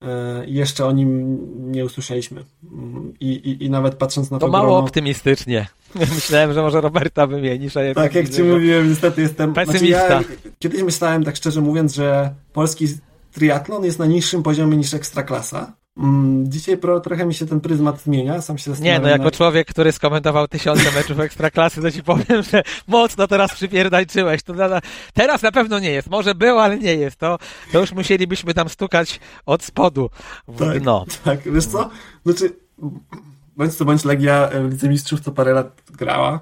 E, 0.05 0.44
jeszcze 0.47 0.86
o 0.86 0.93
nim 0.93 1.39
nie 1.73 1.85
usłyszeliśmy. 1.85 2.44
I, 3.20 3.28
i, 3.28 3.64
i 3.64 3.70
nawet 3.70 3.94
patrząc 3.94 4.31
na 4.31 4.39
to. 4.39 4.47
To 4.47 4.52
mało 4.52 4.66
grono... 4.66 4.78
optymistycznie. 4.78 5.66
Myślałem, 6.14 6.52
że 6.52 6.62
może 6.62 6.81
Roberta 6.81 7.27
wymienisz, 7.27 7.77
a 7.77 7.82
jednak. 7.82 8.05
Tak, 8.05 8.14
jak 8.14 8.28
ci 8.28 8.43
mówiłem, 8.43 8.89
niestety 8.89 9.23
jestem. 9.23 9.55
Pesymista. 9.55 10.06
Znaczy 10.06 10.24
ja 10.31 10.51
kiedyś 10.59 10.82
myślałem, 10.82 11.24
tak 11.24 11.36
szczerze 11.36 11.60
mówiąc, 11.60 11.94
że 11.94 12.35
polski 12.52 12.86
triatlon 13.32 13.85
jest 13.85 13.98
na 13.98 14.06
niższym 14.06 14.43
poziomie 14.43 14.77
niż 14.77 14.94
ekstraklasa. 14.94 15.73
Mm, 15.97 16.51
dzisiaj 16.51 16.77
pro, 16.77 17.01
trochę 17.01 17.27
mi 17.27 17.35
się 17.35 17.47
ten 17.47 17.60
pryzmat 17.60 18.01
zmienia, 18.01 18.43
sam 18.43 18.59
się 18.59 18.73
Nie, 18.81 18.98
no 18.98 19.09
jako 19.09 19.31
człowiek, 19.31 19.68
który 19.68 19.93
skomentował 19.93 20.48
tysiące 20.48 20.93
meczów 20.93 21.20
Ekstraklasy, 21.20 21.82
to 21.82 21.90
ci 21.90 22.02
powiem, 22.02 22.43
że 22.52 22.62
mocno 22.89 23.27
teraz 23.27 23.55
przypierdajczyłeś. 23.55 24.43
To 24.43 24.52
na, 24.52 24.81
teraz 25.14 25.43
na 25.43 25.52
pewno 25.52 25.78
nie 25.78 25.90
jest. 25.90 26.10
Może 26.10 26.35
było, 26.35 26.62
ale 26.62 26.78
nie 26.78 26.94
jest. 26.94 27.16
To, 27.16 27.39
to 27.73 27.81
już 27.81 27.93
musielibyśmy 27.93 28.55
tam 28.55 28.68
stukać 28.68 29.20
od 29.47 29.62
spodu 29.62 30.10
w 30.48 30.59
tak, 30.59 30.81
dno. 30.81 31.05
Tak, 31.24 31.52
wiesz 31.52 31.66
co? 31.66 31.90
Znaczy, 32.24 32.52
bądź 33.56 33.74
co 33.74 33.85
bądź 33.85 34.05
Legia 34.05 34.51
w 34.68 34.70
Lidze 34.70 34.89
Mistrzów 34.89 35.20
to 35.20 35.32
parę 35.32 35.52
lat 35.52 35.82
grała. 35.90 36.40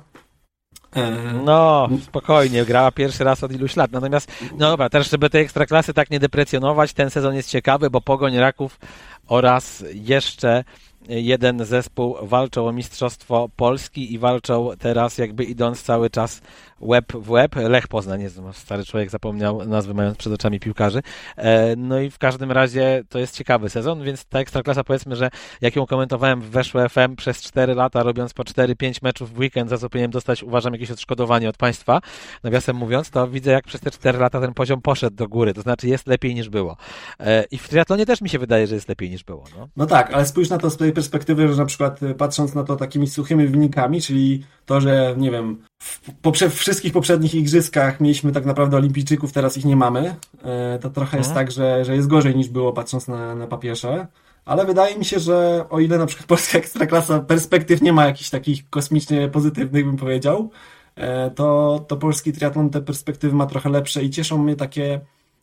E, 0.96 1.10
no, 1.44 1.88
spokojnie, 2.02 2.64
grała 2.64 2.92
pierwszy 2.92 3.24
raz 3.24 3.44
od 3.44 3.52
iluś 3.52 3.76
lat. 3.76 3.92
Natomiast, 3.92 4.32
no 4.52 4.70
dobra, 4.70 4.88
też 4.88 5.10
żeby 5.10 5.30
tej 5.30 5.42
ekstraklasy 5.42 5.94
tak 5.94 6.10
nie 6.10 6.20
deprecjonować, 6.20 6.92
ten 6.92 7.10
sezon 7.10 7.34
jest 7.34 7.50
ciekawy, 7.50 7.90
bo 7.90 8.00
Pogoń 8.00 8.36
Raków 8.36 8.78
oraz 9.26 9.84
jeszcze 9.94 10.64
jeden 11.08 11.64
zespół 11.64 12.16
walczą 12.22 12.68
o 12.68 12.72
Mistrzostwo 12.72 13.48
Polski 13.56 14.12
i 14.12 14.18
walczą 14.18 14.70
teraz 14.78 15.18
jakby 15.18 15.44
idąc 15.44 15.82
cały 15.82 16.10
czas 16.10 16.40
łeb 16.80 17.12
w 17.12 17.30
łeb. 17.30 17.56
Lech 17.56 17.88
Poznań, 17.88 18.22
jest 18.22 18.40
stary 18.52 18.84
człowiek 18.84 19.10
zapomniał 19.10 19.66
nazwy 19.66 19.94
mając 19.94 20.16
przed 20.16 20.32
oczami 20.32 20.60
piłkarzy. 20.60 21.02
E, 21.36 21.76
no 21.76 22.00
i 22.00 22.10
w 22.10 22.18
każdym 22.18 22.52
razie 22.52 23.02
to 23.08 23.18
jest 23.18 23.36
ciekawy 23.36 23.70
sezon, 23.70 24.02
więc 24.02 24.24
ta 24.24 24.38
ekstraklasa 24.38 24.84
powiedzmy, 24.84 25.16
że 25.16 25.30
jak 25.60 25.76
ją 25.76 25.86
komentowałem 25.86 26.40
w 26.40 26.50
Weszło 26.50 26.88
FM 26.88 27.16
przez 27.16 27.42
4 27.42 27.74
lata, 27.74 28.02
robiąc 28.02 28.34
po 28.34 28.42
4-5 28.42 28.98
meczów 29.02 29.34
w 29.34 29.38
weekend, 29.38 29.70
za 29.70 29.78
co 29.78 29.90
powinienem 29.90 30.10
dostać 30.10 30.42
uważam 30.42 30.72
jakieś 30.72 30.90
odszkodowanie 30.90 31.48
od 31.48 31.56
państwa, 31.56 32.00
nawiasem 32.42 32.76
mówiąc, 32.76 33.10
to 33.10 33.28
widzę 33.28 33.52
jak 33.52 33.64
przez 33.64 33.80
te 33.80 33.90
4 33.90 34.18
lata 34.18 34.40
ten 34.40 34.54
poziom 34.54 34.82
poszedł 34.82 35.16
do 35.16 35.28
góry, 35.28 35.54
to 35.54 35.62
znaczy 35.62 35.88
jest 35.88 36.06
lepiej 36.06 36.34
niż 36.34 36.48
było. 36.48 36.76
E, 37.20 37.44
I 37.50 37.58
w 37.58 37.68
triatlonie 37.68 38.06
też 38.06 38.20
mi 38.20 38.28
się 38.28 38.38
wydaje, 38.38 38.66
że 38.66 38.74
jest 38.74 38.88
lepiej 38.88 39.10
niż 39.10 39.24
było. 39.24 39.44
No, 39.58 39.68
no 39.76 39.86
tak, 39.86 40.14
ale 40.14 40.26
spójrz 40.26 40.50
na 40.50 40.58
to 40.58 40.70
z 40.70 40.76
tej 40.76 40.92
perspektywy, 40.92 41.48
że 41.48 41.56
na 41.56 41.66
przykład 41.66 42.00
patrząc 42.18 42.54
na 42.54 42.64
to 42.64 42.76
takimi 42.76 43.06
suchymi 43.06 43.46
wynikami, 43.46 44.00
czyli 44.00 44.44
to, 44.66 44.80
że 44.80 45.14
nie 45.18 45.30
wiem, 45.30 45.58
w, 45.84 46.00
poprze 46.22 46.50
wszystkich 46.50 46.92
poprzednich 46.92 47.34
igrzyskach 47.34 48.00
mieliśmy 48.00 48.32
tak 48.32 48.44
naprawdę 48.44 48.76
olimpijczyków, 48.76 49.32
teraz 49.32 49.56
ich 49.56 49.64
nie 49.64 49.76
mamy. 49.76 50.14
E, 50.42 50.78
to 50.78 50.90
trochę 50.90 51.18
jest 51.18 51.30
mhm. 51.30 51.46
tak, 51.46 51.54
że, 51.54 51.84
że 51.84 51.96
jest 51.96 52.08
gorzej 52.08 52.36
niż 52.36 52.48
było 52.48 52.72
patrząc 52.72 53.08
na, 53.08 53.34
na 53.34 53.46
papierze. 53.46 54.06
Ale 54.44 54.66
wydaje 54.66 54.98
mi 54.98 55.04
się, 55.04 55.18
że 55.18 55.66
o 55.70 55.80
ile 55.80 55.98
na 55.98 56.06
przykład 56.06 56.28
polska 56.34 56.58
ekstraklasa 56.58 57.20
perspektyw 57.20 57.82
nie 57.82 57.92
ma 57.92 58.06
jakichś 58.06 58.30
takich 58.30 58.70
kosmicznie 58.70 59.28
pozytywnych, 59.28 59.84
bym 59.86 59.96
powiedział, 59.96 60.50
e, 60.96 61.30
to, 61.30 61.78
to 61.88 61.96
polski 61.96 62.32
triatlon 62.32 62.70
te 62.70 62.80
perspektywy 62.80 63.34
ma 63.36 63.46
trochę 63.46 63.70
lepsze 63.70 64.02
i 64.02 64.10
cieszą 64.10 64.38
mnie 64.38 64.56
takie 64.56 65.00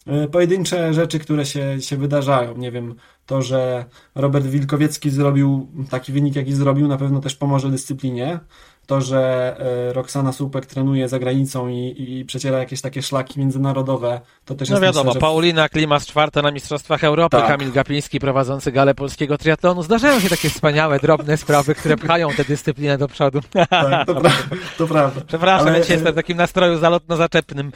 e, 0.07 0.27
pojedyncze 0.27 0.93
rzeczy, 0.93 1.19
które 1.19 1.45
się, 1.45 1.81
się 1.81 1.97
wydarzają. 1.97 2.57
Nie 2.57 2.71
wiem, 2.71 2.95
to, 3.25 3.41
że 3.41 3.85
Robert 4.15 4.45
Wilkowiecki 4.45 5.09
zrobił 5.09 5.67
taki 5.89 6.11
wynik, 6.11 6.35
jaki 6.35 6.53
zrobił, 6.53 6.87
na 6.87 6.97
pewno 6.97 7.19
też 7.19 7.35
pomoże 7.35 7.69
dyscyplinie 7.69 8.39
to, 8.85 9.01
że 9.01 9.55
e, 9.89 9.93
Roxana 9.93 10.31
Słupek 10.31 10.65
trenuje 10.65 11.09
za 11.09 11.19
granicą 11.19 11.67
i, 11.67 11.95
i 11.97 12.25
przeciera 12.25 12.57
jakieś 12.57 12.81
takie 12.81 13.01
szlaki 13.01 13.39
międzynarodowe, 13.39 14.21
to 14.45 14.55
też 14.55 14.69
no 14.69 14.75
jest 14.75 14.83
wiadomo, 14.83 15.03
myślę, 15.03 15.13
że... 15.13 15.19
Paulina 15.19 15.69
Klimas 15.69 16.05
czwarta 16.05 16.41
na 16.41 16.51
Mistrzostwach 16.51 17.03
Europy, 17.03 17.37
tak. 17.37 17.47
Kamil 17.47 17.71
Gapiński 17.71 18.19
prowadzący 18.19 18.71
galę 18.71 18.95
polskiego 18.95 19.37
triatlonu. 19.37 19.83
Zdarzają 19.83 20.19
się 20.19 20.29
takie 20.29 20.49
wspaniałe, 20.49 20.99
drobne 20.99 21.37
sprawy, 21.37 21.75
które 21.75 21.97
pchają 21.97 22.29
tę 22.29 22.43
dyscyplinę 22.43 22.97
do 22.97 23.07
przodu. 23.07 23.39
Tak, 23.69 24.07
to, 24.07 24.15
pra 24.21 24.31
to 24.77 24.87
prawda. 24.87 25.21
Przepraszam, 25.27 25.67
Ale... 25.67 25.77
ja 25.77 25.83
dzisiaj 25.83 25.97
jestem 25.97 26.13
w 26.13 26.15
takim 26.15 26.37
nastroju 26.37 26.79
zalotno-zaczepnym. 26.79 27.71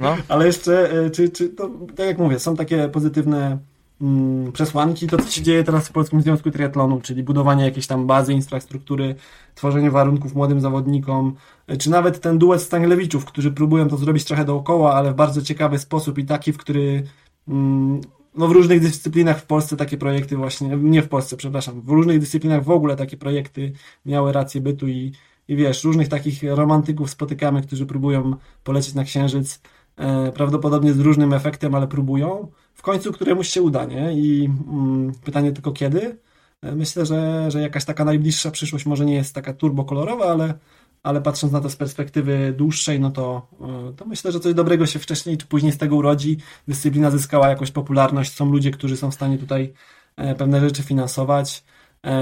No. 0.00 0.16
Ale 0.28 0.46
jeszcze, 0.46 0.90
e, 0.90 1.10
czy, 1.10 1.28
czy 1.28 1.48
to, 1.48 1.70
tak 1.96 2.06
jak 2.06 2.18
mówię, 2.18 2.38
są 2.38 2.56
takie 2.56 2.88
pozytywne 2.88 3.58
mm, 4.00 4.52
przesłanki, 4.52 5.06
to 5.06 5.18
co 5.18 5.30
się 5.30 5.42
dzieje 5.42 5.64
teraz 5.64 5.88
w 5.88 5.92
Polskim 5.92 6.20
Związku 6.20 6.50
Triatlonu, 6.50 7.00
czyli 7.00 7.22
budowanie 7.22 7.64
jakiejś 7.64 7.86
tam 7.86 8.06
bazy, 8.06 8.32
infrastruktury, 8.32 9.14
tworzenie 9.54 9.90
warunków 9.90 10.34
młodym 10.34 10.60
zawodnikom, 10.60 11.34
czy 11.78 11.90
nawet 11.90 12.20
ten 12.20 12.38
duet 12.38 12.62
Stanilewiczów, 12.62 13.24
którzy 13.24 13.52
próbują 13.52 13.88
to 13.88 13.96
zrobić 13.96 14.24
trochę 14.24 14.44
dookoła, 14.44 14.94
ale 14.94 15.12
w 15.12 15.14
bardzo 15.14 15.42
ciekawy 15.42 15.78
sposób 15.78 16.18
i 16.18 16.24
taki, 16.24 16.52
w 16.52 16.58
który 16.58 17.02
mm, 17.48 18.00
no 18.36 18.48
w 18.48 18.52
różnych 18.52 18.80
dyscyplinach 18.80 19.40
w 19.40 19.46
Polsce 19.46 19.76
takie 19.76 19.96
projekty 19.96 20.36
właśnie, 20.36 20.68
nie 20.68 21.02
w 21.02 21.08
Polsce, 21.08 21.36
przepraszam, 21.36 21.80
w 21.80 21.88
różnych 21.88 22.18
dyscyplinach 22.18 22.64
w 22.64 22.70
ogóle 22.70 22.96
takie 22.96 23.16
projekty 23.16 23.72
miały 24.06 24.32
rację 24.32 24.60
bytu 24.60 24.88
i, 24.88 25.12
i 25.48 25.56
wiesz, 25.56 25.84
różnych 25.84 26.08
takich 26.08 26.42
romantyków 26.42 27.10
spotykamy, 27.10 27.62
którzy 27.62 27.86
próbują 27.86 28.36
polecieć 28.64 28.94
na 28.94 29.04
Księżyc, 29.04 29.60
e, 29.96 30.32
prawdopodobnie 30.32 30.92
z 30.92 31.00
różnym 31.00 31.32
efektem, 31.32 31.74
ale 31.74 31.88
próbują 31.88 32.48
w 32.76 32.82
końcu 32.82 33.12
któremuś 33.12 33.48
się 33.48 33.62
uda, 33.62 33.84
nie? 33.84 34.12
I 34.12 34.44
mm, 34.44 35.12
pytanie 35.24 35.52
tylko 35.52 35.72
kiedy. 35.72 36.18
E, 36.62 36.74
myślę, 36.74 37.06
że, 37.06 37.50
że 37.50 37.60
jakaś 37.60 37.84
taka 37.84 38.04
najbliższa 38.04 38.50
przyszłość 38.50 38.86
może 38.86 39.04
nie 39.04 39.14
jest 39.14 39.34
taka 39.34 39.52
turbokolorowa, 39.52 40.24
ale, 40.24 40.54
ale 41.02 41.20
patrząc 41.20 41.52
na 41.52 41.60
to 41.60 41.70
z 41.70 41.76
perspektywy 41.76 42.54
dłuższej, 42.56 43.00
no 43.00 43.10
to, 43.10 43.48
e, 43.60 43.92
to 43.96 44.04
myślę, 44.04 44.32
że 44.32 44.40
coś 44.40 44.54
dobrego 44.54 44.86
się 44.86 44.98
wcześniej 44.98 45.36
czy 45.36 45.46
później 45.46 45.72
z 45.72 45.78
tego 45.78 45.96
urodzi. 45.96 46.38
Dyscyplina 46.68 47.10
zyskała 47.10 47.48
jakąś 47.48 47.70
popularność, 47.70 48.32
są 48.34 48.50
ludzie, 48.50 48.70
którzy 48.70 48.96
są 48.96 49.10
w 49.10 49.14
stanie 49.14 49.38
tutaj 49.38 49.72
e, 50.16 50.34
pewne 50.34 50.60
rzeczy 50.60 50.82
finansować. 50.82 51.64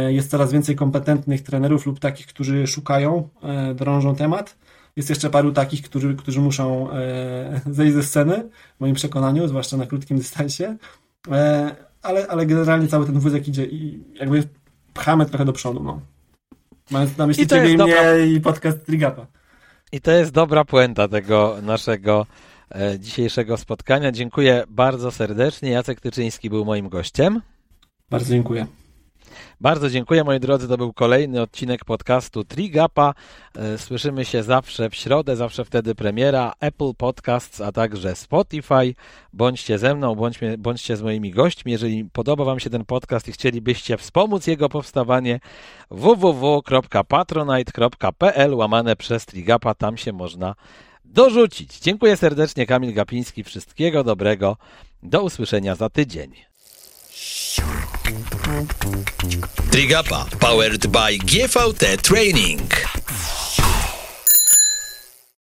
Jest 0.08 0.30
coraz 0.30 0.52
więcej 0.52 0.76
kompetentnych 0.76 1.42
trenerów 1.42 1.86
lub 1.86 2.00
takich, 2.00 2.26
którzy 2.26 2.66
szukają, 2.66 3.28
drążą 3.74 4.16
temat. 4.16 4.56
Jest 4.96 5.10
jeszcze 5.10 5.30
paru 5.30 5.52
takich, 5.52 5.82
którzy, 5.82 6.14
którzy 6.14 6.40
muszą 6.40 6.90
e, 6.90 7.60
zejść 7.70 7.94
ze 7.94 8.02
sceny, 8.02 8.48
w 8.76 8.80
moim 8.80 8.94
przekonaniu, 8.94 9.48
zwłaszcza 9.48 9.76
na 9.76 9.86
krótkim 9.86 10.18
dystansie. 10.18 10.76
E, 11.30 11.76
ale, 12.02 12.26
ale 12.26 12.46
generalnie 12.46 12.88
cały 12.88 13.06
ten 13.06 13.18
wózek 13.18 13.48
idzie 13.48 13.66
i 13.66 14.04
jakby 14.14 14.44
pchamy 14.94 15.26
trochę 15.26 15.44
do 15.44 15.52
przodu. 15.52 15.82
No. 15.82 16.00
Mając 16.90 17.16
na 17.16 17.26
myśli 17.26 17.46
ciebie 17.46 17.72
i 17.72 17.76
dobra... 17.76 18.14
mnie 18.14 18.26
i 18.26 18.40
podcast 18.40 18.86
Trigapa. 18.86 19.26
I 19.92 20.00
to 20.00 20.10
jest 20.10 20.30
dobra 20.30 20.64
puenta 20.64 21.08
tego 21.08 21.56
naszego 21.62 22.26
e, 22.74 22.98
dzisiejszego 22.98 23.56
spotkania. 23.56 24.12
Dziękuję 24.12 24.64
bardzo 24.68 25.10
serdecznie. 25.10 25.70
Jacek 25.70 26.00
Tyczyński 26.00 26.50
był 26.50 26.64
moim 26.64 26.88
gościem. 26.88 27.40
Bardzo 28.10 28.30
dziękuję. 28.30 28.66
Bardzo 29.60 29.90
dziękuję 29.90 30.24
moi 30.24 30.40
drodzy, 30.40 30.68
to 30.68 30.76
był 30.76 30.92
kolejny 30.92 31.42
odcinek 31.42 31.84
podcastu 31.84 32.44
Trigapa. 32.44 33.14
E, 33.56 33.78
słyszymy 33.78 34.24
się 34.24 34.42
zawsze 34.42 34.90
w 34.90 34.94
środę, 34.94 35.36
zawsze 35.36 35.64
wtedy 35.64 35.94
premiera 35.94 36.52
Apple 36.60 36.94
Podcasts, 36.94 37.60
a 37.60 37.72
także 37.72 38.16
Spotify. 38.16 38.94
Bądźcie 39.32 39.78
ze 39.78 39.94
mną, 39.94 40.14
bądźcie, 40.14 40.58
bądźcie 40.58 40.96
z 40.96 41.02
moimi 41.02 41.30
gośćmi. 41.30 41.72
Jeżeli 41.72 42.04
podoba 42.04 42.44
Wam 42.44 42.60
się 42.60 42.70
ten 42.70 42.84
podcast 42.84 43.28
i 43.28 43.32
chcielibyście 43.32 43.96
wspomóc 43.96 44.46
jego 44.46 44.68
powstawanie, 44.68 45.40
www.patronite.pl 45.90 48.54
łamane 48.54 48.96
przez 48.96 49.26
Trigapa, 49.26 49.74
tam 49.74 49.96
się 49.96 50.12
można 50.12 50.54
dorzucić. 51.04 51.78
Dziękuję 51.78 52.16
serdecznie, 52.16 52.66
Kamil 52.66 52.94
Gapiński. 52.94 53.44
Wszystkiego 53.44 54.04
dobrego. 54.04 54.56
Do 55.02 55.22
usłyszenia 55.22 55.74
za 55.74 55.88
tydzień. 55.88 56.32
Trigapa 59.70 60.26
powered 60.40 60.86
by 60.86 61.18
GVT 61.18 61.96
Training. 62.02 62.70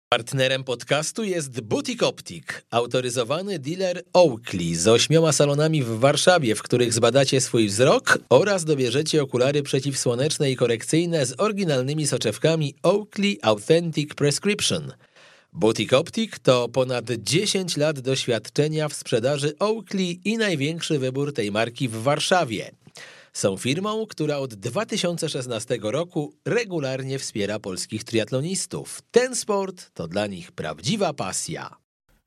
Partnerem 0.09 0.65
podcastu 0.65 1.25
jest 1.25 1.61
Butik 1.61 2.03
Optik, 2.03 2.65
autoryzowany 2.71 3.59
dealer 3.59 4.03
Oakley 4.13 4.75
z 4.75 4.89
ośmioma 4.89 5.33
salonami 5.33 5.83
w 5.83 5.99
Warszawie, 5.99 6.55
w 6.55 6.63
których 6.63 6.93
zbadacie 6.93 7.41
swój 7.41 7.69
wzrok 7.69 8.19
oraz 8.29 8.65
dobierzecie 8.65 9.23
okulary 9.23 9.63
przeciwsłoneczne 9.63 10.51
i 10.51 10.57
korekcyjne 10.57 11.27
z 11.27 11.41
oryginalnymi 11.41 12.07
soczewkami 12.07 12.75
Oakley 12.83 13.39
Authentic 13.43 14.15
Prescription. 14.15 14.93
Butik 15.53 15.93
Optik 15.93 16.39
to 16.39 16.69
ponad 16.69 17.05
10 17.19 17.77
lat 17.77 18.01
doświadczenia 18.01 18.89
w 18.89 18.95
sprzedaży 18.95 19.55
Oakley 19.59 20.21
i 20.25 20.39
największy 20.39 20.99
wybór 20.99 21.33
tej 21.33 21.51
marki 21.53 21.89
w 21.89 22.03
Warszawie. 22.03 22.71
Są 23.33 23.57
firmą, 23.57 24.07
która 24.07 24.39
od 24.39 24.55
2016 24.55 25.79
roku 25.83 26.35
regularnie 26.45 27.19
wspiera 27.19 27.59
polskich 27.59 28.05
triatlonistów. 28.05 29.03
Ten 29.11 29.37
sport 29.37 29.91
to 29.95 30.09
dla 30.09 30.27
nich 30.27 30.53
prawdziwa 30.53 31.13
pasja. 31.13 31.77